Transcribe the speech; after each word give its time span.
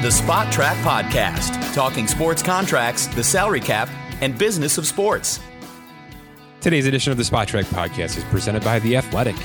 The 0.00 0.08
Spotrac 0.08 0.76
Podcast, 0.82 1.74
talking 1.74 2.06
sports 2.06 2.42
contracts, 2.42 3.06
the 3.08 3.22
salary 3.22 3.60
cap, 3.60 3.86
and 4.22 4.38
business 4.38 4.78
of 4.78 4.86
sports. 4.86 5.40
Today's 6.62 6.86
edition 6.86 7.12
of 7.12 7.18
the 7.18 7.22
Spotrac 7.22 7.64
Podcast 7.64 8.16
is 8.16 8.24
presented 8.24 8.64
by 8.64 8.78
The 8.78 8.96
Athletic. 8.96 9.36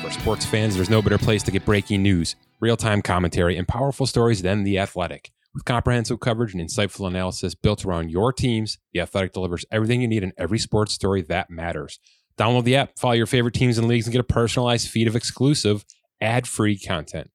For 0.00 0.10
sports 0.10 0.46
fans, 0.46 0.74
there's 0.74 0.88
no 0.88 1.02
better 1.02 1.18
place 1.18 1.42
to 1.42 1.50
get 1.50 1.66
breaking 1.66 2.02
news, 2.02 2.36
real 2.58 2.74
time 2.74 3.02
commentary, 3.02 3.58
and 3.58 3.68
powerful 3.68 4.06
stories 4.06 4.40
than 4.40 4.64
The 4.64 4.78
Athletic. 4.78 5.30
With 5.52 5.66
comprehensive 5.66 6.20
coverage 6.20 6.54
and 6.54 6.66
insightful 6.66 7.06
analysis 7.06 7.54
built 7.54 7.84
around 7.84 8.10
your 8.10 8.32
teams, 8.32 8.78
The 8.94 9.00
Athletic 9.00 9.34
delivers 9.34 9.66
everything 9.70 10.00
you 10.00 10.08
need 10.08 10.22
in 10.22 10.32
every 10.38 10.58
sports 10.58 10.94
story 10.94 11.20
that 11.20 11.50
matters. 11.50 12.00
Download 12.38 12.64
the 12.64 12.76
app, 12.76 12.98
follow 12.98 13.12
your 13.12 13.26
favorite 13.26 13.52
teams 13.52 13.76
and 13.76 13.86
leagues, 13.86 14.06
and 14.06 14.12
get 14.12 14.20
a 14.20 14.24
personalized 14.24 14.88
feed 14.88 15.06
of 15.06 15.16
exclusive, 15.16 15.84
ad 16.18 16.48
free 16.48 16.78
content. 16.78 17.28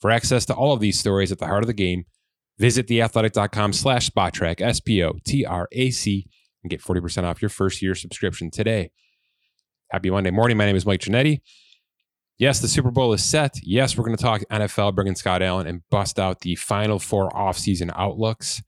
For 0.00 0.10
access 0.10 0.46
to 0.46 0.54
all 0.54 0.72
of 0.72 0.80
these 0.80 0.98
stories 0.98 1.30
at 1.30 1.38
the 1.38 1.46
heart 1.46 1.62
of 1.62 1.66
the 1.66 1.74
game, 1.74 2.06
visit 2.58 2.86
theathletic.com 2.86 3.72
slash 3.72 4.10
spotrac, 4.10 4.60
S 4.60 4.80
P 4.80 5.02
O 5.02 5.14
T 5.24 5.44
R 5.44 5.68
A 5.72 5.90
C, 5.90 6.26
and 6.62 6.70
get 6.70 6.82
40% 6.82 7.24
off 7.24 7.42
your 7.42 7.48
first 7.48 7.82
year 7.82 7.94
subscription 7.94 8.50
today. 8.50 8.90
Happy 9.90 10.10
Monday 10.10 10.30
morning. 10.30 10.56
My 10.56 10.66
name 10.66 10.76
is 10.76 10.86
Mike 10.86 11.00
Ginnitti. 11.00 11.40
Yes, 12.36 12.58
the 12.60 12.68
Super 12.68 12.90
Bowl 12.90 13.12
is 13.12 13.22
set. 13.22 13.54
Yes, 13.62 13.96
we're 13.96 14.04
going 14.04 14.16
to 14.16 14.22
talk 14.22 14.42
NFL, 14.50 14.94
bringing 14.96 15.14
Scott 15.14 15.40
Allen 15.40 15.68
and 15.68 15.82
bust 15.88 16.18
out 16.18 16.40
the 16.40 16.56
final 16.56 16.98
four 16.98 17.30
offseason 17.30 17.92
outlooks. 17.94 18.60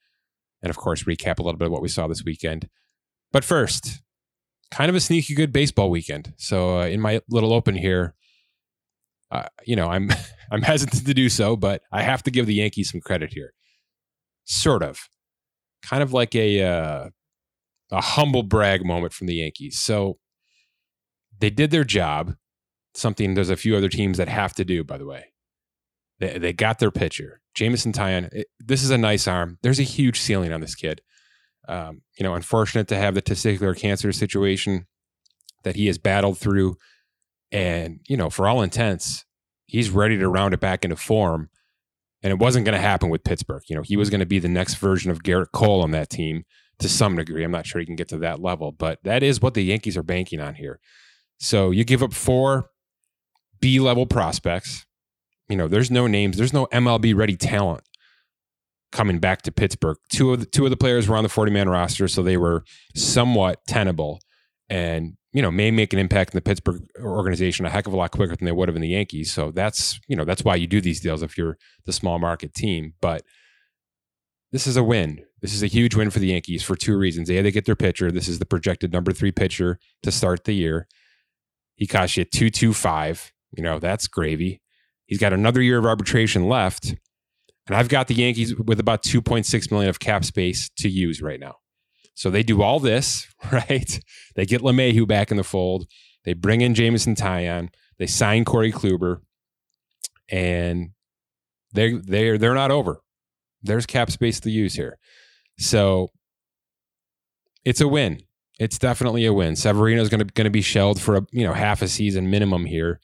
And 0.62 0.70
of 0.70 0.76
course, 0.76 1.02
recap 1.02 1.40
a 1.40 1.42
little 1.42 1.58
bit 1.58 1.66
of 1.66 1.72
what 1.72 1.82
we 1.82 1.88
saw 1.88 2.06
this 2.06 2.22
weekend. 2.24 2.68
But 3.32 3.44
first, 3.44 4.02
kind 4.70 4.88
of 4.88 4.94
a 4.94 5.00
sneaky 5.00 5.34
good 5.34 5.52
baseball 5.52 5.90
weekend. 5.90 6.32
So 6.36 6.80
uh, 6.80 6.86
in 6.86 7.00
my 7.00 7.20
little 7.28 7.52
open 7.52 7.74
here, 7.74 8.14
uh, 9.32 9.46
you 9.64 9.74
know, 9.74 9.88
I'm 9.88 10.10
I'm 10.52 10.62
hesitant 10.62 11.04
to 11.04 11.14
do 11.14 11.28
so, 11.28 11.56
but 11.56 11.82
I 11.90 12.02
have 12.02 12.22
to 12.24 12.30
give 12.30 12.46
the 12.46 12.54
Yankees 12.54 12.92
some 12.92 13.00
credit 13.00 13.32
here. 13.32 13.52
Sort 14.46 14.82
of, 14.82 15.08
kind 15.82 16.02
of 16.02 16.12
like 16.12 16.34
a 16.34 16.62
uh, 16.62 17.08
a 17.90 18.00
humble 18.00 18.42
brag 18.42 18.84
moment 18.84 19.12
from 19.12 19.26
the 19.26 19.34
Yankees. 19.34 19.78
So 19.78 20.18
they 21.38 21.50
did 21.50 21.70
their 21.70 21.84
job. 21.84 22.36
Something 22.94 23.34
there's 23.34 23.50
a 23.50 23.56
few 23.56 23.76
other 23.76 23.88
teams 23.88 24.16
that 24.18 24.28
have 24.28 24.54
to 24.54 24.64
do. 24.64 24.84
By 24.84 24.98
the 24.98 25.06
way, 25.06 25.32
they 26.20 26.38
they 26.38 26.52
got 26.52 26.78
their 26.78 26.90
pitcher, 26.90 27.40
Jameson 27.54 27.92
Taillon. 27.92 28.32
It, 28.32 28.46
this 28.58 28.82
is 28.82 28.90
a 28.90 28.98
nice 28.98 29.28
arm. 29.28 29.58
There's 29.62 29.80
a 29.80 29.84
huge 29.84 30.20
ceiling 30.20 30.52
on 30.52 30.60
this 30.60 30.74
kid. 30.74 31.02
Um, 31.68 32.02
you 32.16 32.22
know, 32.22 32.34
unfortunate 32.34 32.86
to 32.88 32.96
have 32.96 33.14
the 33.14 33.22
testicular 33.22 33.76
cancer 33.76 34.12
situation 34.12 34.86
that 35.64 35.74
he 35.74 35.88
has 35.88 35.98
battled 35.98 36.38
through. 36.38 36.76
And, 37.50 38.00
you 38.06 38.16
know, 38.16 38.30
for 38.30 38.46
all 38.46 38.62
intents, 38.62 39.24
he's 39.66 39.90
ready 39.90 40.16
to 40.16 40.28
round 40.28 40.54
it 40.54 40.60
back 40.60 40.84
into 40.84 40.96
form. 40.96 41.50
And 42.22 42.30
it 42.30 42.38
wasn't 42.38 42.64
going 42.64 42.74
to 42.74 42.80
happen 42.80 43.08
with 43.08 43.24
Pittsburgh. 43.24 43.62
You 43.68 43.76
know, 43.76 43.82
he 43.82 43.96
was 43.96 44.10
going 44.10 44.20
to 44.20 44.26
be 44.26 44.38
the 44.38 44.48
next 44.48 44.74
version 44.74 45.10
of 45.10 45.22
Gerrit 45.22 45.52
Cole 45.52 45.82
on 45.82 45.90
that 45.92 46.10
team 46.10 46.44
to 46.78 46.88
some 46.88 47.16
degree. 47.16 47.44
I'm 47.44 47.50
not 47.50 47.66
sure 47.66 47.80
he 47.80 47.86
can 47.86 47.96
get 47.96 48.08
to 48.08 48.18
that 48.18 48.40
level, 48.40 48.72
but 48.72 48.98
that 49.04 49.22
is 49.22 49.40
what 49.40 49.54
the 49.54 49.62
Yankees 49.62 49.96
are 49.96 50.02
banking 50.02 50.40
on 50.40 50.54
here. 50.54 50.80
So 51.38 51.70
you 51.70 51.84
give 51.84 52.02
up 52.02 52.12
four 52.12 52.70
B 53.60 53.80
level 53.80 54.06
prospects. 54.06 54.86
You 55.48 55.56
know, 55.56 55.68
there's 55.68 55.90
no 55.90 56.06
names, 56.06 56.36
there's 56.36 56.52
no 56.52 56.66
MLB 56.66 57.14
ready 57.14 57.36
talent 57.36 57.84
coming 58.92 59.18
back 59.18 59.42
to 59.42 59.52
Pittsburgh. 59.52 59.98
Two 60.10 60.32
of 60.32 60.40
the 60.40 60.46
two 60.46 60.64
of 60.64 60.70
the 60.70 60.76
players 60.76 61.08
were 61.08 61.16
on 61.16 61.22
the 61.22 61.28
40 61.28 61.52
man 61.52 61.68
roster, 61.68 62.08
so 62.08 62.22
they 62.22 62.36
were 62.36 62.64
somewhat 62.94 63.60
tenable 63.66 64.20
and 64.68 65.16
you 65.32 65.42
know 65.42 65.50
may 65.50 65.70
make 65.70 65.92
an 65.92 65.98
impact 65.98 66.32
in 66.32 66.36
the 66.36 66.42
Pittsburgh 66.42 66.82
organization 67.00 67.66
a 67.66 67.70
heck 67.70 67.86
of 67.86 67.92
a 67.92 67.96
lot 67.96 68.10
quicker 68.10 68.36
than 68.36 68.46
they 68.46 68.52
would 68.52 68.68
have 68.68 68.76
in 68.76 68.82
the 68.82 68.88
Yankees. 68.88 69.32
So 69.32 69.50
that's 69.50 70.00
you 70.08 70.16
know 70.16 70.24
that's 70.24 70.44
why 70.44 70.56
you 70.56 70.66
do 70.66 70.80
these 70.80 71.00
deals 71.00 71.22
if 71.22 71.36
you're 71.36 71.58
the 71.84 71.92
small 71.92 72.18
market 72.18 72.54
team. 72.54 72.94
But 73.00 73.22
this 74.52 74.66
is 74.66 74.76
a 74.76 74.84
win. 74.84 75.24
This 75.42 75.54
is 75.54 75.62
a 75.62 75.66
huge 75.66 75.94
win 75.94 76.10
for 76.10 76.18
the 76.18 76.28
Yankees 76.28 76.62
for 76.62 76.76
two 76.76 76.96
reasons. 76.96 77.30
A, 77.30 77.42
they 77.42 77.50
get 77.50 77.66
their 77.66 77.76
pitcher. 77.76 78.10
This 78.10 78.28
is 78.28 78.38
the 78.38 78.46
projected 78.46 78.92
number 78.92 79.12
three 79.12 79.32
pitcher 79.32 79.78
to 80.02 80.10
start 80.10 80.44
the 80.44 80.54
year. 80.54 80.88
He 81.76 81.86
cost 81.86 82.16
you 82.16 82.24
two 82.24 82.50
two 82.50 82.72
five. 82.72 83.32
You 83.56 83.62
know 83.62 83.78
that's 83.78 84.06
gravy. 84.08 84.62
He's 85.06 85.18
got 85.18 85.32
another 85.32 85.62
year 85.62 85.78
of 85.78 85.86
arbitration 85.86 86.48
left 86.48 86.96
and 87.66 87.76
I've 87.76 87.88
got 87.88 88.06
the 88.06 88.14
Yankees 88.14 88.54
with 88.54 88.78
about 88.78 89.02
2.6 89.02 89.70
million 89.70 89.90
of 89.90 89.98
cap 89.98 90.24
space 90.24 90.70
to 90.78 90.88
use 90.88 91.20
right 91.20 91.40
now. 91.40 91.56
So 92.16 92.30
they 92.30 92.42
do 92.42 92.62
all 92.62 92.80
this, 92.80 93.28
right? 93.52 94.00
They 94.34 94.44
get 94.44 94.62
LeMahieu 94.62 95.06
back 95.06 95.30
in 95.30 95.36
the 95.36 95.44
fold. 95.44 95.86
They 96.24 96.32
bring 96.32 96.60
in 96.60 96.74
Jameson 96.74 97.14
Taillon. 97.14 97.68
They 97.98 98.06
sign 98.06 98.44
Corey 98.44 98.72
Kluber. 98.72 99.20
And 100.28 100.90
they 101.72 101.92
they're 101.92 102.36
they're 102.36 102.54
not 102.54 102.72
over. 102.72 103.00
There's 103.62 103.86
cap 103.86 104.10
space 104.10 104.40
to 104.40 104.50
use 104.50 104.74
here. 104.74 104.98
So 105.58 106.08
it's 107.64 107.80
a 107.80 107.86
win. 107.86 108.22
It's 108.58 108.78
definitely 108.78 109.24
a 109.24 109.32
win. 109.32 109.54
Severino's 109.54 110.08
going 110.08 110.26
to 110.26 110.32
going 110.34 110.46
to 110.46 110.50
be 110.50 110.62
shelled 110.62 111.00
for 111.00 111.16
a 111.16 111.26
you 111.30 111.46
know 111.46 111.52
half 111.52 111.80
a 111.80 111.86
season 111.86 112.28
minimum 112.28 112.64
here 112.64 112.98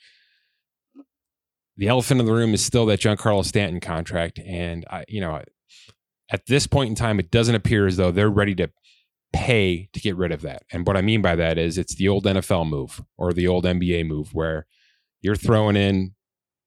the 1.77 1.89
elephant 1.89 2.21
in 2.21 2.27
the 2.27 2.33
room 2.33 2.55
is 2.55 2.65
still 2.65 2.87
that 2.87 3.00
Giancarlo 3.00 3.44
Stanton 3.44 3.81
contract. 3.81 4.39
And, 4.44 4.84
I, 4.91 5.05
you 5.09 5.21
know, 5.21 5.43
at 6.31 6.47
this 6.47 6.67
point 6.67 6.91
in 6.91 6.94
time, 6.94 7.19
it 7.19 7.31
doesn't 7.31 7.55
appear 7.55 7.87
as 7.87 7.97
though 7.97 8.11
they're 8.11 8.31
ready 8.31 8.55
to 8.56 8.71
pay 9.32 9.88
to 9.93 10.00
get 10.00 10.16
rid 10.16 10.32
of 10.32 10.43
that. 10.43 10.65
And 10.72 10.87
what 10.87 10.97
I 10.97 11.03
mean 11.03 11.22
by 11.22 11.37
that 11.37 11.59
is 11.59 11.78
it's 11.78 11.94
the 11.94 12.09
old 12.09 12.25
NFL 12.25 12.69
move 12.69 13.03
or 13.16 13.32
the 13.32 13.48
old 13.48 13.65
NBA 13.65 14.06
move 14.06 14.34
where 14.34 14.66
you're 15.20 15.37
throwing 15.37 15.76
in 15.76 16.15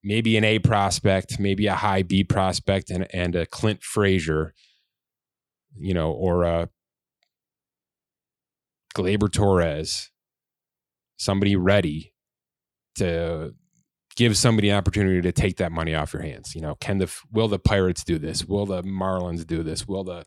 maybe 0.03 0.38
an 0.38 0.44
A 0.44 0.59
prospect, 0.59 1.40
maybe 1.40 1.68
a 1.68 1.76
high 1.76 2.03
B 2.03 2.24
prospect, 2.24 2.90
and, 2.90 3.08
and 3.14 3.36
a 3.36 3.46
Clint 3.46 3.84
Frazier, 3.84 4.53
you 5.78 5.94
know, 5.94 6.12
or 6.12 6.44
a 6.44 6.70
Gleyber 8.96 9.32
Torres, 9.32 10.09
somebody 11.18 11.56
ready 11.56 12.14
to 12.96 13.53
give 14.16 14.38
somebody 14.38 14.70
an 14.70 14.78
opportunity 14.78 15.22
to 15.22 15.32
take 15.32 15.58
that 15.58 15.72
money 15.72 15.94
off 15.94 16.14
your 16.14 16.22
hands. 16.22 16.56
You 16.56 16.62
know, 16.62 16.76
can 16.76 17.00
the 17.00 17.14
will 17.32 17.47
the 17.47 17.59
Pirates 17.59 18.03
do 18.03 18.18
this? 18.18 18.46
Will 18.46 18.66
the 18.66 18.82
Marlins 18.84 19.46
do 19.46 19.64
this? 19.64 19.88
Will 19.88 20.03
the 20.03 20.26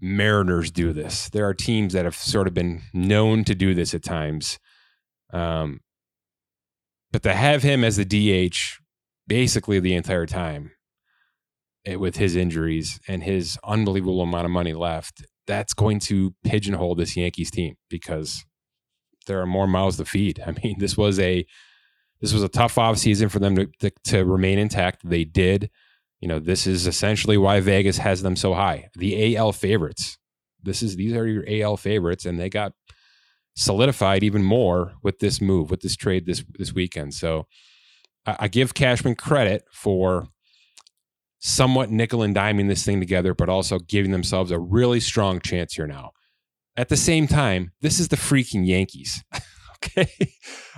Mariners 0.00 0.70
do 0.70 0.92
this? 0.92 1.28
There 1.28 1.46
are 1.46 1.54
teams 1.54 1.92
that 1.92 2.04
have 2.04 2.14
sort 2.14 2.46
of 2.46 2.54
been 2.54 2.82
known 2.92 3.44
to 3.44 3.54
do 3.54 3.74
this 3.74 3.94
at 3.94 4.02
times. 4.02 4.58
Um, 5.32 5.80
but 7.10 7.22
to 7.22 7.34
have 7.34 7.62
him 7.62 7.84
as 7.84 7.96
the 7.96 8.04
DH 8.04 8.56
basically 9.26 9.80
the 9.80 9.94
entire 9.94 10.26
time 10.26 10.72
it, 11.84 11.92
eh, 11.92 11.96
with 11.96 12.16
his 12.16 12.36
injuries 12.36 13.00
and 13.08 13.22
his 13.22 13.58
unbelievable 13.64 14.22
amount 14.22 14.44
of 14.44 14.50
money 14.50 14.72
left, 14.72 15.24
that's 15.46 15.74
going 15.74 15.98
to 16.00 16.34
pigeonhole 16.44 16.94
this 16.94 17.16
Yankees 17.16 17.50
team 17.50 17.74
because 17.88 18.44
there 19.26 19.40
are 19.40 19.46
more 19.46 19.66
mouths 19.66 19.96
to 19.96 20.04
feed. 20.04 20.42
I 20.46 20.52
mean, 20.62 20.76
this 20.78 20.96
was 20.96 21.18
a 21.18 21.46
this 22.20 22.32
was 22.32 22.42
a 22.42 22.48
tough 22.48 22.74
offseason 22.74 23.30
for 23.30 23.38
them 23.38 23.54
to, 23.54 23.68
to, 23.78 23.92
to 24.06 24.24
remain 24.24 24.58
intact. 24.58 25.08
They 25.08 25.24
did. 25.24 25.70
You 26.20 26.28
know, 26.28 26.38
this 26.38 26.66
is 26.66 26.86
essentially 26.86 27.38
why 27.38 27.60
Vegas 27.60 27.98
has 27.98 28.22
them 28.22 28.36
so 28.36 28.54
high. 28.54 28.88
The 28.94 29.36
AL 29.36 29.52
favorites. 29.52 30.18
This 30.62 30.82
is 30.82 30.96
these 30.96 31.14
are 31.14 31.26
your 31.26 31.44
AL 31.48 31.76
favorites, 31.76 32.26
and 32.26 32.38
they 32.38 32.48
got 32.48 32.72
solidified 33.54 34.22
even 34.22 34.42
more 34.42 34.94
with 35.02 35.20
this 35.20 35.40
move, 35.40 35.70
with 35.70 35.80
this 35.80 35.96
trade 35.96 36.26
this 36.26 36.44
this 36.58 36.72
weekend. 36.72 37.14
So 37.14 37.46
I, 38.26 38.36
I 38.40 38.48
give 38.48 38.74
Cashman 38.74 39.14
credit 39.14 39.62
for 39.72 40.26
somewhat 41.38 41.90
nickel 41.90 42.22
and 42.22 42.34
diming 42.34 42.68
this 42.68 42.84
thing 42.84 42.98
together, 42.98 43.34
but 43.34 43.48
also 43.48 43.78
giving 43.78 44.10
themselves 44.10 44.50
a 44.50 44.58
really 44.58 45.00
strong 45.00 45.40
chance 45.40 45.74
here 45.74 45.86
now. 45.86 46.10
At 46.76 46.88
the 46.88 46.96
same 46.96 47.26
time, 47.28 47.72
this 47.80 48.00
is 48.00 48.08
the 48.08 48.16
freaking 48.16 48.66
Yankees. 48.66 49.22
Okay. 49.84 50.08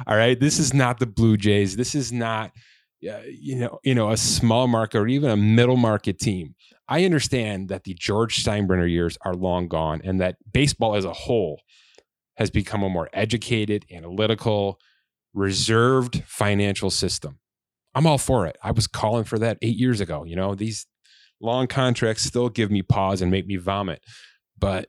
All 0.06 0.14
right. 0.14 0.38
This 0.38 0.58
is 0.58 0.74
not 0.74 0.98
the 0.98 1.06
Blue 1.06 1.38
Jays. 1.38 1.74
This 1.76 1.94
is 1.94 2.12
not, 2.12 2.52
you 3.00 3.56
know, 3.56 3.78
you 3.82 3.94
know, 3.94 4.10
a 4.10 4.16
small 4.16 4.66
market 4.66 4.98
or 4.98 5.08
even 5.08 5.30
a 5.30 5.36
middle 5.36 5.76
market 5.76 6.18
team. 6.18 6.54
I 6.88 7.04
understand 7.04 7.68
that 7.68 7.84
the 7.84 7.94
George 7.94 8.44
Steinbrenner 8.44 8.90
years 8.90 9.16
are 9.24 9.34
long 9.34 9.68
gone 9.68 10.00
and 10.04 10.20
that 10.20 10.36
baseball 10.52 10.96
as 10.96 11.04
a 11.04 11.12
whole 11.12 11.62
has 12.36 12.50
become 12.50 12.82
a 12.82 12.88
more 12.88 13.08
educated, 13.12 13.86
analytical, 13.90 14.78
reserved 15.34 16.24
financial 16.26 16.90
system. 16.90 17.38
I'm 17.94 18.06
all 18.06 18.18
for 18.18 18.46
it. 18.46 18.56
I 18.62 18.72
was 18.72 18.86
calling 18.86 19.24
for 19.24 19.38
that 19.38 19.58
eight 19.62 19.76
years 19.76 20.00
ago. 20.00 20.24
You 20.24 20.36
know, 20.36 20.54
these 20.54 20.86
long 21.40 21.66
contracts 21.66 22.24
still 22.24 22.48
give 22.48 22.70
me 22.70 22.82
pause 22.82 23.22
and 23.22 23.30
make 23.30 23.46
me 23.46 23.56
vomit. 23.56 24.02
But 24.58 24.88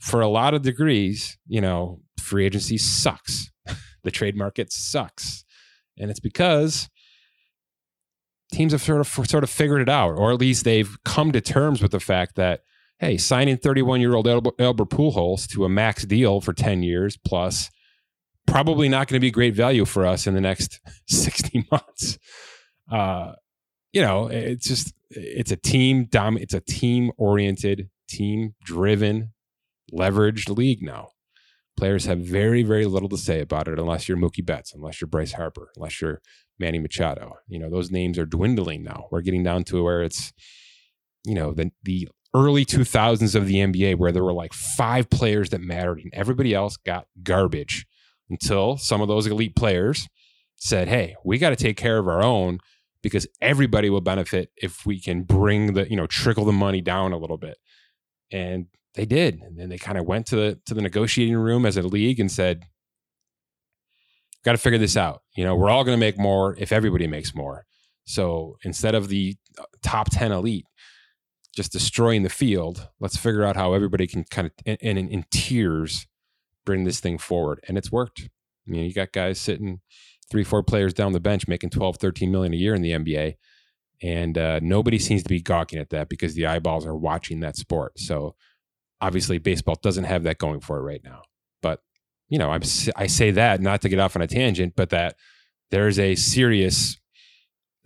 for 0.00 0.20
a 0.20 0.28
lot 0.28 0.54
of 0.54 0.62
degrees, 0.62 1.38
you 1.46 1.60
know, 1.60 2.00
free 2.18 2.46
agency 2.46 2.78
sucks. 2.78 3.50
the 4.04 4.10
trade 4.10 4.36
market 4.36 4.72
sucks. 4.72 5.44
And 6.00 6.10
it's 6.10 6.20
because 6.20 6.88
teams 8.52 8.72
have 8.72 8.82
sort 8.82 9.00
of 9.00 9.28
sort 9.28 9.44
of 9.44 9.50
figured 9.50 9.80
it 9.80 9.88
out, 9.88 10.16
or 10.16 10.32
at 10.32 10.40
least 10.40 10.64
they've 10.64 10.96
come 11.04 11.32
to 11.32 11.40
terms 11.40 11.82
with 11.82 11.92
the 11.92 12.00
fact 12.00 12.36
that 12.36 12.62
hey, 12.98 13.16
signing 13.16 13.56
31 13.56 14.00
year 14.00 14.14
old 14.14 14.26
Albert 14.26 14.90
Pujols 14.90 15.48
to 15.48 15.64
a 15.64 15.68
max 15.68 16.04
deal 16.04 16.40
for 16.40 16.52
10 16.52 16.82
years 16.82 17.16
plus 17.16 17.70
probably 18.46 18.88
not 18.88 19.08
going 19.08 19.16
to 19.16 19.24
be 19.24 19.30
great 19.30 19.54
value 19.54 19.84
for 19.84 20.04
us 20.06 20.26
in 20.26 20.34
the 20.34 20.40
next 20.40 20.80
60 21.06 21.66
months. 21.70 22.18
Uh, 22.90 23.32
you 23.92 24.02
know, 24.02 24.28
it's 24.28 24.66
just 24.66 24.92
it's 25.10 25.50
a 25.50 25.56
team 25.56 26.04
dom 26.04 26.36
it's 26.36 26.54
a 26.54 26.60
team 26.60 27.10
oriented, 27.16 27.88
team 28.08 28.54
driven, 28.62 29.32
leveraged 29.92 30.54
league 30.56 30.82
now. 30.82 31.09
Players 31.80 32.04
have 32.04 32.18
very, 32.18 32.62
very 32.62 32.84
little 32.84 33.08
to 33.08 33.16
say 33.16 33.40
about 33.40 33.66
it 33.66 33.78
unless 33.78 34.06
you're 34.06 34.18
Mookie 34.18 34.44
Betts, 34.44 34.74
unless 34.74 35.00
you're 35.00 35.08
Bryce 35.08 35.32
Harper, 35.32 35.70
unless 35.74 36.02
you're 36.02 36.20
Manny 36.58 36.78
Machado. 36.78 37.36
You 37.48 37.58
know, 37.58 37.70
those 37.70 37.90
names 37.90 38.18
are 38.18 38.26
dwindling 38.26 38.84
now. 38.84 39.06
We're 39.10 39.22
getting 39.22 39.42
down 39.42 39.64
to 39.64 39.82
where 39.82 40.02
it's, 40.02 40.34
you 41.24 41.34
know, 41.34 41.54
the 41.54 41.70
the 41.82 42.10
early 42.34 42.66
2000s 42.66 43.34
of 43.34 43.46
the 43.46 43.54
NBA 43.54 43.96
where 43.96 44.12
there 44.12 44.22
were 44.22 44.34
like 44.34 44.52
five 44.52 45.08
players 45.08 45.48
that 45.50 45.62
mattered 45.62 46.00
and 46.00 46.12
everybody 46.12 46.52
else 46.52 46.76
got 46.76 47.06
garbage 47.22 47.86
until 48.28 48.76
some 48.76 49.00
of 49.00 49.08
those 49.08 49.26
elite 49.26 49.56
players 49.56 50.06
said, 50.56 50.86
"Hey, 50.86 51.16
we 51.24 51.38
got 51.38 51.48
to 51.48 51.56
take 51.56 51.78
care 51.78 51.96
of 51.96 52.06
our 52.06 52.22
own 52.22 52.58
because 53.02 53.26
everybody 53.40 53.88
will 53.88 54.02
benefit 54.02 54.50
if 54.54 54.84
we 54.84 55.00
can 55.00 55.22
bring 55.22 55.72
the, 55.72 55.88
you 55.88 55.96
know, 55.96 56.06
trickle 56.06 56.44
the 56.44 56.52
money 56.52 56.82
down 56.82 57.12
a 57.12 57.18
little 57.18 57.38
bit." 57.38 57.56
And 58.30 58.66
they 58.94 59.06
did. 59.06 59.40
And 59.42 59.58
then 59.58 59.68
they 59.68 59.78
kind 59.78 59.98
of 59.98 60.06
went 60.06 60.26
to 60.26 60.36
the 60.36 60.60
to 60.66 60.74
the 60.74 60.82
negotiating 60.82 61.36
room 61.36 61.64
as 61.66 61.76
a 61.76 61.82
league 61.82 62.20
and 62.20 62.30
said, 62.30 62.64
"Got 64.44 64.52
to 64.52 64.58
figure 64.58 64.78
this 64.78 64.96
out. 64.96 65.22
You 65.36 65.44
know, 65.44 65.54
we're 65.56 65.70
all 65.70 65.84
going 65.84 65.96
to 65.96 66.00
make 66.00 66.18
more 66.18 66.56
if 66.58 66.72
everybody 66.72 67.06
makes 67.06 67.34
more." 67.34 67.64
So, 68.04 68.56
instead 68.64 68.94
of 68.94 69.08
the 69.08 69.36
uh, 69.58 69.64
top 69.82 70.10
10 70.10 70.32
elite 70.32 70.66
just 71.54 71.72
destroying 71.72 72.22
the 72.22 72.28
field, 72.28 72.88
let's 73.00 73.16
figure 73.16 73.44
out 73.44 73.56
how 73.56 73.72
everybody 73.72 74.06
can 74.06 74.24
kind 74.24 74.46
of 74.46 74.52
in, 74.64 74.76
in, 74.98 75.08
in 75.08 75.24
tiers 75.30 76.06
bring 76.64 76.84
this 76.84 77.00
thing 77.00 77.18
forward. 77.18 77.60
And 77.68 77.76
it's 77.76 77.92
worked. 77.92 78.28
You 78.66 78.74
know, 78.74 78.82
you 78.82 78.92
got 78.92 79.12
guys 79.12 79.40
sitting 79.40 79.80
three, 80.30 80.44
four 80.44 80.62
players 80.62 80.94
down 80.94 81.12
the 81.12 81.20
bench 81.20 81.48
making 81.48 81.70
12, 81.70 81.96
13 81.96 82.30
million 82.30 82.52
a 82.52 82.56
year 82.56 82.74
in 82.74 82.82
the 82.82 82.92
NBA. 82.92 83.34
And 84.02 84.38
uh, 84.38 84.60
nobody 84.62 84.98
seems 84.98 85.22
to 85.22 85.28
be 85.28 85.42
gawking 85.42 85.78
at 85.78 85.90
that 85.90 86.08
because 86.08 86.34
the 86.34 86.46
eyeballs 86.46 86.86
are 86.86 86.96
watching 86.96 87.40
that 87.40 87.56
sport. 87.56 87.98
So 87.98 88.34
obviously, 89.00 89.38
baseball 89.38 89.76
doesn't 89.82 90.04
have 90.04 90.24
that 90.24 90.38
going 90.38 90.60
for 90.60 90.78
it 90.78 90.82
right 90.82 91.02
now. 91.04 91.22
But, 91.62 91.80
you 92.28 92.38
know, 92.38 92.50
I'm, 92.50 92.62
I 92.96 93.06
say 93.06 93.30
that 93.32 93.60
not 93.60 93.82
to 93.82 93.88
get 93.88 93.98
off 93.98 94.16
on 94.16 94.22
a 94.22 94.26
tangent, 94.26 94.74
but 94.76 94.90
that 94.90 95.16
there's 95.70 95.98
a 95.98 96.14
serious 96.14 96.96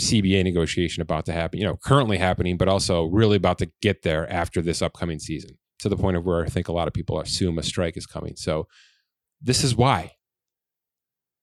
CBA 0.00 0.42
negotiation 0.42 1.02
about 1.02 1.26
to 1.26 1.32
happen, 1.32 1.60
you 1.60 1.66
know, 1.66 1.76
currently 1.76 2.18
happening, 2.18 2.56
but 2.56 2.68
also 2.68 3.04
really 3.04 3.36
about 3.36 3.58
to 3.58 3.70
get 3.80 4.02
there 4.02 4.30
after 4.30 4.60
this 4.60 4.82
upcoming 4.82 5.18
season 5.18 5.56
to 5.80 5.88
the 5.88 5.96
point 5.96 6.16
of 6.16 6.24
where 6.24 6.44
I 6.44 6.48
think 6.48 6.68
a 6.68 6.72
lot 6.72 6.88
of 6.88 6.94
people 6.94 7.20
assume 7.20 7.58
a 7.58 7.62
strike 7.62 7.96
is 7.96 8.06
coming. 8.06 8.34
So 8.36 8.66
this 9.40 9.62
is 9.62 9.76
why. 9.76 10.12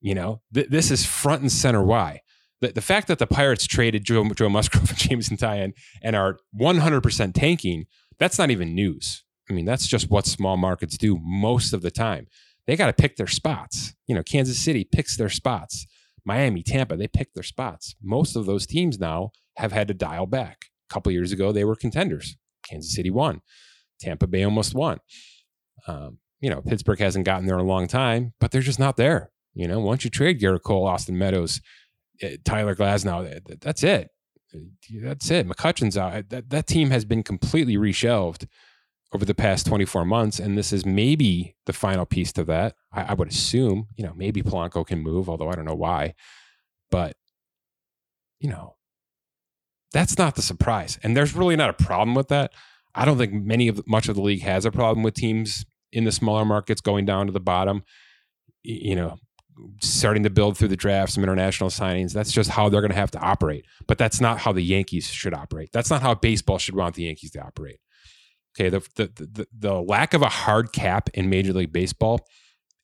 You 0.00 0.14
know, 0.14 0.42
th- 0.52 0.68
this 0.68 0.90
is 0.90 1.06
front 1.06 1.42
and 1.42 1.52
center 1.52 1.82
why. 1.82 2.20
The, 2.60 2.80
fact 2.80 3.08
that 3.08 3.18
the 3.18 3.26
Pirates 3.26 3.66
traded 3.66 4.04
Joe, 4.04 4.28
Joe 4.30 4.48
Musgrove 4.48 4.88
and 4.88 4.98
Jameson 4.98 5.36
Taillon 5.36 5.72
and 6.00 6.14
are 6.14 6.38
100% 6.60 7.34
tanking, 7.34 7.86
that's 8.18 8.38
not 8.38 8.50
even 8.50 8.74
news. 8.74 9.24
I 9.50 9.52
mean, 9.52 9.64
that's 9.64 9.86
just 9.86 10.10
what 10.10 10.26
small 10.26 10.56
markets 10.56 10.96
do 10.96 11.18
most 11.22 11.72
of 11.72 11.82
the 11.82 11.90
time. 11.90 12.26
They 12.66 12.76
got 12.76 12.86
to 12.86 12.92
pick 12.92 13.16
their 13.16 13.26
spots. 13.26 13.94
You 14.06 14.14
know, 14.14 14.22
Kansas 14.22 14.62
City 14.62 14.84
picks 14.84 15.16
their 15.16 15.28
spots. 15.28 15.86
Miami, 16.24 16.62
Tampa, 16.62 16.96
they 16.96 17.08
pick 17.08 17.34
their 17.34 17.42
spots. 17.42 17.96
Most 18.00 18.36
of 18.36 18.46
those 18.46 18.66
teams 18.66 18.98
now 18.98 19.32
have 19.56 19.72
had 19.72 19.88
to 19.88 19.94
dial 19.94 20.26
back. 20.26 20.66
A 20.88 20.94
couple 20.94 21.10
years 21.12 21.32
ago, 21.32 21.50
they 21.50 21.64
were 21.64 21.74
contenders. 21.74 22.36
Kansas 22.68 22.94
City 22.94 23.10
won. 23.10 23.40
Tampa 24.00 24.26
Bay 24.26 24.44
almost 24.44 24.74
won. 24.74 24.98
Um, 25.88 26.18
you 26.40 26.50
know, 26.50 26.60
Pittsburgh 26.60 27.00
hasn't 27.00 27.24
gotten 27.24 27.46
there 27.46 27.58
in 27.58 27.64
a 27.64 27.68
long 27.68 27.88
time, 27.88 28.34
but 28.40 28.50
they're 28.50 28.60
just 28.60 28.78
not 28.78 28.96
there. 28.96 29.30
You 29.54 29.68
know, 29.68 29.80
once 29.80 30.04
you 30.04 30.10
trade 30.10 30.40
Gerrit 30.40 30.62
Cole, 30.62 30.86
Austin 30.86 31.18
Meadows, 31.18 31.60
eh, 32.20 32.36
Tyler 32.44 32.74
Glasnow, 32.74 33.40
that's 33.60 33.82
it. 33.82 34.08
That's 34.52 35.30
it. 35.30 35.48
McCutchen's 35.48 35.96
out. 35.96 36.28
That, 36.28 36.50
that 36.50 36.66
team 36.66 36.90
has 36.90 37.04
been 37.04 37.22
completely 37.22 37.76
reshelved 37.76 38.46
over 39.12 39.24
the 39.24 39.34
past 39.34 39.66
24 39.66 40.04
months. 40.04 40.38
And 40.38 40.56
this 40.56 40.72
is 40.72 40.86
maybe 40.86 41.54
the 41.66 41.72
final 41.72 42.06
piece 42.06 42.32
to 42.32 42.44
that. 42.44 42.74
I, 42.92 43.02
I 43.02 43.14
would 43.14 43.28
assume, 43.28 43.88
you 43.96 44.04
know, 44.04 44.14
maybe 44.16 44.42
Polanco 44.42 44.86
can 44.86 45.00
move, 45.00 45.28
although 45.28 45.50
I 45.50 45.54
don't 45.54 45.66
know 45.66 45.74
why. 45.74 46.14
But, 46.90 47.16
you 48.40 48.48
know, 48.48 48.76
that's 49.92 50.16
not 50.16 50.34
the 50.34 50.42
surprise. 50.42 50.98
And 51.02 51.16
there's 51.16 51.34
really 51.34 51.56
not 51.56 51.70
a 51.70 51.84
problem 51.84 52.14
with 52.14 52.28
that. 52.28 52.52
I 52.94 53.04
don't 53.04 53.18
think 53.18 53.32
many 53.32 53.68
of 53.68 53.86
much 53.86 54.08
of 54.08 54.14
the 54.14 54.22
league 54.22 54.42
has 54.42 54.64
a 54.64 54.70
problem 54.70 55.02
with 55.02 55.14
teams 55.14 55.64
in 55.92 56.04
the 56.04 56.12
smaller 56.12 56.44
markets 56.44 56.80
going 56.80 57.04
down 57.04 57.26
to 57.26 57.32
the 57.32 57.40
bottom. 57.40 57.84
You 58.62 58.96
know, 58.96 59.18
starting 59.80 60.22
to 60.22 60.30
build 60.30 60.56
through 60.56 60.68
the 60.68 60.76
draft, 60.76 61.12
some 61.12 61.22
international 61.22 61.70
signings. 61.70 62.12
That's 62.12 62.32
just 62.32 62.50
how 62.50 62.68
they're 62.68 62.80
going 62.80 62.92
to 62.92 62.96
have 62.96 63.10
to 63.12 63.18
operate. 63.18 63.66
But 63.86 63.98
that's 63.98 64.20
not 64.20 64.38
how 64.38 64.52
the 64.52 64.62
Yankees 64.62 65.06
should 65.06 65.34
operate. 65.34 65.70
That's 65.72 65.90
not 65.90 66.02
how 66.02 66.14
baseball 66.14 66.58
should 66.58 66.74
want 66.74 66.94
the 66.94 67.04
Yankees 67.04 67.32
to 67.32 67.42
operate. 67.42 67.80
Okay, 68.54 68.68
the 68.68 68.80
the 68.96 69.06
the, 69.14 69.46
the 69.56 69.74
lack 69.74 70.14
of 70.14 70.22
a 70.22 70.28
hard 70.28 70.72
cap 70.72 71.08
in 71.14 71.30
Major 71.30 71.52
League 71.52 71.72
Baseball 71.72 72.26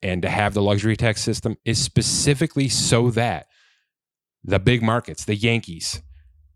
and 0.02 0.22
to 0.22 0.28
have 0.28 0.54
the 0.54 0.62
luxury 0.62 0.96
tax 0.96 1.22
system 1.22 1.56
is 1.64 1.82
specifically 1.82 2.68
so 2.68 3.10
that 3.10 3.46
the 4.44 4.58
big 4.58 4.82
markets, 4.82 5.24
the 5.24 5.34
Yankees, 5.34 6.02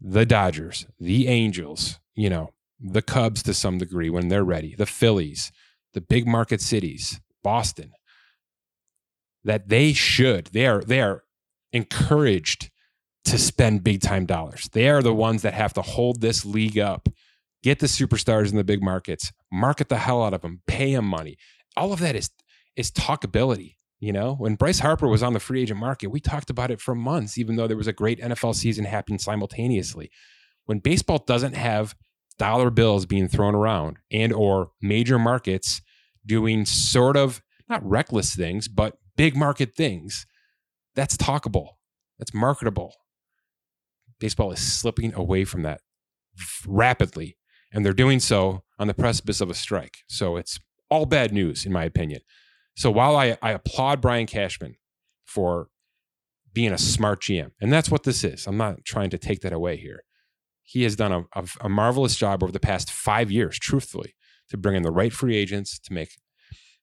the 0.01 0.25
Dodgers, 0.25 0.87
the 0.99 1.29
Angels, 1.29 1.99
you 2.15 2.31
know, 2.31 2.51
the 2.81 3.03
Cubs 3.03 3.43
to 3.45 3.55
some 3.55 3.79
degree 3.79 4.11
when 4.11 4.29
they're 4.29 4.45
ready, 4.45 4.75
the 4.75 4.87
Phillies, 4.87 5.53
the 5.93 6.01
big 6.01 6.27
market 6.27 6.61
cities, 6.61 7.21
Boston, 7.43 7.93
that 9.45 9.69
they 9.69 9.93
should, 9.93 10.47
they 10.49 10.67
are, 10.67 10.83
they 10.83 11.01
are 11.01 11.25
encouraged 11.73 12.71
to 13.25 13.39
spend 13.39 13.85
big 13.85 14.01
time 14.01 14.27
dollars. 14.27 14.69
They 14.73 14.89
are 14.89 15.03
the 15.03 15.15
ones 15.15 15.43
that 15.43 15.55
have 15.55 15.73
to 15.75 15.83
hold 15.83 16.21
this 16.21 16.45
league 16.45 16.79
up, 16.79 17.09
get 17.63 17.79
the 17.79 17.87
superstars 17.87 18.51
in 18.51 18.57
the 18.57 18.65
big 18.65 18.83
markets, 18.83 19.33
market 19.53 19.89
the 19.89 19.99
hell 19.99 20.23
out 20.23 20.35
of 20.35 20.43
them, 20.43 20.63
pay 20.67 20.95
them 20.95 21.07
money. 21.07 21.37
All 21.77 21.93
of 21.93 22.01
that 22.01 22.17
is 22.17 22.31
is 22.77 22.91
talkability. 22.91 23.77
You 24.01 24.13
know, 24.13 24.35
when 24.35 24.57
Bryce 24.57 24.81
Harper 24.81 25.07
was 25.07 25.23
on 25.23 25.33
the 25.33 25.39
free 25.39 25.63
agent 25.63 25.79
market, 25.79 26.09
we 26.09 26.19
talked 26.19 26.51
about 26.51 26.73
it 26.73 26.81
for 26.81 26.95
months, 26.95 27.39
even 27.39 27.55
though 27.55 27.69
there 27.69 27.77
was 27.77 27.87
a 27.87 27.93
great 27.93 28.21
NFL 28.21 28.57
season 28.57 28.85
happening 28.85 29.21
simultaneously. 29.21 30.11
When 30.65 30.81
baseball 30.81 31.19
doesn't 31.19 31.55
have 31.55 31.95
dollar 32.39 32.71
bills 32.71 33.07
being 33.07 33.29
thrown 33.29 33.55
around 33.55 33.99
and 34.11 34.33
or 34.33 34.71
major 34.81 35.19
markets 35.19 35.81
doing 36.27 36.65
sort 36.65 37.17
of 37.17 37.43
not 37.69 37.85
reckless 37.89 38.35
things 38.35 38.69
but 38.69 38.97
big 39.17 39.37
market 39.37 39.77
things 39.77 40.27
that's 40.95 41.17
talkable 41.17 41.71
that's 42.19 42.35
marketable 42.35 42.95
baseball 44.19 44.53
is 44.53 44.61
slipping 44.61 45.15
away 45.15 45.45
from 45.45 45.63
that 45.63 45.81
rapidly 46.67 47.37
and 47.73 47.85
they're 47.85 47.93
doing 47.93 48.21
so 48.21 48.63
on 48.79 48.87
the 48.87 48.95
precipice 48.95 49.41
of 49.41 49.51
a 49.51 49.55
strike 49.55 49.99
so 50.09 50.37
it's 50.37 50.59
all 50.91 51.07
bad 51.07 51.33
news 51.33 51.65
in 51.65 51.73
my 51.73 51.85
opinion 51.85 52.21
so 52.77 52.91
while 52.91 53.17
i, 53.17 53.37
I 53.43 53.53
applaud 53.53 54.01
brian 54.01 54.27
cashman 54.27 54.77
for 55.25 55.69
being 56.53 56.73
a 56.73 56.79
smart 56.79 57.23
gm 57.23 57.53
and 57.61 57.73
that's 57.73 57.91
what 57.91 58.03
this 58.03 58.25
is 58.25 58.47
i'm 58.47 58.57
not 58.57 58.85
trying 58.85 59.11
to 59.11 59.19
take 59.19 59.41
that 59.41 59.53
away 59.53 59.77
here 59.77 60.05
he 60.73 60.85
has 60.85 60.97
done 60.97 61.13
a, 61.13 61.21
a, 61.35 61.47
a 61.63 61.69
marvelous 61.69 62.17
job 62.17 62.43
over 62.43 62.53
the 62.53 62.61
past 62.61 62.91
five 62.91 63.31
years, 63.31 63.59
truthfully, 63.59 64.15
to 64.49 64.57
bring 64.57 64.77
in 64.77 64.83
the 64.83 64.91
right 64.91 65.13
free 65.13 65.37
agents 65.37 65.79
to 65.81 65.93
make, 65.93 66.17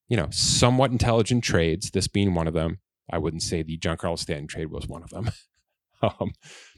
you 0.08 0.18
know, 0.18 0.28
somewhat 0.32 0.92
intelligent 0.92 1.44
trades. 1.44 1.92
This 1.92 2.08
being 2.08 2.36
one 2.36 2.48
of 2.48 2.54
them. 2.54 2.80
I 3.12 3.18
wouldn't 3.18 3.42
say 3.42 3.64
the 3.64 3.80
Giancarlo 3.80 4.20
Stanton 4.20 4.48
trade 4.48 4.70
was 4.70 4.88
one 4.88 5.02
of 5.02 5.10
them. 5.10 5.32
um, 6.04 6.32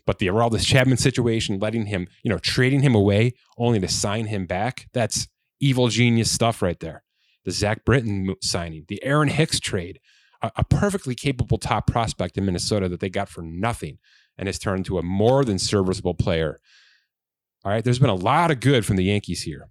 but 0.05 0.19
the 0.19 0.27
Aroldis 0.27 0.65
Chapman 0.65 0.97
situation, 0.97 1.59
letting 1.59 1.87
him, 1.87 2.07
you 2.23 2.29
know, 2.29 2.37
trading 2.37 2.81
him 2.81 2.95
away 2.95 3.33
only 3.57 3.79
to 3.79 3.87
sign 3.87 4.25
him 4.25 4.45
back, 4.45 4.87
that's 4.93 5.27
evil 5.59 5.87
genius 5.87 6.31
stuff 6.31 6.61
right 6.61 6.79
there. 6.79 7.03
The 7.45 7.51
Zach 7.51 7.85
Britton 7.85 8.35
signing, 8.41 8.85
the 8.87 9.03
Aaron 9.03 9.29
Hicks 9.29 9.59
trade, 9.59 9.99
a, 10.41 10.51
a 10.57 10.63
perfectly 10.63 11.15
capable 11.15 11.57
top 11.57 11.87
prospect 11.87 12.37
in 12.37 12.45
Minnesota 12.45 12.89
that 12.89 12.99
they 12.99 13.09
got 13.09 13.29
for 13.29 13.41
nothing 13.41 13.97
and 14.37 14.47
has 14.47 14.59
turned 14.59 14.79
into 14.79 14.97
a 14.97 15.03
more 15.03 15.43
than 15.43 15.59
serviceable 15.59 16.13
player 16.13 16.59
all 17.63 17.71
right, 17.71 17.83
there's 17.83 17.99
been 17.99 18.09
a 18.09 18.15
lot 18.15 18.51
of 18.51 18.59
good 18.59 18.85
from 18.85 18.95
the 18.95 19.03
Yankees 19.03 19.43
here. 19.43 19.69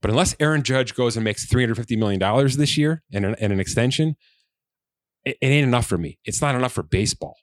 But 0.00 0.10
unless 0.10 0.34
Aaron 0.40 0.62
Judge 0.62 0.94
goes 0.94 1.16
and 1.16 1.24
makes 1.24 1.46
$350 1.46 1.96
million 1.96 2.48
this 2.56 2.76
year 2.76 3.02
and 3.12 3.24
an, 3.24 3.36
an 3.36 3.60
extension, 3.60 4.16
it, 5.24 5.36
it 5.40 5.46
ain't 5.46 5.66
enough 5.66 5.86
for 5.86 5.98
me. 5.98 6.18
It's 6.24 6.42
not 6.42 6.56
enough 6.56 6.72
for 6.72 6.82
baseball. 6.82 7.36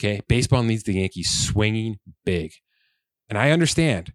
Okay. 0.00 0.20
Baseball 0.28 0.62
needs 0.62 0.84
the 0.84 0.94
Yankees 0.94 1.30
swinging 1.30 1.98
big. 2.24 2.52
And 3.28 3.36
I 3.36 3.50
understand 3.50 4.12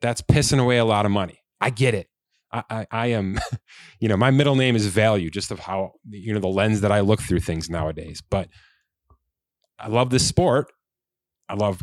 that's 0.00 0.22
pissing 0.22 0.60
away 0.60 0.78
a 0.78 0.84
lot 0.84 1.06
of 1.06 1.12
money. 1.12 1.40
I 1.60 1.70
get 1.70 1.94
it. 1.94 2.08
I, 2.52 2.62
I, 2.70 2.86
I, 2.90 3.06
am, 3.08 3.38
you 4.00 4.08
know, 4.08 4.16
my 4.16 4.30
middle 4.30 4.54
name 4.54 4.76
is 4.76 4.86
value, 4.86 5.30
just 5.30 5.50
of 5.50 5.58
how, 5.58 5.92
you 6.08 6.32
know, 6.32 6.40
the 6.40 6.48
lens 6.48 6.82
that 6.82 6.92
I 6.92 7.00
look 7.00 7.20
through 7.20 7.40
things 7.40 7.68
nowadays. 7.68 8.22
But 8.28 8.48
I 9.78 9.88
love 9.88 10.10
this 10.10 10.26
sport. 10.26 10.72
I 11.48 11.54
love 11.54 11.82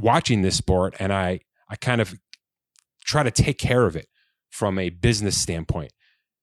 watching 0.00 0.42
this 0.42 0.56
sport 0.56 0.94
and 0.98 1.12
I 1.12 1.40
I 1.68 1.76
kind 1.76 2.00
of 2.00 2.14
try 3.04 3.22
to 3.22 3.30
take 3.30 3.58
care 3.58 3.86
of 3.86 3.96
it 3.96 4.06
from 4.50 4.78
a 4.78 4.90
business 4.90 5.36
standpoint. 5.36 5.92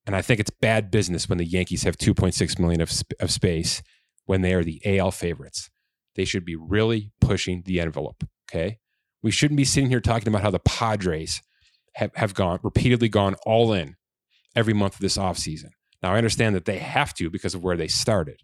And 0.05 0.15
I 0.15 0.21
think 0.21 0.39
it's 0.39 0.51
bad 0.51 0.91
business 0.91 1.27
when 1.27 1.39
the 1.39 1.45
Yankees 1.45 1.83
have 1.83 1.97
2.6 1.97 2.59
million 2.59 2.81
of, 2.81 2.91
of 3.19 3.31
space 3.31 3.81
when 4.25 4.41
they 4.41 4.53
are 4.53 4.63
the 4.63 4.81
AL 4.85 5.11
favorites. 5.11 5.69
They 6.15 6.25
should 6.25 6.45
be 6.45 6.55
really 6.55 7.11
pushing 7.21 7.63
the 7.65 7.79
envelope. 7.79 8.23
Okay. 8.49 8.79
We 9.21 9.31
shouldn't 9.31 9.57
be 9.57 9.65
sitting 9.65 9.89
here 9.89 9.99
talking 9.99 10.27
about 10.27 10.43
how 10.43 10.51
the 10.51 10.59
Padres 10.59 11.41
have, 11.95 12.11
have 12.15 12.33
gone 12.33 12.59
repeatedly 12.63 13.09
gone 13.09 13.35
all 13.45 13.73
in 13.73 13.95
every 14.55 14.73
month 14.73 14.95
of 14.95 15.01
this 15.01 15.17
offseason. 15.17 15.69
Now 16.03 16.13
I 16.13 16.17
understand 16.17 16.55
that 16.55 16.65
they 16.65 16.77
have 16.77 17.13
to 17.15 17.29
because 17.29 17.55
of 17.55 17.63
where 17.63 17.77
they 17.77 17.87
started. 17.87 18.41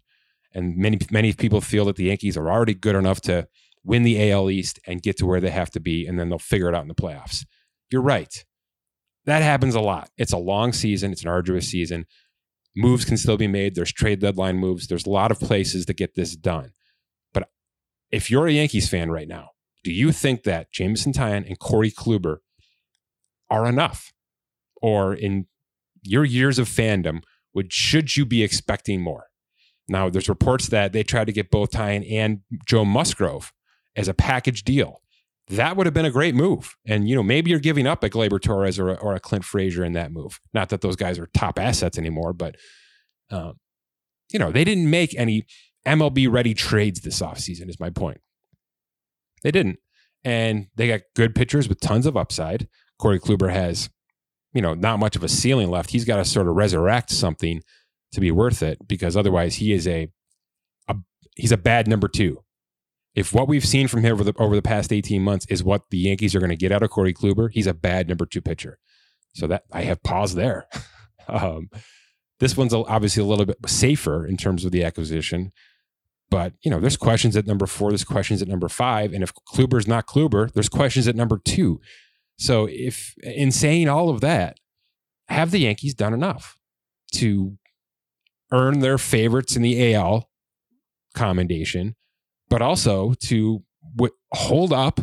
And 0.54 0.76
many 0.76 0.98
many 1.10 1.32
people 1.32 1.60
feel 1.60 1.84
that 1.86 1.96
the 1.96 2.04
Yankees 2.04 2.36
are 2.36 2.50
already 2.50 2.74
good 2.74 2.96
enough 2.96 3.20
to 3.22 3.48
win 3.84 4.02
the 4.02 4.30
AL 4.30 4.50
East 4.50 4.78
and 4.86 5.02
get 5.02 5.16
to 5.18 5.26
where 5.26 5.40
they 5.40 5.50
have 5.50 5.70
to 5.70 5.80
be, 5.80 6.06
and 6.06 6.18
then 6.18 6.28
they'll 6.28 6.38
figure 6.38 6.68
it 6.68 6.74
out 6.74 6.82
in 6.82 6.88
the 6.88 6.94
playoffs. 6.94 7.44
You're 7.90 8.02
right. 8.02 8.44
That 9.24 9.42
happens 9.42 9.74
a 9.74 9.80
lot. 9.80 10.10
It's 10.16 10.32
a 10.32 10.38
long 10.38 10.72
season, 10.72 11.12
it's 11.12 11.22
an 11.22 11.28
arduous 11.28 11.68
season. 11.68 12.06
Moves 12.74 13.04
can 13.04 13.16
still 13.16 13.36
be 13.36 13.46
made. 13.46 13.74
There's 13.74 13.92
trade 13.92 14.20
deadline 14.20 14.56
moves. 14.56 14.86
There's 14.86 15.06
a 15.06 15.10
lot 15.10 15.30
of 15.30 15.38
places 15.38 15.84
to 15.86 15.92
get 15.92 16.14
this 16.14 16.34
done. 16.34 16.72
If 18.12 18.30
you're 18.30 18.46
a 18.46 18.52
Yankees 18.52 18.88
fan 18.88 19.10
right 19.10 19.26
now, 19.26 19.48
do 19.82 19.90
you 19.90 20.12
think 20.12 20.44
that 20.44 20.70
Jameson 20.70 21.12
Taillon 21.12 21.46
and 21.46 21.58
Corey 21.58 21.90
Kluber 21.90 22.38
are 23.50 23.66
enough? 23.66 24.12
Or 24.80 25.14
in 25.14 25.46
your 26.02 26.24
years 26.24 26.58
of 26.58 26.68
fandom, 26.68 27.22
would 27.54 27.72
should 27.72 28.16
you 28.16 28.26
be 28.26 28.42
expecting 28.42 29.00
more? 29.00 29.26
Now, 29.88 30.08
there's 30.08 30.28
reports 30.28 30.68
that 30.68 30.92
they 30.92 31.02
tried 31.02 31.26
to 31.26 31.32
get 31.32 31.50
both 31.50 31.70
Taillon 31.70 32.06
and 32.10 32.40
Joe 32.66 32.84
Musgrove 32.84 33.52
as 33.96 34.08
a 34.08 34.14
package 34.14 34.62
deal. 34.62 35.00
That 35.48 35.76
would 35.76 35.86
have 35.86 35.94
been 35.94 36.04
a 36.04 36.10
great 36.10 36.34
move. 36.34 36.76
And, 36.86 37.08
you 37.08 37.16
know, 37.16 37.22
maybe 37.22 37.50
you're 37.50 37.58
giving 37.58 37.86
up 37.86 38.04
a 38.04 38.08
Gleyber 38.08 38.40
Torres 38.40 38.78
or 38.78 38.90
a, 38.90 38.94
or 38.94 39.14
a 39.14 39.20
Clint 39.20 39.44
Frazier 39.44 39.84
in 39.84 39.92
that 39.92 40.12
move. 40.12 40.40
Not 40.54 40.68
that 40.68 40.80
those 40.80 40.96
guys 40.96 41.18
are 41.18 41.26
top 41.34 41.58
assets 41.58 41.98
anymore, 41.98 42.32
but, 42.32 42.56
um, 43.30 43.54
you 44.32 44.38
know, 44.38 44.50
they 44.50 44.64
didn't 44.64 44.88
make 44.88 45.14
any 45.16 45.44
MLB 45.86 46.30
ready 46.30 46.54
trades 46.54 47.00
this 47.00 47.20
offseason, 47.20 47.68
is 47.68 47.80
my 47.80 47.90
point. 47.90 48.20
They 49.42 49.50
didn't. 49.50 49.78
And 50.24 50.68
they 50.76 50.88
got 50.88 51.00
good 51.16 51.34
pitchers 51.34 51.68
with 51.68 51.80
tons 51.80 52.06
of 52.06 52.16
upside. 52.16 52.68
Corey 52.98 53.18
Kluber 53.18 53.52
has, 53.52 53.90
you 54.52 54.62
know, 54.62 54.74
not 54.74 55.00
much 55.00 55.16
of 55.16 55.24
a 55.24 55.28
ceiling 55.28 55.70
left. 55.70 55.90
He's 55.90 56.04
got 56.04 56.16
to 56.16 56.24
sort 56.24 56.46
of 56.46 56.54
resurrect 56.54 57.10
something 57.10 57.62
to 58.12 58.20
be 58.20 58.30
worth 58.30 58.62
it 58.62 58.86
because 58.86 59.16
otherwise 59.16 59.56
he 59.56 59.72
is 59.72 59.88
a, 59.88 60.08
a 60.86 60.96
he's 61.34 61.50
a 61.50 61.56
bad 61.56 61.88
number 61.88 62.06
two 62.06 62.44
if 63.14 63.32
what 63.32 63.48
we've 63.48 63.64
seen 63.64 63.88
from 63.88 64.00
him 64.00 64.12
over 64.12 64.24
the, 64.24 64.34
over 64.38 64.54
the 64.54 64.62
past 64.62 64.92
18 64.92 65.22
months 65.22 65.46
is 65.48 65.62
what 65.62 65.82
the 65.90 65.98
Yankees 65.98 66.34
are 66.34 66.38
going 66.38 66.50
to 66.50 66.56
get 66.56 66.72
out 66.72 66.82
of 66.82 66.90
Corey 66.90 67.12
Kluber, 67.12 67.50
he's 67.52 67.66
a 67.66 67.74
bad 67.74 68.08
number 68.08 68.24
two 68.24 68.40
pitcher. 68.40 68.78
So 69.34 69.46
that 69.46 69.64
I 69.72 69.82
have 69.82 70.02
pause 70.02 70.34
there. 70.34 70.66
um, 71.28 71.68
this 72.40 72.56
one's 72.56 72.74
obviously 72.74 73.22
a 73.22 73.26
little 73.26 73.44
bit 73.44 73.58
safer 73.66 74.26
in 74.26 74.36
terms 74.36 74.64
of 74.64 74.72
the 74.72 74.84
acquisition, 74.84 75.52
but 76.32 76.54
you 76.62 76.70
know, 76.70 76.80
there's 76.80 76.96
questions 76.96 77.36
at 77.36 77.46
number 77.46 77.66
four, 77.66 77.90
there's 77.90 78.02
questions 78.02 78.42
at 78.42 78.48
number 78.48 78.68
five, 78.68 79.12
and 79.12 79.22
if 79.22 79.32
Kluber's 79.54 79.86
not 79.86 80.06
Kluber, 80.06 80.50
there's 80.52 80.68
questions 80.68 81.06
at 81.06 81.14
number 81.14 81.38
two. 81.38 81.80
So 82.38 82.66
if 82.68 83.14
in 83.22 83.52
saying 83.52 83.88
all 83.88 84.08
of 84.08 84.20
that, 84.22 84.58
have 85.28 85.52
the 85.52 85.60
Yankees 85.60 85.94
done 85.94 86.12
enough 86.14 86.58
to 87.12 87.56
earn 88.50 88.80
their 88.80 88.98
favorites 88.98 89.54
in 89.54 89.62
the 89.62 89.94
AL 89.94 90.28
commendation? 91.14 91.94
but 92.52 92.60
also 92.60 93.14
to 93.14 93.62
w- 93.96 94.14
hold 94.34 94.74
up 94.74 95.00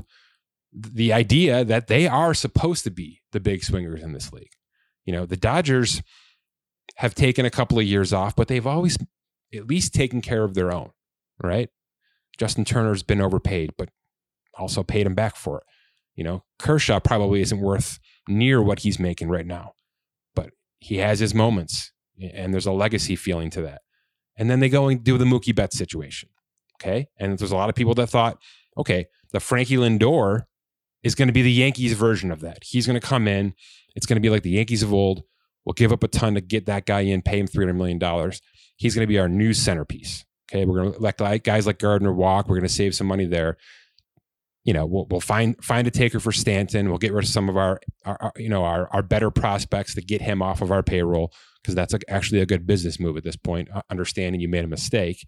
the 0.71 1.11
idea 1.11 1.65
that 1.65 1.87
they 1.87 2.07
are 2.07 2.35
supposed 2.35 2.83
to 2.83 2.91
be 2.91 3.21
the 3.31 3.39
big 3.39 3.63
swingers 3.63 4.03
in 4.03 4.13
this 4.13 4.31
league. 4.31 4.51
You 5.03 5.13
know, 5.13 5.25
the 5.25 5.35
Dodgers 5.35 6.03
have 6.97 7.15
taken 7.15 7.47
a 7.47 7.49
couple 7.49 7.79
of 7.79 7.85
years 7.85 8.13
off, 8.13 8.35
but 8.35 8.49
they've 8.49 8.67
always 8.67 8.99
at 9.51 9.65
least 9.65 9.95
taken 9.95 10.21
care 10.21 10.43
of 10.43 10.53
their 10.53 10.71
own, 10.71 10.91
right? 11.43 11.69
Justin 12.37 12.65
Turner's 12.65 13.03
been 13.03 13.21
overpaid, 13.21 13.71
but 13.77 13.89
also 14.57 14.83
paid 14.83 15.05
him 15.05 15.15
back 15.15 15.35
for 15.35 15.59
it. 15.59 15.63
You 16.15 16.23
know, 16.23 16.43
Kershaw 16.57 16.99
probably 16.99 17.41
isn't 17.41 17.61
worth 17.61 17.99
near 18.27 18.61
what 18.61 18.79
he's 18.79 18.99
making 18.99 19.29
right 19.29 19.45
now, 19.45 19.73
but 20.35 20.51
he 20.79 20.97
has 20.97 21.19
his 21.19 21.33
moments 21.33 21.91
and 22.21 22.53
there's 22.53 22.65
a 22.65 22.71
legacy 22.71 23.15
feeling 23.15 23.49
to 23.51 23.61
that. 23.61 23.81
And 24.37 24.49
then 24.49 24.59
they 24.59 24.69
go 24.69 24.87
and 24.87 25.03
do 25.03 25.17
the 25.17 25.25
Mookie 25.25 25.55
Betts 25.55 25.77
situation. 25.77 26.29
Okay. 26.81 27.07
And 27.17 27.37
there's 27.37 27.51
a 27.51 27.55
lot 27.55 27.69
of 27.69 27.75
people 27.75 27.93
that 27.95 28.07
thought, 28.07 28.37
okay, 28.77 29.07
the 29.31 29.39
Frankie 29.39 29.77
Lindor 29.77 30.43
is 31.03 31.15
going 31.15 31.27
to 31.27 31.33
be 31.33 31.41
the 31.41 31.51
Yankees 31.51 31.93
version 31.93 32.31
of 32.31 32.41
that. 32.41 32.59
He's 32.63 32.87
going 32.87 32.99
to 32.99 33.05
come 33.05 33.27
in. 33.27 33.53
It's 33.95 34.05
going 34.05 34.15
to 34.15 34.21
be 34.21 34.29
like 34.29 34.43
the 34.43 34.51
Yankees 34.51 34.83
of 34.83 34.93
old. 34.93 35.23
We'll 35.65 35.73
give 35.73 35.91
up 35.91 36.03
a 36.03 36.07
ton 36.07 36.35
to 36.35 36.41
get 36.41 36.65
that 36.67 36.85
guy 36.85 37.01
in, 37.01 37.21
pay 37.21 37.39
him 37.39 37.47
$300 37.47 37.75
million. 37.75 38.31
He's 38.77 38.95
going 38.95 39.03
to 39.03 39.07
be 39.07 39.19
our 39.19 39.29
new 39.29 39.53
centerpiece. 39.53 40.25
Okay. 40.51 40.65
We're 40.65 40.81
going 40.81 40.93
to 40.93 40.99
let 40.99 41.43
guys 41.43 41.67
like 41.67 41.79
Gardner 41.79 42.13
walk. 42.13 42.47
We're 42.47 42.55
going 42.55 42.67
to 42.67 42.73
save 42.73 42.95
some 42.95 43.07
money 43.07 43.25
there. 43.25 43.57
You 44.65 44.73
know, 44.73 44.85
we'll, 44.85 45.07
we'll 45.09 45.21
find 45.21 45.55
find 45.63 45.87
a 45.87 45.91
taker 45.91 46.19
for 46.19 46.31
Stanton. 46.31 46.89
We'll 46.89 46.97
get 46.97 47.13
rid 47.13 47.23
of 47.23 47.29
some 47.29 47.49
of 47.49 47.57
our, 47.57 47.79
our, 48.05 48.17
our 48.21 48.33
you 48.35 48.49
know, 48.49 48.63
our, 48.63 48.87
our 48.91 49.01
better 49.01 49.31
prospects 49.31 49.95
to 49.95 50.01
get 50.01 50.21
him 50.21 50.41
off 50.41 50.61
of 50.61 50.71
our 50.71 50.83
payroll 50.83 51.33
because 51.61 51.75
that's 51.75 51.93
a, 51.93 51.99
actually 52.09 52.41
a 52.41 52.45
good 52.45 52.67
business 52.67 52.99
move 52.99 53.17
at 53.17 53.23
this 53.23 53.35
point, 53.35 53.69
understanding 53.89 54.41
you 54.41 54.49
made 54.49 54.65
a 54.65 54.67
mistake. 54.67 55.25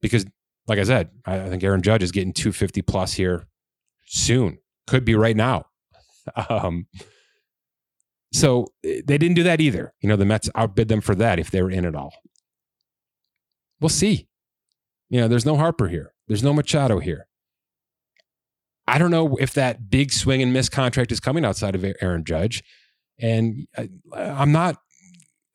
Because 0.00 0.26
like 0.68 0.78
I 0.78 0.84
said, 0.84 1.10
I 1.24 1.48
think 1.48 1.64
Aaron 1.64 1.82
Judge 1.82 2.02
is 2.02 2.12
getting 2.12 2.32
250 2.32 2.82
plus 2.82 3.14
here 3.14 3.46
soon. 4.06 4.58
Could 4.86 5.04
be 5.04 5.14
right 5.14 5.36
now. 5.36 5.66
Um, 6.48 6.86
so 8.32 8.66
eh, 8.84 9.00
they 9.04 9.18
didn't 9.18 9.34
do 9.34 9.42
that 9.42 9.60
either. 9.60 9.94
You 10.00 10.08
know, 10.08 10.16
the 10.16 10.24
Mets 10.24 10.50
outbid 10.54 10.88
them 10.88 11.00
for 11.00 11.14
that 11.16 11.38
if 11.38 11.50
they 11.50 11.62
were 11.62 11.70
in 11.70 11.84
at 11.84 11.94
all. 11.94 12.12
We'll 13.80 13.88
see. 13.88 14.28
You 15.10 15.20
know, 15.20 15.28
there's 15.28 15.46
no 15.46 15.56
Harper 15.56 15.88
here. 15.88 16.14
There's 16.28 16.42
no 16.42 16.54
Machado 16.54 17.00
here. 17.00 17.26
I 18.86 18.98
don't 18.98 19.10
know 19.10 19.36
if 19.36 19.52
that 19.54 19.90
big 19.90 20.12
swing 20.12 20.42
and 20.42 20.52
miss 20.52 20.68
contract 20.68 21.12
is 21.12 21.20
coming 21.20 21.44
outside 21.44 21.74
of 21.74 21.84
Aaron 22.00 22.24
Judge. 22.24 22.62
And 23.20 23.68
I, 23.76 23.88
I'm 24.14 24.52
not 24.52 24.76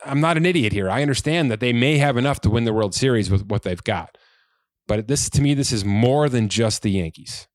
I'm 0.06 0.22
not 0.22 0.38
an 0.38 0.46
idiot 0.46 0.72
here. 0.72 0.90
I 0.90 1.02
understand 1.02 1.50
that 1.50 1.60
they 1.60 1.74
may 1.74 1.98
have 1.98 2.16
enough 2.16 2.40
to 2.42 2.50
win 2.50 2.66
the 2.66 2.74
World 2.74 2.94
Series 2.94 3.32
with 3.32 3.48
what 3.48 3.64
they've 3.64 3.84
got. 3.84 4.18
But 4.88 5.08
this, 5.08 5.30
to 5.32 5.42
me, 5.42 5.54
this 5.54 5.72
is 5.72 5.84
more 5.84 6.30
than 6.30 6.48
just 6.48 6.84
the 6.84 6.92
Yankees. 6.92 7.48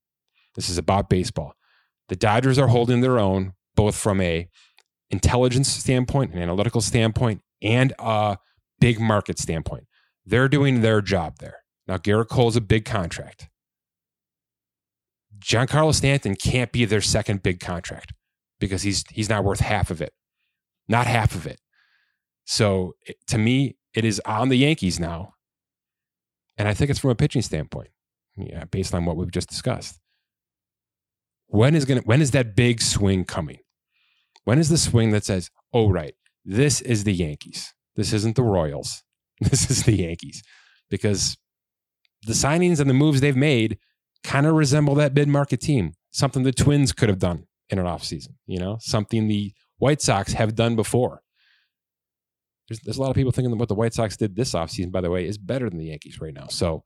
This 0.56 0.68
is 0.68 0.76
about 0.76 1.08
baseball. 1.08 1.54
The 2.08 2.16
Dodgers 2.16 2.58
are 2.58 2.66
holding 2.66 3.02
their 3.02 3.18
own, 3.18 3.52
both 3.76 3.94
from 3.94 4.20
a 4.20 4.48
intelligence 5.10 5.68
standpoint, 5.68 6.32
an 6.32 6.42
analytical 6.42 6.80
standpoint, 6.80 7.42
and 7.62 7.92
a 7.98 8.36
big 8.80 8.98
market 8.98 9.38
standpoint. 9.38 9.84
They're 10.26 10.48
doing 10.48 10.80
their 10.80 11.00
job 11.00 11.38
there. 11.38 11.59
Now, 11.90 11.98
Gerrit 11.98 12.28
Cole's 12.28 12.54
a 12.54 12.60
big 12.60 12.84
contract. 12.84 13.48
Giancarlo 15.40 15.92
Stanton 15.92 16.36
can't 16.36 16.70
be 16.70 16.84
their 16.84 17.00
second 17.00 17.42
big 17.42 17.58
contract 17.58 18.12
because 18.60 18.82
he's 18.82 19.02
he's 19.10 19.28
not 19.28 19.42
worth 19.42 19.58
half 19.58 19.90
of 19.90 20.00
it, 20.00 20.12
not 20.86 21.08
half 21.08 21.34
of 21.34 21.48
it. 21.48 21.60
So 22.44 22.92
to 23.26 23.38
me, 23.38 23.76
it 23.92 24.04
is 24.04 24.20
on 24.24 24.50
the 24.50 24.58
Yankees 24.58 25.00
now 25.00 25.34
and 26.60 26.68
I 26.68 26.74
think 26.74 26.90
it's 26.90 27.00
from 27.00 27.10
a 27.10 27.14
pitching 27.14 27.42
standpoint, 27.42 27.88
yeah, 28.36 28.66
based 28.66 28.94
on 28.94 29.06
what 29.06 29.16
we've 29.16 29.32
just 29.32 29.48
discussed. 29.48 29.98
When 31.46 31.74
is 31.74 31.86
gonna 31.86 32.02
when 32.02 32.20
is 32.20 32.32
that 32.32 32.54
big 32.54 32.82
swing 32.82 33.24
coming? 33.24 33.60
When 34.44 34.60
is 34.60 34.68
the 34.68 34.78
swing 34.78 35.10
that 35.10 35.24
says, 35.24 35.50
"Oh 35.72 35.90
right, 35.90 36.14
this 36.44 36.82
is 36.82 37.02
the 37.04 37.14
Yankees. 37.14 37.74
This 37.96 38.12
isn't 38.12 38.36
the 38.36 38.44
Royals. 38.44 39.02
This 39.40 39.70
is 39.70 39.84
the 39.84 39.96
Yankees." 39.96 40.42
Because 40.90 41.38
the 42.26 42.32
signings 42.32 42.80
and 42.80 42.88
the 42.88 42.94
moves 42.94 43.20
they've 43.20 43.36
made 43.36 43.78
kind 44.22 44.46
of 44.46 44.54
resemble 44.54 44.94
that 44.96 45.14
mid-market 45.14 45.60
team, 45.60 45.92
something 46.10 46.42
the 46.42 46.52
Twins 46.52 46.92
could 46.92 47.08
have 47.08 47.18
done 47.18 47.46
in 47.68 47.78
an 47.78 47.86
offseason, 47.86 48.34
you 48.46 48.58
know, 48.58 48.78
something 48.80 49.28
the 49.28 49.52
White 49.78 50.02
Sox 50.02 50.32
have 50.34 50.54
done 50.54 50.76
before 50.76 51.22
there's, 52.70 52.80
there's 52.80 52.96
a 52.98 53.00
lot 53.00 53.10
of 53.10 53.16
people 53.16 53.32
thinking 53.32 53.50
that 53.50 53.56
what 53.56 53.68
the 53.68 53.74
White 53.74 53.92
Sox 53.92 54.16
did 54.16 54.36
this 54.36 54.52
offseason, 54.52 54.92
by 54.92 55.00
the 55.00 55.10
way, 55.10 55.26
is 55.26 55.36
better 55.36 55.68
than 55.68 55.78
the 55.78 55.86
Yankees 55.86 56.20
right 56.20 56.32
now. 56.32 56.46
So 56.46 56.84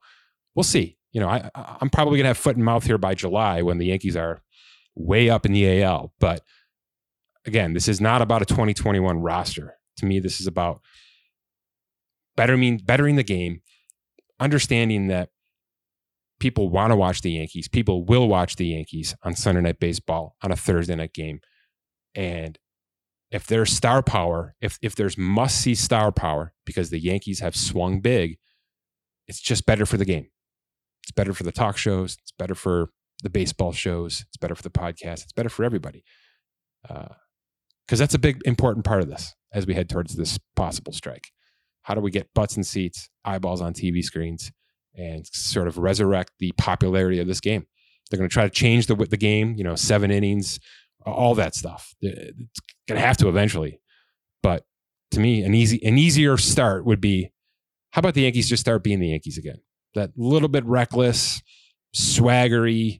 we'll 0.55 0.63
see. 0.63 0.97
You 1.11 1.21
know, 1.21 1.29
I, 1.29 1.49
I'm 1.55 1.91
probably 1.91 2.17
going 2.17 2.23
to 2.23 2.29
have 2.29 2.37
foot 2.37 2.55
and 2.55 2.65
mouth 2.65 2.83
here 2.83 2.97
by 2.97 3.13
July 3.13 3.61
when 3.61 3.77
the 3.77 3.85
Yankees 3.85 4.17
are 4.17 4.41
way 4.95 5.29
up 5.29 5.45
in 5.45 5.53
the 5.53 5.83
AL. 5.83 6.11
But 6.19 6.41
again, 7.45 7.73
this 7.73 7.87
is 7.87 8.01
not 8.01 8.23
about 8.23 8.41
a 8.41 8.45
2021 8.45 9.21
roster. 9.21 9.77
To 9.97 10.05
me, 10.07 10.19
this 10.19 10.41
is 10.41 10.47
about 10.47 10.81
better 12.35 12.57
mean 12.57 12.77
bettering 12.83 13.15
the 13.15 13.23
game, 13.23 13.61
understanding 14.39 15.07
that 15.07 15.29
people 16.39 16.69
want 16.69 16.91
to 16.91 16.95
watch 16.95 17.21
the 17.21 17.31
Yankees. 17.31 17.67
People 17.67 18.05
will 18.05 18.27
watch 18.27 18.55
the 18.55 18.67
Yankees 18.67 19.15
on 19.23 19.35
Sunday 19.35 19.61
Night 19.61 19.79
Baseball 19.79 20.35
on 20.41 20.51
a 20.51 20.55
Thursday 20.55 20.95
night 20.95 21.13
game. 21.13 21.39
And 22.13 22.57
if 23.31 23.47
there's 23.47 23.71
star 23.71 24.01
power, 24.01 24.55
if 24.61 24.77
if 24.81 24.95
there's 24.95 25.17
must 25.17 25.59
see 25.59 25.75
star 25.75 26.11
power 26.11 26.53
because 26.65 26.89
the 26.89 26.99
Yankees 26.99 27.39
have 27.39 27.55
swung 27.55 28.01
big, 28.01 28.37
it's 29.27 29.41
just 29.41 29.65
better 29.65 29.85
for 29.85 29.97
the 29.97 30.05
game. 30.05 30.27
It's 31.03 31.11
better 31.11 31.33
for 31.33 31.43
the 31.43 31.51
talk 31.51 31.77
shows. 31.77 32.17
It's 32.21 32.31
better 32.31 32.55
for 32.55 32.89
the 33.23 33.29
baseball 33.29 33.71
shows. 33.71 34.25
It's 34.27 34.37
better 34.37 34.55
for 34.55 34.63
the 34.63 34.69
podcast. 34.69 35.23
It's 35.23 35.33
better 35.33 35.49
for 35.49 35.63
everybody. 35.63 36.03
Because 36.83 37.09
uh, 37.91 37.95
that's 37.95 38.13
a 38.13 38.19
big 38.19 38.41
important 38.45 38.85
part 38.85 39.01
of 39.01 39.09
this 39.09 39.33
as 39.53 39.65
we 39.65 39.73
head 39.73 39.89
towards 39.89 40.15
this 40.15 40.39
possible 40.55 40.93
strike. 40.93 41.31
How 41.85 41.93
do 41.93 42.01
we 42.01 42.09
get 42.09 42.33
butts 42.33 42.57
in 42.57 42.63
seats, 42.63 43.09
eyeballs 43.23 43.61
on 43.61 43.73
TV 43.73 44.03
screens, 44.03 44.51
and 44.97 45.23
sort 45.27 45.67
of 45.67 45.77
resurrect 45.77 46.31
the 46.39 46.51
popularity 46.57 47.19
of 47.19 47.27
this 47.27 47.39
game? 47.39 47.67
They're 48.09 48.17
going 48.17 48.27
to 48.27 48.33
try 48.33 48.43
to 48.43 48.49
change 48.49 48.87
the 48.87 48.95
the 48.95 49.17
game. 49.17 49.53
You 49.55 49.63
know, 49.63 49.75
seven 49.75 50.09
innings, 50.09 50.59
all 51.05 51.35
that 51.35 51.53
stuff. 51.53 51.93
It's 52.01 52.59
going 52.87 52.99
to 52.99 53.05
have 53.05 53.17
to 53.17 53.29
eventually. 53.29 53.79
But 54.41 54.63
to 55.11 55.19
me, 55.19 55.43
an 55.43 55.53
easy 55.53 55.79
an 55.85 55.99
easier 55.99 56.37
start 56.37 56.85
would 56.85 57.01
be 57.01 57.31
how 57.91 57.99
about 57.99 58.15
the 58.15 58.23
Yankees 58.23 58.49
just 58.49 58.61
start 58.61 58.83
being 58.83 58.99
the 58.99 59.09
Yankees 59.09 59.37
again? 59.37 59.57
That 59.93 60.09
little 60.17 60.49
bit 60.49 60.65
reckless, 60.65 61.39
swaggery, 61.95 62.99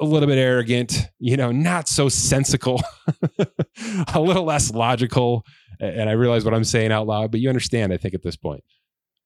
a 0.00 0.04
little 0.04 0.28
bit 0.28 0.38
arrogant, 0.38 1.08
you 1.20 1.36
know, 1.36 1.52
not 1.52 1.88
so 1.88 2.08
sensical, 2.08 2.82
a 4.14 4.20
little 4.20 4.44
less 4.44 4.72
logical. 4.72 5.44
And 5.80 6.08
I 6.08 6.12
realize 6.12 6.44
what 6.44 6.54
I'm 6.54 6.64
saying 6.64 6.92
out 6.92 7.06
loud, 7.06 7.30
but 7.30 7.40
you 7.40 7.48
understand, 7.48 7.92
I 7.92 7.96
think, 7.96 8.14
at 8.14 8.22
this 8.22 8.36
point. 8.36 8.64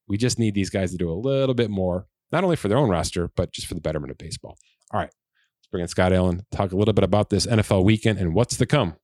We 0.09 0.17
just 0.17 0.39
need 0.39 0.55
these 0.55 0.71
guys 0.71 0.91
to 0.91 0.97
do 0.97 1.11
a 1.11 1.15
little 1.15 1.55
bit 1.55 1.71
more, 1.71 2.07
not 2.33 2.43
only 2.43 2.57
for 2.57 2.69
their 2.69 2.79
own 2.79 2.89
roster, 2.89 3.31
but 3.37 3.53
just 3.53 3.67
for 3.67 3.75
the 3.75 3.81
betterment 3.81 4.11
of 4.11 4.19
baseball. 4.19 4.59
All 4.91 4.99
right. 4.99 5.11
Let's 5.11 5.69
bring 5.71 5.83
in 5.83 5.89
Scott 5.89 6.13
Allen, 6.13 6.45
talk 6.51 6.73
a 6.73 6.77
little 6.77 6.95
bit 6.95 7.05
about 7.05 7.31
this 7.31 7.47
NFL 7.47 7.85
weekend 7.85 8.19
and 8.19 8.35
what's 8.35 8.57
to 8.57 8.67
come. 8.67 8.97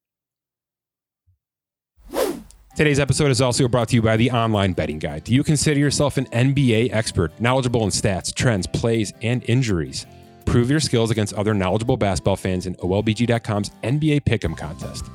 Today's 2.76 3.00
episode 3.00 3.30
is 3.30 3.40
also 3.40 3.68
brought 3.68 3.88
to 3.88 3.94
you 3.96 4.02
by 4.02 4.18
the 4.18 4.30
Online 4.30 4.74
Betting 4.74 4.98
Guide. 4.98 5.24
Do 5.24 5.32
you 5.32 5.42
consider 5.42 5.80
yourself 5.80 6.18
an 6.18 6.26
NBA 6.26 6.92
expert, 6.92 7.32
knowledgeable 7.40 7.84
in 7.84 7.90
stats, 7.90 8.34
trends, 8.34 8.66
plays, 8.66 9.14
and 9.22 9.42
injuries? 9.48 10.04
Prove 10.44 10.70
your 10.70 10.80
skills 10.80 11.10
against 11.10 11.32
other 11.34 11.54
knowledgeable 11.54 11.96
basketball 11.96 12.36
fans 12.36 12.66
in 12.66 12.74
OLBG.com's 12.74 13.70
NBA 13.82 14.24
Pick'em 14.24 14.56
contest. 14.56 15.06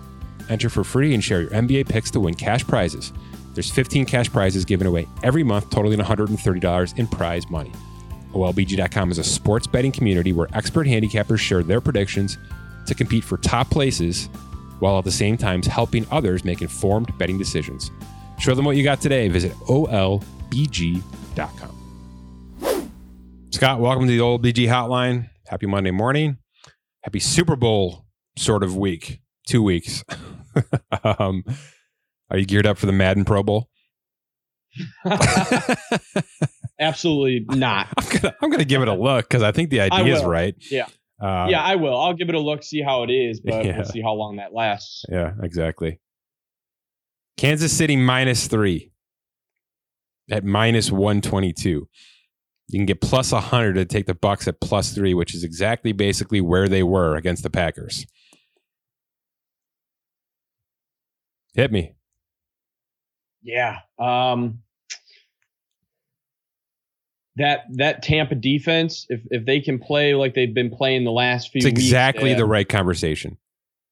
Enter 0.52 0.70
for 0.70 0.84
free 0.84 1.14
and 1.14 1.24
share 1.24 1.42
your 1.42 1.50
NBA 1.52 1.88
picks 1.88 2.12
to 2.12 2.20
win 2.20 2.34
cash 2.34 2.68
prizes. 2.68 3.14
There's 3.54 3.72
15 3.72 4.06
cash 4.06 4.30
prizes 4.30 4.66
given 4.66 4.86
away 4.86 5.08
every 5.24 5.44
month, 5.44 5.70
totaling 5.70 5.98
$130 5.98 7.00
in 7.00 7.08
prize 7.08 7.50
money. 7.50 7.72
OLBG.com 8.34 9.12
is 9.12 9.18
a 9.18 9.24
sports 9.24 9.66
betting 9.66 9.94
community 9.94 10.34
where 10.34 10.50
expert 10.54 10.88
handicappers 10.88 11.40
share 11.40 11.64
their 11.64 11.80
predictions 11.80 12.38
to 12.86 12.94
compete 12.94 13.24
for 13.24 13.38
top 13.38 13.70
places 13.70 14.28
while 14.80 14.98
at 14.98 15.06
the 15.06 15.12
same 15.12 15.38
time 15.38 15.62
helping 15.64 16.06
others 16.12 16.44
make 16.44 16.62
informed 16.62 17.18
betting 17.18 17.38
decisions. 17.38 17.90
Show 18.38 18.54
them 18.54 18.66
what 18.66 18.76
you 18.76 18.84
got 18.84 19.00
today. 19.00 19.30
Visit 19.30 19.54
OLBG.com. 19.70 21.02
Scott, 23.52 23.80
welcome 23.80 24.06
to 24.06 24.12
the 24.12 24.20
OLBG 24.20 24.68
hotline. 24.68 25.30
Happy 25.48 25.66
Monday 25.66 25.92
morning. 25.92 26.40
Happy 27.04 27.20
Super 27.20 27.56
Bowl 27.56 28.06
sort 28.38 28.64
of 28.64 28.76
week. 28.76 29.22
Two 29.48 29.64
weeks. 29.64 30.04
um, 31.04 31.44
are 32.30 32.38
you 32.38 32.46
geared 32.46 32.66
up 32.66 32.78
for 32.78 32.86
the 32.86 32.92
Madden 32.92 33.26
Pro 33.26 33.44
Bowl? 33.44 33.70
Absolutely 36.80 37.46
not. 37.56 37.88
I'm 37.98 38.10
gonna, 38.10 38.36
I'm 38.42 38.50
gonna 38.50 38.66
give 38.66 38.82
it 38.82 38.88
a 38.88 38.94
look 38.94 39.28
because 39.28 39.44
I 39.44 39.52
think 39.52 39.70
the 39.70 39.82
idea 39.82 40.16
is 40.16 40.24
right. 40.24 40.56
Yeah. 40.70 40.88
Uh, 41.22 41.48
yeah, 41.50 41.62
I 41.62 41.76
will. 41.76 42.00
I'll 42.00 42.16
give 42.16 42.30
it 42.30 42.36
a 42.36 42.40
look, 42.40 42.64
see 42.64 42.82
how 42.82 43.04
it 43.04 43.12
is, 43.12 43.42
but 43.42 43.64
yeah. 43.64 43.78
we'll 43.78 43.86
see 43.86 44.02
how 44.02 44.14
long 44.14 44.38
that 44.38 44.54
lasts. 44.54 45.06
Yeah, 45.08 45.34
exactly. 45.44 46.00
Kansas 47.38 47.76
City 47.76 47.96
minus 47.96 48.48
three 48.48 48.92
at 50.32 50.44
minus 50.44 50.92
122. 50.92 51.88
You 52.70 52.80
can 52.80 52.86
get 52.86 53.02
plus 53.02 53.32
100 53.32 53.74
to 53.74 53.86
take 53.86 54.08
the 54.08 54.16
Bucs 54.16 54.48
at 54.48 54.62
plus 54.62 54.94
three, 54.94 55.14
which 55.14 55.36
is 55.36 55.44
exactly 55.44 55.92
basically 55.92 56.42
where 56.42 56.68
they 56.68 56.84
were 56.84 57.16
against 57.16 57.44
the 57.44 57.50
Packers. 57.50 58.06
Hit 61.54 61.72
me. 61.72 61.94
Yeah. 63.44 63.80
Um, 64.00 64.60
that 67.38 67.62
that 67.74 68.04
Tampa 68.04 68.36
defense, 68.36 69.06
if 69.10 69.22
if 69.32 69.46
they 69.46 69.62
can 69.62 69.80
play 69.80 70.14
like 70.14 70.34
they've 70.34 70.54
been 70.54 70.70
playing 70.70 71.06
the 71.06 71.12
last 71.12 71.52
few, 71.52 71.60
it's 71.60 71.66
exactly 71.66 72.26
weeks, 72.26 72.38
the 72.38 72.46
right 72.46 72.68
conversation. 72.68 73.38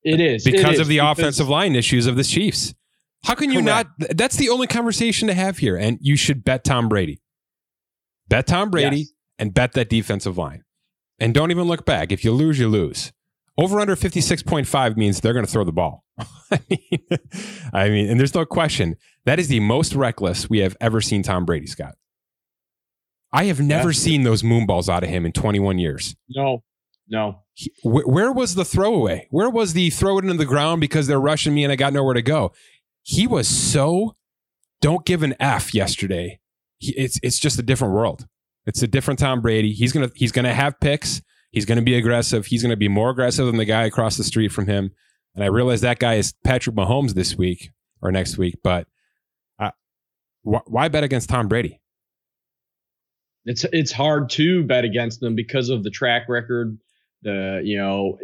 It 0.04 0.20
is 0.20 0.44
because 0.44 0.62
it 0.62 0.74
is, 0.74 0.80
of 0.80 0.88
the 0.88 0.98
because 0.98 1.20
offensive 1.20 1.50
line 1.50 1.76
issues 1.76 2.06
of 2.06 2.16
the 2.16 2.24
Chiefs. 2.24 2.74
How 3.24 3.36
can 3.36 3.52
you 3.52 3.62
correct. 3.62 3.90
not? 4.00 4.18
That's 4.18 4.38
the 4.38 4.50
only 4.50 4.68
conversation 4.68 5.28
to 5.28 5.34
have 5.34 5.58
here, 5.58 5.76
and 5.76 5.98
you 6.02 6.16
should 6.16 6.44
bet 6.44 6.64
Tom 6.64 6.88
Brady. 6.88 7.22
Bet 8.28 8.48
Tom 8.48 8.70
Brady 8.70 8.98
yes. 8.98 9.12
and 9.40 9.54
bet 9.54 9.74
that 9.74 9.90
defensive 9.90 10.38
line. 10.38 10.64
And 11.20 11.34
don't 11.34 11.52
even 11.52 11.68
look 11.68 11.86
back. 11.86 12.12
If 12.12 12.24
you 12.24 12.32
lose, 12.32 12.60
you 12.60 12.70
lose. 12.70 13.12
Over 13.60 13.80
under 13.80 13.96
56.5 13.96 14.96
means 14.96 15.20
they're 15.20 15.34
going 15.34 15.46
to 15.46 15.52
throw 15.52 15.64
the 15.64 15.72
ball. 15.72 16.06
I, 16.52 16.60
mean, 16.70 17.08
I 17.74 17.90
mean, 17.90 18.10
and 18.10 18.20
there's 18.20 18.34
no 18.34 18.46
question. 18.46 18.96
That 19.26 19.40
is 19.40 19.50
the 19.50 19.60
most 19.60 19.94
reckless 19.94 20.50
we 20.50 20.60
have 20.60 20.78
ever 20.80 21.02
seen 21.02 21.24
Tom 21.24 21.46
Brady, 21.46 21.68
Scott. 21.68 21.96
I 23.34 23.46
have 23.46 23.60
never 23.60 23.92
seen 23.94 24.24
those 24.24 24.44
moonballs 24.44 24.90
out 24.90 25.04
of 25.04 25.10
him 25.10 25.26
in 25.26 25.34
21 25.34 25.78
years. 25.78 26.16
No, 26.30 26.64
no. 27.08 27.42
He, 27.54 27.72
wh- 27.84 28.08
where 28.08 28.32
was 28.32 28.56
the 28.56 28.66
throwaway? 28.66 29.28
Where 29.30 29.50
was 29.50 29.74
the 29.74 29.90
throw 29.90 30.18
it 30.18 30.24
into 30.24 30.38
the 30.38 30.46
ground 30.46 30.82
because 30.82 31.08
they're 31.08 31.20
rushing 31.20 31.54
me 31.54 31.64
and 31.64 31.72
I 31.72 31.76
got 31.76 31.94
nowhere 31.94 32.14
to 32.14 32.22
go? 32.22 32.54
He 33.04 33.28
was 33.28 33.48
so 33.48 34.16
don't 34.82 35.06
give 35.06 35.22
an 35.22 35.36
F 35.40 35.74
yesterday 35.74 36.40
he, 36.80 36.94
it's 36.94 37.20
it's 37.22 37.38
just 37.40 37.60
a 37.60 37.62
different 37.62 37.94
world. 37.94 38.26
It's 38.66 38.82
a 38.82 38.88
different 38.88 39.20
Tom 39.20 39.42
Brady. 39.42 39.74
He's 39.74 39.92
gonna 39.92 40.10
he's 40.16 40.32
gonna 40.32 40.54
have 40.54 40.80
picks. 40.80 41.22
He's 41.52 41.66
gonna 41.66 41.82
be 41.82 41.96
aggressive. 41.96 42.46
He's 42.46 42.62
gonna 42.62 42.78
be 42.78 42.88
more 42.88 43.10
aggressive 43.10 43.46
than 43.46 43.58
the 43.58 43.66
guy 43.66 43.86
across 43.86 44.18
the 44.18 44.24
street 44.24 44.52
from 44.52 44.68
him. 44.68 44.92
And 45.36 45.44
I 45.44 45.48
realize 45.48 45.82
that 45.82 46.00
guy 46.00 46.16
is 46.16 46.34
Patrick 46.44 46.76
Mahomes 46.76 47.14
this 47.14 47.36
week 47.36 47.72
or 48.02 48.12
next 48.12 48.38
week. 48.38 48.56
But 48.64 48.88
uh, 49.60 49.72
wh- 50.44 50.68
why 50.68 50.88
bet 50.88 51.04
against 51.04 51.30
Tom 51.30 51.48
Brady? 51.48 51.80
It's 53.46 53.66
it's 53.72 53.92
hard 53.92 54.30
to 54.32 54.64
bet 54.64 54.84
against 54.84 55.22
them 55.22 55.36
because 55.36 55.70
of 55.70 55.84
the 55.84 55.90
track 55.90 56.28
record, 56.30 56.78
the 57.24 57.62
you 57.64 57.78
know 57.78 58.18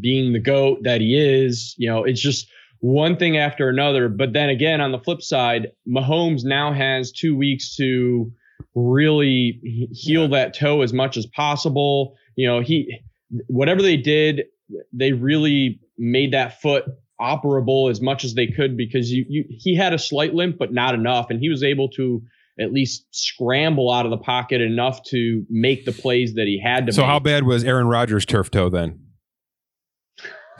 being 0.00 0.32
the 0.32 0.38
goat 0.38 0.80
that 0.82 1.00
he 1.00 1.16
is. 1.16 1.74
You 1.78 1.88
know, 1.88 2.04
it's 2.04 2.20
just 2.20 2.48
one 2.80 3.16
thing 3.16 3.38
after 3.38 3.68
another. 3.68 4.08
But 4.08 4.32
then 4.32 4.50
again, 4.50 4.80
on 4.80 4.92
the 4.92 4.98
flip 4.98 5.22
side, 5.22 5.68
Mahomes 5.88 6.44
now 6.44 6.72
has 6.72 7.12
two 7.12 7.36
weeks 7.36 7.74
to 7.76 8.30
really 8.74 9.58
heal 9.92 10.28
that 10.28 10.54
toe 10.54 10.82
as 10.82 10.92
much 10.92 11.16
as 11.16 11.26
possible. 11.26 12.14
You 12.38 12.46
know, 12.46 12.60
he 12.60 13.00
whatever 13.48 13.82
they 13.82 13.96
did, 13.96 14.44
they 14.92 15.12
really 15.12 15.80
made 15.98 16.32
that 16.32 16.62
foot 16.62 16.84
operable 17.20 17.90
as 17.90 18.00
much 18.00 18.24
as 18.24 18.34
they 18.34 18.46
could 18.46 18.76
because 18.76 19.10
you, 19.10 19.24
you 19.28 19.44
he 19.48 19.74
had 19.74 19.92
a 19.92 19.98
slight 19.98 20.34
limp 20.34 20.56
but 20.56 20.72
not 20.72 20.94
enough 20.94 21.30
and 21.30 21.40
he 21.40 21.48
was 21.48 21.64
able 21.64 21.88
to 21.88 22.22
at 22.60 22.72
least 22.72 23.06
scramble 23.10 23.90
out 23.90 24.04
of 24.04 24.12
the 24.12 24.18
pocket 24.18 24.60
enough 24.60 25.02
to 25.02 25.44
make 25.50 25.84
the 25.84 25.90
plays 25.90 26.34
that 26.34 26.46
he 26.46 26.62
had 26.62 26.86
to 26.86 26.92
so 26.92 27.02
make. 27.02 27.08
how 27.08 27.18
bad 27.18 27.42
was 27.42 27.64
Aaron 27.64 27.88
Rodgers 27.88 28.24
turf 28.24 28.52
toe 28.52 28.68
then 28.68 29.00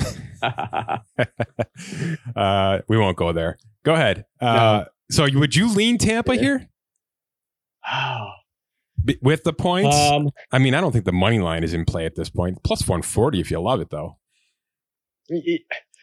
uh, 2.37 2.79
we 2.89 2.99
won't 2.99 3.17
go 3.17 3.33
there. 3.33 3.57
Go 3.85 3.95
ahead. 3.95 4.25
Uh, 4.41 4.85
no. 4.85 4.85
So 5.11 5.29
would 5.39 5.55
you 5.55 5.73
lean 5.73 5.99
Tampa 5.99 6.35
here? 6.35 6.69
With 9.23 9.45
the 9.45 9.53
points? 9.53 9.97
Um, 9.97 10.31
I 10.53 10.59
mean, 10.59 10.75
I 10.75 10.81
don't 10.81 10.93
think 10.93 11.05
the 11.05 11.13
money 11.13 11.39
line 11.39 11.65
is 11.65 11.75
in 11.75 11.85
play 11.85 12.05
at 12.05 12.15
this 12.15 12.29
point. 12.29 12.63
Plus 12.63 12.83
140 12.83 13.41
if 13.41 13.51
you 13.51 13.61
love 13.61 13.81
it, 13.81 13.91
though. 13.91 14.17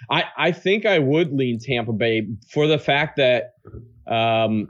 I, 0.10 0.26
I 0.38 0.52
think 0.52 0.86
I 0.86 1.00
would 1.00 1.32
lean 1.34 1.60
Tampa 1.60 1.94
Bay 1.94 2.28
for 2.52 2.68
the 2.68 2.78
fact 2.78 3.18
that 3.18 3.54
um, 4.08 4.68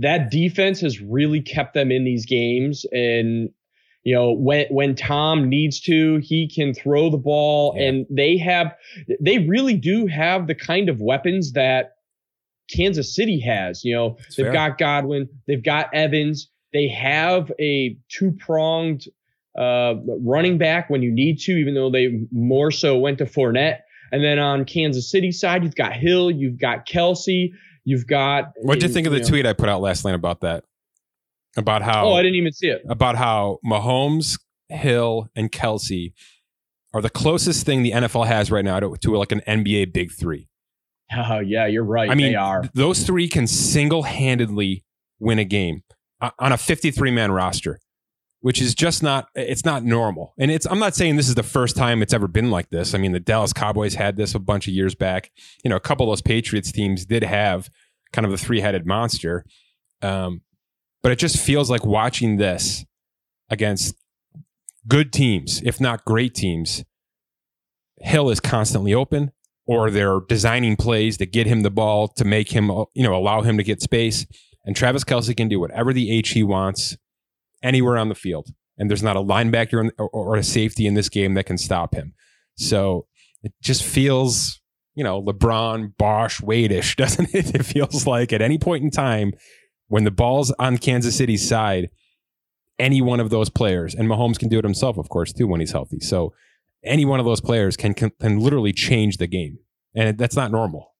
that 0.00 0.30
defense 0.30 0.80
has 0.80 1.00
really 1.00 1.40
kept 1.40 1.74
them 1.74 1.90
in 1.90 2.04
these 2.04 2.26
games. 2.26 2.84
And 2.92 3.50
you 4.02 4.14
know, 4.14 4.32
when 4.32 4.66
when 4.68 4.94
Tom 4.94 5.48
needs 5.48 5.80
to, 5.82 6.18
he 6.18 6.48
can 6.48 6.74
throw 6.74 7.10
the 7.10 7.16
ball, 7.16 7.74
yeah. 7.76 7.86
and 7.86 8.06
they 8.10 8.36
have 8.36 8.74
they 9.20 9.38
really 9.38 9.76
do 9.76 10.06
have 10.06 10.46
the 10.46 10.54
kind 10.54 10.88
of 10.88 11.00
weapons 11.00 11.52
that 11.52 11.92
Kansas 12.70 13.14
City 13.14 13.40
has. 13.40 13.82
You 13.82 13.94
know, 13.94 14.16
That's 14.18 14.36
they've 14.36 14.46
fair. 14.46 14.52
got 14.52 14.78
Godwin, 14.78 15.28
they've 15.46 15.62
got 15.62 15.88
Evans, 15.94 16.48
they 16.74 16.88
have 16.88 17.50
a 17.58 17.96
two 18.08 18.32
pronged 18.32 19.06
uh, 19.58 19.94
running 20.20 20.58
back 20.58 20.90
when 20.90 21.00
you 21.00 21.10
need 21.10 21.38
to, 21.38 21.52
even 21.52 21.74
though 21.74 21.90
they 21.90 22.26
more 22.30 22.70
so 22.70 22.98
went 22.98 23.18
to 23.18 23.24
Fournette. 23.24 23.78
And 24.12 24.22
then 24.22 24.38
on 24.38 24.66
Kansas 24.66 25.10
City 25.10 25.32
side, 25.32 25.64
you've 25.64 25.74
got 25.74 25.94
Hill, 25.94 26.30
you've 26.30 26.58
got 26.58 26.86
Kelce, 26.86 27.50
you've 27.84 28.06
got. 28.06 28.52
What 28.56 28.74
did 28.74 28.88
you 28.88 28.88
think 28.90 29.06
of 29.06 29.14
the 29.14 29.20
know, 29.20 29.26
tweet 29.26 29.46
I 29.46 29.54
put 29.54 29.70
out 29.70 29.80
last 29.80 30.04
night 30.04 30.14
about 30.14 30.42
that? 30.42 30.64
about 31.56 31.82
how. 31.82 32.06
Oh, 32.06 32.12
I 32.14 32.22
didn't 32.22 32.36
even 32.36 32.52
see 32.52 32.68
it. 32.68 32.82
About 32.88 33.16
how 33.16 33.58
Mahomes, 33.64 34.38
Hill, 34.68 35.28
and 35.34 35.50
Kelce 35.50 36.12
are 36.92 37.02
the 37.02 37.10
closest 37.10 37.66
thing 37.66 37.82
the 37.82 37.92
NFL 37.92 38.26
has 38.26 38.50
right 38.50 38.64
now 38.64 38.80
to, 38.80 38.96
to 39.00 39.16
like 39.16 39.32
an 39.32 39.42
NBA 39.46 39.92
Big 39.92 40.12
Three. 40.12 40.48
Oh 41.16 41.38
yeah, 41.44 41.66
you're 41.66 41.84
right. 41.84 42.10
I 42.10 42.14
mean, 42.14 42.32
they 42.32 42.36
are. 42.36 42.64
Those 42.74 43.04
three 43.04 43.28
can 43.28 43.46
single 43.46 44.04
handedly 44.04 44.84
win 45.18 45.38
a 45.38 45.44
game 45.44 45.82
on 46.38 46.52
a 46.52 46.56
53 46.56 47.10
man 47.10 47.32
roster, 47.32 47.78
which 48.40 48.60
is 48.60 48.74
just 48.74 49.02
not. 49.02 49.28
It's 49.34 49.64
not 49.64 49.84
normal. 49.84 50.34
And 50.38 50.50
it's. 50.50 50.66
I'm 50.66 50.78
not 50.78 50.94
saying 50.94 51.16
this 51.16 51.28
is 51.28 51.34
the 51.34 51.42
first 51.42 51.76
time 51.76 52.02
it's 52.02 52.14
ever 52.14 52.28
been 52.28 52.50
like 52.50 52.70
this. 52.70 52.94
I 52.94 52.98
mean, 52.98 53.12
the 53.12 53.20
Dallas 53.20 53.52
Cowboys 53.52 53.94
had 53.94 54.16
this 54.16 54.34
a 54.34 54.38
bunch 54.38 54.68
of 54.68 54.74
years 54.74 54.94
back. 54.94 55.30
You 55.62 55.70
know, 55.70 55.76
a 55.76 55.80
couple 55.80 56.06
of 56.06 56.10
those 56.10 56.22
Patriots 56.22 56.72
teams 56.72 57.04
did 57.04 57.22
have 57.22 57.70
kind 58.12 58.24
of 58.24 58.30
the 58.30 58.38
three 58.38 58.60
headed 58.60 58.86
monster. 58.86 59.44
Um, 60.02 60.42
but 61.02 61.12
it 61.12 61.18
just 61.18 61.36
feels 61.36 61.68
like 61.68 61.84
watching 61.84 62.36
this 62.36 62.84
against 63.50 63.94
good 64.88 65.12
teams, 65.12 65.60
if 65.62 65.80
not 65.80 66.04
great 66.04 66.34
teams, 66.34 66.84
Hill 67.98 68.30
is 68.30 68.40
constantly 68.40 68.94
open 68.94 69.32
or 69.66 69.90
they're 69.90 70.20
designing 70.28 70.76
plays 70.76 71.16
to 71.18 71.26
get 71.26 71.46
him 71.46 71.62
the 71.62 71.70
ball 71.70 72.08
to 72.08 72.24
make 72.24 72.52
him, 72.52 72.68
you 72.94 73.02
know, 73.02 73.14
allow 73.14 73.42
him 73.42 73.56
to 73.56 73.62
get 73.62 73.80
space. 73.80 74.26
And 74.64 74.74
Travis 74.74 75.04
Kelce 75.04 75.36
can 75.36 75.48
do 75.48 75.60
whatever 75.60 75.92
the 75.92 76.10
H 76.10 76.30
he 76.30 76.42
wants 76.42 76.96
anywhere 77.62 77.98
on 77.98 78.08
the 78.08 78.14
field. 78.14 78.48
And 78.78 78.90
there's 78.90 79.02
not 79.02 79.16
a 79.16 79.20
linebacker 79.20 79.90
or 79.98 80.36
a 80.36 80.42
safety 80.42 80.86
in 80.86 80.94
this 80.94 81.08
game 81.08 81.34
that 81.34 81.46
can 81.46 81.58
stop 81.58 81.94
him. 81.94 82.14
So 82.56 83.06
it 83.42 83.52
just 83.60 83.82
feels, 83.84 84.60
you 84.94 85.04
know, 85.04 85.22
LeBron, 85.22 85.96
Bosh, 85.96 86.40
Wade-ish, 86.40 86.96
doesn't 86.96 87.34
it? 87.34 87.54
It 87.54 87.64
feels 87.64 88.06
like 88.06 88.32
at 88.32 88.42
any 88.42 88.58
point 88.58 88.82
in 88.82 88.90
time 88.90 89.32
when 89.88 90.04
the 90.04 90.10
ball's 90.10 90.50
on 90.58 90.78
Kansas 90.78 91.16
City's 91.16 91.46
side, 91.46 91.90
any 92.78 93.00
one 93.00 93.20
of 93.20 93.30
those 93.30 93.50
players, 93.50 93.94
and 93.94 94.08
Mahomes 94.08 94.38
can 94.38 94.48
do 94.48 94.58
it 94.58 94.64
himself, 94.64 94.98
of 94.98 95.08
course, 95.08 95.32
too, 95.32 95.46
when 95.46 95.60
he's 95.60 95.72
healthy. 95.72 96.00
So 96.00 96.32
any 96.82 97.04
one 97.04 97.20
of 97.20 97.26
those 97.26 97.40
players 97.40 97.76
can 97.76 97.94
can, 97.94 98.10
can 98.20 98.40
literally 98.40 98.72
change 98.72 99.18
the 99.18 99.26
game, 99.26 99.58
and 99.94 100.18
that's 100.18 100.36
not 100.36 100.50
normal. 100.50 100.93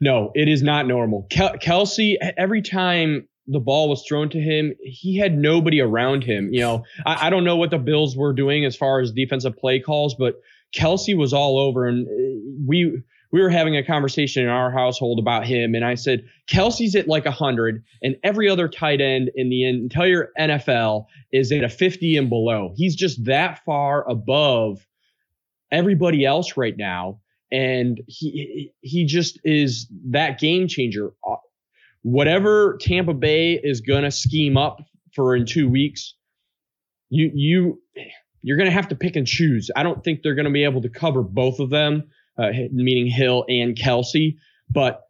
No, 0.00 0.30
it 0.34 0.48
is 0.48 0.62
not 0.62 0.86
normal. 0.86 1.26
Kel- 1.30 1.56
Kelce, 1.56 2.16
every 2.36 2.62
time 2.62 3.28
the 3.46 3.60
ball 3.60 3.88
was 3.88 4.04
thrown 4.06 4.28
to 4.30 4.40
him, 4.40 4.74
he 4.82 5.16
had 5.16 5.36
nobody 5.36 5.80
around 5.80 6.24
him. 6.24 6.52
You 6.52 6.60
know, 6.60 6.84
I, 7.04 7.26
I, 7.26 7.30
don't 7.30 7.44
know 7.44 7.56
what 7.56 7.70
the 7.70 7.78
Bills 7.78 8.16
were 8.16 8.32
doing 8.32 8.64
as 8.64 8.76
far 8.76 9.00
as 9.00 9.12
defensive 9.12 9.56
play 9.56 9.80
calls, 9.80 10.14
but 10.14 10.40
Kelce 10.74 11.16
was 11.16 11.32
all 11.32 11.58
over, 11.58 11.86
and 11.86 12.06
uh, 12.06 12.56
we 12.66 13.02
we 13.32 13.40
were 13.40 13.50
having 13.50 13.76
a 13.76 13.84
conversation 13.84 14.44
in 14.44 14.48
our 14.48 14.70
household 14.70 15.18
about 15.18 15.46
him, 15.46 15.74
and 15.74 15.84
I 15.84 15.94
said 15.94 16.24
Kelce's 16.48 16.94
at 16.94 17.08
like 17.08 17.26
a 17.26 17.30
hundred, 17.30 17.84
and 18.02 18.16
every 18.22 18.48
other 18.48 18.68
tight 18.68 19.00
end 19.00 19.30
in 19.34 19.48
the 19.48 19.64
entire 19.64 20.32
NFL 20.38 21.06
is 21.32 21.52
at 21.52 21.64
a 21.64 21.68
fifty 21.68 22.16
and 22.16 22.28
below. 22.28 22.72
He's 22.76 22.96
just 22.96 23.24
that 23.26 23.64
far 23.64 24.08
above 24.08 24.86
everybody 25.70 26.24
else 26.24 26.56
right 26.56 26.76
now, 26.76 27.20
and 27.50 28.00
he 28.06 28.72
he 28.80 29.04
just 29.04 29.38
is 29.44 29.86
that 30.10 30.38
game 30.38 30.68
changer. 30.68 31.12
Whatever 32.02 32.78
Tampa 32.80 33.14
Bay 33.14 33.60
is 33.62 33.80
gonna 33.80 34.10
scheme 34.10 34.56
up 34.56 34.80
for 35.14 35.34
in 35.34 35.46
two 35.46 35.68
weeks, 35.68 36.14
you 37.10 37.30
you 37.34 37.82
you're 38.42 38.56
gonna 38.56 38.70
have 38.70 38.88
to 38.88 38.96
pick 38.96 39.16
and 39.16 39.26
choose. 39.26 39.70
I 39.74 39.82
don't 39.82 40.02
think 40.04 40.22
they're 40.22 40.34
gonna 40.34 40.50
be 40.50 40.64
able 40.64 40.82
to 40.82 40.88
cover 40.88 41.22
both 41.22 41.58
of 41.58 41.70
them 41.70 42.04
uh, 42.38 42.50
meaning 42.72 43.06
Hill 43.06 43.44
and 43.48 43.76
Kelce, 43.76 44.36
But 44.70 45.02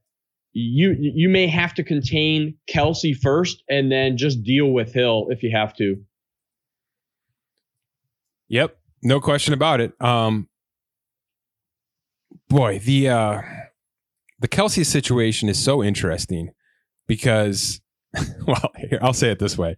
you 0.53 0.97
you 0.99 1.29
may 1.29 1.47
have 1.47 1.75
to 1.75 1.83
contain 1.83 2.57
Kelce 2.71 3.17
first 3.17 3.63
and 3.69 3.93
then 3.93 4.17
just 4.17 4.43
deal 4.43 4.73
with 4.73 4.93
Hill 4.93 5.27
if 5.31 5.43
you 5.43 5.51
have 5.55 5.75
to. 5.77 5.97
Yep, 8.49 8.77
no 9.03 9.21
question 9.21 9.53
about 9.53 9.81
it. 9.81 9.93
Um, 10.01 10.49
boy, 12.49 12.79
the 12.79 13.09
uh, 13.09 13.43
the 14.39 14.49
Kelce 14.49 14.85
situation 14.85 15.49
is 15.49 15.63
so 15.63 15.83
interesting 15.83 16.51
because, 17.07 17.81
well, 18.47 18.71
here, 18.77 18.99
I'll 19.03 19.13
say 19.13 19.31
it 19.31 19.39
this 19.39 19.57
way: 19.57 19.77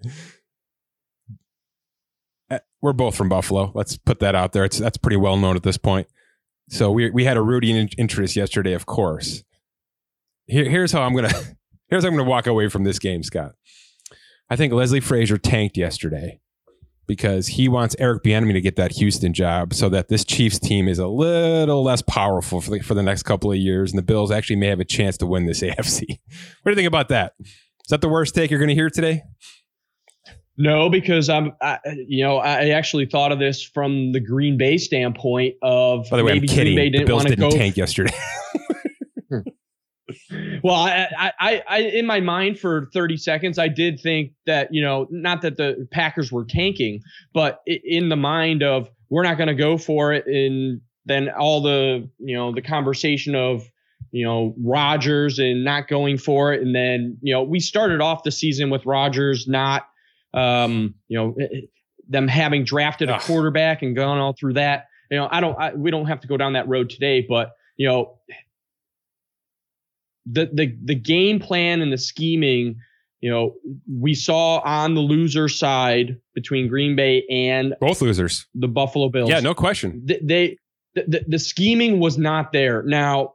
uh, 2.50 2.58
we're 2.80 2.92
both 2.92 3.16
from 3.16 3.28
Buffalo. 3.28 3.72
Let's 3.74 3.96
put 3.96 4.20
that 4.20 4.34
out 4.34 4.52
there. 4.52 4.64
It's 4.64 4.78
that's 4.78 4.98
pretty 4.98 5.16
well 5.16 5.36
known 5.36 5.56
at 5.56 5.62
this 5.62 5.78
point. 5.78 6.08
So 6.68 6.90
we 6.90 7.10
we 7.10 7.24
had 7.24 7.36
a 7.36 7.42
rooting 7.42 7.88
interest 7.96 8.36
yesterday, 8.36 8.74
of 8.74 8.86
course. 8.86 9.44
Here, 10.46 10.68
here's 10.68 10.92
how 10.92 11.02
I'm 11.02 11.14
gonna 11.14 11.32
here's 11.88 12.04
how 12.04 12.10
I'm 12.10 12.16
gonna 12.16 12.28
walk 12.28 12.46
away 12.46 12.68
from 12.68 12.84
this 12.84 12.98
game, 12.98 13.22
Scott. 13.22 13.52
I 14.50 14.56
think 14.56 14.72
Leslie 14.72 15.00
Frazier 15.00 15.36
tanked 15.36 15.76
yesterday 15.76 16.40
because 17.08 17.48
he 17.48 17.68
wants 17.68 17.96
Eric 17.98 18.22
Bieniemy 18.22 18.52
to 18.52 18.60
get 18.60 18.76
that 18.76 18.92
Houston 18.92 19.32
job 19.32 19.74
so 19.74 19.88
that 19.88 20.08
this 20.08 20.24
Chiefs 20.24 20.60
team 20.60 20.86
is 20.86 21.00
a 21.00 21.08
little 21.08 21.82
less 21.82 22.02
powerful 22.02 22.60
for 22.60 22.70
the, 22.70 22.80
for 22.80 22.94
the 22.94 23.02
next 23.02 23.24
couple 23.24 23.50
of 23.50 23.56
years, 23.58 23.90
and 23.90 23.98
the 23.98 24.02
Bills 24.02 24.30
actually 24.30 24.56
may 24.56 24.68
have 24.68 24.78
a 24.78 24.84
chance 24.84 25.16
to 25.16 25.26
win 25.26 25.46
this 25.46 25.60
AFC. 25.62 26.06
what 26.06 26.18
do 26.66 26.70
you 26.70 26.76
think 26.76 26.86
about 26.86 27.08
that? 27.08 27.32
Is 27.40 27.90
that 27.90 28.02
the 28.02 28.08
worst 28.08 28.34
take 28.34 28.50
you're 28.50 28.60
going 28.60 28.68
to 28.68 28.74
hear 28.74 28.90
today? 28.90 29.22
No, 30.60 30.90
because 30.90 31.30
I'm, 31.30 31.52
I, 31.62 31.78
you 32.08 32.24
know, 32.24 32.38
I 32.38 32.70
actually 32.70 33.06
thought 33.06 33.30
of 33.30 33.38
this 33.38 33.62
from 33.62 34.10
the 34.10 34.18
Green 34.18 34.58
Bay 34.58 34.76
standpoint 34.76 35.54
of 35.62 36.10
By 36.10 36.16
the 36.16 36.24
way, 36.24 36.32
maybe 36.34 36.48
I'm 36.48 36.56
kidding. 36.56 36.74
Green 36.74 36.76
Bay 36.76 36.90
didn't 36.90 37.06
the 37.06 37.10
Bills 37.10 37.24
didn't 37.24 37.50
go 37.50 37.56
tank 37.56 37.76
yesterday. 37.76 38.12
well, 40.62 40.74
I, 40.74 41.32
I, 41.38 41.62
I, 41.68 41.78
in 41.80 42.06
my 42.06 42.20
mind 42.20 42.58
for 42.58 42.88
30 42.92 43.16
seconds, 43.16 43.58
I 43.58 43.68
did 43.68 44.00
think 44.00 44.32
that, 44.46 44.72
you 44.72 44.82
know, 44.82 45.06
not 45.10 45.42
that 45.42 45.56
the 45.56 45.86
Packers 45.92 46.32
were 46.32 46.44
tanking, 46.44 47.00
but 47.34 47.62
in 47.66 48.08
the 48.08 48.16
mind 48.16 48.62
of 48.62 48.90
we're 49.10 49.22
not 49.22 49.36
going 49.36 49.48
to 49.48 49.54
go 49.54 49.78
for 49.78 50.12
it. 50.12 50.26
And 50.26 50.80
then 51.04 51.28
all 51.30 51.62
the, 51.62 52.08
you 52.18 52.36
know, 52.36 52.52
the 52.52 52.62
conversation 52.62 53.34
of, 53.34 53.68
you 54.10 54.24
know, 54.24 54.54
Rodgers 54.62 55.38
and 55.38 55.64
not 55.64 55.88
going 55.88 56.18
for 56.18 56.52
it. 56.52 56.62
And 56.62 56.74
then, 56.74 57.18
you 57.20 57.32
know, 57.32 57.42
we 57.42 57.60
started 57.60 58.00
off 58.00 58.22
the 58.22 58.30
season 58.30 58.70
with 58.70 58.86
Rodgers 58.86 59.46
not 59.46 59.86
um, 60.34 60.94
you 61.08 61.18
know, 61.18 61.36
them 62.08 62.28
having 62.28 62.64
drafted 62.64 63.10
a 63.10 63.18
quarterback 63.18 63.82
and 63.82 63.94
gone 63.94 64.18
all 64.18 64.32
through 64.32 64.54
that. 64.54 64.86
You 65.10 65.18
know, 65.18 65.28
I 65.30 65.40
don't, 65.40 65.58
I, 65.58 65.74
we 65.74 65.90
don't 65.90 66.06
have 66.06 66.20
to 66.20 66.28
go 66.28 66.36
down 66.36 66.52
that 66.54 66.68
road 66.68 66.90
today, 66.90 67.24
but 67.26 67.52
you 67.76 67.88
know, 67.88 68.18
the 70.30 70.50
the 70.52 70.76
the 70.84 70.94
game 70.94 71.40
plan 71.40 71.80
and 71.80 71.92
the 71.92 71.98
scheming, 71.98 72.76
you 73.20 73.30
know, 73.30 73.54
we 73.90 74.14
saw 74.14 74.58
on 74.60 74.94
the 74.94 75.00
loser 75.00 75.48
side 75.48 76.18
between 76.34 76.68
Green 76.68 76.96
Bay 76.96 77.24
and 77.30 77.74
both 77.80 78.00
losers, 78.00 78.46
the 78.54 78.68
Buffalo 78.68 79.08
Bills. 79.08 79.30
Yeah, 79.30 79.40
no 79.40 79.54
question. 79.54 80.02
They, 80.04 80.20
they 80.22 80.58
the, 80.94 81.24
the 81.26 81.38
scheming 81.38 82.00
was 82.00 82.18
not 82.18 82.52
there. 82.52 82.82
Now, 82.82 83.34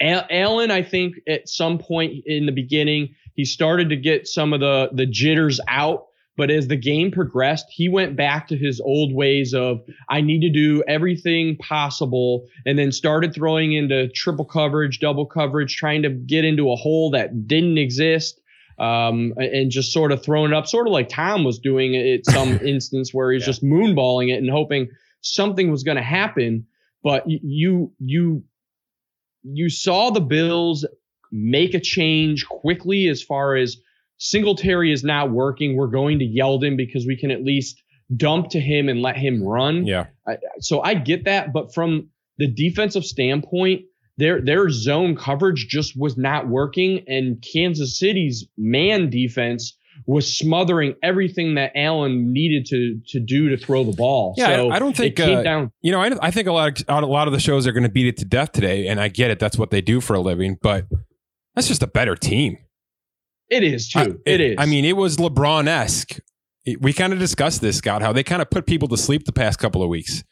Allen, 0.00 0.70
I 0.70 0.82
think 0.82 1.16
at 1.28 1.48
some 1.48 1.78
point 1.78 2.24
in 2.26 2.46
the 2.46 2.52
beginning, 2.52 3.14
he 3.34 3.44
started 3.44 3.90
to 3.90 3.96
get 3.96 4.26
some 4.26 4.52
of 4.52 4.60
the 4.60 4.90
the 4.92 5.06
jitters 5.06 5.60
out. 5.68 6.06
But 6.36 6.50
as 6.50 6.68
the 6.68 6.76
game 6.76 7.10
progressed, 7.10 7.66
he 7.70 7.88
went 7.88 8.16
back 8.16 8.48
to 8.48 8.56
his 8.56 8.80
old 8.80 9.12
ways 9.14 9.52
of 9.52 9.82
I 10.08 10.20
need 10.20 10.40
to 10.40 10.50
do 10.50 10.82
everything 10.88 11.56
possible, 11.56 12.46
and 12.64 12.78
then 12.78 12.92
started 12.92 13.34
throwing 13.34 13.72
into 13.72 14.08
triple 14.08 14.44
coverage, 14.44 15.00
double 15.00 15.26
coverage, 15.26 15.76
trying 15.76 16.02
to 16.02 16.10
get 16.10 16.44
into 16.44 16.70
a 16.70 16.76
hole 16.76 17.10
that 17.10 17.46
didn't 17.46 17.78
exist. 17.78 18.40
Um, 18.78 19.34
and 19.36 19.70
just 19.70 19.92
sort 19.92 20.10
of 20.10 20.24
throwing 20.24 20.52
it 20.52 20.56
up, 20.56 20.66
sort 20.66 20.86
of 20.86 20.94
like 20.94 21.10
Tom 21.10 21.44
was 21.44 21.58
doing 21.58 21.92
it 21.92 22.20
at 22.20 22.32
some 22.32 22.58
instance 22.66 23.12
where 23.12 23.30
he's 23.30 23.42
yeah. 23.42 23.46
just 23.46 23.62
moonballing 23.62 24.32
it 24.32 24.38
and 24.38 24.48
hoping 24.48 24.88
something 25.20 25.70
was 25.70 25.82
going 25.82 25.98
to 25.98 26.02
happen. 26.02 26.66
But 27.02 27.24
you 27.26 27.92
you 27.98 28.42
you 29.42 29.68
saw 29.68 30.10
the 30.10 30.20
Bills 30.20 30.86
make 31.32 31.74
a 31.74 31.80
change 31.80 32.46
quickly 32.46 33.08
as 33.08 33.22
far 33.22 33.56
as 33.56 33.76
Singletary 34.20 34.92
is 34.92 35.02
not 35.02 35.30
working. 35.30 35.76
We're 35.76 35.86
going 35.86 36.18
to 36.18 36.26
Yeldon 36.26 36.76
because 36.76 37.06
we 37.06 37.16
can 37.16 37.30
at 37.30 37.42
least 37.42 37.82
dump 38.14 38.50
to 38.50 38.60
him 38.60 38.88
and 38.88 39.00
let 39.00 39.16
him 39.16 39.42
run. 39.42 39.86
Yeah. 39.86 40.06
I, 40.28 40.36
so 40.60 40.82
I 40.82 40.94
get 40.94 41.24
that, 41.24 41.52
but 41.52 41.72
from 41.72 42.10
the 42.38 42.46
defensive 42.46 43.04
standpoint, 43.04 43.82
their 44.18 44.42
their 44.42 44.68
zone 44.68 45.16
coverage 45.16 45.66
just 45.68 45.98
was 45.98 46.18
not 46.18 46.48
working, 46.48 47.02
and 47.08 47.42
Kansas 47.52 47.98
City's 47.98 48.46
man 48.58 49.08
defense 49.08 49.74
was 50.06 50.36
smothering 50.36 50.94
everything 51.02 51.54
that 51.54 51.72
Allen 51.74 52.30
needed 52.30 52.66
to 52.66 53.00
to 53.08 53.20
do 53.20 53.48
to 53.48 53.56
throw 53.56 53.84
the 53.84 53.96
ball. 53.96 54.34
Yeah, 54.36 54.56
so 54.56 54.70
I 54.70 54.78
don't 54.78 54.94
think 54.94 55.18
it 55.18 55.24
came 55.24 55.38
uh, 55.38 55.42
down. 55.42 55.72
You 55.80 55.92
know, 55.92 56.00
I, 56.00 56.10
I 56.20 56.30
think 56.30 56.48
a 56.48 56.52
lot 56.52 56.82
of 56.86 57.02
a 57.02 57.06
lot 57.06 57.26
of 57.28 57.32
the 57.32 57.40
shows 57.40 57.66
are 57.66 57.72
going 57.72 57.84
to 57.84 57.90
beat 57.90 58.06
it 58.06 58.18
to 58.18 58.26
death 58.26 58.52
today, 58.52 58.88
and 58.88 59.00
I 59.00 59.08
get 59.08 59.30
it. 59.30 59.38
That's 59.38 59.56
what 59.56 59.70
they 59.70 59.80
do 59.80 60.02
for 60.02 60.12
a 60.12 60.20
living, 60.20 60.58
but 60.60 60.86
that's 61.54 61.68
just 61.68 61.82
a 61.82 61.86
better 61.86 62.14
team. 62.14 62.58
It 63.50 63.64
is 63.64 63.88
too. 63.88 63.98
I, 63.98 64.04
it, 64.04 64.20
it 64.26 64.40
is. 64.40 64.56
I 64.58 64.66
mean, 64.66 64.84
it 64.84 64.96
was 64.96 65.16
LeBron 65.16 65.66
esque. 65.66 66.18
We 66.78 66.92
kind 66.92 67.12
of 67.12 67.18
discussed 67.18 67.60
this, 67.60 67.78
Scott, 67.78 68.00
how 68.00 68.12
they 68.12 68.22
kind 68.22 68.40
of 68.40 68.48
put 68.48 68.66
people 68.66 68.88
to 68.88 68.96
sleep 68.96 69.24
the 69.24 69.32
past 69.32 69.58
couple 69.58 69.82
of 69.82 69.88
weeks. 69.88 70.22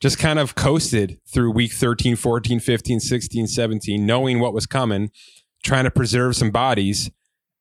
Just 0.00 0.18
kind 0.18 0.38
of 0.38 0.54
coasted 0.54 1.18
through 1.26 1.52
week 1.52 1.72
13, 1.72 2.16
14, 2.16 2.60
15, 2.60 3.00
16, 3.00 3.46
17, 3.46 4.06
knowing 4.06 4.38
what 4.38 4.52
was 4.52 4.66
coming, 4.66 5.10
trying 5.64 5.84
to 5.84 5.90
preserve 5.90 6.36
some 6.36 6.50
bodies. 6.50 7.10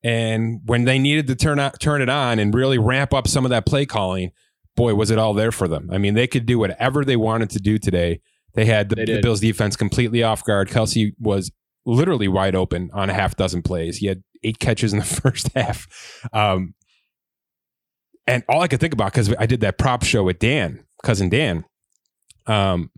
And 0.03 0.60
when 0.65 0.84
they 0.84 0.99
needed 0.99 1.27
to 1.27 1.36
turn 1.36 1.60
out, 1.60 1.79
turn 1.79 2.01
it 2.01 2.10
on 2.10 2.38
and 2.39 2.53
really 2.53 2.77
ramp 2.77 3.13
up 3.13 3.27
some 3.27 3.45
of 3.45 3.49
that 3.49 3.65
play 3.65 3.86
calling, 3.86 4.32
boy, 4.75 4.93
was 4.93 5.10
it 5.10 5.17
all 5.17 5.34
there 5.34 5.51
for 5.51 5.67
them. 5.67 5.89
I 5.91 5.97
mean, 5.97 6.13
they 6.13 6.27
could 6.27 6.45
do 6.45 6.60
whatever 6.60 7.06
they 7.06 7.15
wanted 7.15 7.49
to 7.51 7.60
do 7.60 7.77
today. 7.77 8.19
They 8.53 8.65
had 8.65 8.89
the, 8.89 8.95
they 8.95 9.06
the 9.06 9.21
Bills 9.21 9.39
defense 9.39 9.75
completely 9.75 10.21
off 10.21 10.43
guard. 10.43 10.69
Kelce 10.69 11.13
was 11.17 11.51
literally 11.86 12.28
wide 12.28 12.56
open 12.56 12.89
on 12.93 13.10
a 13.10 13.13
half 13.13 13.36
dozen 13.36 13.62
plays. 13.62 13.98
He 13.98 14.08
had 14.08 14.24
eight 14.43 14.60
catches 14.60 14.93
in 14.93 15.00
the 15.00 15.06
first 15.22 15.50
half. 15.56 15.88
Um, 16.32 16.74
and 18.26 18.43
all 18.48 18.62
I 18.62 18.67
could 18.67 18.80
think 18.80 18.93
about, 18.93 19.12
because 19.12 19.34
I 19.38 19.46
did 19.46 19.62
that 19.62 19.78
prop 19.78 20.04
show 20.04 20.24
with 20.24 20.39
Dan, 20.39 20.86
cousin 21.04 21.30
Dan, 21.30 21.65
um, 22.48 22.89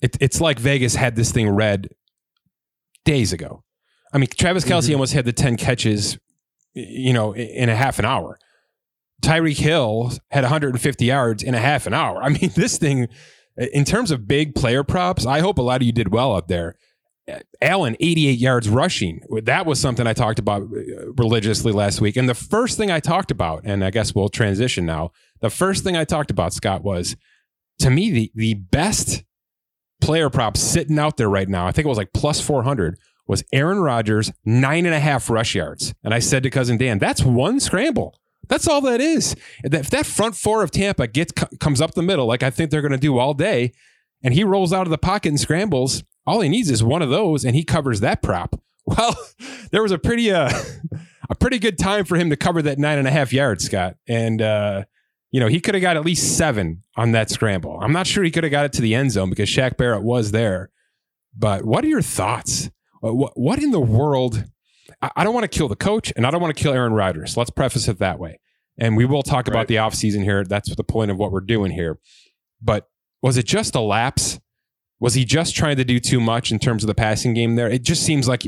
it, 0.00 0.16
it's 0.20 0.40
like 0.40 0.58
Vegas 0.58 0.96
had 0.96 1.16
this 1.16 1.30
thing 1.30 1.48
read 1.48 1.88
days 3.04 3.32
ago. 3.32 3.62
I 4.12 4.18
mean, 4.18 4.28
Travis 4.36 4.64
Kelce 4.64 4.84
mm-hmm. 4.84 4.94
almost 4.94 5.12
had 5.12 5.24
the 5.24 5.32
10 5.32 5.56
catches, 5.56 6.18
you 6.74 7.12
know, 7.12 7.34
in 7.34 7.68
a 7.68 7.76
half 7.76 7.98
an 7.98 8.04
hour. 8.04 8.38
Tyreek 9.22 9.58
Hill 9.58 10.12
had 10.30 10.42
150 10.44 11.04
yards 11.04 11.42
in 11.42 11.54
a 11.54 11.58
half 11.58 11.86
an 11.86 11.94
hour. 11.94 12.22
I 12.22 12.28
mean, 12.28 12.50
this 12.54 12.78
thing, 12.78 13.08
in 13.56 13.84
terms 13.84 14.10
of 14.10 14.28
big 14.28 14.54
player 14.54 14.84
props, 14.84 15.26
I 15.26 15.40
hope 15.40 15.58
a 15.58 15.62
lot 15.62 15.80
of 15.80 15.86
you 15.86 15.92
did 15.92 16.12
well 16.12 16.34
up 16.34 16.48
there. 16.48 16.76
Allen, 17.60 17.96
88 18.00 18.38
yards 18.38 18.68
rushing. 18.68 19.20
That 19.42 19.66
was 19.66 19.80
something 19.80 20.06
I 20.06 20.12
talked 20.12 20.38
about 20.38 20.62
uh, 20.62 21.12
religiously 21.12 21.72
last 21.72 22.00
week. 22.00 22.16
And 22.16 22.28
the 22.28 22.34
first 22.34 22.76
thing 22.76 22.90
I 22.90 23.00
talked 23.00 23.30
about, 23.30 23.62
and 23.64 23.84
I 23.84 23.90
guess 23.90 24.14
we'll 24.14 24.28
transition 24.28 24.84
now. 24.84 25.12
The 25.40 25.50
first 25.50 25.84
thing 25.84 25.96
I 25.96 26.04
talked 26.04 26.30
about, 26.30 26.52
Scott, 26.52 26.82
was 26.82 27.16
to 27.78 27.90
me 27.90 28.10
the 28.10 28.32
the 28.34 28.54
best 28.54 29.24
player 30.00 30.28
prop 30.28 30.56
sitting 30.56 30.98
out 30.98 31.16
there 31.16 31.30
right 31.30 31.48
now. 31.48 31.66
I 31.66 31.72
think 31.72 31.86
it 31.86 31.88
was 31.88 31.98
like 31.98 32.12
plus 32.12 32.40
400 32.40 32.98
was 33.26 33.42
Aaron 33.52 33.78
Rodgers 33.78 34.30
nine 34.44 34.84
and 34.84 34.94
a 34.94 35.00
half 35.00 35.30
rush 35.30 35.54
yards. 35.54 35.94
And 36.04 36.12
I 36.12 36.18
said 36.18 36.42
to 36.42 36.50
cousin 36.50 36.76
Dan, 36.76 36.98
that's 36.98 37.22
one 37.22 37.58
scramble. 37.58 38.18
That's 38.48 38.68
all 38.68 38.82
that 38.82 39.00
is. 39.00 39.34
If 39.62 39.88
that 39.90 40.04
front 40.04 40.36
four 40.36 40.62
of 40.62 40.70
Tampa 40.70 41.06
gets 41.06 41.32
comes 41.32 41.80
up 41.80 41.94
the 41.94 42.02
middle, 42.02 42.26
like 42.26 42.42
I 42.42 42.50
think 42.50 42.70
they're 42.70 42.82
going 42.82 42.92
to 42.92 42.98
do 42.98 43.18
all 43.18 43.32
day, 43.32 43.72
and 44.22 44.34
he 44.34 44.44
rolls 44.44 44.72
out 44.72 44.86
of 44.86 44.90
the 44.90 44.98
pocket 44.98 45.30
and 45.30 45.40
scrambles, 45.40 46.04
all 46.26 46.40
he 46.40 46.48
needs 46.48 46.70
is 46.70 46.82
one 46.82 47.02
of 47.02 47.10
those, 47.10 47.44
and 47.44 47.54
he 47.54 47.64
covers 47.64 48.00
that 48.00 48.22
prop. 48.22 48.60
Well, 48.86 49.16
there 49.70 49.82
was 49.82 49.92
a 49.92 49.98
pretty 49.98 50.30
uh, 50.30 50.50
a 51.30 51.34
pretty 51.34 51.58
good 51.58 51.78
time 51.78 52.04
for 52.04 52.16
him 52.16 52.28
to 52.28 52.36
cover 52.36 52.60
that 52.60 52.78
nine 52.78 52.98
and 52.98 53.08
a 53.08 53.10
half 53.10 53.32
yards, 53.32 53.64
Scott, 53.64 53.96
and 54.06 54.42
uh, 54.42 54.84
you 55.30 55.40
know 55.40 55.46
he 55.46 55.58
could 55.58 55.74
have 55.74 55.80
got 55.80 55.96
at 55.96 56.04
least 56.04 56.36
seven 56.36 56.82
on 56.94 57.12
that 57.12 57.30
scramble. 57.30 57.78
I'm 57.80 57.92
not 57.92 58.06
sure 58.06 58.22
he 58.22 58.30
could 58.30 58.44
have 58.44 58.50
got 58.50 58.66
it 58.66 58.74
to 58.74 58.82
the 58.82 58.94
end 58.94 59.12
zone 59.12 59.30
because 59.30 59.48
Shaq 59.48 59.78
Barrett 59.78 60.02
was 60.02 60.32
there. 60.32 60.70
But 61.34 61.64
what 61.64 61.82
are 61.82 61.88
your 61.88 62.02
thoughts? 62.02 62.70
What, 63.00 63.32
what 63.38 63.62
in 63.62 63.70
the 63.70 63.80
world? 63.80 64.44
I 65.00 65.24
don't 65.24 65.34
want 65.34 65.50
to 65.50 65.58
kill 65.58 65.68
the 65.68 65.76
coach 65.76 66.12
and 66.16 66.26
I 66.26 66.30
don't 66.30 66.40
want 66.40 66.56
to 66.56 66.62
kill 66.62 66.72
Aaron 66.72 66.92
Rodgers. 66.92 67.36
Let's 67.36 67.50
preface 67.50 67.88
it 67.88 67.98
that 67.98 68.18
way. 68.18 68.40
And 68.78 68.96
we 68.96 69.04
will 69.04 69.22
talk 69.22 69.46
right. 69.46 69.48
about 69.48 69.68
the 69.68 69.76
offseason 69.76 70.22
here. 70.24 70.44
That's 70.44 70.74
the 70.74 70.84
point 70.84 71.10
of 71.10 71.18
what 71.18 71.32
we're 71.32 71.40
doing 71.40 71.72
here. 71.72 71.98
But 72.62 72.88
was 73.22 73.36
it 73.36 73.46
just 73.46 73.74
a 73.74 73.80
lapse? 73.80 74.40
Was 75.04 75.12
he 75.12 75.26
just 75.26 75.54
trying 75.54 75.76
to 75.76 75.84
do 75.84 76.00
too 76.00 76.18
much 76.18 76.50
in 76.50 76.58
terms 76.58 76.82
of 76.82 76.86
the 76.86 76.94
passing 76.94 77.34
game 77.34 77.56
there? 77.56 77.68
It 77.68 77.82
just 77.82 78.04
seems 78.04 78.26
like 78.26 78.40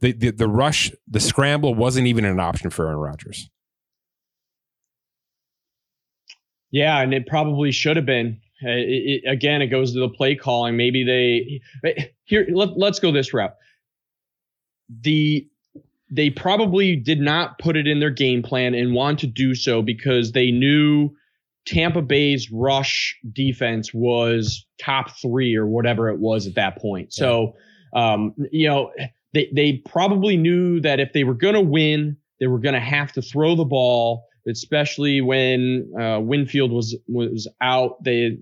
the, 0.00 0.10
the, 0.10 0.32
the 0.32 0.48
rush, 0.48 0.90
the 1.06 1.20
scramble 1.20 1.76
wasn't 1.76 2.08
even 2.08 2.24
an 2.24 2.40
option 2.40 2.70
for 2.70 2.86
Aaron 2.86 2.98
Rodgers. 2.98 3.48
Yeah, 6.72 7.00
and 7.00 7.14
it 7.14 7.28
probably 7.28 7.70
should 7.70 7.94
have 7.94 8.04
been. 8.04 8.40
Uh, 8.64 8.70
it, 8.70 9.22
it, 9.22 9.30
again, 9.30 9.62
it 9.62 9.68
goes 9.68 9.92
to 9.92 10.00
the 10.00 10.08
play 10.08 10.34
calling. 10.34 10.76
Maybe 10.76 11.04
they 11.04 11.94
here. 12.24 12.48
Let, 12.52 12.76
let's 12.76 12.98
go 12.98 13.12
this 13.12 13.32
route. 13.32 13.54
The 15.02 15.46
they 16.10 16.30
probably 16.30 16.96
did 16.96 17.20
not 17.20 17.60
put 17.60 17.76
it 17.76 17.86
in 17.86 18.00
their 18.00 18.10
game 18.10 18.42
plan 18.42 18.74
and 18.74 18.92
want 18.92 19.20
to 19.20 19.28
do 19.28 19.54
so 19.54 19.82
because 19.82 20.32
they 20.32 20.50
knew 20.50 21.10
Tampa 21.66 22.00
Bay's 22.00 22.50
rush 22.50 23.16
defense 23.32 23.92
was 23.92 24.64
top 24.80 25.10
three 25.20 25.54
or 25.56 25.66
whatever 25.66 26.08
it 26.08 26.18
was 26.18 26.46
at 26.46 26.54
that 26.54 26.78
point. 26.78 27.08
Yeah. 27.12 27.24
So, 27.24 27.56
um, 27.94 28.34
you 28.52 28.68
know, 28.68 28.92
they, 29.34 29.50
they 29.54 29.82
probably 29.88 30.36
knew 30.36 30.80
that 30.80 31.00
if 31.00 31.12
they 31.12 31.24
were 31.24 31.34
going 31.34 31.54
to 31.54 31.60
win, 31.60 32.16
they 32.40 32.46
were 32.46 32.60
going 32.60 32.74
to 32.74 32.80
have 32.80 33.12
to 33.12 33.22
throw 33.22 33.56
the 33.56 33.64
ball, 33.64 34.24
especially 34.48 35.20
when 35.20 35.92
uh, 36.00 36.20
Winfield 36.20 36.70
was 36.70 36.96
was 37.08 37.48
out. 37.60 38.02
They 38.04 38.38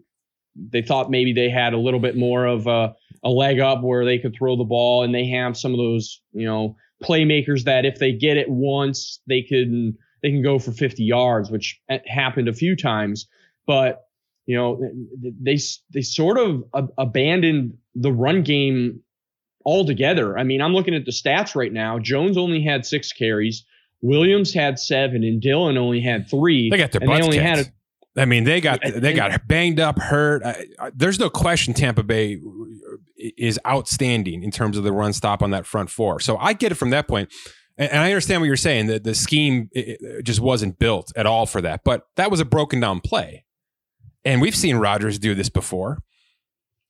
they 0.71 0.83
thought 0.83 1.11
maybe 1.11 1.33
they 1.33 1.49
had 1.49 1.73
a 1.73 1.79
little 1.79 2.01
bit 2.01 2.17
more 2.17 2.45
of 2.45 2.67
a, 2.67 2.95
a 3.25 3.31
leg 3.31 3.59
up 3.59 3.83
where 3.83 4.05
they 4.05 4.19
could 4.19 4.35
throw 4.37 4.57
the 4.57 4.65
ball, 4.65 5.03
and 5.03 5.15
they 5.15 5.27
have 5.29 5.57
some 5.57 5.73
of 5.73 5.79
those, 5.79 6.21
you 6.33 6.47
know, 6.47 6.77
playmakers 7.03 7.65
that 7.65 7.85
if 7.85 7.99
they 7.99 8.13
get 8.13 8.37
it 8.37 8.49
once, 8.49 9.21
they 9.27 9.43
can 9.43 9.97
they 10.25 10.31
can 10.31 10.43
go 10.43 10.59
for 10.59 10.73
50 10.73 11.05
yards, 11.05 11.51
which 11.51 11.79
eh, 11.91 11.99
happened 12.07 12.49
a 12.49 12.55
few 12.55 12.75
times. 12.75 13.29
But 13.67 14.07
you 14.47 14.57
know, 14.57 14.81
they 15.21 15.59
they 15.93 16.01
sort 16.01 16.39
of 16.39 16.65
abandoned 16.99 17.77
the 17.95 18.11
run 18.11 18.43
game 18.43 19.01
altogether. 19.67 20.39
I 20.39 20.43
mean, 20.43 20.63
I'm 20.63 20.73
looking 20.73 20.95
at 20.95 21.05
the 21.05 21.13
stats 21.13 21.55
right 21.55 21.73
now. 21.73 21.99
Jones 21.99 22.39
only 22.39 22.63
had 22.63 22.87
six 22.87 23.13
carries. 23.13 23.65
Williams 24.01 24.53
had 24.53 24.79
seven, 24.79 25.25
and 25.25 25.41
Dillon 25.41 25.77
only 25.77 26.01
had 26.01 26.29
three. 26.29 26.71
They 26.71 26.79
got 26.79 26.93
their 26.93 27.01
butts 27.01 27.19
they 27.19 27.25
only 27.25 27.37
kicked. 27.39 27.47
had 27.47 27.59
a, 28.17 28.23
I 28.23 28.25
mean, 28.25 28.45
they 28.45 28.61
got 28.63 28.81
they 28.83 29.13
got 29.13 29.47
banged 29.47 29.81
up, 29.81 29.99
hurt. 29.99 30.43
there's 30.95 31.19
no 31.19 31.29
question 31.29 31.75
Tampa 31.75 32.03
Bay 32.03 32.41
is 33.37 33.59
outstanding 33.67 34.43
in 34.43 34.51
terms 34.51 34.79
of 34.79 34.85
the 34.85 34.93
run 34.93 35.13
stop 35.13 35.43
on 35.43 35.51
that 35.51 35.67
front 35.67 35.91
four. 35.91 36.21
So 36.21 36.39
I 36.39 36.55
get 36.55 36.73
it 36.73 36.77
from 36.77 36.91
that 36.91 37.09
point. 37.09 37.31
And 37.77 37.99
I 37.99 38.07
understand 38.07 38.41
what 38.41 38.47
you're 38.47 38.57
saying 38.57 38.87
that 38.87 39.03
the 39.05 39.15
scheme 39.15 39.69
just 40.23 40.41
wasn't 40.41 40.79
built 40.79 41.13
at 41.17 41.27
all 41.27 41.45
for 41.47 41.61
that. 41.61 41.81
But 41.85 42.07
that 42.17 42.31
was 42.31 42.41
a 42.41 42.45
broken 42.45 42.79
down 42.81 43.01
play. 43.01 43.45
And 44.25 44.41
we've 44.41 44.55
seen 44.55 44.77
Rodgers 44.77 45.19
do 45.19 45.35
this 45.35 45.49
before. 45.49 45.99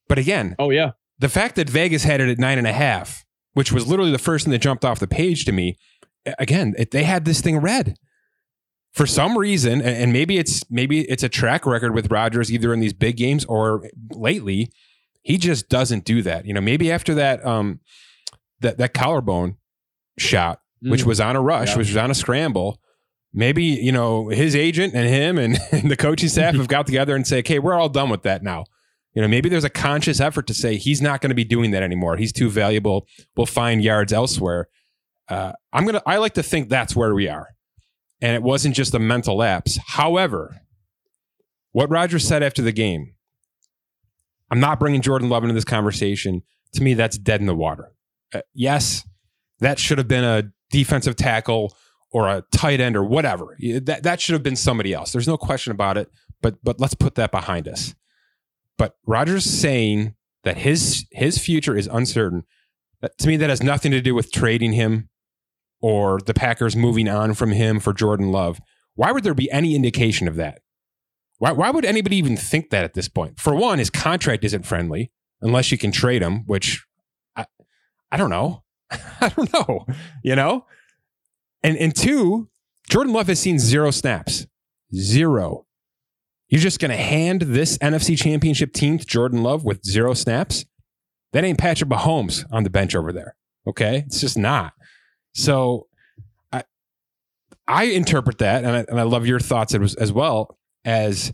But 0.09 0.19
again, 0.19 0.55
oh, 0.59 0.71
yeah. 0.71 0.91
The 1.19 1.29
fact 1.31 1.57
that 1.57 1.71
Vegas 1.71 2.05
had 2.05 2.21
it 2.21 2.29
at 2.29 2.39
nine 2.39 2.59
and 2.59 2.67
a 2.67 2.73
half, 2.73 3.25
which 3.55 3.73
was 3.73 3.87
literally 3.87 4.13
the 4.13 4.19
first 4.19 4.45
thing 4.45 4.53
that 4.53 4.59
jumped 4.59 4.85
off 4.85 4.99
the 4.99 5.07
page 5.07 5.45
to 5.47 5.53
me, 5.53 5.79
again, 6.39 6.75
they 6.91 7.05
had 7.05 7.25
this 7.25 7.41
thing 7.41 7.59
read. 7.59 7.97
for 8.95 9.07
some 9.07 9.37
reason, 9.37 9.83
and 9.83 10.13
maybe 10.13 10.39
it's 10.39 10.63
maybe 10.71 11.01
it's 11.11 11.25
a 11.25 11.29
track 11.29 11.67
record 11.67 11.95
with 11.95 12.11
Rodgers 12.13 12.51
either 12.53 12.73
in 12.73 12.79
these 12.81 12.93
big 12.93 13.17
games 13.17 13.45
or 13.47 13.89
lately 14.13 14.71
he 15.23 15.37
just 15.37 15.69
doesn't 15.69 16.05
do 16.05 16.23
that. 16.23 16.47
You 16.47 16.55
know, 16.55 16.61
maybe 16.61 16.93
after 16.93 17.13
that 17.17 17.45
um 17.45 17.81
that 18.61 18.79
that 18.79 18.95
collarbone 18.95 19.57
shot, 20.17 20.61
mm. 20.85 20.91
which 20.91 21.05
was 21.05 21.21
on 21.21 21.37
a 21.37 21.41
rush, 21.41 21.71
yeah. 21.71 21.79
which 21.79 21.89
was 21.89 21.97
on 21.97 22.11
a 22.11 22.15
scramble, 22.15 22.81
maybe 23.33 23.65
you 23.65 23.93
know 23.93 24.29
his 24.29 24.55
agent 24.55 24.95
and 24.95 25.09
him 25.09 25.39
and, 25.39 25.59
and 25.73 25.91
the 25.91 25.97
coaching 25.97 26.29
staff 26.29 26.55
have 26.55 26.69
got 26.69 26.87
together 26.87 27.15
and 27.15 27.27
say, 27.27 27.39
"Okay, 27.41 27.59
we're 27.59 27.75
all 27.75 27.89
done 27.89 28.11
with 28.11 28.23
that 28.23 28.43
now." 28.43 28.65
You 29.15 29.23
know, 29.23 29.29
maybe 29.29 29.49
there's 29.49 29.65
a 29.65 29.71
conscious 29.71 30.19
effort 30.21 30.49
to 30.49 30.55
say 30.55 30.77
he's 30.77 31.01
not 31.01 31.21
going 31.21 31.31
to 31.31 31.37
be 31.37 31.45
doing 31.45 31.71
that 31.71 31.85
anymore. 31.85 32.17
He's 32.17 32.33
too 32.33 32.51
valuable. 32.51 33.07
We'll 33.37 33.47
find 33.47 33.83
yards 33.83 34.13
elsewhere. 34.13 34.69
Uh, 35.29 35.53
I'm 35.73 35.87
gonna. 35.87 36.03
I 36.07 36.19
like 36.19 36.35
to 36.35 36.43
think 36.43 36.69
that's 36.69 36.97
where 36.97 37.15
we 37.15 37.29
are, 37.29 37.49
and 38.21 38.35
it 38.35 38.43
wasn't 38.43 38.75
just 38.75 38.95
a 38.95 38.99
mental 38.99 39.37
lapse. 39.37 39.79
However, 39.87 40.61
what 41.73 41.91
Rodgers 41.91 42.27
said 42.27 42.43
after 42.43 42.63
the 42.63 42.73
game 42.73 43.15
I'm 44.55 44.61
not 44.61 44.79
bringing 44.79 45.01
Jordan 45.01 45.29
Love 45.29 45.43
into 45.43 45.55
this 45.55 45.65
conversation. 45.65 46.43
To 46.75 46.83
me, 46.83 46.95
that's 46.95 47.19
dead 47.19 47.41
in 47.41 47.47
the 47.47 47.55
water. 47.57 47.93
Uh, 48.33 48.43
yes, 48.53 49.05
that 49.59 49.81
should 49.81 49.99
have 49.99 50.07
been 50.07 50.23
a 50.23 50.45
defensive 50.71 51.17
tackle 51.17 51.75
or 52.11 52.29
a 52.29 52.45
tight 52.53 52.81
end 52.81 52.97
or 52.97 53.05
whatever. 53.05 53.57
That 53.83 54.03
that 54.05 54.21
should 54.21 54.35
have 54.35 54.43
been 54.43 54.57
somebody 54.57 54.93
else. 54.93 55.13
There's 55.13 55.29
no 55.29 55.37
question 55.37 55.73
about 55.73 55.99
it. 55.99 56.11
But 56.41 56.57
but 56.63 56.81
let's 56.81 56.95
put 56.95 57.15
that 57.17 57.31
behind 57.31 57.69
us. 57.69 57.95
But 58.77 58.97
Rodgers 59.07 59.45
saying 59.45 60.15
that 60.45 60.59
his 60.59 61.07
his 61.13 61.39
future 61.39 61.77
is 61.77 61.87
uncertain. 61.87 62.45
That, 63.01 63.19
to 63.19 63.29
me, 63.29 63.37
that 63.37 63.51
has 63.51 63.63
nothing 63.63 63.93
to 63.93 64.01
do 64.01 64.15
with 64.15 64.33
trading 64.33 64.73
him 64.73 65.09
or 65.81 66.19
the 66.25 66.35
Packers 66.35 66.75
moving 66.75 67.09
on 67.09 67.35
from 67.35 67.53
him 67.53 67.79
for 67.79 67.93
Jordan 67.93 68.33
Love. 68.33 68.61
Why 68.95 69.13
would 69.13 69.25
there 69.25 69.35
be 69.35 69.51
any 69.51 69.75
indication 69.75 70.29
of 70.29 70.37
that? 70.37 70.63
Why, 71.39 71.53
why 71.53 71.71
would 71.71 71.85
anybody 71.85 72.17
even 72.17 72.37
think 72.37 72.71
that 72.71 72.85
at 72.85 72.95
this 72.95 73.09
point? 73.09 73.39
For 73.39 73.55
one, 73.55 73.79
his 73.79 73.91
contract 73.91 74.45
isn't 74.45 74.65
friendly 74.65 75.13
unless 75.43 75.71
you 75.71 75.77
can 75.77 75.93
trade 75.93 76.23
him, 76.23 76.45
which 76.47 76.87
I, 77.37 77.45
I 78.11 78.17
don't 78.17 78.31
know. 78.31 78.64
I 79.21 79.29
don't 79.29 79.53
know, 79.53 79.87
you 80.23 80.37
know? 80.37 80.67
And, 81.63 81.77
and 81.79 81.95
two, 81.95 82.49
Jordan 82.89 83.13
Love 83.13 83.29
has 83.29 83.41
seen 83.41 83.59
zero 83.59 83.91
snaps. 83.91 84.47
Zero. 84.95 85.67
You're 86.49 86.61
just 86.61 86.79
going 86.79 86.91
to 86.91 86.97
hand 86.97 87.43
this 87.43 87.79
NFC 87.79 88.19
championship 88.19 88.73
team 88.73 88.99
to 88.99 89.05
Jordan 89.05 89.43
Love 89.43 89.65
with 89.65 89.85
zero 89.85 90.15
snaps? 90.15 90.67
That 91.33 91.43
ain't 91.43 91.59
Patrick 91.59 91.91
Mahomes 91.91 92.45
on 92.53 92.63
the 92.63 92.71
bench 92.71 92.95
over 92.95 93.13
there. 93.13 93.35
Okay. 93.67 94.05
It's 94.07 94.21
just 94.21 94.39
not. 94.39 94.73
So 95.33 95.89
I, 96.53 96.63
I 97.67 97.85
interpret 97.85 98.39
that, 98.39 98.63
and 98.63 98.77
I, 98.77 98.85
and 98.89 99.01
I 99.01 99.03
love 99.03 99.27
your 99.27 99.41
thoughts 99.41 99.75
as, 99.75 99.95
as 99.97 100.13
well 100.13 100.59
as, 100.85 101.33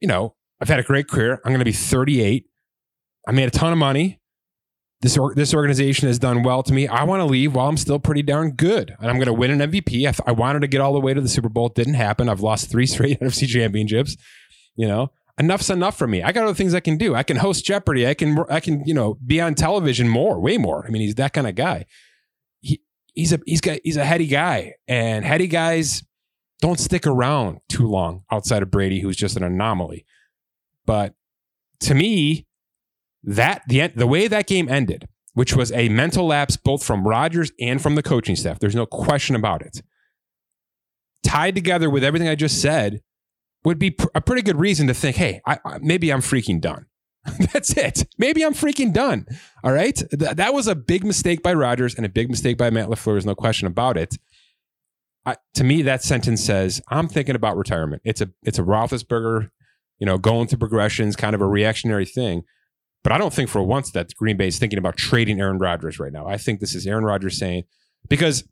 you 0.00 0.06
know, 0.06 0.36
I've 0.60 0.68
had 0.68 0.78
a 0.78 0.84
great 0.84 1.08
career. 1.08 1.40
I'm 1.44 1.50
going 1.50 1.58
to 1.58 1.64
be 1.64 1.72
38. 1.72 2.46
I 3.26 3.32
made 3.32 3.48
a 3.48 3.50
ton 3.50 3.72
of 3.72 3.78
money. 3.78 4.20
This, 5.04 5.18
or, 5.18 5.34
this 5.34 5.52
organization 5.52 6.08
has 6.08 6.18
done 6.18 6.42
well 6.44 6.62
to 6.62 6.72
me. 6.72 6.88
I 6.88 7.04
want 7.04 7.20
to 7.20 7.26
leave 7.26 7.54
while 7.54 7.68
I'm 7.68 7.76
still 7.76 7.98
pretty 7.98 8.22
darn 8.22 8.52
good. 8.52 8.96
And 8.98 9.10
I'm 9.10 9.16
going 9.16 9.26
to 9.26 9.34
win 9.34 9.50
an 9.50 9.70
MVP. 9.70 10.08
I, 10.08 10.12
th- 10.12 10.22
I 10.24 10.32
wanted 10.32 10.60
to 10.60 10.66
get 10.66 10.80
all 10.80 10.94
the 10.94 11.00
way 11.00 11.12
to 11.12 11.20
the 11.20 11.28
Super 11.28 11.50
Bowl. 11.50 11.66
It 11.66 11.74
didn't 11.74 11.92
happen. 11.92 12.30
I've 12.30 12.40
lost 12.40 12.70
three 12.70 12.86
straight 12.94 13.20
NFC 13.20 13.46
championships. 13.46 14.16
You 14.76 14.88
know, 14.88 15.12
enough's 15.38 15.68
enough 15.68 15.98
for 15.98 16.06
me. 16.06 16.22
I 16.22 16.32
got 16.32 16.44
other 16.44 16.54
things 16.54 16.72
I 16.72 16.80
can 16.80 16.96
do. 16.96 17.14
I 17.14 17.22
can 17.22 17.36
host 17.36 17.66
Jeopardy. 17.66 18.08
I 18.08 18.14
can, 18.14 18.46
I 18.48 18.60
can, 18.60 18.82
you 18.86 18.94
know, 18.94 19.18
be 19.26 19.42
on 19.42 19.54
television 19.54 20.08
more, 20.08 20.40
way 20.40 20.56
more. 20.56 20.86
I 20.86 20.88
mean, 20.88 21.02
he's 21.02 21.16
that 21.16 21.34
kind 21.34 21.46
of 21.46 21.54
guy. 21.54 21.84
He, 22.62 22.80
he's 23.12 23.34
a, 23.34 23.40
he's 23.44 23.60
got, 23.60 23.80
he's 23.84 23.98
a 23.98 24.06
heady 24.06 24.26
guy 24.26 24.72
and 24.88 25.22
heady 25.22 25.48
guys 25.48 26.02
don't 26.62 26.80
stick 26.80 27.06
around 27.06 27.60
too 27.68 27.86
long 27.86 28.24
outside 28.32 28.62
of 28.62 28.70
Brady, 28.70 29.00
who's 29.00 29.18
just 29.18 29.36
an 29.36 29.42
anomaly. 29.42 30.06
But 30.86 31.12
to 31.80 31.94
me, 31.94 32.46
that 33.24 33.62
the 33.68 33.88
the 33.88 34.06
way 34.06 34.28
that 34.28 34.46
game 34.46 34.68
ended, 34.68 35.08
which 35.34 35.54
was 35.56 35.72
a 35.72 35.88
mental 35.88 36.26
lapse 36.26 36.56
both 36.56 36.84
from 36.84 37.06
Rodgers 37.06 37.52
and 37.60 37.82
from 37.82 37.94
the 37.96 38.02
coaching 38.02 38.36
staff, 38.36 38.58
there's 38.58 38.74
no 38.76 38.86
question 38.86 39.34
about 39.36 39.62
it. 39.62 39.82
tied 41.24 41.54
together 41.54 41.88
with 41.90 42.04
everything 42.04 42.28
I 42.28 42.34
just 42.34 42.60
said 42.60 43.00
would 43.64 43.78
be 43.78 43.92
pr- 43.92 44.08
a 44.14 44.20
pretty 44.20 44.42
good 44.42 44.58
reason 44.60 44.86
to 44.88 44.94
think, 44.94 45.16
hey, 45.16 45.40
I, 45.46 45.58
I, 45.64 45.78
maybe 45.80 46.12
I'm 46.12 46.20
freaking 46.20 46.60
done. 46.60 46.86
That's 47.52 47.74
it. 47.76 48.06
Maybe 48.18 48.44
I'm 48.44 48.52
freaking 48.52 48.92
done. 48.92 49.26
All 49.64 49.72
right. 49.72 49.96
Th- 49.96 50.36
that 50.36 50.52
was 50.52 50.66
a 50.66 50.74
big 50.74 51.04
mistake 51.04 51.42
by 51.42 51.54
Rodgers 51.54 51.94
and 51.94 52.04
a 52.04 52.10
big 52.10 52.28
mistake 52.28 52.58
by 52.58 52.68
Matt 52.68 52.88
LaFleur. 52.88 53.14
There's 53.14 53.26
no 53.26 53.34
question 53.34 53.66
about 53.66 53.96
it. 53.96 54.16
I, 55.24 55.36
to 55.54 55.64
me, 55.64 55.80
that 55.82 56.02
sentence 56.02 56.44
says 56.44 56.82
I'm 56.88 57.08
thinking 57.08 57.34
about 57.34 57.56
retirement. 57.56 58.02
It's 58.04 58.20
a 58.20 58.28
it's 58.42 58.58
a 58.58 58.62
Roethlisberger, 58.62 59.48
you 59.98 60.04
know, 60.04 60.18
going 60.18 60.48
through 60.48 60.58
progressions, 60.58 61.16
kind 61.16 61.34
of 61.34 61.40
a 61.40 61.46
reactionary 61.46 62.04
thing. 62.04 62.42
But 63.04 63.12
I 63.12 63.18
don't 63.18 63.32
think 63.32 63.50
for 63.50 63.62
once 63.62 63.92
that 63.92 64.12
Green 64.16 64.36
Bay 64.36 64.48
is 64.48 64.58
thinking 64.58 64.78
about 64.78 64.96
trading 64.96 65.38
Aaron 65.38 65.58
Rodgers 65.58 66.00
right 66.00 66.12
now. 66.12 66.26
I 66.26 66.38
think 66.38 66.58
this 66.58 66.74
is 66.74 66.86
Aaron 66.86 67.04
Rodgers 67.04 67.38
saying 67.38 67.64
because 68.08 68.42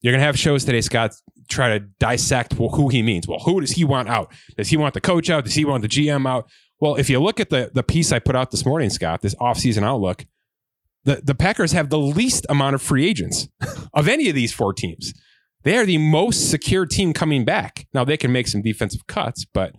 you're 0.00 0.12
going 0.12 0.20
to 0.20 0.26
have 0.26 0.38
shows 0.38 0.64
today, 0.64 0.80
Scott, 0.80 1.12
try 1.48 1.76
to 1.76 1.80
dissect 1.98 2.54
who 2.54 2.88
he 2.88 3.02
means. 3.02 3.26
Well, 3.26 3.40
who 3.40 3.60
does 3.60 3.72
he 3.72 3.84
want 3.84 4.08
out? 4.08 4.32
Does 4.56 4.68
he 4.68 4.76
want 4.76 4.94
the 4.94 5.00
coach 5.00 5.28
out? 5.28 5.44
Does 5.44 5.54
he 5.54 5.64
want 5.64 5.82
the 5.82 5.88
GM 5.88 6.28
out? 6.28 6.48
Well, 6.80 6.94
if 6.94 7.10
you 7.10 7.18
look 7.18 7.40
at 7.40 7.50
the 7.50 7.72
the 7.74 7.82
piece 7.82 8.12
I 8.12 8.20
put 8.20 8.36
out 8.36 8.52
this 8.52 8.64
morning, 8.64 8.88
Scott, 8.88 9.20
this 9.20 9.34
offseason 9.34 9.82
outlook, 9.82 10.26
the, 11.04 11.20
the 11.24 11.34
Packers 11.34 11.72
have 11.72 11.90
the 11.90 11.98
least 11.98 12.46
amount 12.48 12.76
of 12.76 12.82
free 12.82 13.08
agents 13.08 13.48
of 13.94 14.06
any 14.06 14.28
of 14.28 14.36
these 14.36 14.52
four 14.52 14.72
teams. 14.72 15.12
They 15.64 15.76
are 15.76 15.84
the 15.84 15.98
most 15.98 16.50
secure 16.50 16.86
team 16.86 17.12
coming 17.12 17.44
back. 17.44 17.88
Now 17.92 18.04
they 18.04 18.16
can 18.16 18.30
make 18.30 18.46
some 18.46 18.62
defensive 18.62 19.08
cuts, 19.08 19.44
but 19.44 19.74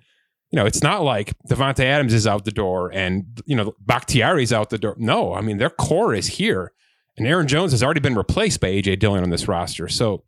you 0.52 0.58
know, 0.58 0.66
it's 0.66 0.82
not 0.82 1.04
like 1.04 1.34
Davante 1.48 1.84
Adams 1.84 2.14
is 2.14 2.26
out 2.26 2.46
the 2.46 2.52
door 2.52 2.92
and 2.94 3.26
you 3.46 3.56
know 3.56 3.76
Bakhtiari's 3.86 4.52
out 4.52 4.70
the 4.70 4.78
door. 4.78 4.96
No, 4.98 5.34
I 5.34 5.42
mean 5.42 5.58
their 5.58 5.70
core 5.70 6.14
is 6.14 6.28
here. 6.28 6.72
And 7.18 7.28
Aaron 7.28 7.48
Jones 7.48 7.72
has 7.74 7.84
already 7.84 8.00
been 8.00 8.16
replaced 8.16 8.62
by 8.62 8.70
AJ 8.70 9.00
Dillon 9.00 9.24
on 9.24 9.30
this 9.30 9.48
roster. 9.48 9.90
So, 9.90 10.24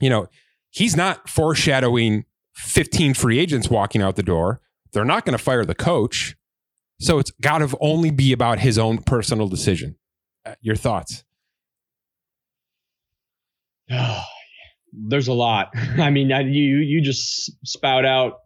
you 0.00 0.08
know, 0.08 0.26
he's 0.70 0.96
not 0.96 1.28
foreshadowing 1.28 2.24
15 2.54 3.12
free 3.12 3.38
agents 3.38 3.68
walking 3.68 4.00
out 4.00 4.16
the 4.16 4.22
door. 4.22 4.62
They're 4.92 5.04
not 5.04 5.26
going 5.26 5.36
to 5.36 5.42
fire 5.42 5.66
the 5.66 5.74
coach. 5.74 6.34
So 6.98 7.18
it's 7.18 7.30
got 7.42 7.58
to 7.58 7.76
only 7.80 8.10
be 8.10 8.32
about 8.32 8.60
his 8.60 8.78
own 8.78 8.98
personal 8.98 9.48
decision. 9.48 9.96
Uh, 10.46 10.54
your 10.62 10.76
thoughts? 10.76 11.24
There's 14.92 15.28
a 15.28 15.32
lot. 15.34 15.72
I 15.98 16.08
mean, 16.10 16.30
you 16.30 16.78
you 16.78 17.02
just 17.02 17.50
spout 17.66 18.04
out 18.06 18.41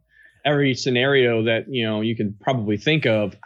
every 0.46 0.74
scenario 0.74 1.42
that 1.42 1.64
you 1.68 1.85
know 1.85 2.00
you 2.00 2.16
can 2.16 2.35
probably 2.40 2.78
think 2.78 3.04
of. 3.04 3.37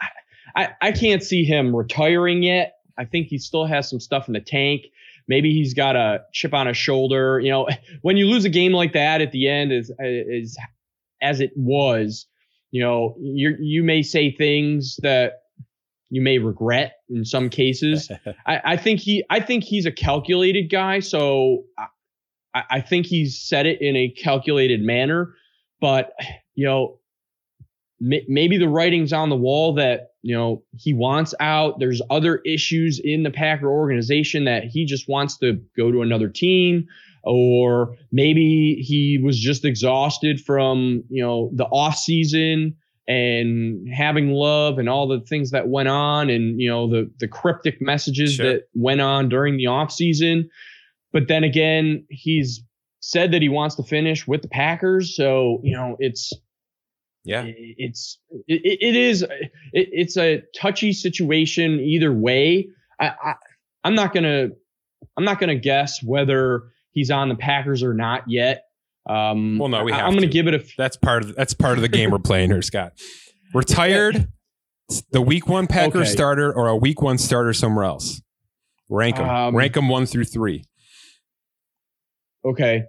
I, 0.55 0.69
I 0.81 0.91
can't 0.91 1.23
see 1.23 1.43
him 1.43 1.75
retiring 1.75 2.43
yet. 2.43 2.75
I 2.97 3.05
think 3.05 3.27
he 3.27 3.39
still 3.39 3.65
has 3.65 3.89
some 3.89 3.99
stuff 3.99 4.27
in 4.27 4.33
the 4.33 4.41
tank. 4.41 4.83
Maybe 5.27 5.53
he's 5.53 5.73
got 5.73 5.95
a 5.95 6.21
chip 6.33 6.53
on 6.53 6.67
his 6.67 6.77
shoulder. 6.77 7.39
You 7.39 7.51
know, 7.51 7.67
when 8.01 8.15
you 8.15 8.27
lose 8.27 8.45
a 8.45 8.49
game 8.49 8.71
like 8.71 8.93
that 8.93 9.21
at 9.21 9.31
the 9.31 9.49
end, 9.49 9.73
is 9.73 9.91
is 9.99 10.57
as 11.21 11.41
it 11.41 11.51
was. 11.55 12.27
You 12.69 12.81
know, 12.83 13.15
you 13.19 13.57
you 13.59 13.83
may 13.83 14.01
say 14.01 14.31
things 14.31 14.97
that 15.01 15.41
you 16.09 16.21
may 16.21 16.37
regret 16.37 16.93
in 17.09 17.25
some 17.25 17.49
cases. 17.49 18.11
I, 18.45 18.61
I, 18.63 18.77
think 18.77 18.99
he 18.99 19.23
I 19.29 19.39
think 19.39 19.63
he's 19.63 19.85
a 19.85 19.91
calculated 19.91 20.69
guy, 20.69 20.99
so 20.99 21.63
I, 22.53 22.63
I 22.69 22.81
think 22.81 23.05
he's 23.05 23.41
said 23.41 23.65
it 23.65 23.81
in 23.81 23.95
a 23.95 24.09
calculated 24.09 24.81
manner. 24.81 25.33
But 25.79 26.13
you 26.55 26.65
know, 26.65 26.99
maybe 28.01 28.57
the 28.57 28.67
writing's 28.67 29.13
on 29.13 29.29
the 29.29 29.35
wall 29.35 29.73
that 29.75 30.11
you 30.23 30.35
know 30.35 30.63
he 30.75 30.93
wants 30.93 31.33
out 31.39 31.79
there's 31.79 32.01
other 32.09 32.41
issues 32.45 32.99
in 33.03 33.23
the 33.23 33.29
packer 33.29 33.69
organization 33.69 34.45
that 34.45 34.63
he 34.63 34.85
just 34.85 35.07
wants 35.07 35.37
to 35.37 35.61
go 35.77 35.91
to 35.91 36.01
another 36.01 36.27
team 36.27 36.87
or 37.23 37.95
maybe 38.11 38.75
he 38.75 39.19
was 39.23 39.39
just 39.39 39.63
exhausted 39.65 40.41
from 40.41 41.03
you 41.09 41.23
know 41.23 41.51
the 41.53 41.65
off 41.65 41.95
season 41.95 42.75
and 43.07 43.87
having 43.93 44.31
love 44.31 44.79
and 44.79 44.89
all 44.89 45.07
the 45.07 45.19
things 45.21 45.51
that 45.51 45.67
went 45.67 45.89
on 45.89 46.29
and 46.29 46.59
you 46.59 46.69
know 46.69 46.89
the 46.89 47.09
the 47.19 47.27
cryptic 47.27 47.79
messages 47.81 48.33
sure. 48.33 48.45
that 48.45 48.63
went 48.73 49.01
on 49.01 49.29
during 49.29 49.57
the 49.57 49.67
off 49.67 49.91
season 49.91 50.49
but 51.11 51.27
then 51.27 51.43
again 51.43 52.03
he's 52.09 52.63
said 53.01 53.31
that 53.31 53.41
he 53.41 53.49
wants 53.49 53.75
to 53.75 53.83
finish 53.83 54.25
with 54.25 54.41
the 54.41 54.47
packers 54.47 55.15
so 55.15 55.59
you 55.63 55.75
know 55.75 55.97
it's 55.99 56.31
yeah, 57.23 57.43
it's 57.45 58.17
it, 58.47 58.61
it 58.81 58.95
is 58.95 59.21
it, 59.21 59.51
it's 59.73 60.17
a 60.17 60.41
touchy 60.55 60.91
situation 60.91 61.79
either 61.79 62.11
way. 62.11 62.69
I, 62.99 63.11
I 63.23 63.33
I'm 63.83 63.93
not 63.93 64.11
gonna 64.11 64.49
I'm 65.15 65.23
not 65.23 65.39
gonna 65.39 65.55
guess 65.55 66.01
whether 66.01 66.63
he's 66.91 67.11
on 67.11 67.29
the 67.29 67.35
Packers 67.35 67.83
or 67.83 67.93
not 67.93 68.23
yet. 68.27 68.65
Um, 69.07 69.57
well, 69.57 69.69
no, 69.69 69.83
we 69.83 69.91
have 69.91 70.01
I, 70.01 70.07
am 70.07 70.11
going 70.11 70.21
to 70.21 70.27
give 70.27 70.47
it 70.47 70.53
a. 70.53 70.63
that's 70.77 70.95
part 70.95 71.23
of 71.23 71.35
that's 71.35 71.53
part 71.53 71.77
of 71.77 71.81
the 71.81 71.87
game 71.87 72.11
we're 72.11 72.19
playing 72.19 72.51
here, 72.51 72.61
Scott. 72.61 72.93
Retired, 73.53 74.27
the 75.11 75.21
Week 75.21 75.47
One 75.47 75.67
Packers 75.67 76.01
okay. 76.01 76.11
starter 76.11 76.53
or 76.53 76.67
a 76.67 76.75
Week 76.75 77.01
One 77.01 77.17
starter 77.17 77.53
somewhere 77.53 77.85
else. 77.85 78.21
Rank 78.89 79.15
them. 79.15 79.27
Um, 79.27 79.55
Rank 79.55 79.73
them 79.73 79.89
one 79.89 80.05
through 80.05 80.25
three. 80.25 80.65
Okay, 82.43 82.83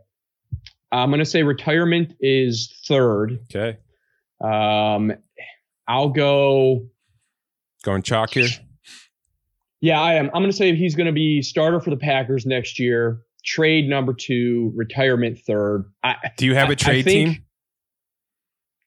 I'm 0.90 1.08
going 1.10 1.20
to 1.20 1.24
say 1.24 1.42
retirement 1.42 2.14
is 2.20 2.72
third. 2.86 3.40
Okay. 3.54 3.78
Um, 4.42 5.12
I'll 5.88 6.10
go. 6.10 6.86
Going 7.82 8.02
chalk 8.02 8.34
here. 8.34 8.48
Yeah, 9.80 10.00
I 10.00 10.14
am. 10.14 10.26
I'm 10.26 10.42
going 10.42 10.50
to 10.50 10.56
say 10.56 10.76
he's 10.76 10.94
going 10.94 11.06
to 11.06 11.12
be 11.12 11.42
starter 11.42 11.80
for 11.80 11.90
the 11.90 11.96
Packers 11.96 12.46
next 12.46 12.78
year. 12.78 13.22
Trade 13.44 13.88
number 13.88 14.12
two, 14.12 14.70
retirement 14.76 15.38
third. 15.40 15.90
I, 16.04 16.16
do 16.36 16.46
you 16.46 16.54
have 16.54 16.70
a 16.70 16.76
trade 16.76 17.00
I 17.00 17.02
think, 17.02 17.30
team? 17.34 17.44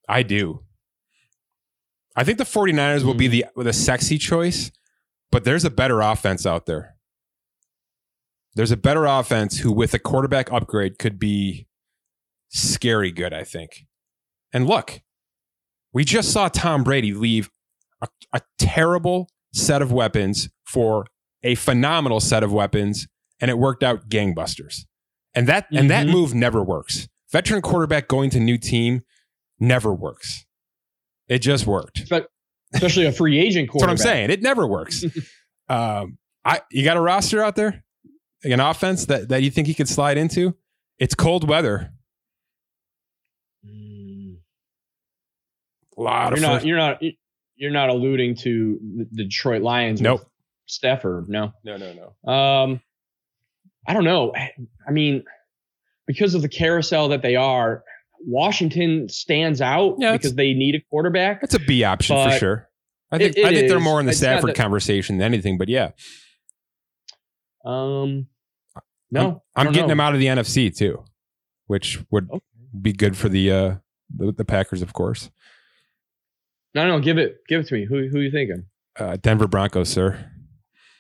I 0.08 0.24
do. 0.24 0.62
I 2.16 2.24
think 2.24 2.38
the 2.38 2.46
49ers 2.46 3.00
mm-hmm. 3.00 3.08
will 3.08 3.14
be 3.14 3.28
mm-hmm. 3.28 3.60
the 3.60 3.64
the 3.66 3.74
sexy 3.74 4.18
choice, 4.18 4.72
but 5.32 5.44
there's 5.44 5.66
a 5.66 5.70
better 5.70 6.00
offense 6.00 6.46
out 6.46 6.66
there. 6.66 6.95
There's 8.56 8.72
a 8.72 8.78
better 8.78 9.06
offense 9.06 9.60
who, 9.60 9.72
with 9.72 9.94
a 9.94 10.00
quarterback 10.00 10.52
upgrade, 10.52 10.98
could 10.98 11.20
be 11.20 11.68
scary 12.50 13.12
good, 13.12 13.34
I 13.34 13.44
think. 13.44 13.86
And 14.54 14.66
look, 14.66 15.02
we 15.94 16.06
just 16.06 16.32
saw 16.32 16.48
Tom 16.48 16.84
Brady 16.84 17.14
leave 17.14 17.50
a, 18.02 18.08
a 18.34 18.42
terrible 18.58 19.30
set 19.54 19.82
of 19.82 19.92
weapons 19.92 20.50
for 20.66 21.06
a 21.44 21.56
phenomenal 21.56 22.20
set 22.20 22.44
of 22.44 22.52
weapons, 22.52 23.08
and 23.40 23.52
it 23.52 23.58
worked 23.58 23.84
out 23.84 24.10
gangbusters. 24.10 24.86
And 25.34 25.48
that 25.48 25.66
mm-hmm. 25.66 25.78
and 25.78 25.92
that 25.92 26.08
mm-hmm. 26.08 26.16
move 26.16 26.34
never 26.34 26.64
works. 26.64 27.08
Veteran 27.32 27.62
quarterback 27.62 28.08
going 28.08 28.30
to 28.32 28.40
new 28.40 28.58
team 28.58 29.02
never 29.60 29.94
works. 29.94 30.46
It 31.28 31.40
just 31.40 31.66
worked. 31.66 32.10
But 32.10 32.28
especially 32.74 33.06
a 33.06 33.12
free 33.12 33.40
agent 33.40 33.70
quarterback. 33.70 33.98
That's 33.98 34.06
what 34.06 34.12
I'm 34.12 34.16
saying. 34.18 34.32
It 34.32 34.42
never 34.42 34.68
works. 34.68 35.04
um, 35.70 36.18
I 36.44 36.62
you 36.72 36.84
got 36.84 36.98
a 36.98 37.02
roster 37.02 37.42
out 37.42 37.56
there, 37.56 37.85
an 38.44 38.60
offense 38.60 39.06
that 39.06 39.30
that 39.30 39.44
you 39.44 39.52
think 39.52 39.68
he 39.68 39.74
could 39.74 39.90
slide 39.90 40.18
into. 40.18 40.56
It's 41.00 41.16
cold 41.16 41.48
weather. 41.48 41.92
A 45.98 46.02
lot 46.02 46.30
you're 46.30 46.34
of 46.36 46.42
not, 46.42 46.54
first- 46.54 46.66
you're 46.66 46.78
not 46.78 47.02
you're 47.56 47.72
not 47.72 47.90
alluding 47.90 48.36
to 48.36 48.80
the 49.12 49.24
Detroit 49.24 49.62
Lions. 49.62 50.02
Nope. 50.02 50.30
Stafford. 50.66 51.30
No. 51.30 51.54
No. 51.64 51.78
No. 51.78 51.94
No. 52.26 52.32
Um, 52.32 52.82
I 53.88 53.94
don't 53.94 54.04
know. 54.04 54.34
I 54.88 54.92
mean, 54.92 55.24
because 56.08 56.34
of 56.36 56.42
the 56.42 56.50
carousel 56.50 57.10
that 57.10 57.22
they 57.22 57.36
are, 57.36 57.84
Washington 58.26 59.08
stands 59.08 59.62
out 59.62 59.96
yeah, 60.00 60.14
because 60.14 60.36
they 60.36 60.54
need 60.54 60.76
a 60.76 60.82
quarterback. 60.90 61.42
That's 61.42 61.54
a 61.54 61.60
B 61.60 61.84
option 61.84 62.18
for 62.30 62.38
sure. 62.38 62.70
I 63.12 63.20
think 63.20 63.38
it, 63.38 63.40
it 63.40 63.46
I 63.46 63.50
think 63.50 63.64
is. 63.66 63.72
they're 63.72 63.80
more 63.80 64.00
in 64.00 64.08
the 64.08 64.12
it's 64.12 64.20
Stafford 64.20 64.50
the, 64.50 64.54
conversation 64.54 65.18
than 65.18 65.26
anything, 65.26 65.58
but 65.58 65.70
yeah. 65.70 65.92
Um, 67.66 68.28
no, 69.12 69.42
I'm, 69.56 69.68
I'm 69.68 69.74
getting 69.74 69.84
know. 69.84 69.88
them 69.90 70.00
out 70.00 70.14
of 70.14 70.20
the 70.20 70.28
NFC 70.28 70.76
too, 70.76 71.04
which 71.68 72.00
would 72.12 72.30
okay. 72.30 72.40
be 72.82 72.94
good 72.94 73.18
for 73.18 73.30
the 73.30 73.52
uh 73.52 73.76
the, 74.16 74.32
the 74.32 74.46
Packers, 74.46 74.82
of 74.82 74.94
course. 74.94 75.30
No, 76.74 76.88
no, 76.88 77.00
give 77.00 77.18
it, 77.18 77.38
give 77.48 77.62
it 77.62 77.68
to 77.68 77.74
me. 77.74 77.86
Who, 77.86 78.08
who 78.08 78.18
are 78.18 78.22
you 78.22 78.32
thinking? 78.32 78.66
Uh, 79.00 79.18
Denver 79.22 79.48
Broncos, 79.48 79.90
sir. 79.90 80.32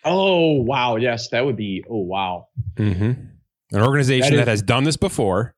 Oh 0.04 0.62
wow, 0.62 0.96
yes, 0.96 1.30
that 1.30 1.46
would 1.46 1.58
be. 1.58 1.84
Oh 1.90 2.02
wow. 2.02 2.48
Mm-hmm. 2.76 3.12
An 3.72 3.82
organization 3.82 4.36
that, 4.36 4.42
is, 4.42 4.46
that, 4.46 4.48
has 4.48 4.62
done 4.62 4.84
this 4.84 4.98
before 4.98 5.56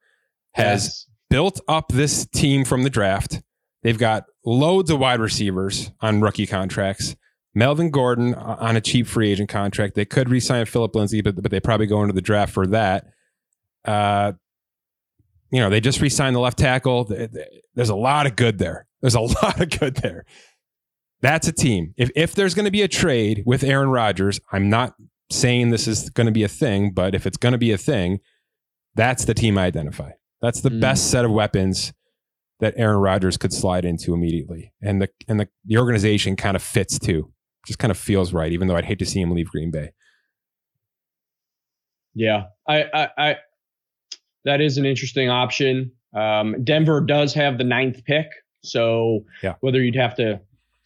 has 0.53 0.83
yes. 0.83 1.05
built 1.29 1.59
up 1.67 1.89
this 1.89 2.25
team 2.25 2.65
from 2.65 2.83
the 2.83 2.89
draft. 2.89 3.41
They've 3.83 3.97
got 3.97 4.25
loads 4.45 4.89
of 4.89 4.99
wide 4.99 5.19
receivers 5.19 5.91
on 6.01 6.21
rookie 6.21 6.47
contracts. 6.47 7.15
Melvin 7.57 7.89
Gordon 7.89 8.35
on 8.35 8.75
a 8.77 8.81
cheap 8.81 9.07
free 9.07 9.31
agent 9.31 9.49
contract. 9.49 9.95
They 9.95 10.05
could 10.05 10.29
re-sign 10.29 10.65
Phillip 10.67 10.95
Lindsay, 10.95 11.21
but 11.21 11.41
but 11.41 11.49
they 11.51 11.59
probably 11.59 11.87
go 11.87 12.01
into 12.03 12.13
the 12.13 12.21
draft 12.21 12.53
for 12.53 12.67
that. 12.67 13.07
Uh, 13.83 14.33
you 15.51 15.59
know, 15.59 15.69
they 15.69 15.79
just 15.79 15.99
re-signed 16.01 16.35
the 16.35 16.39
left 16.39 16.57
tackle. 16.59 17.05
There's 17.73 17.89
a 17.89 17.95
lot 17.95 18.27
of 18.27 18.35
good 18.35 18.59
there. 18.59 18.85
There's 19.01 19.15
a 19.15 19.21
lot 19.43 19.59
of 19.59 19.69
good 19.79 19.95
there. 19.95 20.25
That's 21.21 21.47
a 21.47 21.51
team. 21.51 21.93
If 21.97 22.11
if 22.15 22.35
there's 22.35 22.53
going 22.53 22.65
to 22.65 22.71
be 22.71 22.83
a 22.83 22.87
trade 22.87 23.43
with 23.45 23.63
Aaron 23.63 23.89
Rodgers, 23.89 24.39
I'm 24.51 24.69
not 24.69 24.93
saying 25.31 25.71
this 25.71 25.87
is 25.87 26.09
going 26.11 26.27
to 26.27 26.31
be 26.31 26.43
a 26.43 26.47
thing, 26.47 26.91
but 26.91 27.15
if 27.15 27.25
it's 27.25 27.37
going 27.37 27.53
to 27.53 27.57
be 27.57 27.71
a 27.71 27.77
thing, 27.77 28.19
that's 28.95 29.25
the 29.25 29.33
team 29.33 29.57
I 29.57 29.65
identify. 29.65 30.11
That's 30.41 30.61
the 30.61 30.69
Mm. 30.69 30.79
best 30.79 31.09
set 31.09 31.25
of 31.25 31.31
weapons 31.31 31.91
that 32.59 32.75
Aaron 32.77 32.97
Rodgers 32.99 33.35
could 33.37 33.51
slide 33.53 33.83
into 33.85 34.13
immediately, 34.13 34.73
and 34.81 35.01
the 35.01 35.09
and 35.27 35.39
the 35.39 35.47
the 35.65 35.77
organization 35.79 36.35
kind 36.35 36.55
of 36.55 36.61
fits 36.61 36.99
too. 36.99 37.31
Just 37.67 37.77
kind 37.79 37.91
of 37.91 37.97
feels 37.97 38.33
right, 38.33 38.51
even 38.51 38.67
though 38.67 38.75
I'd 38.75 38.85
hate 38.85 38.97
to 38.99 39.05
see 39.05 39.19
him 39.21 39.31
leave 39.31 39.47
Green 39.51 39.69
Bay. 39.71 39.91
Yeah, 42.15 42.45
I, 42.67 42.83
I, 42.93 43.09
I 43.17 43.35
that 44.45 44.61
is 44.61 44.77
an 44.77 44.85
interesting 44.85 45.29
option. 45.29 45.91
Um, 46.15 46.55
Denver 46.63 47.01
does 47.01 47.33
have 47.33 47.57
the 47.57 47.63
ninth 47.63 48.03
pick, 48.05 48.27
so 48.63 49.25
Yeah. 49.43 49.55
whether 49.59 49.81
you'd 49.81 49.95
have 49.97 50.15
to 50.15 50.39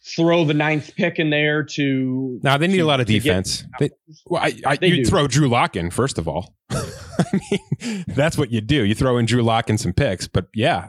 throw 0.04 0.44
the 0.44 0.52
ninth 0.54 0.94
pick 0.96 1.18
in 1.20 1.30
there 1.30 1.62
to 1.62 2.40
Now 2.42 2.58
they 2.58 2.66
need 2.66 2.78
to- 2.78 2.82
a 2.82 2.86
lot 2.86 3.00
of 3.00 3.06
to 3.06 3.12
get- 3.12 3.22
defense. 3.22 3.64
They, 3.78 3.90
well, 4.26 4.42
I, 4.42 4.52
I, 4.66 4.78
you 4.84 5.04
throw 5.04 5.28
Drew 5.28 5.48
Lock 5.48 5.76
in 5.76 5.90
first 5.90 6.18
of 6.18 6.26
all. 6.26 6.54
I 6.70 7.40
mean, 7.50 8.04
that's 8.08 8.36
what 8.36 8.50
you 8.50 8.60
do. 8.60 8.84
You 8.84 8.94
throw 8.96 9.16
in 9.18 9.26
Drew 9.26 9.42
Lock 9.42 9.70
and 9.70 9.78
some 9.80 9.92
picks. 9.92 10.26
But 10.26 10.48
yeah, 10.54 10.88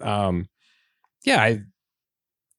um, 0.00 0.48
yeah, 1.24 1.40
I, 1.40 1.60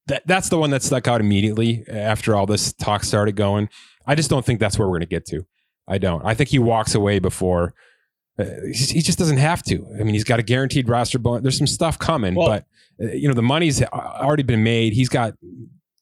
that 0.10 0.28
that's 0.28 0.49
the 0.49 0.57
one 0.60 0.70
that 0.72 0.84
stuck 0.84 1.07
out 1.07 1.22
immediately 1.22 1.84
after 1.89 2.36
all 2.36 2.45
this 2.45 2.74
talk 2.74 3.03
started 3.03 3.36
going. 3.36 3.70
I 4.05 4.16
just 4.16 4.30
don't 4.30 4.45
think 4.45 4.60
that's 4.60 4.78
where 4.78 4.88
we're 4.88 4.93
going 4.99 5.01
to 5.01 5.07
get 5.07 5.26
to. 5.28 5.45
I 5.88 5.97
don't. 5.97 6.24
I 6.26 6.34
think 6.36 6.49
he 6.49 6.60
walks 6.60 6.93
away 6.93 7.20
before. 7.20 7.74
Uh, 8.38 8.45
he 8.74 9.01
just 9.01 9.18
doesn't 9.18 9.38
have 9.38 9.64
to. 9.64 9.86
I 9.99 10.03
mean, 10.03 10.14
he's 10.14 10.24
got 10.24 10.39
a 10.39 10.43
guaranteed 10.43 10.88
roster 10.88 11.18
bonus. 11.20 11.41
There's 11.43 11.57
some 11.57 11.68
stuff 11.68 11.97
coming, 11.97 12.36
Well- 12.36 12.47
but 12.47 12.66
uh, 13.01 13.12
you 13.14 13.28
know 13.28 13.34
the 13.34 13.41
money's 13.41 13.82
already 13.84 14.43
been 14.43 14.64
made. 14.64 14.93
He's 14.93 15.10
got 15.10 15.34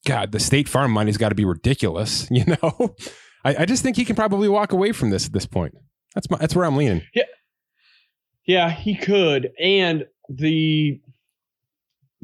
God, 0.06 0.32
the 0.32 0.40
State 0.40 0.68
Farm 0.70 0.92
money's 0.92 1.18
got 1.18 1.30
to 1.30 1.36
be 1.36 1.46
ridiculous. 1.46 2.28
You 2.32 2.46
know, 2.46 2.96
I, 3.46 3.56
I 3.60 3.66
just 3.66 3.82
think 3.84 3.96
he 3.98 4.06
can 4.06 4.16
probably 4.16 4.48
walk 4.50 4.72
away 4.72 4.92
from 4.92 5.10
this 5.10 5.26
at 5.26 5.34
this 5.34 5.46
point. 5.46 5.76
That's 6.16 6.30
my, 6.30 6.38
that's 6.38 6.56
where 6.56 6.66
I'm 6.66 6.76
leaning. 6.76 7.02
Yeah. 7.14 7.24
Yeah, 8.46 8.70
he 8.72 8.96
could. 8.96 9.52
And 9.60 10.06
the 10.30 11.02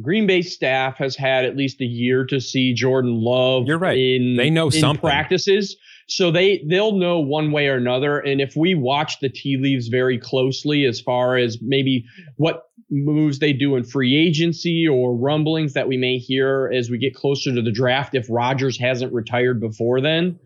Green 0.02 0.26
Bay 0.26 0.42
staff 0.42 0.98
has 0.98 1.16
had 1.16 1.46
at 1.46 1.56
least 1.56 1.80
a 1.82 1.86
year 1.86 2.26
to 2.26 2.40
see 2.40 2.74
Jordan 2.74 3.16
Love. 3.16 3.66
You're 3.68 3.78
right. 3.78 3.98
In, 3.98 4.36
They 4.38 4.50
know 4.50 4.66
in 4.66 4.72
something. 4.72 5.02
practices. 5.02 5.76
So 6.08 6.32
they 6.32 6.64
they'll 6.68 6.94
know 6.94 7.20
one 7.20 7.52
way 7.52 7.68
or 7.68 7.76
another. 7.76 8.20
And 8.20 8.42
if 8.42 8.56
we 8.56 8.76
watch 8.76 9.20
the 9.20 9.30
tea 9.30 9.58
leaves 9.58 9.88
very 9.88 10.18
closely 10.18 10.86
as 10.86 11.00
far 11.00 11.38
as 11.38 11.60
maybe 11.62 12.06
what 12.38 12.64
moves 12.90 13.40
they 13.40 13.54
do 13.54 13.76
in 13.76 13.84
free 13.84 14.16
agency 14.16 14.88
or 14.88 15.16
rumblings 15.16 15.74
that 15.74 15.88
we 15.88 15.96
may 15.98 16.18
hear 16.18 16.72
as 16.76 16.90
we 16.90 16.98
get 16.98 17.16
closer 17.16 17.54
to 17.54 17.62
the 17.62 17.72
draft, 17.72 18.16
if 18.16 18.28
Rodgers 18.30 18.78
hasn't 18.80 19.14
retired 19.14 19.62
before 19.62 20.02
then, 20.02 20.38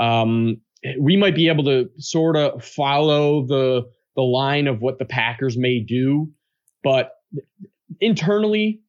um, 0.00 0.60
we 0.98 1.16
might 1.16 1.34
be 1.34 1.48
able 1.48 1.64
to 1.64 1.90
sort 1.98 2.36
of 2.36 2.64
follow 2.64 3.44
the 3.46 3.82
the 4.16 4.22
line 4.22 4.66
of 4.66 4.80
what 4.80 4.98
the 4.98 5.04
Packers 5.04 5.56
may 5.58 5.80
do, 5.80 6.30
but 6.84 7.12
internally 8.00 8.81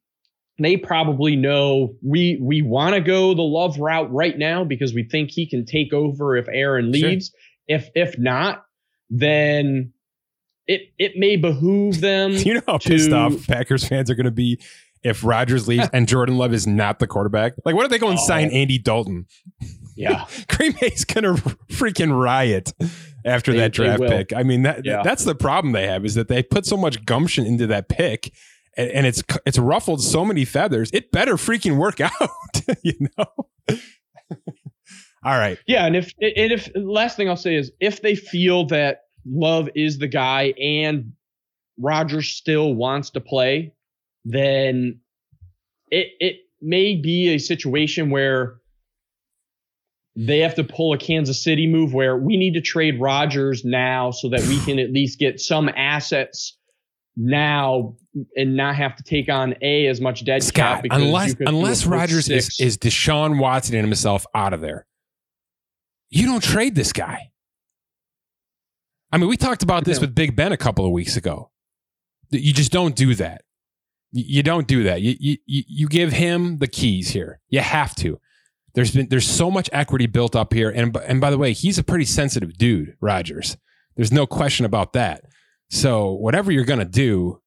they 0.59 0.77
probably 0.77 1.35
know 1.35 1.95
we 2.03 2.37
we 2.41 2.61
want 2.61 2.93
to 2.95 3.01
go 3.01 3.33
the 3.33 3.41
love 3.41 3.77
route 3.79 4.11
right 4.11 4.37
now 4.37 4.63
because 4.63 4.93
we 4.93 5.03
think 5.03 5.31
he 5.31 5.47
can 5.49 5.65
take 5.65 5.93
over 5.93 6.35
if 6.37 6.47
Aaron 6.47 6.93
Sure. 6.93 7.09
leaves. 7.09 7.31
If 7.67 7.89
if 7.95 8.17
not, 8.19 8.63
then 9.09 9.93
it 10.67 10.81
it 10.99 11.13
may 11.17 11.35
behoove 11.37 12.01
them. 12.01 12.31
You 12.45 12.55
know 12.55 12.61
how 12.67 12.77
pissed 12.77 13.11
off 13.11 13.47
Packers 13.47 13.87
fans 13.87 14.09
are 14.09 14.15
going 14.15 14.25
to 14.25 14.31
be 14.31 14.59
if 15.03 15.23
Rodgers 15.23 15.67
leaves 15.67 15.89
and 15.93 16.07
Jordan 16.07 16.37
Love 16.37 16.53
is 16.53 16.67
not 16.67 16.99
the 16.99 17.07
quarterback? 17.07 17.53
Like, 17.65 17.75
what 17.75 17.85
if 17.85 17.91
they 17.91 17.97
go 17.99 18.09
and 18.09 18.19
oh. 18.19 18.25
sign 18.25 18.49
Oh. 18.51 18.55
Andy 18.55 18.77
Dalton? 18.77 19.25
yeah, 19.95 20.25
Green 20.49 20.73
Bay's 20.79 21.03
going 21.05 21.23
to 21.35 21.41
freaking 21.71 22.17
riot 22.17 22.73
after 23.25 23.51
They- 23.51 23.57
that 23.59 23.73
draft 23.73 24.03
pick. 24.03 24.33
I 24.33 24.43
mean, 24.43 24.63
that 24.63 24.85
Yeah. 24.85 25.01
that's 25.03 25.23
the 25.25 25.35
problem 25.35 25.71
they 25.73 25.87
have 25.87 26.05
is 26.05 26.13
that 26.15 26.27
they 26.29 26.43
put 26.43 26.65
so 26.65 26.77
much 26.77 27.03
gumption 27.05 27.45
into 27.45 27.67
that 27.67 27.89
pick. 27.89 28.31
And, 28.77 28.89
and 28.89 29.05
it's 29.05 29.23
it's 29.45 29.57
ruffled 29.57 30.01
so 30.01 30.25
many 30.25 30.45
feathers. 30.45 30.89
It 30.93 31.11
better 31.11 31.35
freaking 31.35 31.77
work 31.77 32.01
out, 32.01 32.11
you 32.83 33.07
know. 33.17 33.77
All 35.25 35.37
right, 35.37 35.57
yeah. 35.67 35.85
And 35.85 35.95
if 35.95 36.11
and 36.19 36.51
if 36.51 36.69
last 36.75 37.15
thing 37.15 37.29
I'll 37.29 37.37
say 37.37 37.55
is 37.55 37.71
if 37.79 38.01
they 38.01 38.15
feel 38.15 38.65
that 38.67 39.03
Love 39.25 39.69
is 39.73 39.99
the 39.99 40.07
guy 40.07 40.53
and 40.61 41.13
Rodgers 41.79 42.29
still 42.29 42.73
wants 42.73 43.11
to 43.11 43.21
play, 43.21 43.73
then 44.25 44.99
it 45.91 46.07
it 46.19 46.35
may 46.61 46.95
be 46.95 47.29
a 47.29 47.37
situation 47.37 48.09
where 48.09 48.57
they 50.15 50.39
have 50.39 50.55
to 50.55 50.63
pull 50.63 50.93
a 50.93 50.97
Kansas 50.97 51.43
City 51.43 51.67
move 51.67 51.93
where 51.93 52.17
we 52.17 52.37
need 52.37 52.53
to 52.53 52.61
trade 52.61 52.99
Rodgers 52.99 53.65
now 53.65 54.11
so 54.11 54.29
that 54.29 54.41
we 54.41 54.59
can 54.61 54.77
at 54.77 54.91
least 54.91 55.19
get 55.19 55.39
some 55.39 55.69
assets 55.69 56.57
now 57.15 57.95
and 58.35 58.55
not 58.55 58.75
have 58.75 58.95
to 58.95 59.03
take 59.03 59.29
on 59.29 59.55
a 59.61 59.87
as 59.87 60.01
much 60.01 60.25
dead 60.25 60.43
Scott. 60.43 60.83
because 60.83 61.01
Unless 61.01 61.29
you 61.29 61.35
could 61.35 61.47
do 61.47 61.53
a 61.53 61.57
unless 61.57 61.85
Rodgers 61.85 62.29
is, 62.29 62.59
is 62.59 62.77
Deshaun 62.77 63.39
Watson 63.39 63.75
and 63.75 63.85
himself 63.85 64.25
out 64.33 64.53
of 64.53 64.61
there, 64.61 64.85
you 66.09 66.25
don't 66.25 66.43
trade 66.43 66.75
this 66.75 66.93
guy. 66.93 67.31
I 69.11 69.17
mean, 69.17 69.29
we 69.29 69.37
talked 69.37 69.61
about 69.61 69.85
this 69.85 69.99
with 69.99 70.15
Big 70.15 70.35
Ben 70.35 70.51
a 70.51 70.57
couple 70.57 70.85
of 70.85 70.91
weeks 70.91 71.17
ago. 71.17 71.51
You 72.31 72.51
just 72.51 72.71
don't 72.71 72.95
do 72.95 73.13
that. 73.15 73.43
You 74.11 74.41
don't 74.41 74.67
do 74.67 74.83
that. 74.83 75.01
You, 75.01 75.15
you 75.19 75.37
you 75.45 75.63
you 75.67 75.87
give 75.87 76.11
him 76.11 76.57
the 76.59 76.67
keys 76.67 77.09
here. 77.09 77.39
You 77.49 77.61
have 77.61 77.95
to. 77.97 78.19
There's 78.75 78.91
been 78.91 79.07
there's 79.09 79.27
so 79.27 79.51
much 79.51 79.69
equity 79.71 80.07
built 80.07 80.35
up 80.35 80.53
here, 80.53 80.69
and 80.69 80.95
and 80.97 81.21
by 81.21 81.29
the 81.29 81.37
way, 81.37 81.53
he's 81.53 81.77
a 81.77 81.83
pretty 81.83 82.05
sensitive 82.05 82.57
dude, 82.57 82.95
Rodgers. 83.01 83.57
There's 83.95 84.11
no 84.11 84.25
question 84.25 84.65
about 84.65 84.93
that. 84.93 85.25
So 85.69 86.11
whatever 86.13 86.51
you're 86.51 86.65
gonna 86.65 86.85
do, 86.85 87.39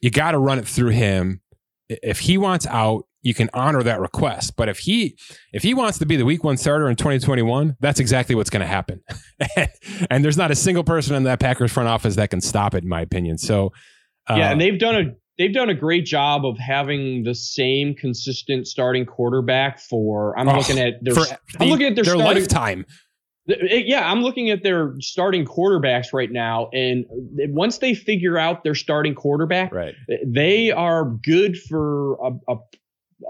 you 0.00 0.10
got 0.10 0.32
to 0.32 0.38
run 0.38 0.58
it 0.58 0.68
through 0.68 0.90
him. 0.90 1.40
If 1.88 2.20
he 2.20 2.36
wants 2.38 2.66
out, 2.66 3.04
you 3.22 3.34
can 3.34 3.50
honor 3.54 3.82
that 3.82 3.98
request. 4.00 4.54
But 4.56 4.68
if 4.68 4.78
he 4.78 5.16
if 5.52 5.62
he 5.62 5.74
wants 5.74 5.98
to 5.98 6.06
be 6.06 6.16
the 6.16 6.24
week 6.24 6.44
one 6.44 6.56
starter 6.56 6.88
in 6.88 6.96
2021, 6.96 7.76
that's 7.80 7.98
exactly 7.98 8.34
what's 8.34 8.50
going 8.50 8.60
to 8.60 8.66
happen. 8.66 9.00
and 10.10 10.24
there's 10.24 10.36
not 10.36 10.50
a 10.50 10.54
single 10.54 10.84
person 10.84 11.16
in 11.16 11.24
that 11.24 11.40
Packers 11.40 11.72
front 11.72 11.88
office 11.88 12.14
that 12.16 12.30
can 12.30 12.40
stop 12.40 12.74
it, 12.74 12.82
in 12.84 12.88
my 12.88 13.00
opinion. 13.00 13.38
So 13.38 13.72
uh, 14.30 14.34
yeah, 14.36 14.52
and 14.52 14.60
they've 14.60 14.78
done 14.78 14.94
a 14.96 15.04
they've 15.38 15.52
done 15.54 15.70
a 15.70 15.74
great 15.74 16.04
job 16.04 16.44
of 16.46 16.56
having 16.58 17.24
the 17.24 17.34
same 17.34 17.94
consistent 17.94 18.66
starting 18.68 19.06
quarterback 19.06 19.80
for. 19.80 20.38
I'm 20.38 20.48
Oh, 20.48 20.56
looking 20.58 20.78
at 20.78 20.94
their. 21.02 21.14
for 21.14 21.24
I'm 21.58 21.68
looking 21.68 21.86
at 21.86 21.94
their, 21.96 22.04
their 22.04 22.14
starting. 22.16 22.42
lifetime. 22.42 22.86
Yeah, 23.46 24.10
I'm 24.10 24.22
looking 24.22 24.50
at 24.50 24.62
their 24.62 24.94
starting 25.00 25.44
quarterbacks 25.44 26.12
right 26.12 26.30
now, 26.30 26.68
and 26.72 27.04
once 27.54 27.78
they 27.78 27.94
figure 27.94 28.36
out 28.38 28.64
their 28.64 28.74
starting 28.74 29.14
quarterback, 29.14 29.72
Right. 29.72 29.94
they 30.26 30.70
are 30.72 31.04
good 31.04 31.56
for 31.58 32.14
a, 32.14 32.52
a 32.52 32.56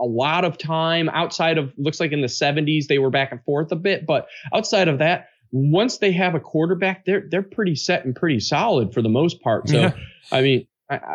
a 0.03 0.05
lot 0.05 0.45
of 0.45 0.59
time 0.59 1.09
outside 1.11 1.59
of 1.59 1.73
looks 1.79 2.01
like 2.01 2.11
in 2.11 2.21
the 2.21 2.27
70s 2.27 2.89
they 2.89 2.99
were 2.99 3.09
back 3.09 3.31
and 3.31 3.41
forth 3.45 3.71
a 3.71 3.77
bit 3.77 4.05
but 4.05 4.27
outside 4.53 4.89
of 4.89 4.99
that 4.99 5.29
once 5.53 5.99
they 5.99 6.11
have 6.11 6.35
a 6.35 6.41
quarterback 6.41 7.05
they're 7.05 7.23
they're 7.31 7.41
pretty 7.41 7.77
set 7.77 8.05
and 8.05 8.17
pretty 8.17 8.41
solid 8.41 8.93
for 8.93 9.01
the 9.01 9.09
most 9.09 9.41
part 9.43 9.69
so 9.69 9.77
Yeah. 9.81 9.93
i 10.33 10.43
mean 10.43 10.67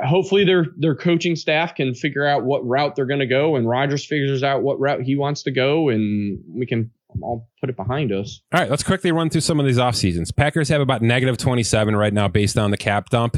hopefully 0.06 0.45
their 0.45 0.68
their 0.78 0.95
coaching 0.95 1.36
staff 1.36 1.76
can 1.76 1.93
figure 1.93 2.26
out 2.26 2.45
what 2.45 2.66
route 2.66 2.95
they're 2.95 3.06
going 3.06 3.20
to 3.20 3.26
go 3.28 3.58
and 3.58 3.68
Rodgers 3.68 4.06
figures 4.06 4.41
out 4.41 4.64
what 4.64 4.80
route 4.80 5.02
he 5.02 5.18
wants 5.18 5.43
to 5.43 5.52
go 5.52 5.89
and 5.89 6.41
we 6.47 6.66
can 6.66 6.91
all 7.22 7.49
put 7.59 7.70
it 7.70 7.76
behind 7.76 8.12
us 8.12 8.41
All 8.53 8.59
right, 8.59 8.70
let's 8.70 8.84
quickly 8.84 9.12
run 9.12 9.30
through 9.30 9.41
some 9.41 9.59
of 9.59 9.66
these 9.66 9.78
off 9.78 9.95
seasons. 9.95 10.32
Packers 10.32 10.70
have 10.70 10.82
about 10.82 11.01
negative 11.01 11.38
27 11.38 11.95
right 11.95 12.14
now 12.14 12.28
based 12.28 12.57
on 12.57 12.72
the 12.72 12.78
cap 12.78 13.09
dump. 13.09 13.38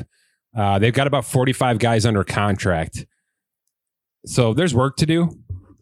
Uh, 0.56 0.80
they've 0.80 0.94
got 0.94 1.08
about 1.08 1.26
45 1.26 1.80
guys 1.80 2.06
under 2.06 2.24
contract. 2.24 3.06
So 4.26 4.54
there's 4.54 4.74
work 4.74 4.98
to 4.98 5.06
do. 5.06 5.30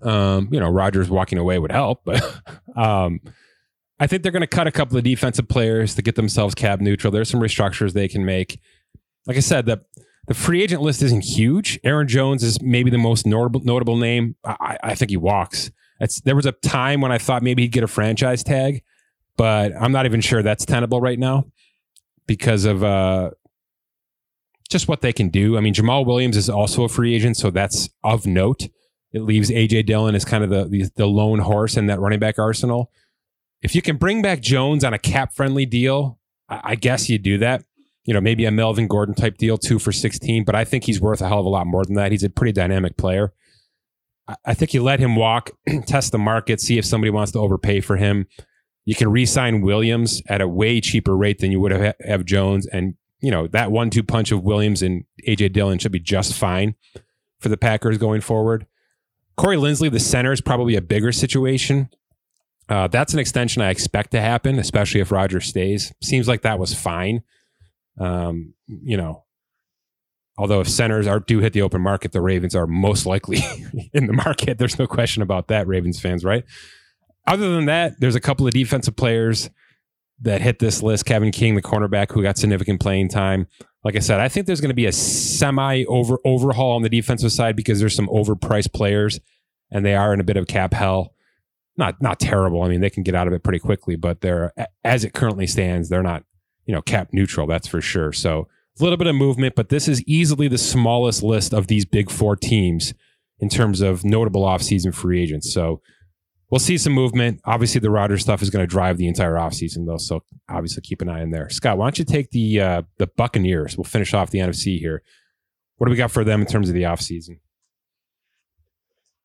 Um, 0.01 0.49
you 0.51 0.59
know, 0.59 0.69
Rodgers 0.69 1.09
walking 1.09 1.37
away 1.37 1.59
would 1.59 1.71
help, 1.71 2.01
but 2.05 2.23
um, 2.75 3.19
I 3.99 4.07
think 4.07 4.23
they're 4.23 4.31
going 4.31 4.41
to 4.41 4.47
cut 4.47 4.65
a 4.65 4.71
couple 4.71 4.97
of 4.97 5.03
defensive 5.03 5.47
players 5.47 5.93
to 5.95 6.01
get 6.01 6.15
themselves 6.15 6.55
cap 6.55 6.79
neutral. 6.79 7.11
There's 7.11 7.29
some 7.29 7.39
restructures 7.39 7.93
they 7.93 8.07
can 8.07 8.25
make. 8.25 8.59
Like 9.27 9.37
I 9.37 9.41
said, 9.41 9.67
the 9.67 9.81
the 10.27 10.33
free 10.33 10.63
agent 10.63 10.81
list 10.81 11.01
isn't 11.03 11.23
huge. 11.23 11.79
Aaron 11.83 12.07
Jones 12.07 12.43
is 12.43 12.61
maybe 12.61 12.89
the 12.89 12.97
most 12.97 13.27
notable 13.27 13.61
notable 13.63 13.97
name. 13.97 14.35
I 14.43 14.77
I 14.81 14.95
think 14.95 15.11
he 15.11 15.17
walks. 15.17 15.69
There 16.23 16.35
was 16.35 16.45
a 16.45 16.51
time 16.51 17.01
when 17.01 17.11
I 17.11 17.17
thought 17.17 17.43
maybe 17.43 17.63
he'd 17.63 17.71
get 17.71 17.83
a 17.83 17.87
franchise 17.87 18.43
tag, 18.43 18.83
but 19.37 19.71
I'm 19.79 19.91
not 19.91 20.05
even 20.05 20.21
sure 20.21 20.41
that's 20.41 20.65
tenable 20.65 21.01
right 21.01 21.19
now 21.19 21.45
because 22.27 22.65
of 22.65 22.83
uh, 22.83 23.31
just 24.69 24.87
what 24.87 25.01
they 25.01 25.13
can 25.13 25.29
do. 25.29 25.57
I 25.57 25.61
mean, 25.61 25.73
Jamaal 25.73 26.05
Williams 26.05 26.37
is 26.37 26.49
also 26.49 26.83
a 26.83 26.89
free 26.89 27.13
agent, 27.13 27.37
so 27.37 27.51
that's 27.51 27.89
of 28.03 28.25
note. 28.25 28.67
It 29.13 29.21
leaves 29.21 29.49
AJ 29.49 29.85
Dillon 29.85 30.15
as 30.15 30.23
kind 30.23 30.43
of 30.43 30.49
the, 30.49 30.65
the 30.65 30.89
the 30.95 31.05
lone 31.05 31.39
horse 31.39 31.75
in 31.77 31.87
that 31.87 31.99
running 31.99 32.19
back 32.19 32.39
arsenal. 32.39 32.91
If 33.61 33.75
you 33.75 33.81
can 33.81 33.97
bring 33.97 34.21
back 34.21 34.41
Jones 34.41 34.83
on 34.83 34.93
a 34.93 34.99
cap 34.99 35.33
friendly 35.33 35.65
deal, 35.65 36.17
I, 36.49 36.61
I 36.63 36.75
guess 36.75 37.09
you 37.09 37.19
do 37.19 37.37
that. 37.39 37.63
You 38.05 38.13
know, 38.13 38.21
maybe 38.21 38.45
a 38.45 38.51
Melvin 38.51 38.87
Gordon 38.87 39.13
type 39.13 39.37
deal, 39.37 39.57
two 39.57 39.77
for 39.77 39.91
sixteen. 39.91 40.45
But 40.45 40.55
I 40.55 40.63
think 40.63 40.85
he's 40.85 41.01
worth 41.01 41.21
a 41.21 41.27
hell 41.27 41.39
of 41.39 41.45
a 41.45 41.49
lot 41.49 41.67
more 41.67 41.83
than 41.85 41.95
that. 41.95 42.11
He's 42.11 42.23
a 42.23 42.29
pretty 42.29 42.53
dynamic 42.53 42.97
player. 42.97 43.33
I- 44.45 44.53
think 44.53 44.73
you 44.73 44.83
let 44.83 44.99
him 44.99 45.15
walk, 45.15 45.51
test 45.85 46.11
the 46.11 46.17
market, 46.17 46.59
see 46.61 46.77
if 46.77 46.85
somebody 46.85 47.09
wants 47.11 47.31
to 47.33 47.39
overpay 47.39 47.81
for 47.81 47.97
him. 47.97 48.27
You 48.85 48.95
can 48.95 49.11
re-sign 49.11 49.61
Williams 49.61 50.21
at 50.27 50.41
a 50.41 50.47
way 50.47 50.81
cheaper 50.81 51.15
rate 51.15 51.39
than 51.39 51.51
you 51.51 51.59
would 51.59 51.71
have 51.71 51.95
have 52.03 52.25
Jones, 52.25 52.65
and 52.67 52.95
you 53.21 53.29
know, 53.29 53.47
that 53.47 53.71
one 53.71 53.89
two 53.91 54.03
punch 54.03 54.31
of 54.31 54.43
Williams 54.43 54.81
and 54.81 55.05
AJ 55.27 55.53
Dillon 55.53 55.77
should 55.77 55.91
be 55.91 55.99
just 55.99 56.33
fine 56.33 56.75
for 57.39 57.49
the 57.49 57.57
Packers 57.57 57.97
going 57.97 58.21
forward. 58.21 58.65
Corey 59.37 59.57
Linsley, 59.57 59.91
the 59.91 59.99
center, 59.99 60.31
is 60.31 60.41
probably 60.41 60.75
a 60.75 60.81
bigger 60.81 61.11
situation. 61.11 61.89
Uh, 62.69 62.87
that's 62.87 63.13
an 63.13 63.19
extension 63.19 63.61
I 63.61 63.69
expect 63.69 64.11
to 64.11 64.21
happen, 64.21 64.57
especially 64.57 65.01
if 65.01 65.11
Rodgers 65.11 65.45
stays. 65.45 65.93
Seems 66.01 66.27
like 66.27 66.41
that 66.43 66.57
was 66.59 66.73
fine. 66.73 67.21
Um, 67.99 68.53
you 68.67 68.97
know, 68.97 69.25
although 70.41 70.59
if 70.59 70.67
centers 70.67 71.05
are 71.05 71.19
do 71.19 71.37
hit 71.37 71.53
the 71.53 71.61
open 71.61 71.81
market, 71.81 72.13
the 72.13 72.19
Ravens 72.19 72.55
are 72.55 72.65
most 72.65 73.05
likely 73.05 73.37
in 73.93 74.07
the 74.07 74.13
market. 74.13 74.57
There's 74.57 74.79
no 74.79 74.87
question 74.87 75.21
about 75.21 75.49
that, 75.49 75.67
Ravens 75.67 75.99
fans, 75.99 76.25
right? 76.25 76.43
Other 77.27 77.53
than 77.53 77.65
that, 77.65 77.99
there's 77.99 78.15
a 78.15 78.19
couple 78.19 78.47
of 78.47 78.53
defensive 78.53 78.95
players 78.95 79.51
that 80.21 80.41
hit 80.41 80.57
this 80.57 80.81
list. 80.81 81.05
Kevin 81.05 81.31
King, 81.31 81.53
the 81.53 81.61
cornerback, 81.61 82.11
who 82.11 82.23
got 82.23 82.39
significant 82.39 82.81
playing 82.81 83.09
time. 83.09 83.45
Like 83.83 83.95
I 83.95 83.99
said, 83.99 84.19
I 84.19 84.29
think 84.29 84.47
there's 84.47 84.61
going 84.61 84.71
to 84.71 84.75
be 84.75 84.87
a 84.87 84.91
semi 84.91 85.85
over 85.85 86.17
overhaul 86.25 86.71
on 86.71 86.81
the 86.81 86.89
defensive 86.89 87.31
side 87.31 87.55
because 87.55 87.79
there's 87.79 87.95
some 87.95 88.07
overpriced 88.07 88.73
players, 88.73 89.19
and 89.69 89.85
they 89.85 89.93
are 89.93 90.11
in 90.11 90.19
a 90.19 90.23
bit 90.23 90.37
of 90.37 90.47
cap 90.47 90.73
hell. 90.73 91.13
Not 91.77 92.01
not 92.01 92.19
terrible. 92.19 92.63
I 92.63 92.67
mean, 92.67 92.81
they 92.81 92.89
can 92.89 93.03
get 93.03 93.13
out 93.13 93.27
of 93.27 93.33
it 93.33 93.43
pretty 93.43 93.59
quickly, 93.59 93.95
but 93.95 94.21
they're 94.21 94.53
as 94.83 95.03
it 95.03 95.13
currently 95.13 95.45
stands, 95.45 95.89
they're 95.89 96.01
not 96.01 96.23
you 96.65 96.73
know 96.73 96.81
cap 96.81 97.09
neutral. 97.11 97.45
That's 97.45 97.67
for 97.67 97.79
sure. 97.79 98.11
So 98.11 98.47
a 98.79 98.83
little 98.83 98.97
bit 98.97 99.07
of 99.07 99.15
movement, 99.15 99.55
but 99.55 99.69
this 99.69 99.87
is 99.87 100.03
easily 100.03 100.47
the 100.47 100.57
smallest 100.57 101.23
list 101.23 101.53
of 101.53 101.67
these 101.67 101.85
big 101.85 102.09
four 102.09 102.35
teams 102.35 102.93
in 103.39 103.49
terms 103.49 103.81
of 103.81 104.05
notable 104.05 104.43
offseason 104.43 104.93
free 104.93 105.21
agents. 105.21 105.53
So 105.53 105.81
we'll 106.49 106.59
see 106.59 106.77
some 106.77 106.93
movement. 106.93 107.41
Obviously, 107.45 107.79
the 107.79 107.89
Rodgers 107.89 108.21
stuff 108.21 108.41
is 108.41 108.49
going 108.49 108.63
to 108.63 108.67
drive 108.67 108.97
the 108.97 109.07
entire 109.07 109.33
offseason, 109.33 109.87
though. 109.87 109.97
So 109.97 110.23
obviously, 110.49 110.81
keep 110.81 111.01
an 111.01 111.09
eye 111.09 111.21
in 111.21 111.31
there. 111.31 111.49
Scott, 111.49 111.77
why 111.77 111.85
don't 111.85 111.99
you 111.99 112.05
take 112.05 112.29
the 112.31 112.61
uh, 112.61 112.81
the 112.97 113.07
Buccaneers? 113.07 113.77
We'll 113.77 113.85
finish 113.85 114.13
off 114.13 114.29
the 114.29 114.39
NFC 114.39 114.79
here. 114.79 115.01
What 115.77 115.87
do 115.87 115.91
we 115.91 115.97
got 115.97 116.11
for 116.11 116.23
them 116.23 116.41
in 116.41 116.47
terms 116.47 116.69
of 116.69 116.75
the 116.75 116.83
offseason? 116.83 117.39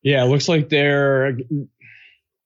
Yeah, 0.01 0.23
it 0.23 0.27
looks 0.27 0.49
like 0.49 0.69
they're 0.69 1.37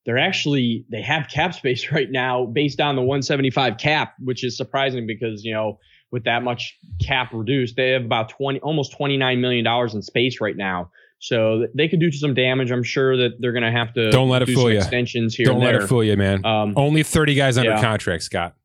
they're 0.06 0.18
actually 0.18 0.86
they 0.90 1.02
have 1.02 1.30
cap 1.30 1.54
space 1.54 1.92
right 1.92 2.12
now 2.12 2.46
based 2.46 2.82
on 2.82 2.96
the 2.96 3.02
175 3.02 3.78
cap, 3.78 4.16
which 4.20 4.44
is 4.44 4.58
surprising 4.58 5.08
because 5.08 5.44
you 5.44 5.54
know 5.54 5.80
with 6.12 6.26
that 6.26 6.44
much 6.44 6.78
cap 7.02 7.32
reduced, 7.34 7.76
they 7.76 7.92
have 7.92 8.04
about 8.04 8.30
20 8.30 8.60
almost 8.60 8.92
29 8.94 9.42
million 9.42 9.64
dollars 9.64 9.94
in 9.94 10.02
space 10.02 10.42
right 10.42 10.56
now. 10.56 10.92
So 11.20 11.68
they 11.76 11.88
could 11.88 12.00
do 12.00 12.12
some 12.12 12.34
damage. 12.34 12.72
I'm 12.72 12.84
sure 12.84 13.16
that 13.16 13.40
they're 13.40 13.52
going 13.52 13.64
to 13.64 13.72
have 13.72 13.94
to 13.94 14.10
don't 14.10 14.30
let 14.30 14.42
it 14.42 14.46
do 14.46 14.56
fool 14.56 14.72
you. 14.72 14.80
Extensions 14.80 15.36
here. 15.36 15.46
Don't 15.46 15.60
let 15.60 15.74
there. 15.74 15.84
it 15.84 15.88
fool 15.88 16.04
you, 16.04 16.18
man. 16.18 16.44
Um, 16.44 16.74
Only 16.76 17.04
30 17.04 17.36
guys 17.36 17.58
under 17.60 17.72
yeah. 17.72 17.82
contract, 17.82 18.24
Scott. 18.24 18.56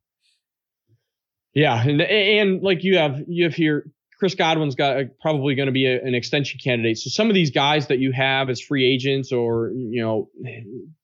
Yeah, 1.52 1.82
and 1.82 2.02
and 2.02 2.62
like 2.62 2.84
you 2.84 2.98
have 2.98 3.22
you 3.28 3.44
have 3.44 3.54
here, 3.54 3.90
Chris 4.18 4.34
Godwin's 4.34 4.74
got 4.74 5.04
probably 5.22 5.54
going 5.54 5.66
to 5.66 5.72
be 5.72 5.86
a, 5.86 6.02
an 6.02 6.14
extension 6.14 6.60
candidate. 6.62 6.98
So 6.98 7.08
some 7.08 7.28
of 7.28 7.34
these 7.34 7.50
guys 7.50 7.86
that 7.86 7.98
you 7.98 8.12
have 8.12 8.50
as 8.50 8.60
free 8.60 8.84
agents, 8.84 9.32
or 9.32 9.70
you 9.74 10.02
know, 10.02 10.28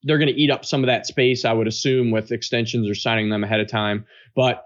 they're 0.03 0.19
going 0.19 0.33
to 0.33 0.39
eat 0.39 0.51
up 0.51 0.63
some 0.63 0.83
of 0.83 0.87
that 0.87 1.07
space. 1.07 1.43
I 1.43 1.53
would 1.53 1.67
assume 1.67 2.11
with 2.11 2.31
extensions 2.31 2.87
or 2.87 2.93
signing 2.93 3.29
them 3.29 3.43
ahead 3.43 3.61
of 3.61 3.67
time, 3.67 4.05
but 4.35 4.65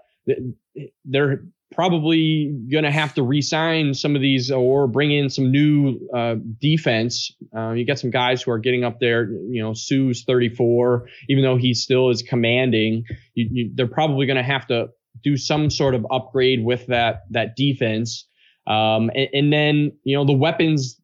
they're 1.06 1.42
probably 1.72 2.54
going 2.70 2.84
to 2.84 2.90
have 2.90 3.14
to 3.14 3.22
re-sign 3.22 3.94
some 3.94 4.16
of 4.16 4.22
these 4.22 4.50
or 4.50 4.86
bring 4.86 5.12
in 5.12 5.28
some 5.28 5.50
new 5.50 5.98
uh, 6.14 6.36
defense. 6.60 7.32
Uh, 7.56 7.72
you 7.72 7.84
got 7.84 7.98
some 7.98 8.10
guys 8.10 8.42
who 8.42 8.50
are 8.50 8.58
getting 8.58 8.84
up 8.84 9.00
there. 9.00 9.30
You 9.30 9.62
know, 9.62 9.74
Suh's 9.74 10.24
34, 10.24 11.06
even 11.28 11.44
though 11.44 11.56
he 11.56 11.74
still 11.74 12.10
is 12.10 12.22
commanding. 12.22 13.04
You, 13.34 13.48
you, 13.50 13.70
they're 13.74 13.86
probably 13.86 14.26
going 14.26 14.36
to 14.36 14.42
have 14.42 14.66
to 14.68 14.88
do 15.22 15.36
some 15.36 15.70
sort 15.70 15.94
of 15.94 16.06
upgrade 16.10 16.64
with 16.64 16.86
that 16.86 17.22
that 17.30 17.56
defense. 17.56 18.26
Um, 18.66 19.10
and, 19.14 19.28
and, 19.32 19.52
then 19.52 19.92
you 20.04 20.16
know 20.16 20.24
the 20.24 20.32
weapons. 20.32 21.00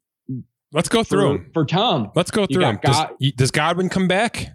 Let's 0.72 0.88
go 0.88 1.04
through 1.04 1.20
for, 1.20 1.38
them 1.38 1.50
for 1.54 1.64
Tom. 1.64 2.10
Let's 2.14 2.30
go 2.30 2.46
through 2.46 2.62
them. 2.62 2.78
God, 2.82 3.10
does, 3.20 3.32
does 3.32 3.50
Godwin 3.50 3.88
come 3.88 4.08
back? 4.08 4.48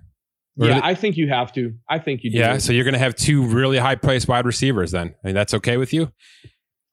Yeah, 0.68 0.82
I 0.84 0.96
think 0.96 1.18
you 1.18 1.30
have 1.30 1.54
to. 1.54 1.74
I 1.90 2.00
think 2.00 2.24
you 2.24 2.32
do. 2.32 2.38
Yeah, 2.38 2.58
so 2.58 2.74
you're 2.74 2.84
going 2.84 2.94
to 2.94 3.00
have 3.00 3.16
two 3.16 3.46
really 3.46 3.78
high 3.78 3.96
priced 3.96 4.28
wide 4.28 4.46
receivers 4.46 4.92
then. 4.92 5.16
I 5.24 5.28
mean, 5.28 5.36
that's 5.36 5.54
okay 5.56 5.78
with 5.78 5.94
you? 5.94 6.12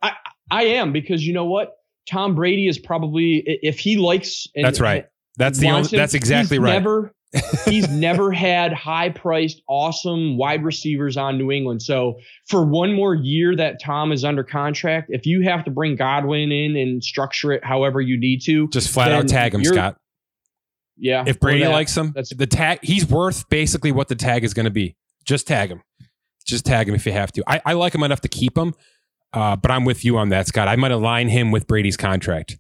I 0.03 0.13
I 0.51 0.65
am 0.65 0.93
because 0.93 1.27
you 1.27 1.33
know 1.33 1.47
what? 1.47 1.73
Tom 2.09 2.35
Brady 2.35 2.69
is 2.69 2.79
probably 2.79 3.43
if 3.45 3.79
he 3.79 3.97
likes 3.97 4.47
That's 4.55 4.81
right. 4.81 5.07
That's 5.37 5.59
the 5.59 5.69
only, 5.69 5.89
that's 5.89 6.15
exactly 6.15 6.59
right. 6.59 6.73
Never 6.73 7.13
he's 7.65 7.89
never 7.89 8.33
had 8.33 8.73
high 8.73 9.11
priced 9.11 9.61
awesome 9.69 10.37
wide 10.37 10.65
receivers 10.65 11.17
on 11.17 11.37
New 11.37 11.51
England. 11.51 11.83
So 11.83 12.19
for 12.49 12.65
one 12.65 12.95
more 12.95 13.15
year 13.15 13.57
that 13.57 13.81
Tom 13.83 14.13
is 14.13 14.25
under 14.25 14.45
contract, 14.45 15.09
if 15.11 15.27
you 15.27 15.43
have 15.43 15.65
to 15.65 15.71
bring 15.71 15.97
Godwin 15.97 16.53
in 16.53 16.77
and 16.77 17.03
structure 17.03 17.53
it 17.53 17.65
however 17.65 18.01
you 18.01 18.19
need 18.19 18.41
to, 18.47 18.69
just 18.69 18.91
flat 18.91 19.13
out 19.13 19.29
tag 19.29 19.55
him, 19.55 19.65
Scott. 19.65 19.97
Yeah. 20.97 21.25
If 21.27 21.41
Brady 21.41 21.67
likes 21.67 21.97
him, 21.97 22.13
that's 22.15 22.35
the 22.35 22.47
tag. 22.47 22.79
He's 22.83 23.07
worth 23.07 23.49
basically 23.49 23.93
what 23.93 24.09
the 24.09 24.15
tag 24.15 24.45
is 24.45 24.55
going 24.55 24.65
to 24.65 24.71
be. 24.71 24.97
Just 25.25 25.47
tag 25.47 25.71
him. 25.71 25.83
Just 26.47 26.65
tag 26.65 26.89
him 26.89 26.95
if 26.95 27.05
you 27.07 27.13
have 27.13 27.33
to. 27.33 27.43
I, 27.47 27.61
I 27.65 27.73
like 27.73 27.95
him 27.95 28.03
enough 28.03 28.21
to 28.23 28.29
keep 28.29 28.57
him, 28.57 28.75
uh, 29.33 29.57
but 29.57 29.71
I'm 29.71 29.85
with 29.85 30.05
you 30.05 30.17
on 30.17 30.29
that, 30.31 30.47
Scott. 30.47 30.69
I 30.69 30.77
might 30.77 30.93
align 30.93 31.29
him 31.29 31.51
with 31.51 31.67
Brady's 31.67 31.97
contract 31.97 32.59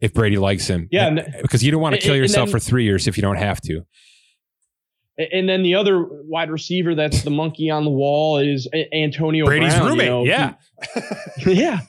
if 0.00 0.12
Brady 0.12 0.36
likes 0.36 0.66
him. 0.66 0.88
Yeah, 0.90 1.10
because 1.42 1.62
you 1.64 1.70
don't 1.70 1.80
want 1.80 1.94
to 1.94 2.00
kill 2.00 2.16
yourself 2.16 2.48
then, 2.48 2.52
for 2.52 2.58
three 2.58 2.84
years 2.84 3.06
if 3.06 3.16
you 3.16 3.22
don't 3.22 3.36
have 3.36 3.60
to. 3.62 3.82
And 5.18 5.48
then 5.48 5.62
the 5.62 5.76
other 5.76 6.04
wide 6.04 6.50
receiver 6.50 6.94
that's 6.94 7.22
the 7.22 7.30
monkey 7.30 7.70
on 7.70 7.84
the 7.84 7.90
wall 7.90 8.38
is 8.38 8.68
Antonio 8.92 9.46
Brady's 9.46 9.74
Brown, 9.74 9.88
roommate. 9.88 10.06
You 10.06 10.10
know? 10.10 10.24
Yeah, 10.24 10.54
yeah. 11.46 11.80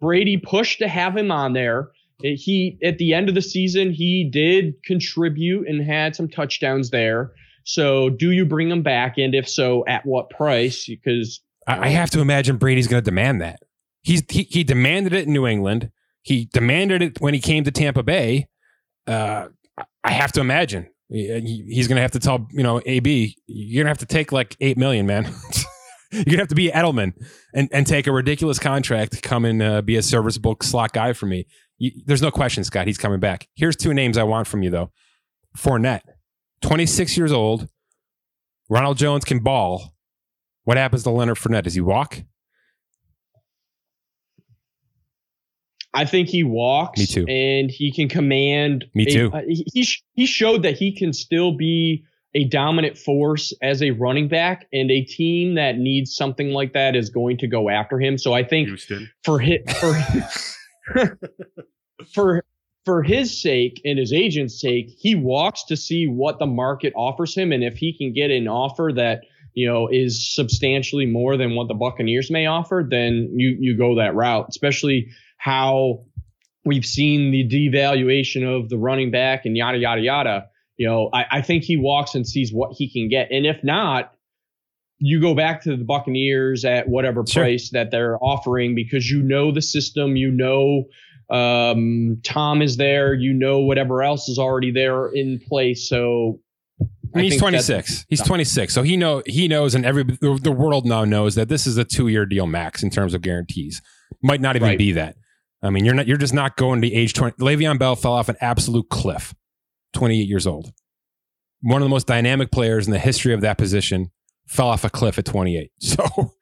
Brady 0.00 0.38
pushed 0.38 0.78
to 0.78 0.88
have 0.88 1.14
him 1.14 1.30
on 1.30 1.52
there 1.52 1.90
he 2.22 2.78
at 2.82 2.98
the 2.98 3.14
end 3.14 3.28
of 3.28 3.34
the 3.34 3.42
season 3.42 3.92
he 3.92 4.24
did 4.24 4.82
contribute 4.84 5.68
and 5.68 5.84
had 5.84 6.16
some 6.16 6.28
touchdowns 6.28 6.90
there. 6.90 7.32
So 7.64 8.10
do 8.10 8.32
you 8.32 8.44
bring 8.44 8.70
him 8.70 8.82
back, 8.82 9.18
and 9.18 9.34
if 9.34 9.48
so, 9.48 9.84
at 9.86 10.04
what 10.04 10.30
price? 10.30 10.86
Because 10.86 11.40
I 11.66 11.88
have 11.88 12.10
to 12.10 12.20
imagine 12.20 12.56
Brady's 12.56 12.88
going 12.88 13.02
to 13.02 13.04
demand 13.04 13.40
that. 13.40 13.60
He's 14.02 14.22
he, 14.28 14.42
he 14.44 14.64
demanded 14.64 15.12
it 15.12 15.26
in 15.26 15.32
New 15.32 15.46
England. 15.46 15.90
He 16.22 16.48
demanded 16.52 17.02
it 17.02 17.20
when 17.20 17.34
he 17.34 17.40
came 17.40 17.64
to 17.64 17.70
Tampa 17.70 18.02
Bay. 18.02 18.48
Uh, 19.06 19.48
I 20.04 20.10
have 20.10 20.32
to 20.32 20.40
imagine 20.40 20.88
he's 21.12 21.88
going 21.88 21.96
to 21.96 22.02
have 22.02 22.12
to 22.12 22.18
tell 22.18 22.48
you 22.52 22.62
know 22.62 22.80
AB 22.84 23.36
you're 23.46 23.82
going 23.82 23.86
to 23.86 23.90
have 23.90 23.98
to 23.98 24.06
take 24.06 24.32
like 24.32 24.56
eight 24.60 24.76
million, 24.76 25.06
man. 25.06 25.24
you're 26.12 26.24
going 26.24 26.36
to 26.36 26.42
have 26.42 26.48
to 26.48 26.54
be 26.54 26.70
Edelman 26.70 27.12
and 27.54 27.68
and 27.72 27.86
take 27.86 28.06
a 28.06 28.12
ridiculous 28.12 28.58
contract 28.58 29.12
to 29.12 29.20
come 29.20 29.44
and 29.44 29.62
uh, 29.62 29.82
be 29.82 29.96
a 29.96 30.02
serviceable 30.02 30.56
slot 30.62 30.92
guy 30.92 31.12
for 31.12 31.26
me. 31.26 31.46
You, 31.82 31.90
there's 32.06 32.22
no 32.22 32.30
question, 32.30 32.62
Scott. 32.62 32.86
He's 32.86 32.96
coming 32.96 33.18
back. 33.18 33.48
Here's 33.56 33.74
two 33.74 33.92
names 33.92 34.16
I 34.16 34.22
want 34.22 34.46
from 34.46 34.62
you, 34.62 34.70
though. 34.70 34.92
Fournette, 35.58 36.02
26 36.60 37.16
years 37.16 37.32
old. 37.32 37.68
Ronald 38.68 38.98
Jones 38.98 39.24
can 39.24 39.40
ball. 39.40 39.92
What 40.62 40.76
happens 40.76 41.02
to 41.02 41.10
Leonard 41.10 41.38
Fournette? 41.38 41.64
Does 41.64 41.74
he 41.74 41.80
walk? 41.80 42.22
I 45.92 46.04
think 46.04 46.28
he 46.28 46.44
walks. 46.44 47.00
Me 47.00 47.06
too. 47.06 47.26
And 47.26 47.68
he 47.68 47.90
can 47.90 48.08
command. 48.08 48.84
Me 48.94 49.04
too. 49.04 49.32
A, 49.34 49.38
uh, 49.38 49.42
he 49.48 49.84
he 50.12 50.24
showed 50.24 50.62
that 50.62 50.76
he 50.76 50.96
can 50.96 51.12
still 51.12 51.56
be 51.56 52.04
a 52.36 52.44
dominant 52.44 52.96
force 52.96 53.52
as 53.60 53.82
a 53.82 53.90
running 53.90 54.28
back, 54.28 54.68
and 54.72 54.88
a 54.92 55.02
team 55.02 55.56
that 55.56 55.78
needs 55.78 56.14
something 56.14 56.50
like 56.50 56.74
that 56.74 56.94
is 56.94 57.10
going 57.10 57.38
to 57.38 57.48
go 57.48 57.68
after 57.68 57.98
him. 57.98 58.18
So 58.18 58.34
I 58.34 58.44
think 58.44 58.68
Houston. 58.68 59.10
for 59.24 59.40
hit 59.40 59.68
for 59.68 59.92
for 62.14 62.44
for 62.84 63.02
his 63.02 63.40
sake 63.40 63.80
and 63.84 63.98
his 63.98 64.12
agent's 64.12 64.60
sake, 64.60 64.88
he 64.98 65.14
walks 65.14 65.64
to 65.64 65.76
see 65.76 66.06
what 66.06 66.38
the 66.38 66.46
market 66.46 66.92
offers 66.96 67.34
him, 67.34 67.52
and 67.52 67.62
if 67.62 67.76
he 67.76 67.96
can 67.96 68.12
get 68.12 68.30
an 68.30 68.48
offer 68.48 68.90
that 68.94 69.22
you 69.54 69.66
know 69.66 69.88
is 69.88 70.34
substantially 70.34 71.06
more 71.06 71.36
than 71.36 71.54
what 71.54 71.68
the 71.68 71.74
Buccaneers 71.74 72.30
may 72.30 72.46
offer, 72.46 72.86
then 72.88 73.30
you 73.34 73.56
you 73.60 73.76
go 73.76 73.96
that 73.96 74.14
route. 74.14 74.46
Especially 74.48 75.08
how 75.36 76.04
we've 76.64 76.86
seen 76.86 77.30
the 77.30 77.48
devaluation 77.48 78.44
of 78.44 78.68
the 78.68 78.78
running 78.78 79.10
back 79.10 79.44
and 79.44 79.56
yada 79.56 79.78
yada 79.78 80.00
yada. 80.00 80.46
You 80.76 80.88
know, 80.88 81.10
I, 81.12 81.26
I 81.30 81.42
think 81.42 81.64
he 81.64 81.76
walks 81.76 82.14
and 82.14 82.26
sees 82.26 82.52
what 82.52 82.72
he 82.72 82.90
can 82.90 83.08
get, 83.08 83.30
and 83.30 83.46
if 83.46 83.62
not, 83.62 84.12
you 85.04 85.20
go 85.20 85.34
back 85.34 85.60
to 85.62 85.76
the 85.76 85.84
Buccaneers 85.84 86.64
at 86.64 86.88
whatever 86.88 87.24
sure. 87.26 87.42
price 87.42 87.70
that 87.70 87.90
they're 87.90 88.18
offering 88.22 88.76
because 88.76 89.10
you 89.10 89.20
know 89.20 89.50
the 89.50 89.60
system, 89.60 90.14
you 90.14 90.30
know 90.30 90.84
um, 91.28 92.20
Tom 92.22 92.62
is 92.62 92.76
there, 92.76 93.12
you 93.12 93.32
know 93.32 93.60
whatever 93.60 94.02
else 94.02 94.28
is 94.28 94.38
already 94.38 94.70
there 94.70 95.08
in 95.08 95.40
place. 95.40 95.88
So 95.88 96.40
I 96.80 96.86
mean, 97.18 97.32
he's 97.32 97.40
26. 97.40 98.06
He's 98.08 98.22
26. 98.22 98.72
So 98.72 98.82
he 98.82 98.96
know 98.96 99.22
he 99.26 99.48
knows, 99.48 99.74
and 99.74 99.84
every 99.84 100.04
the 100.04 100.54
world 100.56 100.86
now 100.86 101.04
knows 101.04 101.34
that 101.34 101.48
this 101.48 101.66
is 101.66 101.76
a 101.78 101.84
two 101.84 102.08
year 102.08 102.24
deal 102.24 102.46
max 102.46 102.82
in 102.82 102.90
terms 102.90 103.12
of 103.12 103.22
guarantees. 103.22 103.82
Might 104.22 104.40
not 104.40 104.54
even 104.54 104.68
right. 104.68 104.78
be 104.78 104.92
that. 104.92 105.16
I 105.62 105.70
mean, 105.70 105.84
you're 105.84 105.94
not 105.94 106.06
you're 106.06 106.16
just 106.16 106.34
not 106.34 106.56
going 106.56 106.80
to 106.82 106.92
age 106.92 107.12
20. 107.14 107.36
Le'Veon 107.38 107.78
Bell 107.78 107.96
fell 107.96 108.12
off 108.12 108.28
an 108.28 108.36
absolute 108.40 108.88
cliff. 108.88 109.34
28 109.94 110.28
years 110.28 110.46
old. 110.46 110.72
One 111.60 111.82
of 111.82 111.86
the 111.86 111.90
most 111.90 112.06
dynamic 112.06 112.50
players 112.50 112.86
in 112.86 112.92
the 112.92 112.98
history 112.98 113.34
of 113.34 113.42
that 113.42 113.58
position 113.58 114.10
fell 114.52 114.68
off 114.68 114.84
a 114.84 114.90
cliff 114.90 115.18
at 115.18 115.24
28. 115.24 115.70
So 115.80 116.32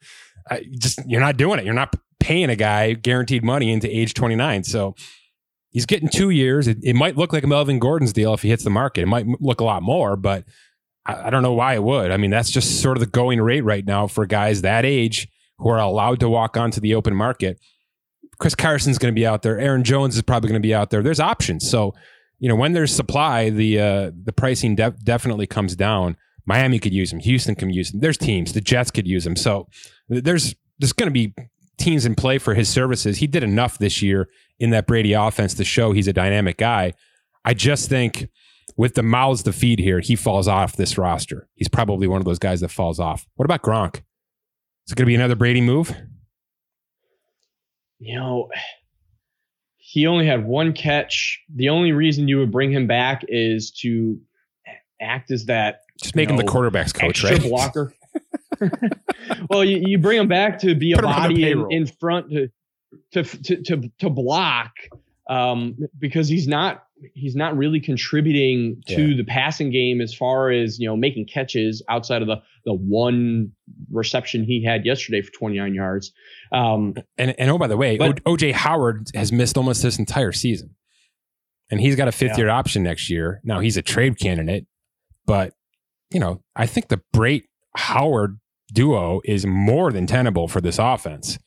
I 0.51 0.65
just 0.79 0.99
you're 1.07 1.21
not 1.21 1.37
doing 1.37 1.59
it. 1.59 1.65
You're 1.65 1.75
not 1.75 1.95
paying 2.19 2.51
a 2.51 2.57
guy 2.57 2.95
guaranteed 2.95 3.45
money 3.45 3.71
into 3.71 3.89
age 3.89 4.15
29. 4.15 4.65
So 4.65 4.95
he's 5.71 5.87
getting 5.87 6.09
two 6.09 6.31
years. 6.31 6.67
It, 6.67 6.79
it 6.83 6.95
might 6.95 7.17
look 7.17 7.33
like 7.33 7.45
a 7.45 7.47
Melvin 7.47 7.79
Gordon's 7.79 8.13
deal 8.13 8.35
if 8.35 8.43
he 8.43 8.49
hits 8.49 8.65
the 8.65 8.71
market. 8.71 9.03
It 9.03 9.07
might 9.07 9.27
look 9.41 9.61
a 9.61 9.65
lot 9.65 9.83
more, 9.83 10.17
but 10.17 10.45
I, 11.07 11.27
I 11.27 11.31
don't 11.31 11.43
know 11.43 11.53
why 11.53 11.75
it 11.75 11.83
would. 11.83 12.11
I 12.11 12.17
mean, 12.17 12.31
that's 12.31 12.51
just 12.51 12.81
sort 12.81 12.97
of 12.97 13.01
the 13.01 13.07
going 13.07 13.41
rate 13.41 13.63
right 13.63 13.85
now 13.85 14.07
for 14.07 14.27
guys 14.27 14.63
that 14.63 14.85
age 14.85 15.29
who 15.59 15.69
are 15.69 15.79
allowed 15.79 16.21
to 16.21 16.29
walk 16.29 16.57
onto 16.57 16.81
the 16.81 16.95
open 16.95 17.15
market. 17.15 17.61
Chris 18.39 18.55
Carson's 18.55 18.99
going 18.99 19.15
to 19.15 19.19
be 19.19 19.27
out 19.27 19.43
there. 19.43 19.59
Aaron 19.59 19.85
Jones 19.85 20.17
is 20.17 20.23
probably 20.23 20.49
going 20.49 20.61
to 20.61 20.67
be 20.67 20.75
out 20.75 20.91
there. 20.91 21.03
There's 21.03 21.21
options. 21.21 21.69
So, 21.69 21.95
you 22.39 22.49
know, 22.49 22.57
when 22.57 22.73
there's 22.73 22.95
supply, 22.95 23.51
the 23.51 23.79
uh, 23.79 24.11
the 24.25 24.33
pricing 24.33 24.75
de- 24.75 24.95
definitely 25.05 25.47
comes 25.47 25.77
down. 25.77 26.17
Miami 26.47 26.79
could 26.79 26.93
use 26.93 27.13
him. 27.13 27.21
Houston 27.21 27.55
can 27.55 27.71
use 27.71 27.93
him. 27.93 28.01
There's 28.01 28.19
teams. 28.19 28.53
The 28.53 28.61
Jets 28.61 28.91
could 28.91 29.07
use 29.07 29.27
him. 29.27 29.37
So 29.37 29.69
there's 30.09 30.55
there's 30.79 30.93
going 30.93 31.09
to 31.09 31.13
be 31.13 31.35
teams 31.79 32.07
in 32.07 32.15
play 32.15 32.39
for 32.39 32.55
his 32.55 32.69
services. 32.69 33.19
He 33.19 33.27
did 33.27 33.43
enough 33.43 33.79
this 33.79 34.03
year 34.03 34.29
in 34.59 34.71
that 34.71 34.87
Brady 34.87 35.13
offense 35.13 35.55
to 35.55 35.65
show 35.65 35.93
he's 35.93 36.09
a 36.09 36.13
dynamic 36.13 36.59
guy. 36.59 36.93
I 37.45 37.55
just 37.55 37.89
think 37.89 38.29
with 38.77 38.95
the 38.95 39.03
mouths 39.03 39.43
to 39.45 39.53
feed 39.53 39.79
here, 39.79 40.01
he 40.01 40.17
falls 40.17 40.49
off 40.49 40.77
this 40.77 40.97
roster. 40.97 41.49
He's 41.55 41.69
probably 41.69 42.07
one 42.07 42.21
of 42.21 42.25
those 42.25 42.39
guys 42.39 42.61
that 42.61 42.71
falls 42.71 43.01
off. 43.01 43.27
What 43.37 43.45
about 43.45 43.63
Gronk? 43.63 43.97
Is 43.97 44.93
it 44.93 44.97
going 44.97 45.05
to 45.05 45.11
be 45.11 45.15
another 45.15 45.37
Brady 45.37 45.61
move? 45.61 45.95
You 47.99 48.19
know, 48.19 48.49
he 49.77 50.07
only 50.07 50.27
had 50.27 50.47
one 50.47 50.73
catch. 50.73 51.41
The 51.55 51.69
only 51.69 51.93
reason 51.93 52.29
you 52.29 52.39
would 52.39 52.53
bring 52.53 52.71
him 52.73 52.87
back 52.87 53.25
is 53.29 53.71
to 53.83 54.19
act 55.01 55.31
as 55.31 55.47
that. 55.47 55.81
Just 56.03 56.17
make 56.17 56.29
him 56.31 56.37
the 56.37 56.45
quarterback's 56.45 56.93
coach, 56.93 57.25
extra 57.25 57.33
right? 57.33 57.43
blocker. 57.43 57.95
well, 59.51 59.65
you, 59.65 59.83
you 59.87 59.99
bring 59.99 60.19
him 60.19 60.29
back 60.29 60.59
to 60.61 60.75
be 60.75 60.95
Put 60.95 61.05
a 61.05 61.09
him 61.09 61.15
on 61.15 61.29
the 61.29 61.35
body 61.43 61.51
in, 61.51 61.67
in 61.71 61.87
front 61.87 62.31
to 62.31 62.49
to 63.13 63.23
to 63.25 63.63
to, 63.63 63.91
to 63.99 64.11
block 64.11 64.73
um, 65.29 65.77
because 65.99 66.29
he's 66.29 66.49
not 66.49 66.85
he's 67.15 67.35
not 67.37 67.57
really 67.57 67.81
contributing 67.81 68.83
to 68.87 69.09
Yeah. 69.11 69.17
the 69.17 69.25
passing 69.25 69.71
game 69.71 70.01
as 70.01 70.13
far 70.15 70.51
as 70.51 70.79
you 70.79 70.89
know 70.89 70.97
making 70.97 71.27
catches 71.27 71.83
outside 71.89 72.23
of 72.23 72.29
the 72.29 72.37
the 72.65 72.75
one 72.75 73.53
reception 73.91 74.45
he 74.45 74.63
had 74.65 74.85
yesterday 74.85 75.23
for 75.23 75.31
29 75.33 75.75
yards. 75.75 76.13
Um, 76.53 76.95
And 77.17 77.35
and 77.39 77.51
oh, 77.51 77.59
by 77.59 77.69
the 77.69 77.77
way, 77.77 77.97
But- 77.97 78.23
OJ 78.25 78.53
Howard 78.53 79.09
has 79.15 79.33
missed 79.33 79.57
almost 79.57 79.83
this 79.83 79.99
entire 79.99 80.33
season, 80.33 80.75
and 81.71 81.81
he's 81.81 81.97
got 81.97 82.09
a 82.09 82.13
fifth 82.13 82.33
Yeah. 82.33 82.39
year 82.45 82.49
option 82.51 82.83
next 82.83 83.09
year. 83.09 83.41
Now 83.45 83.61
he's 83.61 83.77
a 83.77 83.83
trade 83.83 84.19
candidate, 84.19 84.67
but 85.27 85.55
you 86.11 86.21
know 86.21 86.43
I 86.57 86.67
think 86.67 86.89
the 86.89 87.01
Brate 87.15 87.45
Howard 87.77 88.39
duo 88.73 89.21
is 89.25 89.47
more 89.47 89.93
than 89.93 90.07
tenable 90.07 90.49
for 90.49 90.61
this 90.61 90.79
offense. 90.79 91.39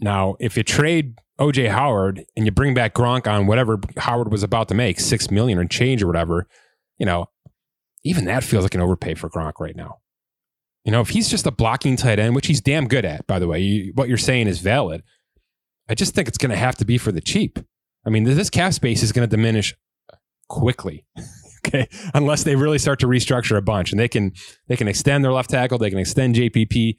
Now, 0.00 0.36
if 0.40 0.56
you 0.56 0.62
trade 0.62 1.18
OJ 1.38 1.70
Howard 1.70 2.24
and 2.36 2.46
you 2.46 2.52
bring 2.52 2.74
back 2.74 2.94
Gronk 2.94 3.26
on 3.26 3.46
whatever 3.46 3.80
Howard 3.98 4.30
was 4.30 4.42
about 4.42 4.68
to 4.68 4.74
make 4.74 5.00
six 5.00 5.30
million 5.30 5.58
or 5.58 5.64
change 5.66 6.02
or 6.02 6.06
whatever, 6.06 6.46
you 6.98 7.06
know, 7.06 7.26
even 8.04 8.24
that 8.26 8.44
feels 8.44 8.64
like 8.64 8.74
an 8.74 8.80
overpay 8.80 9.14
for 9.14 9.28
Gronk 9.28 9.54
right 9.58 9.76
now. 9.76 9.98
You 10.84 10.92
know, 10.92 11.00
if 11.00 11.10
he's 11.10 11.28
just 11.28 11.46
a 11.46 11.50
blocking 11.50 11.96
tight 11.96 12.18
end, 12.18 12.34
which 12.34 12.46
he's 12.46 12.60
damn 12.60 12.88
good 12.88 13.04
at, 13.04 13.26
by 13.26 13.38
the 13.38 13.46
way, 13.46 13.60
you, 13.60 13.92
what 13.94 14.08
you're 14.08 14.16
saying 14.16 14.46
is 14.46 14.60
valid. 14.60 15.02
I 15.88 15.94
just 15.94 16.14
think 16.14 16.28
it's 16.28 16.38
going 16.38 16.50
to 16.50 16.56
have 16.56 16.76
to 16.76 16.84
be 16.84 16.96
for 16.96 17.12
the 17.12 17.20
cheap. 17.20 17.58
I 18.06 18.10
mean, 18.10 18.24
this 18.24 18.48
cap 18.48 18.72
space 18.72 19.02
is 19.02 19.12
going 19.12 19.28
to 19.28 19.36
diminish 19.36 19.74
quickly. 20.48 21.04
okay, 21.66 21.88
unless 22.14 22.44
they 22.44 22.56
really 22.56 22.78
start 22.78 23.00
to 23.00 23.06
restructure 23.06 23.56
a 23.56 23.62
bunch, 23.62 23.92
and 23.92 24.00
they 24.00 24.08
can 24.08 24.32
they 24.68 24.76
can 24.76 24.88
extend 24.88 25.24
their 25.24 25.32
left 25.32 25.50
tackle, 25.50 25.78
they 25.78 25.90
can 25.90 25.98
extend 25.98 26.34
JPP, 26.34 26.96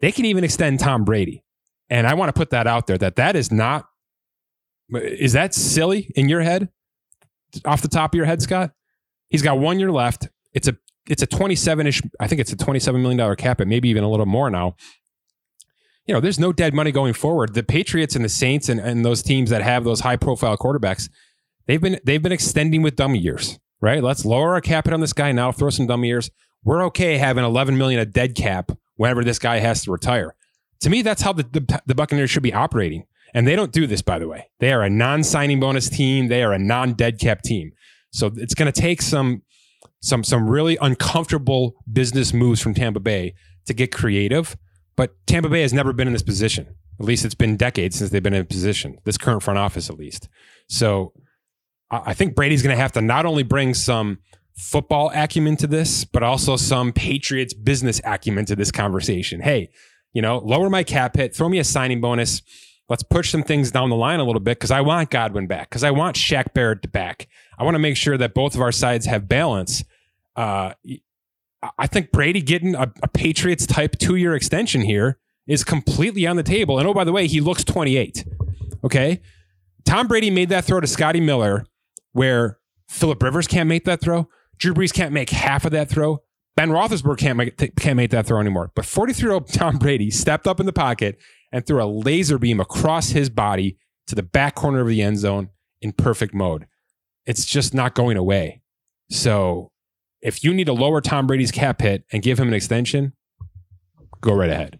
they 0.00 0.12
can 0.12 0.24
even 0.24 0.44
extend 0.44 0.80
Tom 0.80 1.04
Brady. 1.04 1.42
And 1.90 2.06
I 2.06 2.14
want 2.14 2.28
to 2.28 2.32
put 2.32 2.50
that 2.50 2.66
out 2.66 2.86
there 2.86 2.98
that 2.98 3.16
that 3.16 3.36
is 3.36 3.52
not 3.52 3.86
is 4.90 5.32
that 5.32 5.54
silly 5.54 6.10
in 6.14 6.28
your 6.28 6.42
head, 6.42 6.68
off 7.64 7.82
the 7.82 7.88
top 7.88 8.12
of 8.12 8.16
your 8.16 8.26
head, 8.26 8.42
Scott? 8.42 8.72
He's 9.28 9.42
got 9.42 9.58
one 9.58 9.78
year 9.78 9.90
left. 9.90 10.28
It's 10.52 10.68
a 10.68 10.76
it's 11.08 11.22
a 11.22 11.26
27 11.26 11.86
ish. 11.86 12.02
I 12.20 12.26
think 12.26 12.40
it's 12.40 12.52
a 12.52 12.56
27 12.56 13.00
million 13.00 13.18
dollar 13.18 13.36
cap, 13.36 13.60
it 13.60 13.68
maybe 13.68 13.88
even 13.88 14.04
a 14.04 14.10
little 14.10 14.26
more 14.26 14.50
now. 14.50 14.76
You 16.06 16.14
know, 16.14 16.20
there's 16.20 16.38
no 16.38 16.52
dead 16.52 16.74
money 16.74 16.92
going 16.92 17.14
forward. 17.14 17.54
The 17.54 17.62
Patriots 17.62 18.14
and 18.14 18.24
the 18.24 18.28
Saints 18.28 18.68
and, 18.68 18.78
and 18.78 19.04
those 19.04 19.22
teams 19.22 19.48
that 19.50 19.62
have 19.62 19.84
those 19.84 20.00
high 20.00 20.16
profile 20.16 20.56
quarterbacks, 20.56 21.08
they've 21.66 21.80
been 21.80 21.98
they've 22.04 22.22
been 22.22 22.32
extending 22.32 22.82
with 22.82 22.96
dummy 22.96 23.18
years, 23.18 23.58
right? 23.80 24.02
Let's 24.02 24.24
lower 24.24 24.54
our 24.54 24.60
cap 24.60 24.88
on 24.88 25.00
this 25.00 25.12
guy 25.12 25.32
now, 25.32 25.52
throw 25.52 25.70
some 25.70 25.86
dummy 25.86 26.08
years. 26.08 26.30
We're 26.62 26.84
okay 26.86 27.18
having 27.18 27.44
11 27.44 27.76
million 27.76 28.00
a 28.00 28.06
dead 28.06 28.34
cap 28.34 28.72
whenever 28.96 29.24
this 29.24 29.38
guy 29.38 29.58
has 29.58 29.84
to 29.84 29.92
retire. 29.92 30.34
To 30.80 30.90
me, 30.90 31.02
that's 31.02 31.22
how 31.22 31.32
the, 31.32 31.42
the, 31.42 31.82
the 31.86 31.94
Buccaneers 31.94 32.30
should 32.30 32.42
be 32.42 32.52
operating. 32.52 33.06
And 33.34 33.48
they 33.48 33.56
don't 33.56 33.72
do 33.72 33.86
this, 33.86 34.00
by 34.00 34.18
the 34.18 34.28
way. 34.28 34.48
They 34.60 34.72
are 34.72 34.82
a 34.82 34.90
non-signing 34.90 35.58
bonus 35.58 35.88
team. 35.88 36.28
They 36.28 36.42
are 36.42 36.52
a 36.52 36.58
non-dead 36.58 37.18
cap 37.18 37.42
team. 37.42 37.72
So 38.10 38.30
it's 38.36 38.54
going 38.54 38.72
to 38.72 38.80
take 38.80 39.02
some 39.02 39.42
some 40.00 40.22
some 40.22 40.48
really 40.48 40.76
uncomfortable 40.80 41.74
business 41.90 42.32
moves 42.32 42.60
from 42.60 42.74
Tampa 42.74 43.00
Bay 43.00 43.34
to 43.66 43.74
get 43.74 43.92
creative. 43.92 44.56
But 44.96 45.14
Tampa 45.26 45.48
Bay 45.48 45.62
has 45.62 45.72
never 45.72 45.92
been 45.92 46.06
in 46.06 46.12
this 46.12 46.22
position. 46.22 46.76
At 47.00 47.06
least 47.06 47.24
it's 47.24 47.34
been 47.34 47.56
decades 47.56 47.96
since 47.96 48.10
they've 48.10 48.22
been 48.22 48.34
in 48.34 48.42
a 48.42 48.44
position. 48.44 48.98
This 49.04 49.18
current 49.18 49.42
front 49.42 49.58
office, 49.58 49.90
at 49.90 49.96
least. 49.96 50.28
So 50.68 51.12
I 51.90 52.14
think 52.14 52.34
Brady's 52.34 52.62
going 52.62 52.74
to 52.74 52.80
have 52.80 52.92
to 52.92 53.00
not 53.00 53.26
only 53.26 53.42
bring 53.42 53.74
some 53.74 54.18
football 54.56 55.10
acumen 55.14 55.56
to 55.58 55.66
this, 55.66 56.04
but 56.04 56.22
also 56.22 56.56
some 56.56 56.92
Patriots 56.92 57.54
business 57.54 58.00
acumen 58.04 58.46
to 58.46 58.56
this 58.56 58.70
conversation. 58.70 59.40
Hey, 59.40 59.70
you 60.12 60.22
know, 60.22 60.38
lower 60.38 60.70
my 60.70 60.82
cap 60.82 61.16
hit, 61.16 61.34
throw 61.34 61.48
me 61.48 61.58
a 61.58 61.64
signing 61.64 62.00
bonus. 62.00 62.42
Let's 62.88 63.02
push 63.02 63.30
some 63.30 63.42
things 63.42 63.70
down 63.70 63.90
the 63.90 63.96
line 63.96 64.20
a 64.20 64.24
little 64.24 64.40
bit 64.40 64.58
because 64.58 64.70
I 64.70 64.80
want 64.82 65.10
Godwin 65.10 65.46
back, 65.46 65.70
because 65.70 65.82
I 65.82 65.90
want 65.90 66.16
Shaq 66.16 66.52
Barrett 66.54 66.92
back. 66.92 67.28
I 67.58 67.64
want 67.64 67.74
to 67.74 67.78
make 67.78 67.96
sure 67.96 68.16
that 68.18 68.34
both 68.34 68.54
of 68.54 68.60
our 68.60 68.72
sides 68.72 69.06
have 69.06 69.28
balance. 69.28 69.84
Uh, 70.36 70.74
I 71.78 71.86
think 71.86 72.12
Brady 72.12 72.42
getting 72.42 72.74
a, 72.74 72.92
a 73.02 73.08
Patriots 73.08 73.66
type 73.66 73.96
two 73.98 74.16
year 74.16 74.34
extension 74.34 74.82
here 74.82 75.18
is 75.46 75.64
completely 75.64 76.26
on 76.26 76.36
the 76.36 76.42
table. 76.42 76.78
And 76.78 76.86
oh, 76.86 76.94
by 76.94 77.04
the 77.04 77.12
way, 77.12 77.26
he 77.26 77.40
looks 77.40 77.64
28. 77.64 78.24
Okay. 78.84 79.20
Tom 79.84 80.06
Brady 80.06 80.30
made 80.30 80.50
that 80.50 80.64
throw 80.64 80.80
to 80.80 80.86
Scotty 80.86 81.20
Miller 81.20 81.66
where 82.14 82.58
Philip 82.88 83.22
Rivers 83.22 83.46
can't 83.46 83.68
make 83.68 83.84
that 83.84 84.00
throw. 84.00 84.28
Drew 84.56 84.72
Brees 84.72 84.94
can't 84.94 85.12
make 85.12 85.30
half 85.30 85.66
of 85.66 85.72
that 85.72 85.90
throw. 85.90 86.22
Ben 86.56 86.70
Roethlisberger 86.70 87.18
can't 87.18 87.36
make, 87.36 87.76
can't 87.76 87.96
make 87.96 88.10
that 88.12 88.26
throw 88.26 88.40
anymore. 88.40 88.70
But 88.74 88.86
43 88.86 89.26
year 89.26 89.34
old 89.34 89.52
Tom 89.52 89.76
Brady 89.76 90.10
stepped 90.10 90.46
up 90.46 90.60
in 90.60 90.66
the 90.66 90.72
pocket 90.72 91.18
and 91.52 91.66
threw 91.66 91.82
a 91.82 91.84
laser 91.84 92.38
beam 92.38 92.60
across 92.60 93.10
his 93.10 93.28
body 93.28 93.76
to 94.06 94.14
the 94.14 94.22
back 94.22 94.54
corner 94.54 94.80
of 94.80 94.88
the 94.88 95.02
end 95.02 95.18
zone 95.18 95.50
in 95.82 95.92
perfect 95.92 96.32
mode. 96.32 96.66
It's 97.26 97.44
just 97.44 97.74
not 97.74 97.94
going 97.94 98.16
away. 98.16 98.62
So 99.10 99.72
if 100.22 100.44
you 100.44 100.54
need 100.54 100.66
to 100.66 100.72
lower 100.72 101.00
Tom 101.00 101.26
Brady's 101.26 101.50
cap 101.50 101.82
hit 101.82 102.04
and 102.12 102.22
give 102.22 102.38
him 102.38 102.48
an 102.48 102.54
extension, 102.54 103.14
go 104.20 104.32
right 104.32 104.50
ahead. 104.50 104.78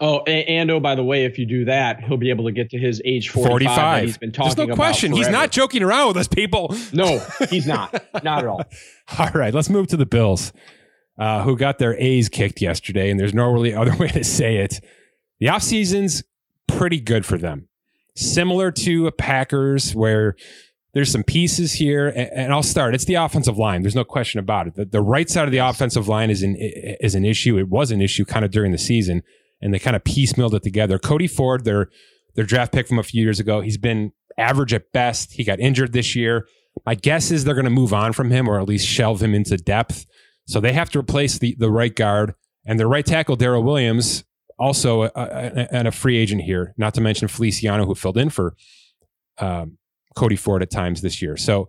Oh, 0.00 0.20
and, 0.26 0.48
and 0.48 0.70
oh, 0.70 0.80
by 0.80 0.94
the 0.94 1.04
way, 1.04 1.24
if 1.24 1.38
you 1.38 1.46
do 1.46 1.64
that, 1.66 2.00
he'll 2.00 2.16
be 2.16 2.30
able 2.30 2.44
to 2.44 2.52
get 2.52 2.70
to 2.70 2.78
his 2.78 3.00
age 3.04 3.30
45, 3.30 3.50
45. 3.50 3.76
that 3.76 4.04
he's 4.04 4.18
been 4.18 4.32
talking 4.32 4.54
There's 4.56 4.68
no 4.68 4.74
question. 4.74 5.12
He's 5.12 5.28
not 5.28 5.50
joking 5.50 5.82
around 5.82 6.08
with 6.08 6.16
us, 6.18 6.28
people. 6.28 6.74
No, 6.92 7.20
he's 7.50 7.66
not. 7.66 7.92
Not 8.22 8.40
at 8.40 8.46
all. 8.46 8.62
All 9.18 9.30
right, 9.34 9.54
let's 9.54 9.70
move 9.70 9.86
to 9.88 9.96
the 9.96 10.06
Bills, 10.06 10.52
uh, 11.18 11.42
who 11.42 11.56
got 11.56 11.78
their 11.78 11.96
A's 11.98 12.28
kicked 12.28 12.60
yesterday, 12.60 13.10
and 13.10 13.18
there's 13.20 13.34
no 13.34 13.50
really 13.50 13.74
other 13.74 13.96
way 13.98 14.08
to 14.08 14.24
say 14.24 14.56
it. 14.56 14.80
The 15.38 15.46
offseason's 15.46 16.24
pretty 16.66 17.00
good 17.00 17.24
for 17.24 17.38
them. 17.38 17.68
Similar 18.14 18.72
to 18.72 19.06
a 19.06 19.12
Packers, 19.12 19.94
where 19.94 20.36
there's 20.94 21.12
some 21.12 21.22
pieces 21.22 21.74
here, 21.74 22.08
and, 22.08 22.30
and 22.32 22.52
I'll 22.54 22.62
start. 22.62 22.94
It's 22.94 23.04
the 23.04 23.16
offensive 23.16 23.58
line. 23.58 23.82
There's 23.82 23.94
no 23.94 24.04
question 24.04 24.40
about 24.40 24.66
it. 24.66 24.76
The, 24.76 24.86
the 24.86 25.02
right 25.02 25.28
side 25.28 25.44
of 25.44 25.52
the 25.52 25.58
offensive 25.58 26.08
line 26.08 26.30
is 26.30 26.42
an 26.42 26.56
is 26.58 27.14
an 27.14 27.26
issue. 27.26 27.58
It 27.58 27.68
was 27.68 27.90
an 27.90 28.00
issue 28.00 28.24
kind 28.24 28.46
of 28.46 28.50
during 28.50 28.72
the 28.72 28.78
season, 28.78 29.22
and 29.60 29.72
they 29.72 29.78
kind 29.78 29.96
of 29.96 30.04
piecemealed 30.04 30.54
it 30.54 30.62
together. 30.62 30.98
Cody 30.98 31.26
Ford, 31.26 31.64
their 31.64 31.88
their 32.34 32.44
draft 32.44 32.72
pick 32.72 32.86
from 32.86 32.98
a 32.98 33.02
few 33.02 33.22
years 33.22 33.40
ago, 33.40 33.60
he's 33.60 33.78
been 33.78 34.12
average 34.38 34.74
at 34.74 34.92
best. 34.92 35.32
He 35.32 35.44
got 35.44 35.58
injured 35.60 35.92
this 35.92 36.14
year. 36.14 36.46
My 36.84 36.94
guess 36.94 37.30
is 37.30 37.44
they're 37.44 37.54
going 37.54 37.64
to 37.64 37.70
move 37.70 37.94
on 37.94 38.12
from 38.12 38.30
him 38.30 38.48
or 38.48 38.60
at 38.60 38.68
least 38.68 38.86
shelve 38.86 39.22
him 39.22 39.34
into 39.34 39.56
depth. 39.56 40.04
So 40.46 40.60
they 40.60 40.74
have 40.74 40.90
to 40.90 40.98
replace 40.98 41.38
the, 41.38 41.56
the 41.58 41.70
right 41.70 41.94
guard 41.94 42.34
and 42.66 42.78
their 42.78 42.88
right 42.88 43.06
tackle, 43.06 43.36
Daryl 43.36 43.64
Williams, 43.64 44.24
also 44.58 45.04
and 45.04 45.88
a 45.88 45.92
free 45.92 46.18
agent 46.18 46.42
here, 46.42 46.74
not 46.76 46.94
to 46.94 47.00
mention 47.00 47.28
Feliciano, 47.28 47.86
who 47.86 47.94
filled 47.94 48.18
in 48.18 48.30
for 48.30 48.54
um, 49.38 49.78
Cody 50.14 50.36
Ford 50.36 50.62
at 50.62 50.70
times 50.70 51.00
this 51.00 51.22
year. 51.22 51.36
So 51.36 51.68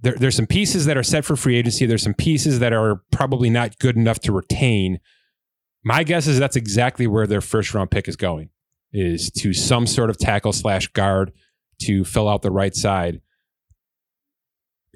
there, 0.00 0.14
there's 0.14 0.36
some 0.36 0.46
pieces 0.46 0.86
that 0.86 0.96
are 0.96 1.02
set 1.02 1.24
for 1.24 1.36
free 1.36 1.56
agency. 1.56 1.86
There's 1.86 2.02
some 2.02 2.14
pieces 2.14 2.58
that 2.58 2.72
are 2.72 3.02
probably 3.10 3.50
not 3.50 3.78
good 3.78 3.96
enough 3.96 4.20
to 4.20 4.32
retain. 4.32 4.98
My 5.84 6.02
guess 6.02 6.26
is 6.26 6.38
that's 6.38 6.56
exactly 6.56 7.06
where 7.06 7.26
their 7.26 7.40
first 7.40 7.74
round 7.74 7.90
pick 7.90 8.08
is 8.08 8.16
going, 8.16 8.48
is 8.92 9.30
to 9.32 9.52
some 9.52 9.86
sort 9.86 10.10
of 10.10 10.18
tackle 10.18 10.52
slash 10.52 10.88
guard 10.88 11.32
to 11.82 12.04
fill 12.04 12.28
out 12.28 12.42
the 12.42 12.50
right 12.50 12.74
side 12.74 13.20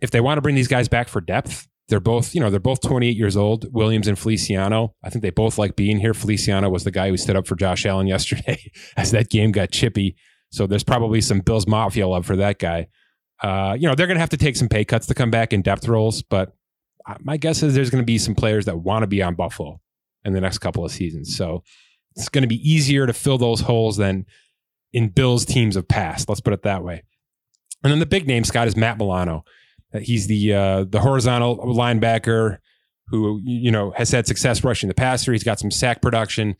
if 0.02 0.10
they 0.10 0.20
want 0.20 0.38
to 0.38 0.42
bring 0.42 0.54
these 0.54 0.68
guys 0.68 0.88
back 0.88 1.08
for 1.08 1.20
depth, 1.20 1.66
They're 1.88 2.00
both, 2.00 2.34
you 2.34 2.40
know, 2.40 2.50
they're 2.50 2.60
both 2.60 2.80
28 2.82 3.16
years 3.16 3.36
old, 3.36 3.72
Williams 3.72 4.08
and 4.08 4.18
Feliciano. 4.18 4.94
I 5.02 5.10
think 5.10 5.22
they 5.22 5.30
both 5.30 5.56
like 5.56 5.74
being 5.74 5.98
here. 5.98 6.12
Feliciano 6.12 6.68
was 6.68 6.84
the 6.84 6.90
guy 6.90 7.08
who 7.08 7.16
stood 7.16 7.36
up 7.36 7.46
for 7.46 7.56
Josh 7.56 7.86
Allen 7.86 8.06
yesterday 8.14 8.70
as 8.96 9.10
that 9.12 9.30
game 9.30 9.52
got 9.52 9.70
chippy. 9.70 10.16
So 10.50 10.66
there's 10.66 10.84
probably 10.84 11.20
some 11.20 11.40
Bills 11.40 11.66
Mafia 11.66 12.06
love 12.06 12.26
for 12.26 12.36
that 12.36 12.58
guy. 12.58 12.88
Uh, 13.42 13.76
you 13.78 13.88
know, 13.88 13.94
they're 13.94 14.06
going 14.06 14.16
to 14.16 14.20
have 14.20 14.30
to 14.30 14.36
take 14.36 14.56
some 14.56 14.68
pay 14.68 14.84
cuts 14.84 15.06
to 15.06 15.14
come 15.14 15.30
back 15.30 15.52
in 15.52 15.62
depth 15.62 15.86
roles, 15.88 16.22
but 16.22 16.54
my 17.20 17.36
guess 17.36 17.62
is 17.62 17.74
there's 17.74 17.90
going 17.90 18.02
to 18.02 18.06
be 18.06 18.18
some 18.18 18.34
players 18.34 18.66
that 18.66 18.78
want 18.78 19.02
to 19.02 19.06
be 19.06 19.22
on 19.22 19.34
Buffalo 19.34 19.80
in 20.28 20.34
the 20.34 20.40
next 20.40 20.58
couple 20.58 20.84
of 20.84 20.92
seasons. 20.92 21.36
So 21.36 21.64
it's 22.14 22.28
going 22.28 22.42
to 22.42 22.48
be 22.48 22.68
easier 22.68 23.06
to 23.06 23.12
fill 23.12 23.38
those 23.38 23.60
holes 23.60 23.96
than 23.96 24.26
in 24.92 25.08
Bills 25.08 25.44
teams 25.44 25.76
of 25.76 25.88
past. 25.88 26.28
Let's 26.28 26.40
put 26.40 26.52
it 26.52 26.62
that 26.62 26.82
way. 26.82 27.02
And 27.82 27.92
then 27.92 27.98
the 27.98 28.06
big 28.06 28.26
name, 28.26 28.44
Scott, 28.44 28.66
is 28.66 28.76
Matt 28.76 28.98
Milano. 28.98 29.44
Uh, 29.94 30.00
he's 30.00 30.26
the 30.26 30.52
uh, 30.52 30.84
the 30.84 31.00
horizontal 31.00 31.58
linebacker 31.58 32.58
who 33.08 33.40
you 33.42 33.70
know 33.70 33.92
has 33.92 34.10
had 34.10 34.26
success 34.26 34.64
rushing 34.64 34.88
the 34.88 34.94
passer. 34.94 35.32
He's 35.32 35.44
got 35.44 35.58
some 35.58 35.70
sack 35.70 36.02
production. 36.02 36.56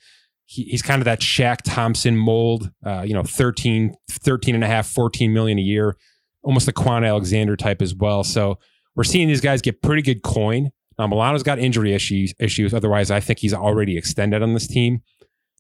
He, 0.46 0.64
he's 0.64 0.82
kind 0.82 1.00
of 1.00 1.04
that 1.04 1.20
Shaq 1.20 1.58
Thompson 1.64 2.16
mold, 2.16 2.70
uh, 2.84 3.02
you 3.06 3.12
know, 3.12 3.22
13, 3.22 3.94
13 4.10 4.54
and 4.54 4.64
a 4.64 4.66
half, 4.66 4.86
14 4.86 5.32
million 5.32 5.58
a 5.58 5.62
year, 5.62 5.96
almost 6.42 6.68
a 6.68 6.72
Kwon 6.72 7.06
Alexander 7.06 7.54
type 7.54 7.82
as 7.82 7.94
well. 7.94 8.24
So 8.24 8.58
we're 8.96 9.04
seeing 9.04 9.28
these 9.28 9.42
guys 9.42 9.60
get 9.60 9.82
pretty 9.82 10.00
good 10.00 10.22
coin. 10.22 10.70
Um, 10.98 11.10
now 11.10 11.16
Milano's 11.16 11.42
got 11.42 11.58
injury 11.58 11.94
issues. 11.94 12.34
Issues. 12.38 12.74
Otherwise, 12.74 13.10
I 13.10 13.20
think 13.20 13.38
he's 13.38 13.54
already 13.54 13.96
extended 13.96 14.42
on 14.42 14.54
this 14.54 14.66
team. 14.66 15.02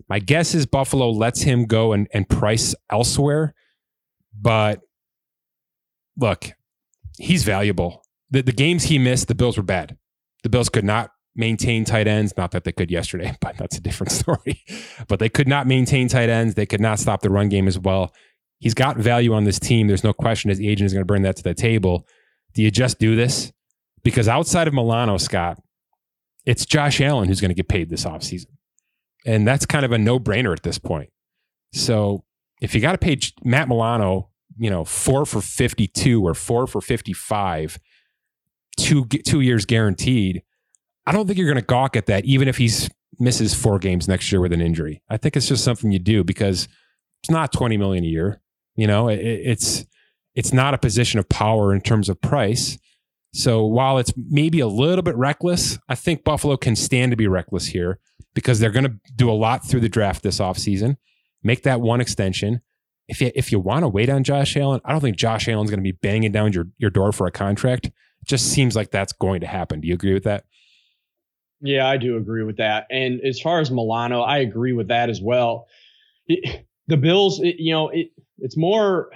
My 0.08 0.18
guess 0.18 0.54
is 0.54 0.66
Buffalo 0.66 1.10
lets 1.10 1.42
him 1.42 1.66
go 1.66 1.92
and, 1.92 2.08
and 2.12 2.28
price 2.28 2.74
elsewhere. 2.90 3.54
But 4.40 4.80
look, 6.16 6.50
he's 7.18 7.44
valuable. 7.44 8.02
The, 8.30 8.42
the 8.42 8.52
games 8.52 8.84
he 8.84 8.98
missed, 8.98 9.28
the 9.28 9.34
Bills 9.34 9.56
were 9.56 9.62
bad. 9.62 9.96
The 10.42 10.48
Bills 10.48 10.68
could 10.68 10.84
not 10.84 11.10
maintain 11.34 11.84
tight 11.84 12.06
ends. 12.06 12.34
Not 12.36 12.50
that 12.52 12.64
they 12.64 12.72
could 12.72 12.90
yesterday, 12.90 13.36
but 13.40 13.56
that's 13.56 13.76
a 13.76 13.80
different 13.80 14.12
story. 14.12 14.62
but 15.08 15.18
they 15.18 15.28
could 15.28 15.48
not 15.48 15.66
maintain 15.66 16.08
tight 16.08 16.28
ends. 16.28 16.54
They 16.54 16.66
could 16.66 16.80
not 16.80 16.98
stop 16.98 17.22
the 17.22 17.30
run 17.30 17.48
game 17.48 17.66
as 17.66 17.78
well. 17.78 18.12
He's 18.60 18.74
got 18.74 18.96
value 18.96 19.32
on 19.34 19.44
this 19.44 19.60
team. 19.60 19.86
There's 19.86 20.02
no 20.02 20.12
question 20.12 20.50
his 20.50 20.60
agent 20.60 20.86
is 20.86 20.92
going 20.92 21.02
to 21.02 21.06
bring 21.06 21.22
that 21.22 21.36
to 21.36 21.42
the 21.42 21.54
table. 21.54 22.06
Do 22.54 22.62
you 22.62 22.72
just 22.72 22.98
do 22.98 23.14
this? 23.14 23.52
Because 24.08 24.26
outside 24.26 24.66
of 24.68 24.72
Milano, 24.72 25.18
Scott, 25.18 25.60
it's 26.46 26.64
Josh 26.64 26.98
Allen 26.98 27.28
who's 27.28 27.42
going 27.42 27.50
to 27.50 27.54
get 27.54 27.68
paid 27.68 27.90
this 27.90 28.06
offseason. 28.06 28.46
And 29.26 29.46
that's 29.46 29.66
kind 29.66 29.84
of 29.84 29.92
a 29.92 29.98
no 29.98 30.18
brainer 30.18 30.54
at 30.54 30.62
this 30.62 30.78
point. 30.78 31.10
So 31.74 32.24
if 32.62 32.74
you 32.74 32.80
got 32.80 32.92
to 32.92 32.98
pay 32.98 33.18
Matt 33.44 33.68
Milano, 33.68 34.30
you 34.56 34.70
know, 34.70 34.82
four 34.86 35.26
for 35.26 35.42
52 35.42 36.26
or 36.26 36.32
four 36.32 36.66
for 36.66 36.80
55, 36.80 37.78
two, 38.78 39.04
two 39.04 39.42
years 39.42 39.66
guaranteed, 39.66 40.42
I 41.06 41.12
don't 41.12 41.26
think 41.26 41.38
you're 41.38 41.46
going 41.46 41.60
to 41.60 41.66
gawk 41.66 41.94
at 41.94 42.06
that, 42.06 42.24
even 42.24 42.48
if 42.48 42.56
he's 42.56 42.88
misses 43.18 43.52
four 43.52 43.78
games 43.78 44.08
next 44.08 44.32
year 44.32 44.40
with 44.40 44.54
an 44.54 44.62
injury. 44.62 45.02
I 45.10 45.18
think 45.18 45.36
it's 45.36 45.48
just 45.48 45.64
something 45.64 45.90
you 45.90 45.98
do 45.98 46.24
because 46.24 46.66
it's 47.22 47.30
not 47.30 47.52
20 47.52 47.76
million 47.76 48.04
a 48.04 48.06
year. 48.06 48.40
You 48.74 48.86
know, 48.86 49.08
it, 49.08 49.18
it's 49.18 49.84
it's 50.34 50.52
not 50.52 50.72
a 50.72 50.78
position 50.78 51.18
of 51.18 51.28
power 51.28 51.74
in 51.74 51.80
terms 51.82 52.08
of 52.08 52.20
price. 52.20 52.78
So 53.32 53.64
while 53.64 53.98
it's 53.98 54.12
maybe 54.16 54.60
a 54.60 54.66
little 54.66 55.02
bit 55.02 55.16
reckless, 55.16 55.78
I 55.88 55.94
think 55.94 56.24
Buffalo 56.24 56.56
can 56.56 56.74
stand 56.74 57.12
to 57.12 57.16
be 57.16 57.28
reckless 57.28 57.66
here 57.66 57.98
because 58.34 58.58
they're 58.58 58.70
going 58.70 58.86
to 58.86 58.98
do 59.16 59.30
a 59.30 59.32
lot 59.32 59.66
through 59.66 59.80
the 59.80 59.88
draft 59.88 60.22
this 60.22 60.38
offseason. 60.38 60.96
Make 61.42 61.62
that 61.64 61.80
one 61.80 62.00
extension. 62.00 62.62
If 63.06 63.20
you, 63.20 63.30
if 63.34 63.52
you 63.52 63.60
want 63.60 63.84
to 63.84 63.88
wait 63.88 64.08
on 64.08 64.24
Josh 64.24 64.56
Allen, 64.56 64.80
I 64.84 64.92
don't 64.92 65.00
think 65.00 65.16
Josh 65.16 65.48
Allen's 65.48 65.70
going 65.70 65.80
to 65.80 65.84
be 65.84 65.92
banging 65.92 66.32
down 66.32 66.52
your, 66.52 66.68
your 66.78 66.90
door 66.90 67.12
for 67.12 67.26
a 67.26 67.30
contract. 67.30 67.86
It 67.86 67.92
just 68.26 68.46
seems 68.52 68.74
like 68.76 68.90
that's 68.90 69.12
going 69.12 69.40
to 69.40 69.46
happen. 69.46 69.80
Do 69.80 69.88
you 69.88 69.94
agree 69.94 70.14
with 70.14 70.24
that? 70.24 70.44
Yeah, 71.60 71.88
I 71.88 71.96
do 71.96 72.16
agree 72.16 72.44
with 72.44 72.58
that. 72.58 72.86
And 72.90 73.20
as 73.22 73.40
far 73.40 73.60
as 73.60 73.70
Milano, 73.70 74.22
I 74.22 74.38
agree 74.38 74.72
with 74.72 74.88
that 74.88 75.10
as 75.10 75.20
well. 75.20 75.66
It, 76.26 76.66
the 76.86 76.96
Bills, 76.96 77.40
it, 77.40 77.56
you 77.58 77.72
know, 77.72 77.88
it, 77.88 78.10
it's 78.38 78.56
more 78.56 79.10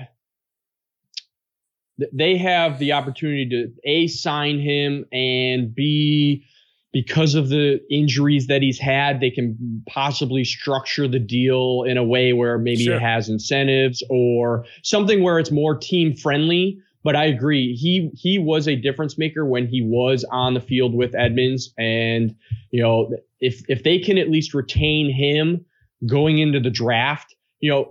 they 2.13 2.37
have 2.37 2.79
the 2.79 2.93
opportunity 2.93 3.49
to 3.49 3.73
a 3.85 4.07
sign 4.07 4.61
him 4.61 5.05
and 5.13 5.75
b 5.75 6.45
because 6.93 7.35
of 7.35 7.49
the 7.49 7.81
injuries 7.91 8.47
that 8.47 8.63
he's 8.63 8.79
had 8.79 9.21
they 9.21 9.31
can 9.31 9.83
possibly 9.87 10.45
structure 10.45 11.07
the 11.07 11.19
deal 11.19 11.85
in 11.87 11.97
a 11.97 12.05
way 12.05 12.33
where 12.33 12.59
maybe 12.59 12.85
sure. 12.85 12.97
it 12.97 13.03
has 13.03 13.29
incentives 13.29 14.03
or 14.11 14.65
something 14.83 15.23
where 15.23 15.39
it's 15.39 15.51
more 15.51 15.77
team 15.77 16.15
friendly 16.15 16.79
but 17.05 17.17
I 17.17 17.25
agree 17.25 17.75
he 17.75 18.11
he 18.15 18.39
was 18.39 18.69
a 18.69 18.77
difference 18.77 19.19
maker 19.19 19.45
when 19.45 19.67
he 19.67 19.83
was 19.83 20.25
on 20.31 20.55
the 20.55 20.61
field 20.61 20.95
with 20.95 21.15
Edmunds 21.15 21.73
and 21.79 22.35
you 22.71 22.83
know 22.83 23.11
if 23.41 23.63
if 23.69 23.83
they 23.83 23.99
can 23.99 24.19
at 24.19 24.31
least 24.31 24.55
retain 24.55 25.13
him 25.13 25.65
going 26.07 26.39
into 26.39 26.61
the 26.61 26.71
draft 26.71 27.35
you 27.61 27.71
know 27.71 27.91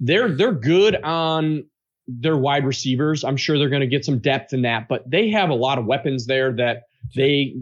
they're 0.00 0.30
they're 0.30 0.52
good 0.52 0.96
on 1.02 1.64
their 2.06 2.36
wide 2.36 2.66
receivers. 2.66 3.24
I'm 3.24 3.36
sure 3.36 3.58
they're 3.58 3.68
going 3.68 3.80
to 3.80 3.86
get 3.86 4.04
some 4.04 4.18
depth 4.18 4.52
in 4.52 4.62
that, 4.62 4.88
but 4.88 5.08
they 5.10 5.30
have 5.30 5.50
a 5.50 5.54
lot 5.54 5.78
of 5.78 5.86
weapons 5.86 6.26
there 6.26 6.52
that 6.56 6.84
they 7.14 7.54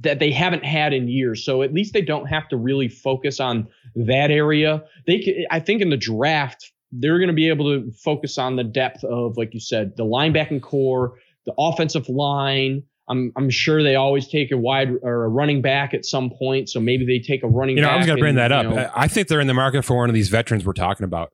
that 0.00 0.18
they 0.18 0.30
haven't 0.30 0.64
had 0.64 0.94
in 0.94 1.08
years. 1.08 1.44
So 1.44 1.62
at 1.62 1.74
least 1.74 1.92
they 1.92 2.00
don't 2.00 2.26
have 2.26 2.48
to 2.48 2.56
really 2.56 2.88
focus 2.88 3.38
on 3.38 3.68
that 3.94 4.30
area. 4.30 4.82
They 5.06 5.18
can, 5.18 5.44
I 5.50 5.60
think 5.60 5.82
in 5.82 5.90
the 5.90 5.96
draft 5.96 6.72
they're 6.92 7.18
going 7.18 7.28
to 7.28 7.34
be 7.34 7.48
able 7.48 7.66
to 7.66 7.92
focus 7.92 8.38
on 8.38 8.56
the 8.56 8.64
depth 8.64 9.04
of 9.04 9.36
like 9.36 9.54
you 9.54 9.60
said, 9.60 9.96
the 9.96 10.04
linebacking 10.04 10.62
core, 10.62 11.18
the 11.46 11.54
offensive 11.58 12.08
line, 12.08 12.82
I'm 13.08 13.32
I'm 13.36 13.50
sure 13.50 13.82
they 13.82 13.96
always 13.96 14.28
take 14.28 14.52
a 14.52 14.56
wide 14.56 14.90
or 15.02 15.24
a 15.24 15.28
running 15.28 15.62
back 15.62 15.94
at 15.94 16.04
some 16.04 16.30
point. 16.30 16.68
So 16.68 16.80
maybe 16.80 17.04
they 17.04 17.18
take 17.18 17.42
a 17.42 17.48
running. 17.48 17.76
Back. 17.76 17.80
You 17.80 17.86
know, 17.86 17.90
I 17.90 17.96
was 17.96 18.06
going 18.06 18.16
to 18.16 18.22
bring 18.22 18.36
that 18.36 18.52
up. 18.52 18.66
Know, 18.66 18.90
I 18.94 19.08
think 19.08 19.28
they're 19.28 19.40
in 19.40 19.48
the 19.48 19.54
market 19.54 19.84
for 19.84 19.96
one 19.96 20.08
of 20.08 20.14
these 20.14 20.28
veterans 20.28 20.64
we're 20.64 20.72
talking 20.72 21.04
about 21.04 21.32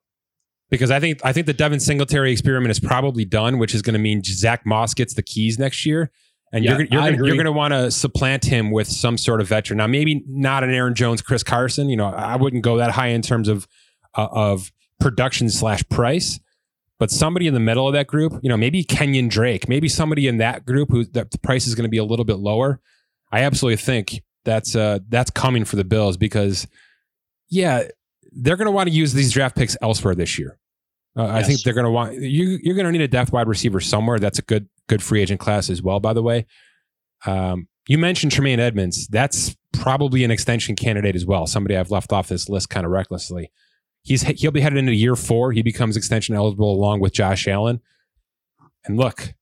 because 0.71 0.91
I 0.91 1.01
think 1.01 1.21
I 1.25 1.33
think 1.33 1.47
the 1.47 1.53
Devin 1.53 1.81
Singletary 1.81 2.33
experiment 2.33 2.71
is 2.71 2.81
probably 2.81 3.25
done, 3.25 3.59
which 3.59 3.75
is 3.75 3.83
going 3.83 3.95
to 3.95 3.99
mean 3.99 4.23
Zach 4.25 4.67
Moss 4.67 4.95
gets 4.95 5.15
the 5.15 5.23
keys 5.23 5.59
next 5.59 5.87
year, 5.87 6.11
and 6.53 6.65
yeah, 6.65 6.79
you're 6.79 6.87
you're, 6.91 7.27
you're 7.27 7.37
going 7.37 7.45
to 7.45 7.53
want 7.53 7.73
to 7.73 7.91
supplant 7.91 8.45
him 8.45 8.71
with 8.71 8.89
some 8.89 9.17
sort 9.19 9.41
of 9.41 9.49
veteran. 9.49 9.79
Now, 9.79 9.87
maybe 9.87 10.25
not 10.27 10.65
an 10.65 10.71
Aaron 10.71 10.95
Jones, 10.95 11.23
Chris 11.23 11.43
Carson. 11.43 11.89
You 11.89 11.97
know, 11.97 12.07
I 12.07 12.37
wouldn't 12.37 12.63
go 12.63 12.77
that 12.79 12.93
high 12.93 13.09
in 13.09 13.23
terms 13.23 13.49
of 13.49 13.69
uh, 14.15 14.29
of 14.31 14.73
production 14.99 15.51
slash 15.51 15.87
price, 15.89 16.41
but 16.99 17.11
somebody 17.11 17.47
in 17.47 17.55
the 17.55 17.61
middle 17.61 17.87
of 17.87 17.95
that 17.95 18.07
group. 18.07 18.33
You 18.43 18.49
know, 18.49 18.57
maybe 18.57 18.85
Kenyan 18.85 19.31
Drake, 19.31 19.69
maybe 19.69 19.89
somebody 19.89 20.27
in 20.27 20.39
that 20.39 20.67
group 20.67 20.91
who 20.91 21.05
the 21.05 21.27
price 21.43 21.67
is 21.67 21.75
going 21.75 21.85
to 21.85 21.91
be 21.91 21.99
a 21.99 22.05
little 22.05 22.25
bit 22.25 22.39
lower. 22.39 22.81
I 23.31 23.43
absolutely 23.43 23.77
think 23.77 24.23
that's 24.45 24.77
uh 24.77 25.01
that's 25.09 25.31
coming 25.31 25.65
for 25.65 25.77
the 25.77 25.85
Bills 25.85 26.17
because 26.17 26.67
yeah, 27.49 27.85
they're 28.37 28.57
going 28.57 28.67
to 28.67 28.73
want 28.73 28.89
to 28.89 28.95
use 28.95 29.13
these 29.13 29.33
draft 29.33 29.57
picks 29.57 29.77
elsewhere 29.81 30.15
this 30.15 30.39
year. 30.39 30.59
Uh, 31.19 31.25
yes. 31.25 31.33
I 31.35 31.43
think 31.43 31.63
they're 31.63 31.75
going 31.75 31.85
to 31.85 31.91
want 31.91 32.15
you. 32.15 32.59
You're 32.63 32.75
going 32.75 32.87
to 32.87 32.93
need 32.93 33.01
a 33.01 33.09
depth 33.09 33.33
wide 33.33 33.49
receiver 33.49 33.81
somewhere. 33.81 34.19
That's 34.19 34.39
a 34.39 34.43
good 34.43 34.69
good 34.89 35.03
free 35.03 35.23
agent 35.23 35.41
class 35.41 35.71
as 35.71 35.83
well. 35.83 35.99
By 35.99 36.13
the 36.13 36.23
way, 36.23 36.47
um, 37.25 37.69
you 37.89 37.97
mentioned 37.97 38.33
Tremaine 38.33 38.61
Edmunds. 38.61 39.09
That's 39.09 39.57
probably 39.73 40.25
an 40.25 40.31
extension 40.31 40.77
candidate 40.77 41.17
as 41.17 41.25
well. 41.25 41.47
Somebody 41.47 41.77
I've 41.77 41.91
left 41.91 42.13
off 42.13 42.29
this 42.29 42.49
list 42.49 42.69
kind 42.69 42.85
of 42.85 42.93
recklessly. 42.93 43.51
He's 44.03 44.23
he'll 44.23 44.53
be 44.53 44.61
headed 44.61 44.79
into 44.79 44.93
year 44.93 45.17
four. 45.17 45.53
He 45.53 45.63
becomes 45.63 45.97
extension 45.97 46.35
eligible 46.35 46.71
along 46.71 47.01
with 47.01 47.15
Josh 47.15 47.49
Allen. 47.49 47.81
And 48.85 48.99
look, 48.99 49.35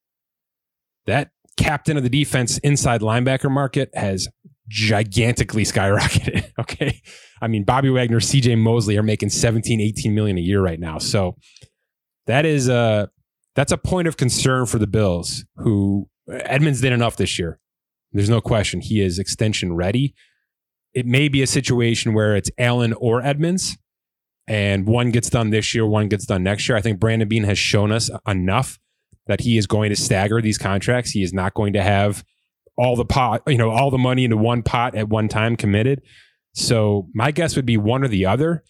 that 1.06 1.30
captain 1.56 1.96
of 1.96 2.02
the 2.02 2.08
defense 2.08 2.58
inside 2.58 3.00
linebacker 3.00 3.50
market 3.50 3.90
has 3.94 4.28
gigantically 4.68 5.64
skyrocketed. 5.64 6.44
Okay. 6.56 7.02
I 7.44 7.48
mean, 7.48 7.64
Bobby 7.64 7.90
Wagner, 7.90 8.20
CJ 8.20 8.58
Mosley 8.58 8.96
are 8.96 9.02
making 9.02 9.28
17, 9.28 9.80
18 9.80 10.14
million 10.14 10.38
a 10.38 10.40
year 10.40 10.62
right 10.62 10.80
now. 10.80 10.96
So 10.98 11.36
that 12.26 12.46
is 12.46 12.68
a, 12.68 13.10
that's 13.54 13.70
a 13.70 13.76
point 13.76 14.08
of 14.08 14.16
concern 14.16 14.64
for 14.64 14.78
the 14.78 14.86
Bills, 14.86 15.44
who 15.56 16.08
Edmunds 16.28 16.80
did 16.80 16.92
enough 16.92 17.16
this 17.16 17.38
year. 17.38 17.58
There's 18.12 18.30
no 18.30 18.40
question. 18.40 18.80
He 18.80 19.02
is 19.02 19.18
extension 19.18 19.74
ready. 19.74 20.14
It 20.94 21.04
may 21.04 21.28
be 21.28 21.42
a 21.42 21.46
situation 21.46 22.14
where 22.14 22.34
it's 22.34 22.50
Allen 22.56 22.94
or 22.94 23.20
Edmunds, 23.20 23.76
and 24.46 24.86
one 24.86 25.10
gets 25.10 25.28
done 25.28 25.50
this 25.50 25.74
year, 25.74 25.84
one 25.84 26.08
gets 26.08 26.24
done 26.24 26.42
next 26.42 26.68
year. 26.68 26.78
I 26.78 26.80
think 26.80 26.98
Brandon 26.98 27.28
Beane 27.28 27.44
has 27.44 27.58
shown 27.58 27.92
us 27.92 28.10
enough 28.26 28.78
that 29.26 29.40
he 29.40 29.58
is 29.58 29.66
going 29.66 29.90
to 29.90 29.96
stagger 29.96 30.40
these 30.40 30.58
contracts. 30.58 31.10
He 31.10 31.22
is 31.22 31.32
not 31.32 31.52
going 31.54 31.74
to 31.74 31.82
have 31.82 32.24
all 32.76 32.96
the 32.96 33.04
pot, 33.04 33.42
you 33.46 33.58
know, 33.58 33.70
all 33.70 33.90
the 33.90 33.98
money 33.98 34.24
into 34.24 34.36
one 34.36 34.62
pot 34.62 34.94
at 34.94 35.08
one 35.08 35.28
time 35.28 35.56
committed. 35.56 36.02
So 36.54 37.08
my 37.14 37.30
guess 37.30 37.56
would 37.56 37.66
be 37.66 37.76
one 37.76 38.02
or 38.02 38.08
the 38.08 38.26
other. 38.26 38.64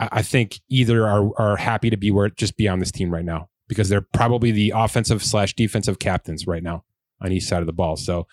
I, 0.00 0.22
think 0.22 0.60
either 0.68 1.06
are 1.06 1.30
are 1.40 1.56
happy 1.56 1.90
to 1.90 1.96
be 1.96 2.10
where 2.10 2.28
just 2.28 2.56
be 2.56 2.68
on 2.68 2.78
this 2.78 2.92
team 2.92 3.12
right 3.12 3.24
now 3.24 3.48
because 3.68 3.88
they're 3.88 4.06
probably 4.14 4.52
the 4.52 4.72
offensive 4.74 5.22
slash 5.22 5.54
defensive 5.54 5.98
captains 5.98 6.46
right 6.46 6.62
now 6.62 6.84
on 7.20 7.32
each 7.32 7.44
side 7.44 7.60
of 7.60 7.66
the 7.66 7.72
ball. 7.72 7.96
So 7.96 8.26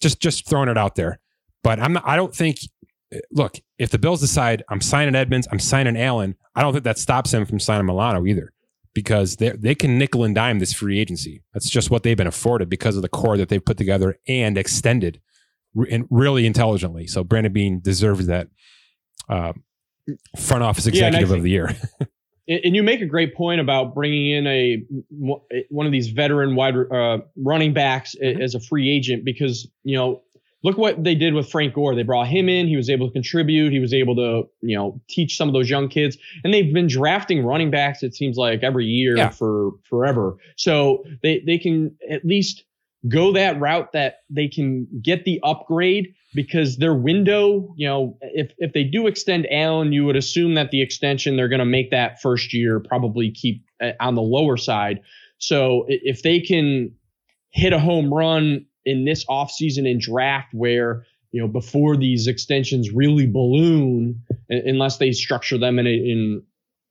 just 0.00 0.20
just 0.20 0.48
throwing 0.48 0.68
it 0.68 0.78
out 0.78 0.94
there. 0.94 1.20
But 1.62 1.80
I'm 1.80 1.94
not 1.94 2.04
I 2.06 2.16
don't 2.16 2.34
think 2.34 2.58
eh, 3.12 3.20
look, 3.32 3.56
if 3.78 3.90
the 3.90 3.98
Bills 3.98 4.20
decide 4.20 4.62
I'm 4.68 4.80
signing 4.80 5.14
Edmunds, 5.16 5.48
I'm 5.50 5.58
signing 5.58 5.96
Allen, 5.96 6.36
I 6.54 6.62
don't 6.62 6.72
think 6.72 6.84
that 6.84 6.98
stops 6.98 7.34
him 7.34 7.44
from 7.46 7.58
signing 7.58 7.86
Milano 7.86 8.24
either. 8.24 8.52
because 8.94 9.36
they 9.36 9.50
they 9.50 9.74
can 9.74 9.98
nickel 9.98 10.24
and 10.24 10.34
dime 10.34 10.60
this 10.60 10.72
free 10.72 11.00
agency. 11.00 11.42
That's 11.52 11.68
just 11.68 11.90
what 11.90 12.04
they've 12.04 12.16
been 12.16 12.28
afforded 12.28 12.68
because 12.70 12.96
of 12.96 13.02
the 13.02 13.08
core 13.08 13.36
that 13.36 13.48
they've 13.48 13.64
put 13.64 13.76
together 13.76 14.18
and 14.28 14.56
extended 14.56 15.20
and 15.90 16.06
really 16.10 16.46
intelligently. 16.46 17.06
So 17.06 17.24
Brandon 17.24 17.52
Beane 17.52 17.80
deserves 17.80 18.26
that 18.26 18.48
uh, 19.28 19.52
front 20.38 20.62
office 20.62 20.86
executive 20.86 21.30
yeah, 21.30 21.36
of 21.36 21.42
the 21.42 21.50
year. 21.50 21.76
and 22.48 22.74
you 22.74 22.82
make 22.82 23.00
a 23.00 23.06
great 23.06 23.34
point 23.34 23.60
about 23.60 23.94
bringing 23.94 24.30
in 24.30 24.46
a 24.46 24.82
one 25.68 25.86
of 25.86 25.92
these 25.92 26.08
veteran 26.08 26.54
wide 26.56 26.74
uh, 26.76 27.18
running 27.36 27.72
backs 27.72 28.14
mm-hmm. 28.22 28.40
as 28.40 28.54
a 28.54 28.60
free 28.60 28.90
agent 28.90 29.24
because 29.24 29.68
you 29.82 29.96
know 29.96 30.22
look 30.64 30.78
what 30.78 31.04
they 31.04 31.14
did 31.14 31.34
with 31.34 31.48
Frank 31.48 31.74
Gore. 31.74 31.94
They 31.94 32.02
brought 32.02 32.26
him 32.26 32.48
in. 32.48 32.66
He 32.66 32.76
was 32.76 32.90
able 32.90 33.06
to 33.06 33.12
contribute. 33.12 33.70
He 33.70 33.78
was 33.78 33.92
able 33.92 34.16
to, 34.16 34.48
you 34.62 34.76
know, 34.76 35.00
teach 35.08 35.36
some 35.36 35.46
of 35.46 35.52
those 35.52 35.70
young 35.70 35.88
kids. 35.88 36.16
And 36.42 36.52
they've 36.52 36.72
been 36.72 36.88
drafting 36.88 37.44
running 37.44 37.70
backs. 37.70 38.02
It 38.02 38.14
seems 38.14 38.36
like 38.36 38.62
every 38.62 38.86
year 38.86 39.16
yeah. 39.16 39.28
for 39.28 39.72
forever. 39.84 40.36
So 40.56 41.04
they 41.22 41.42
they 41.46 41.58
can 41.58 41.94
at 42.10 42.24
least 42.24 42.64
go 43.08 43.32
that 43.32 43.60
route 43.60 43.92
that 43.92 44.20
they 44.30 44.48
can 44.48 44.86
get 45.02 45.24
the 45.24 45.40
upgrade 45.42 46.14
because 46.34 46.78
their 46.78 46.94
window, 46.94 47.74
you 47.76 47.86
know, 47.86 48.18
if 48.20 48.52
if 48.58 48.72
they 48.72 48.84
do 48.84 49.06
extend 49.06 49.46
Allen, 49.50 49.92
you 49.92 50.04
would 50.04 50.16
assume 50.16 50.54
that 50.54 50.70
the 50.70 50.82
extension 50.82 51.36
they're 51.36 51.48
going 51.48 51.58
to 51.60 51.64
make 51.64 51.90
that 51.90 52.20
first 52.20 52.52
year 52.52 52.80
probably 52.80 53.30
keep 53.30 53.64
uh, 53.80 53.90
on 54.00 54.14
the 54.14 54.22
lower 54.22 54.56
side. 54.56 55.00
So 55.38 55.84
if 55.88 56.22
they 56.22 56.40
can 56.40 56.94
hit 57.50 57.72
a 57.72 57.78
home 57.78 58.12
run 58.12 58.66
in 58.84 59.04
this 59.04 59.24
offseason 59.26 59.88
and 59.88 60.00
draft 60.00 60.48
where 60.52 61.04
you 61.30 61.40
know 61.40 61.48
before 61.48 61.96
these 61.96 62.26
extensions 62.26 62.90
really 62.90 63.26
balloon 63.26 64.22
unless 64.48 64.98
they 64.98 65.12
structure 65.12 65.58
them 65.58 65.78
in 65.78 65.86
a, 65.86 65.90
in 65.90 66.42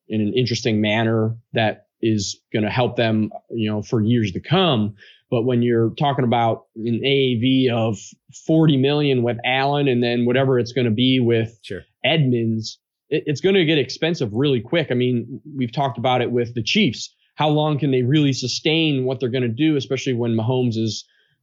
in 0.07 0.22
an 0.22 0.34
interesting 0.34 0.82
manner 0.82 1.36
that 1.53 1.88
is 2.01 2.41
going 2.51 2.64
to 2.64 2.70
help 2.70 2.95
them 2.95 3.32
you 3.51 3.70
know 3.70 3.82
for 3.82 4.01
years 4.01 4.32
to 4.32 4.39
come 4.39 4.95
but 5.34 5.45
when 5.45 5.63
you're 5.63 5.89
talking 5.97 6.23
about 6.23 6.65
an 6.75 7.01
AAV 7.03 7.71
of 7.71 7.97
40 8.45 8.77
million 8.77 9.23
with 9.23 9.38
Allen 9.43 9.88
and 9.88 10.03
then 10.03 10.27
whatever 10.27 10.59
it's 10.59 10.71
going 10.71 10.86
to 10.86 10.91
be 10.91 11.19
with 11.19 11.57
sure. 11.63 11.81
Edmunds, 12.05 12.77
it, 13.09 13.23
it's 13.25 13.41
going 13.41 13.55
to 13.55 13.65
get 13.65 13.79
expensive 13.79 14.29
really 14.31 14.61
quick. 14.61 14.89
I 14.91 14.93
mean, 14.93 15.41
we've 15.57 15.71
talked 15.71 15.97
about 15.97 16.21
it 16.21 16.31
with 16.31 16.53
the 16.53 16.61
Chiefs. 16.61 17.11
How 17.34 17.49
long 17.49 17.79
can 17.79 17.89
they 17.89 18.03
really 18.03 18.31
sustain 18.31 19.05
what 19.05 19.19
they're 19.19 19.27
going 19.27 19.41
to 19.41 19.47
do, 19.47 19.75
especially 19.75 20.13
when 20.13 20.38
Mahomes' 20.38 20.99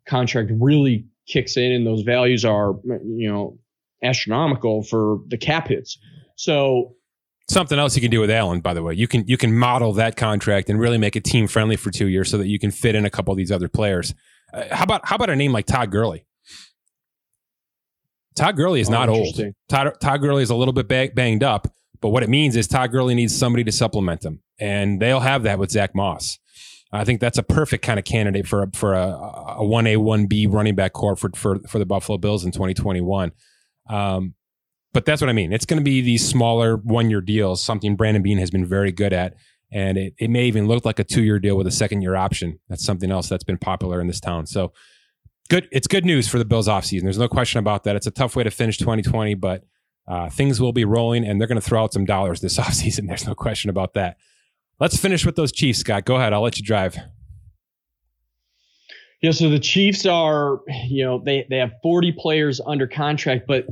contract 0.07 0.53
really 0.61 1.05
kicks 1.27 1.57
in 1.57 1.73
and 1.73 1.85
those 1.85 2.03
values 2.03 2.45
are, 2.45 2.75
you 3.05 3.29
know, 3.29 3.59
astronomical 4.05 4.85
for 4.85 5.19
the 5.27 5.37
cap 5.37 5.67
hits. 5.67 5.99
So 6.37 6.95
something 7.51 7.79
else 7.79 7.97
you 7.97 8.01
can 8.01 8.11
do 8.11 8.21
with 8.21 8.31
Allen, 8.31 8.61
by 8.61 8.73
the 8.75 8.83
way. 8.83 8.95
You 8.95 9.09
can 9.09 9.27
you 9.27 9.37
can 9.37 9.57
model 9.57 9.93
that 9.95 10.17
contract 10.17 10.71
and 10.71 10.79
really 10.79 10.99
make 10.99 11.17
it 11.17 11.25
team 11.25 11.47
friendly 11.47 11.77
for 11.77 11.91
two 11.91 12.07
years 12.07 12.31
so 12.31 12.39
that 12.39 12.47
you 12.47 12.59
can 12.59 12.71
fit 12.71 12.95
in 12.95 13.05
a 13.05 13.11
couple 13.11 13.33
of 13.33 13.39
these 13.39 13.51
other 13.51 13.69
players. 13.69 14.15
Uh, 14.53 14.65
how 14.71 14.85
about 14.85 15.01
how 15.05 15.17
about 15.17 15.31
a 15.31 15.37
name 15.37 15.53
like 15.53 15.67
Todd 15.67 15.91
Gurley? 15.91 16.25
Todd 18.37 18.57
Gurley 18.57 18.81
is 18.81 18.89
oh, 18.89 18.93
not 18.93 19.09
old. 19.09 19.39
Todd, 19.69 19.93
Todd 20.01 20.21
Gurley 20.21 20.43
is 20.43 20.51
a 20.51 20.55
little 20.55 20.73
bit 20.73 20.89
banged 21.15 21.43
up, 21.43 21.69
but 22.01 22.11
what 22.11 22.23
it 22.23 22.29
means 22.29 22.57
is 22.57 22.69
Todd 22.69 22.93
Gurley 22.93 23.15
needs 23.15 23.37
somebody 23.37 23.65
to 23.65 23.73
supplement 23.73 24.25
him, 24.25 24.41
and 24.59 25.01
they'll 25.03 25.21
have 25.21 25.43
that 25.43 25.59
with 25.59 25.71
Zach 25.71 25.95
Moss. 25.95 26.39
I 26.93 27.05
think 27.05 27.21
that's 27.21 27.39
a 27.39 27.43
perfect 27.45 27.85
kind 27.85 28.01
of 28.01 28.05
candidate 28.05 28.49
for 28.49 28.65
a, 28.65 28.71
for 28.73 28.95
a 28.95 29.65
one 29.65 29.87
A 29.87 29.97
one 29.97 30.27
B 30.27 30.47
running 30.47 30.75
back 30.75 30.93
core 30.93 31.17
for, 31.17 31.31
for 31.35 31.59
for 31.69 31.79
the 31.79 31.87
Buffalo 31.87 32.19
Bills 32.19 32.45
in 32.45 32.51
2021. 32.51 33.33
Um, 33.89 34.35
but 34.93 35.05
that's 35.05 35.21
what 35.21 35.31
I 35.31 35.33
mean. 35.33 35.53
It's 35.53 35.65
going 35.65 35.79
to 35.81 35.85
be 35.85 36.01
these 36.01 36.27
smaller 36.27 36.77
one 36.77 37.11
year 37.11 37.21
deals, 37.21 37.63
something 37.63 37.97
Brandon 37.97 38.23
Beane 38.23 38.39
has 38.39 38.51
been 38.51 38.67
very 38.67 38.93
good 38.93 39.13
at. 39.13 39.35
And 39.73 39.97
it, 39.97 40.15
it 40.19 40.31
may 40.31 40.47
even 40.47 40.67
look 40.67 40.85
like 40.85 40.99
a 40.99 41.05
two 41.05 41.23
year 41.23 41.39
deal 41.39 41.57
with 41.57 41.67
a 41.67 41.71
second 41.71 42.03
year 42.03 42.17
option. 42.17 42.59
That's 42.69 42.85
something 42.85 43.11
else 43.11 43.29
that's 43.29 43.45
been 43.45 43.59
popular 43.59 44.01
in 44.01 44.09
this 44.09 44.19
town. 44.19 44.47
So 44.47 44.73
good. 45.49 45.69
It's 45.71 45.87
good 45.87 46.05
news 46.05 46.29
for 46.29 46.39
the 46.39 46.45
Bills 46.45 46.67
offseason. 46.67 47.03
There's 47.03 47.19
no 47.19 47.29
question 47.29 47.61
about 47.61 47.85
that. 47.85 47.95
It's 47.95 48.07
a 48.07 48.11
tough 48.11 48.35
way 48.35 48.43
to 48.43 48.51
finish 48.51 48.79
2020, 48.79 49.35
but 49.35 49.65
uh, 50.09 50.29
things 50.29 50.61
will 50.61 50.73
be 50.73 50.85
rolling 50.85 51.25
and 51.25 51.41
they're 51.41 51.47
going 51.47 51.61
to 51.61 51.67
throw 51.67 51.85
out 51.85 51.93
some 51.93 52.05
dollars 52.05 52.41
this 52.41 52.59
offseason. 52.59 53.07
There's 53.07 53.27
no 53.27 53.35
question 53.35 53.71
about 53.71 53.95
that. 53.95 54.17
Let's 54.81 54.97
finish 54.97 55.25
with 55.25 55.37
those 55.37 55.53
Chiefs, 55.53 55.81
Scott. 55.81 56.05
Go 56.05 56.17
ahead. 56.17 56.33
I'll 56.33 56.43
let 56.43 56.59
you 56.59 56.65
drive. 56.65 56.99
Yeah, 59.23 59.33
so 59.33 59.51
the 59.51 59.59
Chiefs 59.59 60.07
are, 60.07 60.61
you 60.87 61.05
know, 61.05 61.19
they 61.23 61.47
they 61.51 61.59
have 61.59 61.73
40 61.83 62.13
players 62.13 62.61
under 62.65 62.87
contract, 62.87 63.47
but 63.47 63.67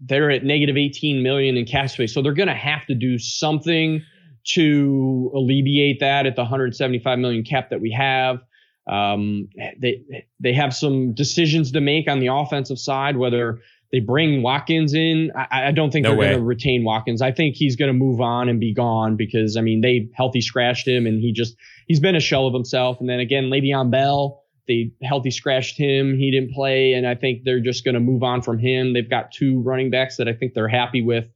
they're 0.00 0.30
at 0.30 0.44
negative 0.44 0.76
18 0.76 1.22
million 1.22 1.56
in 1.56 1.64
cap 1.64 1.90
space. 1.90 2.14
So 2.14 2.22
they're 2.22 2.32
going 2.32 2.48
to 2.48 2.54
have 2.54 2.86
to 2.86 2.94
do 2.94 3.18
something 3.18 4.02
to 4.44 5.30
alleviate 5.34 6.00
that 6.00 6.26
at 6.26 6.36
the 6.36 6.42
175 6.42 7.18
million 7.18 7.42
cap 7.44 7.70
that 7.70 7.80
we 7.80 7.90
have. 7.90 8.40
Um, 8.88 9.48
they 9.78 10.04
they 10.40 10.52
have 10.52 10.74
some 10.74 11.14
decisions 11.14 11.72
to 11.72 11.80
make 11.80 12.08
on 12.08 12.20
the 12.20 12.28
offensive 12.28 12.78
side, 12.78 13.16
whether 13.16 13.60
they 13.92 14.00
bring 14.00 14.42
Watkins 14.42 14.94
in. 14.94 15.30
I, 15.36 15.68
I 15.68 15.72
don't 15.72 15.92
think 15.92 16.04
no 16.04 16.10
they're 16.10 16.18
going 16.18 16.38
to 16.38 16.44
retain 16.44 16.82
Watkins. 16.82 17.22
I 17.22 17.30
think 17.30 17.54
he's 17.54 17.76
going 17.76 17.90
to 17.90 17.96
move 17.96 18.20
on 18.20 18.48
and 18.48 18.58
be 18.58 18.72
gone 18.72 19.16
because 19.16 19.56
I 19.56 19.60
mean 19.60 19.82
they 19.82 20.08
healthy 20.14 20.40
scratched 20.40 20.88
him 20.88 21.06
and 21.06 21.20
he 21.20 21.32
just 21.32 21.56
he's 21.86 22.00
been 22.00 22.16
a 22.16 22.20
shell 22.20 22.46
of 22.46 22.54
himself. 22.54 22.98
And 23.00 23.08
then 23.08 23.20
again, 23.20 23.44
Le'Veon 23.44 23.90
Bell 23.90 24.41
they 24.68 24.92
healthy 25.02 25.30
scratched 25.30 25.76
him. 25.76 26.16
He 26.16 26.30
didn't 26.30 26.52
play, 26.52 26.94
and 26.94 27.06
I 27.06 27.14
think 27.14 27.42
they're 27.44 27.60
just 27.60 27.84
going 27.84 27.94
to 27.94 28.00
move 28.00 28.22
on 28.22 28.42
from 28.42 28.58
him. 28.58 28.92
They've 28.92 29.08
got 29.08 29.32
two 29.32 29.60
running 29.62 29.90
backs 29.90 30.16
that 30.16 30.28
I 30.28 30.32
think 30.32 30.54
they're 30.54 30.68
happy 30.68 31.02
with, 31.02 31.26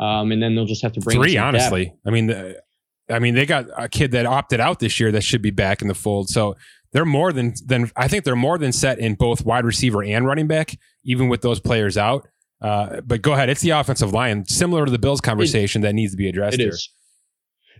um, 0.00 0.32
and 0.32 0.42
then 0.42 0.54
they'll 0.54 0.66
just 0.66 0.82
have 0.82 0.92
to 0.94 1.00
bring 1.00 1.20
three. 1.20 1.36
Honestly, 1.36 1.86
depth. 1.86 1.98
I 2.06 2.10
mean, 2.10 2.26
the, 2.26 2.62
I 3.10 3.18
mean, 3.18 3.34
they 3.34 3.46
got 3.46 3.66
a 3.76 3.88
kid 3.88 4.12
that 4.12 4.26
opted 4.26 4.60
out 4.60 4.80
this 4.80 4.98
year 4.98 5.12
that 5.12 5.22
should 5.22 5.42
be 5.42 5.50
back 5.50 5.82
in 5.82 5.88
the 5.88 5.94
fold. 5.94 6.28
So 6.28 6.56
they're 6.92 7.04
more 7.04 7.32
than 7.32 7.54
than 7.64 7.90
I 7.96 8.08
think 8.08 8.24
they're 8.24 8.36
more 8.36 8.58
than 8.58 8.72
set 8.72 8.98
in 8.98 9.14
both 9.14 9.44
wide 9.44 9.64
receiver 9.64 10.02
and 10.02 10.26
running 10.26 10.46
back, 10.46 10.78
even 11.04 11.28
with 11.28 11.42
those 11.42 11.60
players 11.60 11.96
out. 11.96 12.28
Uh, 12.60 13.00
but 13.00 13.22
go 13.22 13.32
ahead, 13.32 13.48
it's 13.48 13.60
the 13.60 13.70
offensive 13.70 14.12
line, 14.12 14.44
similar 14.46 14.84
to 14.84 14.90
the 14.90 14.98
Bills 14.98 15.20
conversation 15.20 15.82
it, 15.82 15.86
that 15.88 15.94
needs 15.94 16.12
to 16.12 16.16
be 16.16 16.28
addressed. 16.28 16.54
It 16.54 16.60
here. 16.60 16.70
is. 16.70 16.88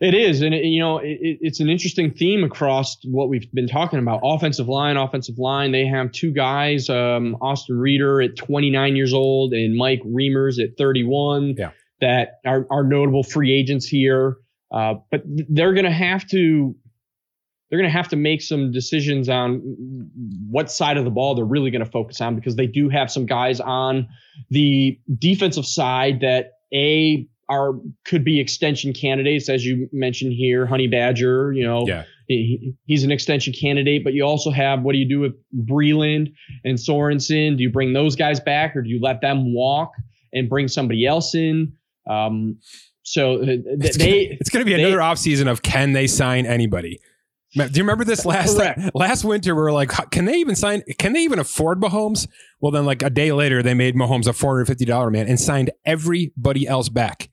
It 0.02 0.14
is, 0.14 0.42
and 0.42 0.52
it, 0.52 0.64
you 0.64 0.80
know, 0.80 0.98
it, 0.98 1.38
it's 1.40 1.60
an 1.60 1.70
interesting 1.70 2.12
theme 2.12 2.42
across 2.42 2.96
what 3.04 3.28
we've 3.28 3.48
been 3.52 3.68
talking 3.68 4.00
about. 4.00 4.18
Offensive 4.24 4.68
line, 4.68 4.96
offensive 4.96 5.38
line. 5.38 5.70
They 5.70 5.86
have 5.86 6.10
two 6.10 6.32
guys, 6.32 6.90
um, 6.90 7.36
Austin 7.40 7.78
Reiter 7.78 8.20
at 8.20 8.34
29 8.34 8.96
years 8.96 9.14
old 9.14 9.52
and 9.52 9.76
Mike 9.76 10.02
Remmers 10.04 10.60
at 10.60 10.76
31, 10.76 11.54
yeah. 11.56 11.70
that 12.00 12.40
are, 12.44 12.66
are 12.68 12.82
notable 12.82 13.22
free 13.22 13.52
agents 13.52 13.86
here. 13.86 14.38
Uh, 14.72 14.94
but 15.12 15.22
they're 15.24 15.72
going 15.72 15.84
to 15.84 15.92
have 15.92 16.26
to 16.30 16.74
they're 17.70 17.78
going 17.78 17.90
to 17.90 17.96
have 17.96 18.08
to 18.08 18.16
make 18.16 18.42
some 18.42 18.72
decisions 18.72 19.28
on 19.28 19.62
what 20.50 20.70
side 20.70 20.98
of 20.98 21.04
the 21.04 21.10
ball 21.10 21.36
they're 21.36 21.44
really 21.44 21.70
going 21.70 21.84
to 21.84 21.90
focus 21.90 22.20
on 22.20 22.34
because 22.34 22.56
they 22.56 22.66
do 22.66 22.90
have 22.90 23.10
some 23.10 23.24
guys 23.24 23.60
on 23.60 24.08
the 24.50 24.98
defensive 25.18 25.64
side 25.64 26.20
that 26.20 26.50
a 26.74 27.26
are 27.52 27.74
could 28.06 28.24
be 28.24 28.40
extension 28.40 28.94
candidates, 28.94 29.48
as 29.48 29.64
you 29.64 29.88
mentioned 29.92 30.32
here. 30.32 30.66
Honey 30.66 30.86
Badger, 30.86 31.52
you 31.52 31.64
know, 31.64 31.84
yeah. 31.86 32.04
he, 32.28 32.74
he's 32.86 33.04
an 33.04 33.12
extension 33.12 33.52
candidate. 33.52 34.02
But 34.02 34.14
you 34.14 34.24
also 34.24 34.50
have 34.50 34.82
what 34.82 34.92
do 34.92 34.98
you 34.98 35.08
do 35.08 35.20
with 35.20 35.34
Breeland 35.54 36.32
and 36.64 36.78
Sorensen? 36.78 37.56
Do 37.56 37.62
you 37.62 37.70
bring 37.70 37.92
those 37.92 38.16
guys 38.16 38.40
back, 38.40 38.74
or 38.74 38.82
do 38.82 38.88
you 38.88 39.00
let 39.00 39.20
them 39.20 39.54
walk 39.54 39.92
and 40.32 40.48
bring 40.48 40.68
somebody 40.68 41.06
else 41.06 41.34
in? 41.34 41.74
Um, 42.08 42.58
so 43.02 43.42
uh, 43.42 43.46
th- 43.46 43.60
it's 43.66 43.98
they 43.98 44.24
gonna, 44.24 44.36
it's 44.40 44.50
going 44.50 44.64
to 44.64 44.66
be 44.66 44.80
another 44.80 44.98
offseason 44.98 45.50
of 45.50 45.62
can 45.62 45.92
they 45.92 46.06
sign 46.06 46.46
anybody? 46.46 47.00
Do 47.54 47.64
you 47.64 47.82
remember 47.82 48.04
this 48.04 48.24
last 48.24 48.58
last 48.94 49.24
winter? 49.24 49.54
We 49.54 49.60
were 49.60 49.72
like, 49.72 49.90
can 50.10 50.24
they 50.24 50.36
even 50.36 50.54
sign? 50.54 50.82
Can 50.98 51.12
they 51.12 51.20
even 51.20 51.38
afford 51.38 51.80
Mahomes? 51.80 52.26
Well, 52.60 52.72
then, 52.72 52.86
like 52.86 53.02
a 53.02 53.10
day 53.10 53.32
later, 53.32 53.62
they 53.62 53.74
made 53.74 53.94
Mahomes 53.94 54.26
a 54.26 54.32
four 54.32 54.54
hundred 54.54 54.66
fifty 54.66 54.84
dollar 54.84 55.10
man 55.10 55.28
and 55.28 55.38
signed 55.38 55.70
everybody 55.84 56.66
else 56.66 56.88
back. 56.88 57.28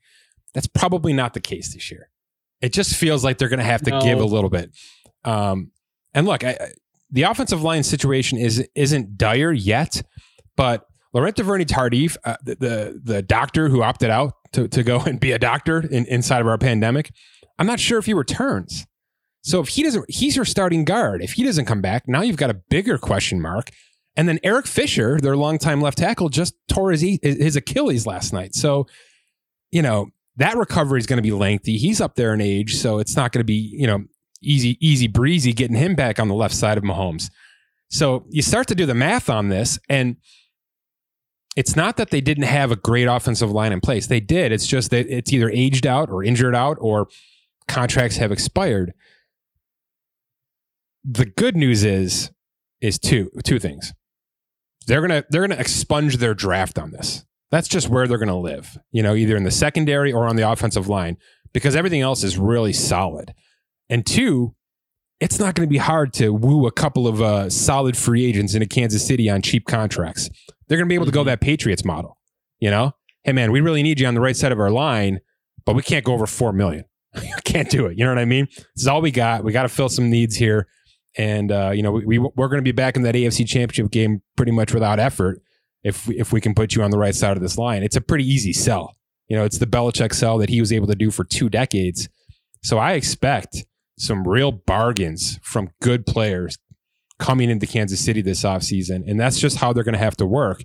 That's 0.54 0.66
probably 0.66 1.12
not 1.12 1.34
the 1.34 1.40
case 1.40 1.74
this 1.74 1.90
year. 1.90 2.10
It 2.60 2.72
just 2.72 2.94
feels 2.94 3.24
like 3.24 3.38
they're 3.38 3.48
going 3.48 3.58
to 3.58 3.64
have 3.64 3.82
to 3.82 3.90
no. 3.90 4.00
give 4.00 4.20
a 4.20 4.24
little 4.24 4.50
bit. 4.50 4.76
Um, 5.24 5.70
and 6.12 6.26
look, 6.26 6.44
I, 6.44 6.72
the 7.10 7.22
offensive 7.22 7.62
line 7.62 7.82
situation 7.82 8.38
is 8.38 8.66
isn't 8.74 9.16
dire 9.16 9.52
yet, 9.52 10.02
but 10.56 10.86
Laurent 11.12 11.36
Duvernay 11.36 11.64
Tardif, 11.64 12.16
uh, 12.24 12.36
the, 12.44 12.54
the, 12.54 13.00
the 13.02 13.22
doctor 13.22 13.68
who 13.68 13.82
opted 13.82 14.10
out 14.10 14.34
to 14.52 14.68
to 14.68 14.82
go 14.82 15.00
and 15.06 15.18
be 15.20 15.32
a 15.32 15.38
doctor 15.38 15.80
in, 15.80 16.06
inside 16.06 16.40
of 16.40 16.46
our 16.46 16.58
pandemic, 16.58 17.12
I'm 17.58 17.66
not 17.66 17.80
sure 17.80 17.98
if 17.98 18.06
he 18.06 18.14
returns. 18.14 18.86
So 19.42 19.60
if 19.60 19.68
he 19.68 19.82
doesn't, 19.82 20.04
he's 20.10 20.36
your 20.36 20.44
starting 20.44 20.84
guard. 20.84 21.22
If 21.22 21.32
he 21.32 21.44
doesn't 21.44 21.64
come 21.64 21.80
back, 21.80 22.06
now 22.06 22.20
you've 22.20 22.36
got 22.36 22.50
a 22.50 22.60
bigger 22.68 22.98
question 22.98 23.40
mark. 23.40 23.70
And 24.16 24.28
then 24.28 24.38
Eric 24.42 24.66
Fisher, 24.66 25.18
their 25.18 25.36
longtime 25.36 25.80
left 25.80 25.98
tackle, 25.98 26.28
just 26.28 26.54
tore 26.68 26.90
his 26.90 27.18
his 27.22 27.56
Achilles 27.56 28.06
last 28.06 28.32
night. 28.32 28.54
So, 28.54 28.86
you 29.70 29.80
know, 29.80 30.10
that 30.36 30.56
recovery 30.56 31.00
is 31.00 31.06
going 31.06 31.18
to 31.18 31.22
be 31.22 31.32
lengthy. 31.32 31.76
He's 31.76 32.00
up 32.00 32.14
there 32.14 32.32
in 32.34 32.40
age, 32.40 32.76
so 32.76 32.98
it's 32.98 33.16
not 33.16 33.32
going 33.32 33.40
to 33.40 33.44
be, 33.44 33.74
you 33.76 33.86
know, 33.86 34.04
easy, 34.42 34.78
easy 34.80 35.06
breezy 35.06 35.52
getting 35.52 35.76
him 35.76 35.94
back 35.94 36.18
on 36.18 36.28
the 36.28 36.34
left 36.34 36.54
side 36.54 36.78
of 36.78 36.84
Mahomes. 36.84 37.30
So 37.90 38.24
you 38.30 38.42
start 38.42 38.68
to 38.68 38.74
do 38.74 38.86
the 38.86 38.94
math 38.94 39.28
on 39.28 39.48
this, 39.48 39.78
and 39.88 40.16
it's 41.56 41.76
not 41.76 41.96
that 41.96 42.10
they 42.10 42.20
didn't 42.20 42.44
have 42.44 42.70
a 42.70 42.76
great 42.76 43.06
offensive 43.06 43.50
line 43.50 43.72
in 43.72 43.80
place. 43.80 44.06
They 44.06 44.20
did. 44.20 44.52
It's 44.52 44.66
just 44.66 44.90
that 44.92 45.06
it's 45.08 45.32
either 45.32 45.50
aged 45.50 45.86
out 45.86 46.08
or 46.08 46.22
injured 46.24 46.54
out 46.54 46.78
or 46.80 47.08
contracts 47.68 48.16
have 48.18 48.32
expired. 48.32 48.94
the 51.04 51.26
good 51.26 51.56
news 51.56 51.84
is 51.84 52.30
is 52.80 52.98
two 52.98 53.30
two 53.44 53.58
things. 53.58 53.92
They're 54.86 55.00
gonna 55.00 55.24
they're 55.30 55.46
gonna 55.46 55.60
expunge 55.60 56.18
their 56.18 56.34
draft 56.34 56.78
on 56.78 56.92
this. 56.92 57.24
That's 57.50 57.68
just 57.68 57.88
where 57.88 58.06
they're 58.06 58.18
gonna 58.18 58.38
live. 58.38 58.78
You 58.92 59.02
know, 59.02 59.14
either 59.14 59.36
in 59.36 59.44
the 59.44 59.50
secondary 59.50 60.12
or 60.12 60.26
on 60.26 60.36
the 60.36 60.48
offensive 60.50 60.88
line, 60.88 61.16
because 61.52 61.74
everything 61.76 62.00
else 62.00 62.22
is 62.24 62.38
really 62.38 62.72
solid. 62.72 63.34
And 63.88 64.06
two, 64.06 64.54
it's 65.18 65.38
not 65.38 65.54
going 65.54 65.68
to 65.68 65.70
be 65.70 65.78
hard 65.78 66.12
to 66.14 66.30
woo 66.32 66.66
a 66.66 66.72
couple 66.72 67.06
of 67.06 67.20
uh, 67.20 67.50
solid 67.50 67.96
free 67.96 68.24
agents 68.24 68.54
into 68.54 68.66
Kansas 68.66 69.06
City 69.06 69.28
on 69.28 69.42
cheap 69.42 69.66
contracts. 69.66 70.30
They're 70.68 70.78
going 70.78 70.86
to 70.86 70.88
be 70.88 70.94
able 70.94 71.06
to 71.06 71.12
go 71.12 71.22
Mhm. 71.22 71.26
that 71.26 71.40
Patriots 71.40 71.84
model. 71.84 72.16
You 72.60 72.70
know, 72.70 72.92
hey 73.24 73.32
man, 73.32 73.50
we 73.52 73.60
really 73.60 73.82
need 73.82 73.98
you 74.00 74.06
on 74.06 74.14
the 74.14 74.20
right 74.20 74.36
side 74.36 74.52
of 74.52 74.60
our 74.60 74.70
line, 74.70 75.20
but 75.66 75.74
we 75.74 75.82
can't 75.82 76.04
go 76.04 76.12
over 76.14 76.26
four 76.26 76.52
million. 76.52 76.84
can't 77.44 77.68
do 77.68 77.86
it. 77.86 77.98
You 77.98 78.04
know 78.04 78.12
what 78.12 78.18
I 78.20 78.24
mean? 78.24 78.46
This 78.56 78.82
is 78.82 78.86
all 78.86 79.02
we 79.02 79.10
got. 79.10 79.42
We 79.44 79.52
got 79.52 79.62
to 79.64 79.68
fill 79.68 79.88
some 79.88 80.08
needs 80.08 80.36
here, 80.36 80.68
and 81.18 81.50
uh, 81.50 81.72
you 81.74 81.82
know 81.82 81.90
we, 81.90 82.04
we 82.06 82.18
we're 82.18 82.48
going 82.48 82.58
to 82.60 82.62
be 82.62 82.70
back 82.72 82.94
in 82.96 83.02
that 83.02 83.14
AFC 83.16 83.46
Championship 83.46 83.90
game 83.90 84.22
pretty 84.36 84.52
much 84.52 84.72
without 84.72 85.00
effort 85.00 85.42
if 85.82 86.06
we, 86.06 86.18
if 86.18 86.32
we 86.32 86.40
can 86.40 86.54
put 86.54 86.74
you 86.74 86.82
on 86.82 86.90
the 86.90 86.98
right 86.98 87.14
side 87.14 87.36
of 87.36 87.42
this 87.42 87.58
line. 87.58 87.82
It's 87.82 87.96
a 87.96 88.00
pretty 88.00 88.24
easy 88.24 88.52
sell. 88.52 88.96
You 89.28 89.36
know, 89.36 89.44
it's 89.44 89.58
the 89.58 89.66
Belichick 89.66 90.12
sell 90.12 90.38
that 90.38 90.48
he 90.48 90.60
was 90.60 90.72
able 90.72 90.88
to 90.88 90.94
do 90.94 91.10
for 91.10 91.24
two 91.24 91.48
decades. 91.48 92.08
So 92.62 92.78
I 92.78 92.92
expect 92.92 93.64
some 93.98 94.26
real 94.26 94.50
bargains 94.50 95.38
from 95.42 95.70
good 95.80 96.06
players 96.06 96.58
coming 97.18 97.50
into 97.50 97.66
Kansas 97.66 98.00
City 98.00 98.22
this 98.22 98.42
offseason. 98.42 99.08
And 99.08 99.20
that's 99.20 99.38
just 99.38 99.58
how 99.58 99.72
they're 99.72 99.84
going 99.84 99.92
to 99.92 99.98
have 99.98 100.16
to 100.16 100.26
work. 100.26 100.64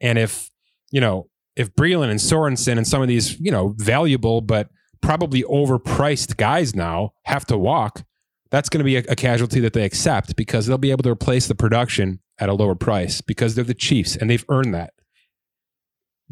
And 0.00 0.18
if, 0.18 0.50
you 0.90 1.00
know, 1.00 1.28
if 1.56 1.74
Breeland 1.74 2.10
and 2.10 2.20
Sorensen 2.20 2.76
and 2.76 2.86
some 2.86 3.02
of 3.02 3.08
these, 3.08 3.38
you 3.40 3.50
know, 3.50 3.74
valuable 3.76 4.40
but 4.40 4.68
probably 5.02 5.42
overpriced 5.42 6.36
guys 6.36 6.74
now 6.74 7.12
have 7.24 7.44
to 7.46 7.58
walk, 7.58 8.04
that's 8.50 8.68
going 8.68 8.78
to 8.78 8.84
be 8.84 8.96
a, 8.96 9.04
a 9.08 9.16
casualty 9.16 9.60
that 9.60 9.72
they 9.72 9.84
accept 9.84 10.36
because 10.36 10.66
they'll 10.66 10.78
be 10.78 10.90
able 10.90 11.02
to 11.02 11.10
replace 11.10 11.48
the 11.48 11.54
production 11.54 12.20
at 12.38 12.48
a 12.48 12.54
lower 12.54 12.74
price 12.74 13.20
because 13.20 13.54
they're 13.54 13.64
the 13.64 13.74
Chiefs 13.74 14.16
and 14.16 14.28
they've 14.30 14.44
earned 14.48 14.74
that. 14.74 14.92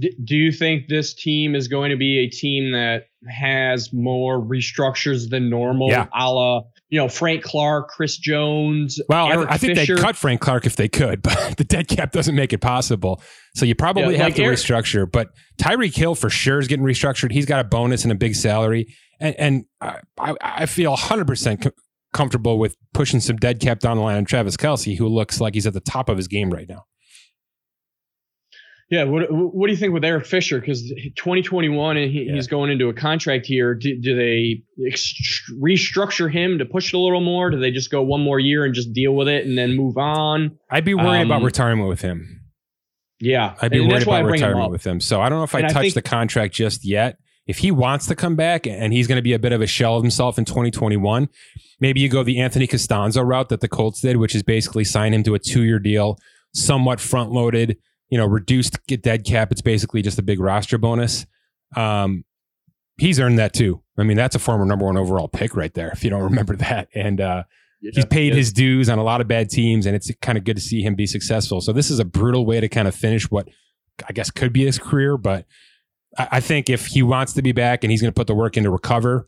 Do 0.00 0.34
you 0.34 0.50
think 0.50 0.88
this 0.88 1.14
team 1.14 1.54
is 1.54 1.68
going 1.68 1.90
to 1.92 1.96
be 1.96 2.18
a 2.18 2.28
team 2.28 2.72
that 2.72 3.04
has 3.28 3.92
more 3.92 4.40
restructures 4.44 5.30
than 5.30 5.48
normal? 5.48 5.88
Yeah. 5.88 6.08
A 6.12 6.32
la, 6.32 6.62
you 6.88 6.98
know, 6.98 7.08
Frank 7.08 7.44
Clark, 7.44 7.90
Chris 7.90 8.16
Jones. 8.18 8.98
Well, 9.08 9.30
Eric 9.30 9.50
I, 9.50 9.54
I 9.54 9.58
think 9.58 9.76
Fisher. 9.78 9.94
they'd 9.94 10.02
cut 10.02 10.16
Frank 10.16 10.40
Clark 10.40 10.66
if 10.66 10.74
they 10.74 10.88
could, 10.88 11.22
but 11.22 11.56
the 11.58 11.62
dead 11.64 11.86
cap 11.86 12.10
doesn't 12.10 12.34
make 12.34 12.52
it 12.52 12.58
possible. 12.58 13.22
So 13.54 13.64
you 13.64 13.76
probably 13.76 14.02
Yeah, 14.14 14.18
have 14.18 14.26
like 14.26 14.34
to 14.34 14.42
Eric- 14.42 14.58
restructure. 14.58 15.08
But 15.10 15.28
Tyreek 15.58 15.94
Hill 15.94 16.16
for 16.16 16.28
sure 16.28 16.58
is 16.58 16.66
getting 16.66 16.84
restructured. 16.84 17.30
He's 17.30 17.46
got 17.46 17.60
a 17.60 17.64
bonus 17.64 18.02
and 18.02 18.10
a 18.10 18.16
big 18.16 18.34
salary, 18.34 18.92
and 19.20 19.36
and 19.38 19.64
I 19.80 20.00
I, 20.18 20.34
I 20.42 20.66
feel 20.66 20.90
100 20.90 21.24
percent 21.28 21.68
comfortable 22.14 22.58
with 22.58 22.76
pushing 22.94 23.20
some 23.20 23.36
dead 23.36 23.60
cap 23.60 23.80
down 23.80 23.98
the 23.98 24.02
line 24.02 24.16
on 24.16 24.24
Travis 24.24 24.56
Kelce, 24.56 24.96
who 24.96 25.06
looks 25.06 25.38
like 25.40 25.52
he's 25.52 25.66
at 25.66 25.74
the 25.74 25.80
top 25.80 26.08
of 26.08 26.16
his 26.16 26.28
game 26.28 26.48
right 26.50 26.68
now. 26.68 26.84
Yeah. 28.90 29.04
What 29.04 29.26
What 29.30 29.66
do 29.66 29.72
you 29.72 29.78
think 29.78 29.92
with 29.94 30.04
Eric 30.04 30.26
Fisher? 30.26 30.60
Because 30.60 30.82
2021 31.16 31.96
and 31.96 32.10
he, 32.12 32.24
Yeah. 32.24 32.34
he's 32.34 32.46
going 32.46 32.70
into 32.70 32.88
a 32.88 32.94
contract 32.94 33.46
here. 33.46 33.74
Do, 33.74 33.98
do 34.00 34.14
they 34.14 34.62
restructure 35.60 36.30
him 36.32 36.58
to 36.58 36.64
push 36.64 36.92
it 36.92 36.96
a 36.96 37.00
little 37.00 37.20
more? 37.22 37.50
Do 37.50 37.58
they 37.58 37.70
just 37.70 37.90
go 37.90 38.02
one 38.02 38.20
more 38.20 38.38
year 38.38 38.64
and 38.64 38.74
just 38.74 38.92
deal 38.92 39.12
with 39.14 39.26
it 39.28 39.46
and 39.46 39.56
then 39.56 39.74
move 39.74 39.96
on? 39.96 40.58
I'd 40.70 40.84
be 40.84 40.94
worried 40.94 41.26
about 41.26 41.38
Um, 41.40 41.44
retirement 41.44 41.88
with 41.88 42.02
him. 42.02 42.42
Yeah. 43.20 43.54
I'd 43.62 43.70
be 43.70 43.78
And 43.78 43.88
worried 43.88 44.00
I 44.00 44.02
about 44.02 44.20
him 44.20 44.26
retirement 44.26 44.70
with 44.70 44.86
him. 44.86 45.00
So 45.00 45.20
I 45.20 45.28
don't 45.28 45.38
know 45.38 45.44
if 45.44 45.54
I 45.54 45.60
And 45.60 45.66
I 45.68 45.72
touch 45.72 45.82
think- 45.82 45.94
the 45.94 46.02
contract 46.02 46.54
just 46.54 46.84
yet. 46.86 47.16
If 47.46 47.58
he 47.58 47.70
wants 47.70 48.06
to 48.06 48.14
come 48.14 48.36
back 48.36 48.66
and 48.66 48.92
he's 48.92 49.06
going 49.06 49.16
to 49.16 49.22
be 49.22 49.34
a 49.34 49.38
bit 49.38 49.52
of 49.52 49.60
a 49.60 49.66
shell 49.66 49.96
of 49.96 50.02
himself 50.02 50.38
in 50.38 50.44
2021, 50.46 51.28
maybe 51.78 52.00
you 52.00 52.08
go 52.08 52.22
the 52.22 52.40
Anthony 52.40 52.66
Castonzo 52.66 53.24
route 53.26 53.50
that 53.50 53.60
the 53.60 53.68
Colts 53.68 54.00
did, 54.00 54.16
which 54.16 54.34
is 54.34 54.42
basically 54.42 54.84
sign 54.84 55.12
him 55.12 55.22
to 55.24 55.34
a 55.34 55.38
two 55.38 55.62
year 55.62 55.78
deal, 55.78 56.18
somewhat 56.54 57.00
front 57.00 57.32
loaded, 57.32 57.76
you 58.08 58.16
know, 58.16 58.24
reduced 58.26 58.84
get 58.86 59.02
dead 59.02 59.24
cap. 59.26 59.52
It's 59.52 59.60
basically 59.60 60.00
just 60.00 60.18
a 60.18 60.22
big 60.22 60.40
roster 60.40 60.78
bonus. 60.78 61.26
Um, 61.76 62.24
he's 62.96 63.20
earned 63.20 63.38
that 63.38 63.52
too. 63.52 63.82
I 63.98 64.04
mean, 64.04 64.16
that's 64.16 64.34
a 64.34 64.38
former 64.38 64.64
number 64.64 64.86
one 64.86 64.96
overall 64.96 65.28
pick 65.28 65.54
right 65.54 65.72
there, 65.74 65.90
if 65.90 66.02
you 66.02 66.10
don't 66.10 66.22
remember 66.30 66.56
that. 66.56 66.88
And 66.94 67.20
uh, 67.20 67.42
he's 67.80 68.06
paid 68.06 68.28
Yeah. 68.32 68.36
his 68.38 68.52
dues 68.54 68.88
on 68.88 68.98
a 68.98 69.02
lot 69.04 69.20
of 69.20 69.28
bad 69.28 69.50
teams, 69.50 69.84
and 69.84 69.94
it's 69.94 70.10
kind 70.22 70.38
of 70.38 70.44
good 70.44 70.56
to 70.56 70.62
see 70.62 70.80
him 70.82 70.94
be 70.94 71.06
successful. 71.06 71.60
So 71.60 71.72
this 71.72 71.90
is 71.90 71.98
a 71.98 72.04
brutal 72.06 72.46
way 72.46 72.60
to 72.60 72.68
kind 72.70 72.88
of 72.88 72.94
finish 72.94 73.30
what 73.30 73.48
I 74.08 74.12
guess 74.14 74.30
could 74.30 74.52
be 74.52 74.64
his 74.64 74.78
career. 74.78 75.16
But 75.18 75.44
I, 76.16 76.40
think 76.40 76.70
if 76.70 76.86
he 76.86 77.02
wants 77.02 77.32
to 77.34 77.42
be 77.42 77.52
back 77.52 77.82
and 77.84 77.90
he's 77.90 78.00
going 78.00 78.12
to 78.12 78.18
put 78.18 78.26
the 78.26 78.34
work 78.34 78.56
in 78.56 78.64
to 78.64 78.70
recover, 78.70 79.26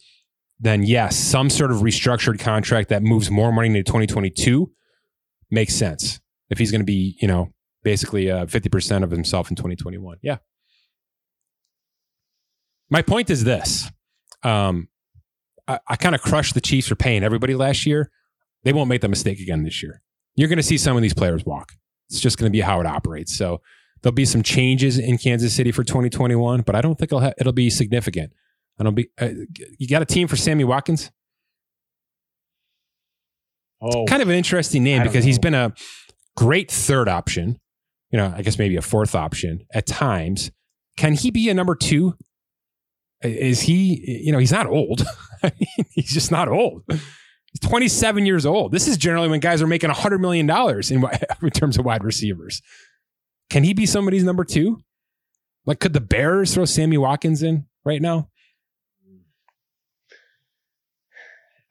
then 0.60 0.82
yes, 0.82 1.16
some 1.16 1.50
sort 1.50 1.70
of 1.70 1.78
restructured 1.78 2.38
contract 2.38 2.88
that 2.88 3.02
moves 3.02 3.30
more 3.30 3.52
money 3.52 3.68
into 3.68 3.82
2022 3.82 4.70
makes 5.50 5.74
sense. 5.74 6.20
If 6.48 6.58
he's 6.58 6.70
going 6.70 6.80
to 6.80 6.86
be, 6.86 7.16
you 7.20 7.28
know, 7.28 7.52
basically 7.82 8.30
uh, 8.30 8.46
50% 8.46 9.02
of 9.02 9.10
himself 9.10 9.50
in 9.50 9.56
2021. 9.56 10.18
Yeah. 10.22 10.38
My 12.88 13.02
point 13.02 13.30
is 13.30 13.44
this. 13.44 13.90
Um, 14.42 14.88
I, 15.66 15.80
I 15.88 15.96
kind 15.96 16.14
of 16.14 16.22
crushed 16.22 16.54
the 16.54 16.60
Chiefs 16.60 16.88
for 16.88 16.94
paying 16.94 17.24
everybody 17.24 17.54
last 17.54 17.86
year. 17.86 18.10
They 18.64 18.72
won't 18.72 18.88
make 18.88 19.00
that 19.02 19.08
mistake 19.08 19.40
again 19.40 19.64
this 19.64 19.82
year. 19.82 20.02
You're 20.34 20.48
going 20.48 20.58
to 20.58 20.62
see 20.62 20.78
some 20.78 20.96
of 20.96 21.02
these 21.02 21.14
players 21.14 21.44
walk. 21.44 21.72
It's 22.10 22.20
just 22.20 22.38
going 22.38 22.50
to 22.50 22.52
be 22.52 22.60
how 22.60 22.80
it 22.80 22.86
operates. 22.86 23.36
So 23.36 23.60
there'll 24.02 24.14
be 24.14 24.24
some 24.24 24.42
changes 24.42 24.98
in 24.98 25.18
Kansas 25.18 25.54
City 25.54 25.72
for 25.72 25.84
2021, 25.84 26.62
but 26.62 26.74
I 26.74 26.80
don't 26.80 26.96
think 26.96 27.08
it'll 27.08 27.20
ha- 27.20 27.32
it'll 27.38 27.52
be 27.52 27.70
significant. 27.70 28.32
I 28.78 28.84
don't 28.84 28.94
be. 28.94 29.08
Uh, 29.20 29.30
you 29.78 29.88
got 29.88 30.02
a 30.02 30.06
team 30.06 30.28
for 30.28 30.36
Sammy 30.36 30.64
Watkins? 30.64 31.10
Oh, 33.80 34.04
Kind 34.06 34.22
of 34.22 34.28
an 34.28 34.34
interesting 34.34 34.84
name 34.84 35.02
because 35.02 35.24
he's 35.24 35.36
know. 35.38 35.42
been 35.42 35.54
a 35.54 35.72
great 36.36 36.70
third 36.70 37.08
option. 37.08 37.58
You 38.10 38.18
know, 38.18 38.32
I 38.36 38.42
guess 38.42 38.58
maybe 38.58 38.76
a 38.76 38.82
fourth 38.82 39.14
option 39.14 39.64
at 39.72 39.86
times. 39.86 40.50
Can 40.96 41.12
he 41.14 41.30
be 41.30 41.48
a 41.50 41.54
number 41.54 41.74
two? 41.74 42.14
Is 43.22 43.60
he? 43.62 44.22
You 44.24 44.32
know, 44.32 44.38
he's 44.38 44.52
not 44.52 44.66
old. 44.66 45.02
I 45.42 45.52
mean, 45.58 45.86
he's 45.90 46.12
just 46.12 46.30
not 46.30 46.48
old. 46.48 46.84
He's 46.88 47.60
27 47.68 48.24
years 48.26 48.46
old. 48.46 48.72
This 48.72 48.88
is 48.88 48.96
generally 48.96 49.28
when 49.28 49.40
guys 49.40 49.60
are 49.60 49.66
making 49.66 49.88
100 49.88 50.18
million 50.20 50.46
dollars 50.46 50.90
in, 50.90 51.04
in 51.42 51.50
terms 51.50 51.78
of 51.78 51.84
wide 51.84 52.04
receivers. 52.04 52.62
Can 53.50 53.64
he 53.64 53.74
be 53.74 53.86
somebody's 53.86 54.24
number 54.24 54.44
two? 54.44 54.80
Like, 55.64 55.80
could 55.80 55.92
the 55.92 56.00
Bears 56.00 56.54
throw 56.54 56.64
Sammy 56.64 56.98
Watkins 56.98 57.42
in 57.42 57.66
right 57.84 58.02
now? 58.02 58.28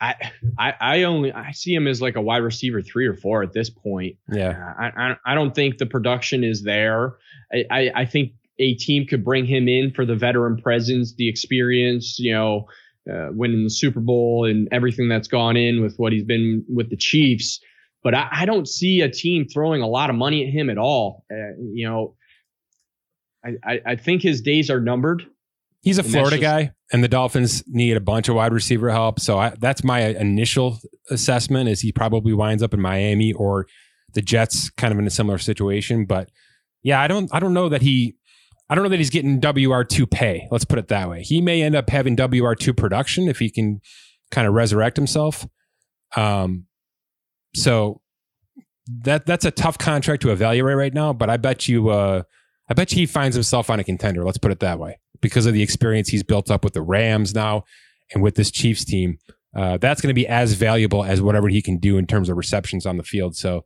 I, 0.01 0.15
I 0.59 0.73
I 0.79 1.03
only 1.03 1.31
I 1.31 1.51
see 1.51 1.73
him 1.73 1.87
as 1.87 2.01
like 2.01 2.15
a 2.15 2.21
wide 2.21 2.43
receiver 2.43 2.81
three 2.81 3.07
or 3.07 3.15
four 3.15 3.43
at 3.43 3.53
this 3.53 3.69
point. 3.69 4.17
Yeah. 4.31 4.73
I, 4.77 4.87
I 4.87 5.15
I 5.25 5.35
don't 5.35 5.55
think 5.55 5.77
the 5.77 5.85
production 5.85 6.43
is 6.43 6.63
there. 6.63 7.15
I, 7.51 7.63
I 7.71 7.91
I 7.95 8.05
think 8.05 8.33
a 8.59 8.75
team 8.75 9.07
could 9.07 9.23
bring 9.23 9.45
him 9.45 9.67
in 9.67 9.91
for 9.91 10.05
the 10.05 10.15
veteran 10.15 10.57
presence, 10.57 11.15
the 11.15 11.29
experience, 11.29 12.19
you 12.19 12.33
know, 12.33 12.67
uh, 13.11 13.29
winning 13.31 13.63
the 13.63 13.69
Super 13.69 13.99
Bowl 13.99 14.45
and 14.45 14.67
everything 14.71 15.07
that's 15.07 15.27
gone 15.27 15.55
in 15.57 15.81
with 15.81 15.95
what 15.97 16.11
he's 16.13 16.25
been 16.25 16.65
with 16.67 16.89
the 16.89 16.97
Chiefs. 16.97 17.59
But 18.05 18.13
I, 18.13 18.27
I 18.31 18.45
don't 18.45 18.67
see 18.67 19.01
a 19.01 19.09
team 19.09 19.47
throwing 19.51 19.81
a 19.81 19.87
lot 19.87 20.11
of 20.11 20.15
money 20.15 20.45
at 20.45 20.53
him 20.53 20.69
at 20.69 20.77
all. 20.77 21.25
Uh, 21.31 21.57
you 21.73 21.89
know, 21.89 22.15
I, 23.43 23.53
I 23.63 23.81
I 23.83 23.95
think 23.95 24.21
his 24.21 24.41
days 24.41 24.69
are 24.69 24.79
numbered. 24.79 25.25
He's 25.81 25.97
a 25.97 26.03
Florida 26.03 26.37
just- 26.37 26.43
guy, 26.43 26.71
and 26.93 27.03
the 27.03 27.07
Dolphins 27.07 27.63
need 27.65 27.97
a 27.97 27.99
bunch 27.99 28.29
of 28.29 28.35
wide 28.35 28.53
receiver 28.53 28.91
help. 28.91 29.19
So 29.19 29.39
I, 29.39 29.55
that's 29.59 29.83
my 29.83 30.01
initial 30.01 30.77
assessment: 31.09 31.67
is 31.67 31.81
he 31.81 31.91
probably 31.91 32.31
winds 32.31 32.61
up 32.61 32.75
in 32.75 32.79
Miami 32.79 33.33
or 33.33 33.65
the 34.13 34.21
Jets, 34.21 34.69
kind 34.69 34.93
of 34.93 34.99
in 34.99 35.07
a 35.07 35.09
similar 35.09 35.39
situation. 35.39 36.05
But 36.05 36.29
yeah, 36.83 37.01
I 37.01 37.07
don't, 37.07 37.27
I 37.33 37.39
don't 37.39 37.55
know 37.55 37.69
that 37.69 37.81
he, 37.81 38.17
I 38.69 38.75
don't 38.75 38.83
know 38.83 38.89
that 38.89 38.99
he's 38.99 39.09
getting 39.09 39.39
WR 39.41 39.81
two 39.81 40.05
pay. 40.05 40.47
Let's 40.51 40.63
put 40.63 40.77
it 40.77 40.89
that 40.89 41.09
way. 41.09 41.23
He 41.23 41.41
may 41.41 41.63
end 41.63 41.75
up 41.75 41.89
having 41.89 42.15
WR 42.15 42.53
two 42.53 42.73
production 42.75 43.27
if 43.27 43.39
he 43.39 43.49
can 43.49 43.81
kind 44.29 44.47
of 44.47 44.53
resurrect 44.53 44.95
himself. 44.95 45.47
Um, 46.15 46.67
so 47.55 48.01
that 48.87 49.25
that's 49.25 49.45
a 49.45 49.51
tough 49.51 49.77
contract 49.77 50.21
to 50.23 50.31
evaluate 50.31 50.77
right 50.77 50.93
now. 50.93 51.13
But 51.13 51.29
I 51.29 51.37
bet 51.37 51.67
you, 51.67 51.89
uh, 51.89 52.23
I 52.69 52.73
bet 52.73 52.91
you 52.91 52.97
he 52.97 53.05
finds 53.05 53.35
himself 53.35 53.69
on 53.69 53.79
a 53.79 53.83
contender. 53.83 54.23
Let's 54.23 54.37
put 54.37 54.51
it 54.51 54.59
that 54.59 54.79
way 54.79 54.99
because 55.21 55.45
of 55.45 55.53
the 55.53 55.61
experience 55.61 56.09
he's 56.09 56.23
built 56.23 56.51
up 56.51 56.63
with 56.63 56.73
the 56.73 56.81
Rams 56.81 57.33
now 57.33 57.63
and 58.13 58.21
with 58.21 58.35
this 58.35 58.51
Chiefs 58.51 58.85
team. 58.85 59.17
Uh, 59.55 59.77
that's 59.77 60.01
going 60.01 60.09
to 60.09 60.13
be 60.13 60.27
as 60.27 60.53
valuable 60.53 61.03
as 61.03 61.21
whatever 61.21 61.47
he 61.47 61.61
can 61.61 61.77
do 61.77 61.97
in 61.97 62.05
terms 62.05 62.27
of 62.29 62.35
receptions 62.35 62.85
on 62.85 62.97
the 62.97 63.03
field. 63.03 63.35
So 63.35 63.63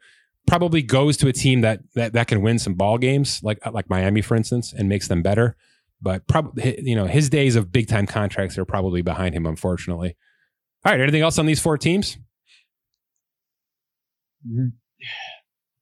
probably 0.48 0.82
goes 0.82 1.18
to 1.18 1.28
a 1.28 1.34
team 1.34 1.62
that 1.62 1.82
that, 1.96 2.14
that 2.14 2.28
can 2.28 2.42
win 2.42 2.60
some 2.60 2.76
ball 2.76 2.98
games, 2.98 3.42
like 3.44 3.60
like 3.72 3.90
Miami, 3.90 4.22
for 4.22 4.36
instance, 4.36 4.74
and 4.74 4.88
makes 4.88 5.08
them 5.08 5.22
better. 5.22 5.58
But 6.02 6.28
probably 6.28 6.82
you 6.82 6.96
know 6.96 7.06
his 7.06 7.30
days 7.30 7.56
of 7.56 7.72
big 7.72 7.88
time 7.88 8.06
contracts 8.06 8.58
are 8.58 8.66
probably 8.66 9.02
behind 9.02 9.36
him, 9.36 9.46
unfortunately. 9.46 10.16
All 10.86 10.92
right, 10.92 11.02
anything 11.02 11.22
else 11.22 11.38
on 11.38 11.46
these 11.46 11.60
four 11.60 11.78
teams? 11.78 12.18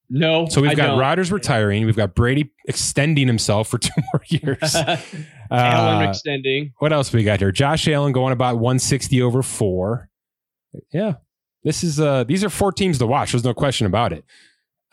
No. 0.09 0.47
So 0.49 0.61
we've 0.61 0.71
I 0.71 0.75
got 0.75 0.87
don't. 0.87 0.99
Rodgers 0.99 1.31
retiring. 1.33 1.85
We've 1.85 1.95
got 1.97 2.15
Brady 2.15 2.51
extending 2.65 3.27
himself 3.27 3.67
for 3.67 3.77
two 3.77 3.91
more 4.13 4.21
years. 4.27 4.73
Allen 5.51 6.05
Uh, 6.05 6.09
extending. 6.09 6.71
what 6.79 6.93
else 6.93 7.11
we 7.11 7.23
got 7.23 7.39
here? 7.39 7.51
Josh 7.51 7.87
Allen 7.89 8.13
going 8.13 8.31
about 8.31 8.55
160 8.55 9.21
over 9.21 9.43
four. 9.43 10.09
Yeah. 10.93 11.15
This 11.63 11.83
is 11.83 11.99
uh 11.99 12.23
these 12.23 12.43
are 12.45 12.49
four 12.49 12.71
teams 12.71 12.99
to 12.99 13.07
watch. 13.07 13.33
There's 13.33 13.43
no 13.43 13.53
question 13.53 13.85
about 13.85 14.13
it. 14.13 14.23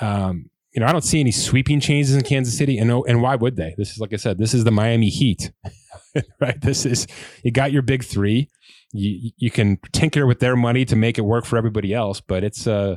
Um, 0.00 0.50
you 0.72 0.80
know, 0.80 0.86
I 0.86 0.92
don't 0.92 1.04
see 1.04 1.20
any 1.20 1.30
sweeping 1.30 1.78
changes 1.78 2.16
in 2.16 2.22
Kansas 2.22 2.56
City, 2.58 2.78
and 2.78 2.90
and 2.90 3.22
why 3.22 3.36
would 3.36 3.54
they? 3.54 3.76
This 3.78 3.92
is 3.92 3.98
like 4.00 4.12
I 4.12 4.16
said, 4.16 4.38
this 4.38 4.52
is 4.54 4.64
the 4.64 4.72
Miami 4.72 5.08
Heat, 5.10 5.52
right? 6.40 6.60
This 6.60 6.84
is 6.84 7.06
you 7.44 7.52
got 7.52 7.70
your 7.70 7.82
big 7.82 8.02
three. 8.02 8.50
You 8.92 9.30
you 9.36 9.52
can 9.52 9.78
tinker 9.92 10.26
with 10.26 10.40
their 10.40 10.56
money 10.56 10.84
to 10.86 10.96
make 10.96 11.16
it 11.18 11.22
work 11.22 11.44
for 11.44 11.56
everybody 11.56 11.94
else, 11.94 12.20
but 12.20 12.42
it's 12.42 12.66
uh 12.66 12.96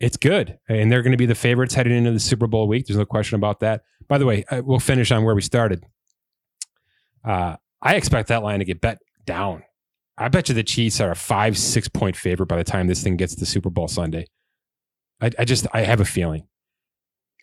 it's 0.00 0.16
good, 0.16 0.58
and 0.68 0.90
they're 0.90 1.02
going 1.02 1.12
to 1.12 1.18
be 1.18 1.26
the 1.26 1.34
favorites 1.34 1.74
heading 1.74 1.94
into 1.94 2.10
the 2.10 2.20
Super 2.20 2.46
Bowl 2.46 2.66
week. 2.66 2.86
There's 2.86 2.98
no 2.98 3.04
question 3.04 3.36
about 3.36 3.60
that. 3.60 3.82
By 4.08 4.18
the 4.18 4.26
way, 4.26 4.44
we'll 4.50 4.80
finish 4.80 5.12
on 5.12 5.24
where 5.24 5.34
we 5.34 5.42
started. 5.42 5.84
Uh, 7.24 7.56
I 7.82 7.94
expect 7.96 8.28
that 8.28 8.42
line 8.42 8.60
to 8.60 8.64
get 8.64 8.80
bet 8.80 8.98
down. 9.26 9.62
I 10.16 10.28
bet 10.28 10.48
you 10.48 10.54
the 10.54 10.64
Chiefs 10.64 11.00
are 11.00 11.10
a 11.10 11.16
five, 11.16 11.56
six 11.56 11.88
point 11.88 12.16
favorite 12.16 12.46
by 12.46 12.56
the 12.56 12.64
time 12.64 12.86
this 12.86 13.02
thing 13.02 13.16
gets 13.16 13.34
to 13.36 13.46
Super 13.46 13.70
Bowl 13.70 13.88
Sunday. 13.88 14.26
I, 15.20 15.30
I 15.38 15.44
just, 15.44 15.66
I 15.72 15.82
have 15.82 16.00
a 16.00 16.04
feeling. 16.04 16.46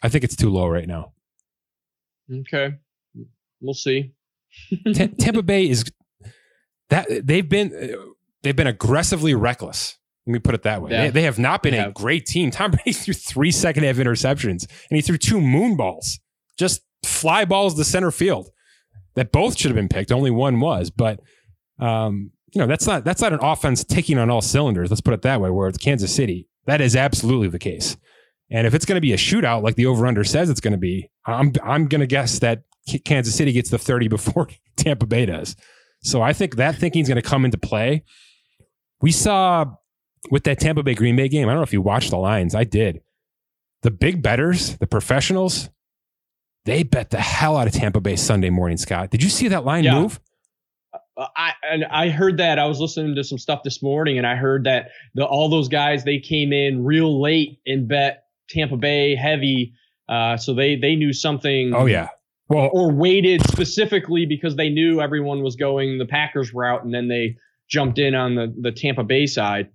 I 0.03 0.09
think 0.09 0.23
it's 0.23 0.35
too 0.35 0.49
low 0.49 0.67
right 0.67 0.87
now. 0.87 1.13
Okay. 2.31 2.75
We'll 3.61 3.73
see. 3.73 4.13
T- 4.69 5.07
Tampa 5.07 5.41
Bay 5.41 5.69
is 5.69 5.85
that 6.89 7.07
they've 7.25 7.47
been, 7.47 7.95
they've 8.43 8.55
been 8.55 8.67
aggressively 8.67 9.33
reckless. 9.33 9.96
Let 10.27 10.33
me 10.33 10.39
put 10.39 10.55
it 10.55 10.63
that 10.63 10.81
way. 10.81 10.91
Yeah. 10.91 11.05
They, 11.05 11.09
they, 11.11 11.21
have 11.23 11.39
not 11.39 11.63
been 11.63 11.73
a 11.73 11.89
great 11.91 12.25
team. 12.25 12.51
Tom 12.51 12.71
Brady 12.71 12.91
threw 12.93 13.13
three 13.13 13.49
second 13.49 13.83
half 13.83 13.95
interceptions 13.95 14.67
and 14.89 14.95
he 14.97 15.01
threw 15.01 15.17
two 15.17 15.39
moon 15.39 15.77
balls, 15.77 16.19
just 16.59 16.81
fly 17.05 17.45
balls 17.45 17.75
to 17.75 17.85
center 17.85 18.11
field 18.11 18.49
that 19.15 19.31
both 19.31 19.57
should 19.57 19.71
have 19.71 19.75
been 19.75 19.87
picked. 19.87 20.11
Only 20.11 20.29
one 20.29 20.59
was, 20.59 20.89
but 20.89 21.21
um, 21.79 22.31
you 22.53 22.59
know 22.59 22.67
that's 22.67 22.85
not 22.85 23.05
that's 23.05 23.21
not 23.21 23.31
an 23.31 23.39
offense 23.41 23.83
ticking 23.83 24.17
on 24.17 24.29
all 24.29 24.41
cylinders. 24.41 24.89
Let's 24.89 25.01
put 25.01 25.13
it 25.13 25.21
that 25.21 25.39
way. 25.39 25.49
Where 25.49 25.69
it's 25.69 25.77
Kansas 25.77 26.13
City, 26.13 26.47
that 26.65 26.81
is 26.81 26.95
absolutely 26.95 27.47
the 27.47 27.59
case. 27.59 27.95
And 28.49 28.67
if 28.67 28.73
it's 28.73 28.85
going 28.85 28.95
to 28.97 29.01
be 29.01 29.13
a 29.13 29.17
shootout 29.17 29.63
like 29.63 29.75
the 29.75 29.85
over 29.85 30.05
under 30.07 30.23
says 30.23 30.49
it's 30.49 30.61
going 30.61 30.73
to 30.73 30.77
be, 30.77 31.09
I'm 31.25 31.53
I'm 31.63 31.87
going 31.87 32.01
to 32.01 32.07
guess 32.07 32.39
that 32.39 32.63
Kansas 33.05 33.35
City 33.35 33.51
gets 33.51 33.69
the 33.69 33.77
30 33.77 34.07
before 34.07 34.49
Tampa 34.77 35.05
Bay 35.05 35.25
does. 35.25 35.55
So 36.03 36.21
I 36.21 36.33
think 36.33 36.55
that 36.55 36.75
thinking 36.75 37.01
is 37.01 37.07
going 37.07 37.21
to 37.21 37.27
come 37.27 37.43
into 37.43 37.57
play. 37.57 38.03
We 39.01 39.11
saw 39.11 39.65
with 40.31 40.43
that 40.45 40.59
Tampa 40.59 40.83
Bay 40.83 40.93
Green 40.93 41.15
Bay 41.15 41.27
game. 41.27 41.47
I 41.47 41.51
don't 41.51 41.59
know 41.59 41.63
if 41.63 41.73
you 41.73 41.81
watched 41.81 42.09
the 42.09 42.17
lines. 42.17 42.55
I 42.55 42.63
did. 42.63 43.01
The 43.83 43.91
big 43.91 44.21
betters, 44.21 44.77
the 44.77 44.87
professionals, 44.87 45.69
they 46.65 46.83
bet 46.83 47.11
the 47.11 47.21
hell 47.21 47.55
out 47.55 47.67
of 47.67 47.73
Tampa 47.73 48.01
Bay 48.01 48.17
Sunday 48.17 48.49
morning, 48.49 48.77
Scott. 48.77 49.09
Did 49.09 49.23
you 49.23 49.29
see 49.29 49.47
that 49.47 49.63
line 49.63 49.85
yeah. 49.85 50.01
move? 50.01 50.19
Uh, 51.15 51.25
I 51.35 51.53
and 51.63 51.85
I 51.85 52.09
heard 52.09 52.37
that 52.37 52.59
I 52.59 52.65
was 52.65 52.79
listening 52.79 53.15
to 53.15 53.23
some 53.23 53.37
stuff 53.37 53.63
this 53.63 53.81
morning, 53.81 54.17
and 54.17 54.27
I 54.27 54.35
heard 54.35 54.65
that 54.65 54.89
the 55.15 55.25
all 55.25 55.49
those 55.49 55.69
guys 55.69 56.03
they 56.03 56.19
came 56.19 56.51
in 56.51 56.83
real 56.83 57.21
late 57.21 57.59
and 57.65 57.87
bet 57.87 58.25
Tampa 58.49 58.75
Bay 58.77 59.15
heavy, 59.15 59.73
uh, 60.09 60.35
so 60.37 60.53
they 60.53 60.75
they 60.75 60.95
knew 60.95 61.13
something. 61.13 61.73
Oh 61.73 61.85
yeah, 61.85 62.09
well, 62.49 62.69
or 62.73 62.91
waited 62.91 63.41
specifically 63.47 64.25
because 64.25 64.55
they 64.57 64.69
knew 64.69 65.01
everyone 65.01 65.41
was 65.43 65.55
going 65.55 65.97
the 65.97 66.05
Packers 66.05 66.53
route, 66.53 66.83
and 66.83 66.93
then 66.93 67.07
they 67.07 67.37
jumped 67.69 67.97
in 67.97 68.13
on 68.13 68.35
the 68.35 68.53
the 68.59 68.71
Tampa 68.71 69.03
Bay 69.03 69.25
side. 69.25 69.69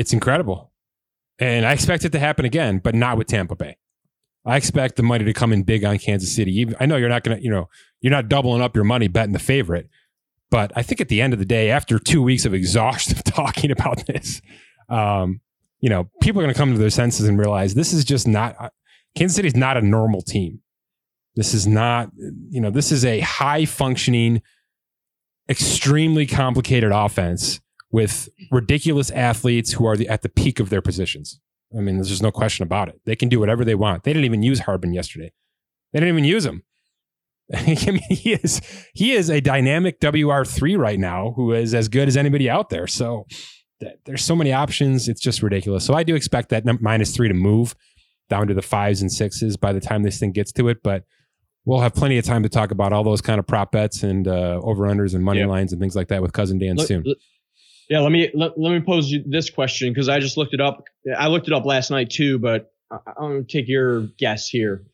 It's 0.00 0.14
incredible, 0.14 0.72
and 1.38 1.66
I 1.66 1.74
expect 1.74 2.06
it 2.06 2.12
to 2.12 2.18
happen 2.18 2.46
again, 2.46 2.78
but 2.78 2.94
not 2.94 3.18
with 3.18 3.26
Tampa 3.26 3.54
Bay. 3.54 3.76
I 4.46 4.56
expect 4.56 4.96
the 4.96 5.02
money 5.02 5.26
to 5.26 5.34
come 5.34 5.52
in 5.52 5.62
big 5.62 5.84
on 5.84 5.98
Kansas 5.98 6.34
City. 6.34 6.66
I 6.80 6.86
know 6.86 6.96
you're 6.96 7.10
not 7.10 7.22
going 7.22 7.36
to, 7.36 7.44
you 7.44 7.50
know, 7.50 7.68
you're 8.00 8.10
not 8.10 8.30
doubling 8.30 8.62
up 8.62 8.74
your 8.74 8.86
money 8.86 9.08
betting 9.08 9.34
the 9.34 9.38
favorite, 9.38 9.90
but 10.50 10.72
I 10.74 10.80
think 10.80 11.02
at 11.02 11.10
the 11.10 11.20
end 11.20 11.34
of 11.34 11.38
the 11.38 11.44
day, 11.44 11.70
after 11.70 11.98
two 11.98 12.22
weeks 12.22 12.46
of 12.46 12.54
exhaustive 12.54 13.22
talking 13.24 13.70
about 13.70 14.06
this, 14.06 14.40
um, 14.88 15.42
you 15.80 15.90
know, 15.90 16.08
people 16.22 16.40
are 16.40 16.44
going 16.44 16.54
to 16.54 16.58
come 16.58 16.72
to 16.72 16.78
their 16.78 16.88
senses 16.88 17.28
and 17.28 17.38
realize 17.38 17.74
this 17.74 17.92
is 17.92 18.02
just 18.02 18.26
not 18.26 18.56
uh, 18.58 18.70
Kansas 19.14 19.36
City 19.36 19.48
is 19.48 19.54
not 19.54 19.76
a 19.76 19.82
normal 19.82 20.22
team. 20.22 20.60
This 21.36 21.52
is 21.52 21.66
not, 21.66 22.08
you 22.48 22.62
know, 22.62 22.70
this 22.70 22.90
is 22.90 23.04
a 23.04 23.20
high 23.20 23.66
functioning, 23.66 24.40
extremely 25.50 26.24
complicated 26.24 26.90
offense 26.90 27.60
with 27.90 28.28
ridiculous 28.50 29.10
athletes 29.10 29.72
who 29.72 29.86
are 29.86 29.96
the, 29.96 30.08
at 30.08 30.22
the 30.22 30.28
peak 30.28 30.60
of 30.60 30.70
their 30.70 30.82
positions. 30.82 31.40
I 31.76 31.80
mean, 31.80 31.96
there's 31.96 32.08
just 32.08 32.22
no 32.22 32.32
question 32.32 32.62
about 32.62 32.88
it. 32.88 33.00
They 33.04 33.16
can 33.16 33.28
do 33.28 33.38
whatever 33.40 33.64
they 33.64 33.74
want. 33.74 34.04
They 34.04 34.12
didn't 34.12 34.24
even 34.24 34.42
use 34.42 34.60
Hardman 34.60 34.92
yesterday. 34.92 35.32
They 35.92 36.00
didn't 36.00 36.14
even 36.14 36.24
use 36.24 36.44
him. 36.44 36.62
I 37.54 37.90
mean, 37.90 38.00
he 38.10 38.34
is 38.34 38.60
he 38.94 39.12
is 39.12 39.28
a 39.28 39.40
dynamic 39.40 39.98
WR 40.00 40.44
three 40.44 40.76
right 40.76 40.98
now, 40.98 41.32
who 41.34 41.52
is 41.52 41.74
as 41.74 41.88
good 41.88 42.06
as 42.06 42.16
anybody 42.16 42.48
out 42.48 42.70
there. 42.70 42.86
So 42.86 43.26
th- 43.80 43.96
there's 44.04 44.24
so 44.24 44.36
many 44.36 44.52
options. 44.52 45.08
It's 45.08 45.20
just 45.20 45.42
ridiculous. 45.42 45.84
So 45.84 45.94
I 45.94 46.04
do 46.04 46.14
expect 46.14 46.50
that 46.50 46.64
minus 46.80 47.14
three 47.14 47.28
to 47.28 47.34
move 47.34 47.74
down 48.28 48.46
to 48.46 48.54
the 48.54 48.62
fives 48.62 49.02
and 49.02 49.10
sixes 49.10 49.56
by 49.56 49.72
the 49.72 49.80
time 49.80 50.04
this 50.04 50.20
thing 50.20 50.30
gets 50.30 50.52
to 50.52 50.68
it. 50.68 50.82
But 50.84 51.04
we'll 51.64 51.80
have 51.80 51.94
plenty 51.94 52.18
of 52.18 52.24
time 52.24 52.44
to 52.44 52.48
talk 52.48 52.70
about 52.70 52.92
all 52.92 53.02
those 53.02 53.20
kind 53.20 53.40
of 53.40 53.46
prop 53.48 53.72
bets 53.72 54.04
and 54.04 54.28
uh, 54.28 54.60
over 54.62 54.84
unders 54.84 55.14
and 55.14 55.24
money 55.24 55.40
lines 55.48 55.72
and 55.72 55.80
things 55.80 55.96
like 55.96 56.08
that 56.08 56.22
with 56.22 56.32
cousin 56.32 56.58
Dan 56.58 56.76
soon. 56.86 57.04
Yeah, 57.90 58.00
let 58.00 58.12
me 58.12 58.30
let, 58.34 58.52
let 58.56 58.70
me 58.70 58.80
pose 58.80 59.10
you 59.10 59.24
this 59.26 59.50
question 59.50 59.92
because 59.92 60.08
I 60.08 60.20
just 60.20 60.36
looked 60.36 60.54
it 60.54 60.60
up. 60.60 60.84
I 61.18 61.26
looked 61.26 61.48
it 61.48 61.52
up 61.52 61.64
last 61.64 61.90
night 61.90 62.08
too, 62.08 62.38
but 62.38 62.72
I, 62.88 62.98
I'm 63.18 63.30
gonna 63.32 63.42
take 63.42 63.66
your 63.66 64.02
guess 64.16 64.48
here. 64.48 64.84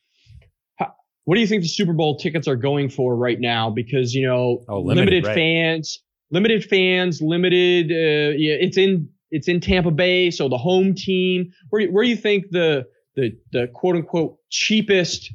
How, 0.77 0.95
what 1.27 1.35
do 1.35 1.43
you 1.43 1.47
think 1.47 1.63
the 1.63 1.69
Super 1.69 1.93
Bowl 1.93 2.17
tickets 2.17 2.49
are 2.49 2.57
going 2.57 2.89
for 2.89 3.15
right 3.15 3.39
now? 3.39 3.69
Because 3.69 4.15
you 4.15 4.27
know, 4.27 4.65
oh, 4.67 4.81
limited, 4.81 5.11
limited 5.13 5.27
right. 5.27 5.35
fans, 5.35 6.03
limited 6.31 6.65
fans, 6.65 7.21
limited. 7.21 7.91
Uh, 7.91 8.35
yeah, 8.35 8.55
it's 8.55 8.79
in 8.79 9.11
it's 9.31 9.47
in 9.47 9.61
Tampa 9.61 9.91
Bay, 9.91 10.31
so 10.31 10.49
the 10.49 10.57
home 10.57 10.95
team. 10.95 11.53
Where 11.69 11.87
where 11.89 12.03
do 12.03 12.09
you 12.09 12.17
think 12.17 12.47
the 12.51 12.87
the 13.15 13.37
the 13.53 13.69
quote 13.75 13.97
unquote 13.97 14.39
cheapest 14.49 15.35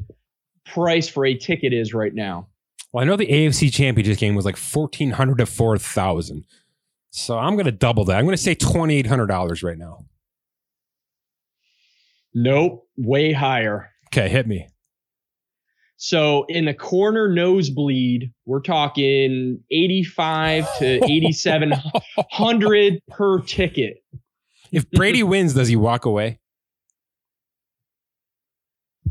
price 0.66 1.08
for 1.08 1.28
a 1.28 1.36
ticket 1.36 1.74
is 1.74 1.94
right 1.94 2.16
now? 2.16 2.48
Well, 2.92 3.04
I 3.04 3.06
know 3.06 3.18
the 3.18 3.28
AFC 3.28 3.72
Championship 3.72 4.18
game 4.18 4.34
was 4.34 4.46
like 4.46 4.58
fourteen 4.58 5.12
hundred 5.12 5.38
to 5.38 5.46
four 5.46 5.78
thousand. 5.78 6.46
So 7.12 7.38
I'm 7.38 7.54
going 7.54 7.66
to 7.66 7.72
double 7.72 8.06
that. 8.06 8.18
I'm 8.18 8.26
going 8.26 8.36
to 8.36 8.42
say 8.42 8.56
$2,800 8.56 9.64
right 9.64 9.78
now. 9.78 10.06
Nope, 12.34 12.88
way 12.98 13.34
higher. 13.34 13.90
Okay, 14.08 14.30
hit 14.30 14.48
me. 14.48 14.68
So 15.98 16.46
in 16.48 16.66
the 16.66 16.74
corner 16.74 17.30
nosebleed, 17.30 18.32
we're 18.46 18.62
talking 18.62 19.60
85 19.70 20.78
to 20.80 20.86
8700 21.06 23.02
per 23.10 23.42
ticket. 23.42 23.98
If 24.72 24.90
Brady 24.90 25.22
wins, 25.22 25.54
does 25.54 25.68
he 25.68 25.76
walk 25.76 26.06
away? 26.06 26.40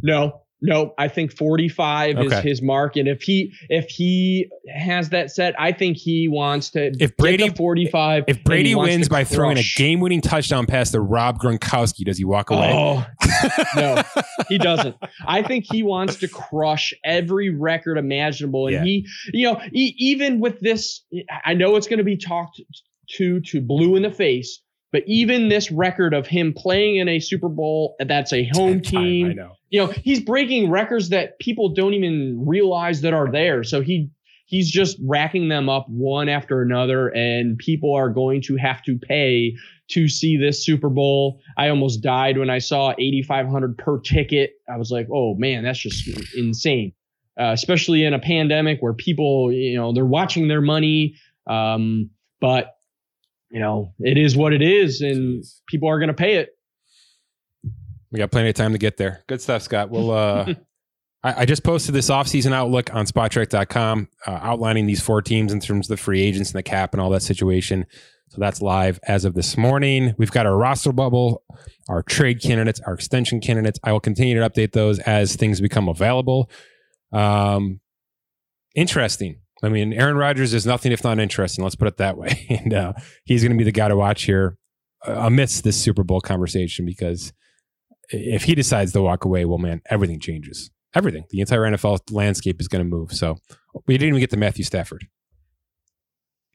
No. 0.02 0.39
No, 0.62 0.94
I 0.98 1.08
think 1.08 1.32
45 1.32 2.16
okay. 2.16 2.26
is 2.26 2.44
his 2.44 2.62
mark, 2.62 2.96
and 2.96 3.08
if 3.08 3.22
he 3.22 3.52
if 3.70 3.88
he 3.88 4.50
has 4.68 5.08
that 5.08 5.30
set, 5.30 5.58
I 5.58 5.72
think 5.72 5.96
he 5.96 6.28
wants 6.28 6.70
to. 6.70 6.92
If 7.00 7.16
Brady 7.16 7.48
45, 7.48 8.24
if 8.28 8.44
Brady 8.44 8.74
wins 8.74 9.08
by 9.08 9.24
crush. 9.24 9.34
throwing 9.34 9.58
a 9.58 9.64
game 9.76 10.00
winning 10.00 10.20
touchdown 10.20 10.66
pass 10.66 10.90
to 10.90 11.00
Rob 11.00 11.40
Gronkowski, 11.40 12.04
does 12.04 12.18
he 12.18 12.24
walk 12.24 12.50
away? 12.50 12.72
Oh 12.74 13.06
no, 13.76 14.02
he 14.48 14.58
doesn't. 14.58 14.96
I 15.26 15.42
think 15.42 15.64
he 15.70 15.82
wants 15.82 16.16
to 16.16 16.28
crush 16.28 16.92
every 17.04 17.48
record 17.48 17.96
imaginable, 17.96 18.66
and 18.66 18.74
yeah. 18.74 18.84
he, 18.84 19.06
you 19.32 19.46
know, 19.46 19.60
he, 19.72 19.94
even 19.98 20.40
with 20.40 20.60
this, 20.60 21.02
I 21.44 21.54
know 21.54 21.76
it's 21.76 21.86
going 21.86 21.98
to 21.98 22.04
be 22.04 22.18
talked 22.18 22.60
to 23.16 23.40
to 23.40 23.60
blue 23.62 23.96
in 23.96 24.02
the 24.02 24.10
face. 24.10 24.60
But 24.92 25.04
even 25.06 25.48
this 25.48 25.70
record 25.70 26.14
of 26.14 26.26
him 26.26 26.52
playing 26.56 26.96
in 26.96 27.08
a 27.08 27.20
Super 27.20 27.48
Bowl 27.48 27.94
that's 28.00 28.32
a 28.32 28.48
home 28.52 28.80
team, 28.80 29.38
you 29.68 29.80
know, 29.80 29.86
he's 29.86 30.20
breaking 30.20 30.70
records 30.70 31.10
that 31.10 31.38
people 31.38 31.74
don't 31.74 31.94
even 31.94 32.44
realize 32.46 33.02
that 33.02 33.14
are 33.14 33.30
there. 33.30 33.62
So 33.62 33.82
he 33.82 34.10
he's 34.46 34.68
just 34.68 34.98
racking 35.00 35.48
them 35.48 35.68
up 35.68 35.86
one 35.88 36.28
after 36.28 36.60
another, 36.60 37.08
and 37.08 37.56
people 37.56 37.94
are 37.94 38.10
going 38.10 38.42
to 38.42 38.56
have 38.56 38.82
to 38.82 38.98
pay 38.98 39.54
to 39.90 40.08
see 40.08 40.36
this 40.36 40.64
Super 40.64 40.88
Bowl. 40.88 41.40
I 41.56 41.68
almost 41.68 42.02
died 42.02 42.36
when 42.36 42.50
I 42.50 42.58
saw 42.58 42.92
8,500 42.98 43.78
per 43.78 44.00
ticket. 44.00 44.54
I 44.68 44.76
was 44.76 44.90
like, 44.90 45.08
oh 45.12 45.34
man, 45.36 45.62
that's 45.64 45.78
just 45.78 46.08
insane. 46.36 46.92
Uh, 47.40 47.52
especially 47.52 48.04
in 48.04 48.12
a 48.12 48.18
pandemic 48.18 48.80
where 48.80 48.92
people, 48.92 49.52
you 49.52 49.76
know, 49.76 49.92
they're 49.92 50.04
watching 50.04 50.48
their 50.48 50.60
money. 50.60 51.14
Um, 51.46 52.10
but 52.40 52.74
you 53.50 53.60
know, 53.60 53.92
it 53.98 54.16
is 54.16 54.36
what 54.36 54.52
it 54.52 54.62
is, 54.62 55.00
and 55.00 55.44
people 55.66 55.88
are 55.88 55.98
going 55.98 56.08
to 56.08 56.14
pay 56.14 56.36
it. 56.36 56.50
We 58.12 58.18
got 58.18 58.30
plenty 58.30 58.48
of 58.48 58.54
time 58.54 58.72
to 58.72 58.78
get 58.78 58.96
there. 58.96 59.22
Good 59.26 59.40
stuff, 59.40 59.62
Scott. 59.62 59.90
We'll. 59.90 60.10
Uh, 60.10 60.54
I, 61.22 61.42
I, 61.42 61.44
just 61.44 61.62
posted 61.62 61.94
this 61.94 62.08
offseason 62.08 62.52
outlook 62.52 62.94
on 62.94 63.04
Spotrac.com, 63.04 64.08
uh, 64.26 64.30
outlining 64.30 64.86
these 64.86 65.02
four 65.02 65.20
teams 65.20 65.52
in 65.52 65.60
terms 65.60 65.86
of 65.86 65.96
the 65.96 66.02
free 66.02 66.22
agents 66.22 66.50
and 66.50 66.58
the 66.58 66.62
cap 66.62 66.94
and 66.94 67.00
all 67.00 67.10
that 67.10 67.22
situation. 67.22 67.84
So 68.30 68.36
that's 68.38 68.62
live 68.62 69.00
as 69.02 69.24
of 69.24 69.34
this 69.34 69.56
morning. 69.56 70.14
We've 70.16 70.30
got 70.30 70.46
our 70.46 70.56
roster 70.56 70.92
bubble, 70.92 71.42
our 71.88 72.02
trade 72.02 72.40
candidates, 72.40 72.80
our 72.86 72.94
extension 72.94 73.40
candidates. 73.40 73.78
I 73.82 73.92
will 73.92 74.00
continue 74.00 74.38
to 74.38 74.48
update 74.48 74.72
those 74.72 74.98
as 75.00 75.36
things 75.36 75.60
become 75.60 75.88
available. 75.88 76.48
Um, 77.12 77.80
interesting. 78.74 79.39
I 79.62 79.68
mean, 79.68 79.92
Aaron 79.92 80.16
Rodgers 80.16 80.54
is 80.54 80.66
nothing 80.66 80.92
if 80.92 81.04
not 81.04 81.18
interesting. 81.18 81.62
Let's 81.62 81.76
put 81.76 81.88
it 81.88 81.98
that 81.98 82.16
way. 82.16 82.46
And 82.60 82.74
uh, 82.74 82.92
he's 83.24 83.42
going 83.42 83.52
to 83.52 83.58
be 83.58 83.64
the 83.64 83.72
guy 83.72 83.88
to 83.88 83.96
watch 83.96 84.22
here 84.22 84.56
amidst 85.06 85.64
this 85.64 85.80
Super 85.80 86.02
Bowl 86.02 86.20
conversation 86.20 86.84
because 86.84 87.32
if 88.10 88.44
he 88.44 88.54
decides 88.54 88.92
to 88.92 89.02
walk 89.02 89.24
away, 89.24 89.44
well, 89.44 89.58
man, 89.58 89.80
everything 89.88 90.20
changes. 90.20 90.70
Everything. 90.94 91.24
The 91.30 91.40
entire 91.40 91.60
NFL 91.60 92.10
landscape 92.10 92.60
is 92.60 92.68
going 92.68 92.84
to 92.84 92.88
move. 92.88 93.12
So 93.12 93.36
we 93.86 93.96
didn't 93.96 94.08
even 94.08 94.20
get 94.20 94.30
to 94.30 94.36
Matthew 94.36 94.64
Stafford. 94.64 95.06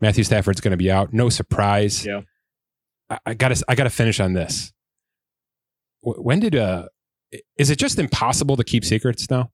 Matthew 0.01 0.23
Stafford's 0.23 0.59
going 0.59 0.71
to 0.71 0.77
be 0.77 0.91
out. 0.91 1.13
No 1.13 1.29
surprise. 1.29 2.05
Yeah. 2.05 2.21
I, 3.25 3.33
got 3.33 3.49
to. 3.49 3.65
I 3.67 3.75
got 3.75 3.83
to 3.83 3.89
finish 3.89 4.19
on 4.19 4.33
this. 4.33 4.73
When 6.01 6.39
did 6.39 6.55
uh? 6.55 6.87
Is 7.57 7.69
it 7.69 7.77
just 7.77 7.99
impossible 7.99 8.57
to 8.57 8.63
keep 8.63 8.83
secrets 8.83 9.29
now? 9.29 9.51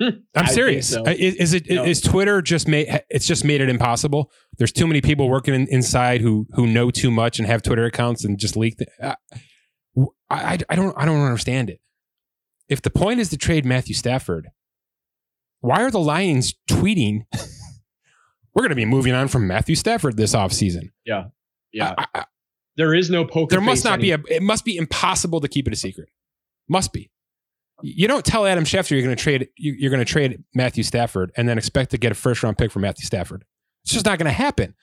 I'm 0.00 0.46
serious. 0.46 0.90
So. 0.90 1.04
Is, 1.04 1.34
is, 1.36 1.54
it 1.54 1.70
no. 1.70 1.84
is 1.84 2.00
Twitter 2.00 2.42
just 2.42 2.68
made 2.68 3.02
it's 3.08 3.26
just 3.26 3.44
made 3.44 3.60
it 3.60 3.68
impossible? 3.68 4.30
There's 4.58 4.72
too 4.72 4.86
many 4.86 5.00
people 5.00 5.28
working 5.28 5.54
in, 5.54 5.66
inside 5.68 6.20
who 6.20 6.46
who 6.52 6.66
know 6.66 6.90
too 6.90 7.10
much 7.10 7.38
and 7.38 7.46
have 7.46 7.62
Twitter 7.62 7.84
accounts 7.84 8.24
and 8.24 8.38
just 8.38 8.56
leak. 8.56 8.76
The, 8.76 8.86
uh, 9.00 9.14
I, 10.28 10.54
I, 10.54 10.58
I 10.70 10.76
don't 10.76 10.94
I 10.98 11.04
don't 11.04 11.20
understand 11.20 11.70
it. 11.70 11.80
If 12.68 12.82
the 12.82 12.90
point 12.90 13.20
is 13.20 13.30
to 13.30 13.38
trade 13.38 13.64
Matthew 13.64 13.94
Stafford, 13.94 14.48
why 15.60 15.82
are 15.82 15.90
the 15.90 16.00
Lions 16.00 16.54
tweeting? 16.68 17.24
We're 18.54 18.62
going 18.62 18.70
to 18.70 18.76
be 18.76 18.86
moving 18.86 19.12
on 19.12 19.28
from 19.28 19.46
Matthew 19.46 19.76
Stafford 19.76 20.16
this 20.16 20.34
offseason. 20.34 20.90
Yeah, 21.04 21.26
yeah. 21.72 21.94
I, 21.98 22.06
I, 22.14 22.24
there 22.76 22.94
is 22.94 23.10
no 23.10 23.24
poker. 23.24 23.50
There 23.50 23.60
must 23.60 23.84
not 23.84 24.00
anymore. 24.00 24.18
be 24.18 24.34
a. 24.34 24.36
It 24.36 24.42
must 24.42 24.64
be 24.64 24.76
impossible 24.76 25.40
to 25.40 25.48
keep 25.48 25.66
it 25.66 25.72
a 25.72 25.76
secret. 25.76 26.08
Must 26.68 26.92
be. 26.92 27.10
You 27.82 28.08
don't 28.08 28.24
tell 28.24 28.46
Adam 28.46 28.64
Schefter 28.64 28.92
you're 28.92 29.02
going 29.02 29.16
to 29.16 29.22
trade 29.22 29.48
you're 29.56 29.90
going 29.90 30.04
to 30.04 30.10
trade 30.10 30.42
Matthew 30.54 30.82
Stafford 30.82 31.30
and 31.36 31.48
then 31.48 31.58
expect 31.58 31.90
to 31.90 31.98
get 31.98 32.12
a 32.12 32.14
first 32.14 32.42
round 32.42 32.56
pick 32.56 32.70
for 32.72 32.78
Matthew 32.78 33.04
Stafford. 33.04 33.44
It's 33.84 33.92
just 33.92 34.06
not 34.06 34.18
going 34.18 34.26
to 34.26 34.32
happen. 34.32 34.74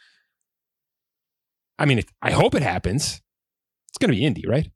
I 1.80 1.86
mean, 1.86 2.02
I 2.22 2.32
hope 2.32 2.56
it 2.56 2.62
happens. 2.62 3.22
It's 3.90 3.98
going 4.00 4.12
to 4.12 4.16
be 4.16 4.24
Indy, 4.24 4.46
right? 4.48 4.70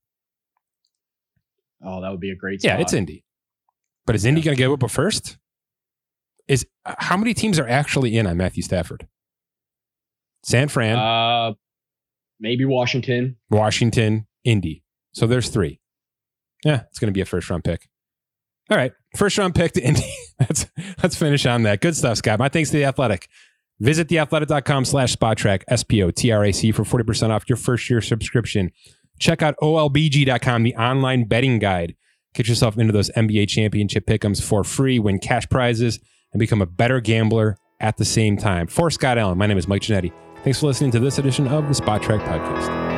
Oh, 1.83 2.01
that 2.01 2.09
would 2.09 2.19
be 2.19 2.31
a 2.31 2.35
great. 2.35 2.61
Spot. 2.61 2.71
Yeah, 2.71 2.81
it's 2.81 2.93
Indy. 2.93 3.23
But 4.05 4.15
is 4.15 4.25
Indy 4.25 4.41
yeah. 4.41 4.45
going 4.45 4.57
to 4.57 4.63
get 4.63 4.71
up 4.71 4.83
a 4.83 4.87
first? 4.87 5.37
Is 6.47 6.65
how 6.85 7.17
many 7.17 7.33
teams 7.33 7.59
are 7.59 7.67
actually 7.67 8.17
in 8.17 8.25
on 8.25 8.37
Matthew 8.37 8.63
Stafford? 8.63 9.07
San 10.43 10.69
Fran, 10.69 10.97
uh, 10.97 11.53
maybe 12.39 12.63
Washington, 12.63 13.35
Washington, 13.49 14.27
Indy. 14.43 14.83
So 15.13 15.27
there's 15.27 15.49
three. 15.49 15.81
Yeah, 16.63 16.83
it's 16.89 16.99
going 16.99 17.07
to 17.07 17.13
be 17.13 17.21
a 17.21 17.25
first 17.25 17.49
round 17.49 17.63
pick. 17.63 17.87
All 18.69 18.77
right, 18.77 18.91
first 19.15 19.37
round 19.37 19.55
pick 19.55 19.71
to 19.73 19.81
Indy. 19.81 20.13
let's 20.39 20.65
let's 21.01 21.15
finish 21.15 21.45
on 21.45 21.63
that. 21.63 21.81
Good 21.81 21.95
stuff, 21.95 22.17
Scott. 22.17 22.39
My 22.39 22.49
thanks 22.49 22.69
to 22.71 22.77
the 22.77 22.85
Athletic. 22.85 23.27
Visit 23.79 24.07
theathletic.com 24.07 24.85
slash 24.85 25.15
spotrac, 25.15 25.61
S-P-O-T-R-A-C 25.67 26.71
for 26.71 26.83
40% 26.83 27.29
off 27.29 27.47
your 27.47 27.57
first 27.57 27.89
year 27.91 28.01
subscription. 28.01 28.71
Check 29.19 29.43
out 29.43 29.55
olbg.com, 29.61 30.63
the 30.63 30.75
online 30.75 31.25
betting 31.25 31.59
guide. 31.59 31.95
Get 32.33 32.47
yourself 32.47 32.77
into 32.77 32.91
those 32.91 33.11
NBA 33.11 33.49
championship 33.49 34.07
pickums 34.07 34.41
for 34.43 34.63
free, 34.63 34.99
win 34.99 35.19
cash 35.19 35.47
prizes, 35.49 35.99
and 36.33 36.39
become 36.39 36.61
a 36.61 36.65
better 36.65 36.99
gambler 36.99 37.57
at 37.79 37.97
the 37.97 38.05
same 38.05 38.37
time. 38.37 38.67
For 38.67 38.89
Scott 38.89 39.17
Allen, 39.17 39.37
my 39.37 39.45
name 39.45 39.57
is 39.57 39.67
Mike 39.67 39.83
Ginnitti. 39.83 40.11
Thanks 40.43 40.59
for 40.59 40.67
listening 40.67 40.91
to 40.91 40.99
this 40.99 41.17
edition 41.19 41.47
of 41.47 41.67
the 41.67 41.73
Spotrac 41.73 42.25
Podcast. 42.25 42.96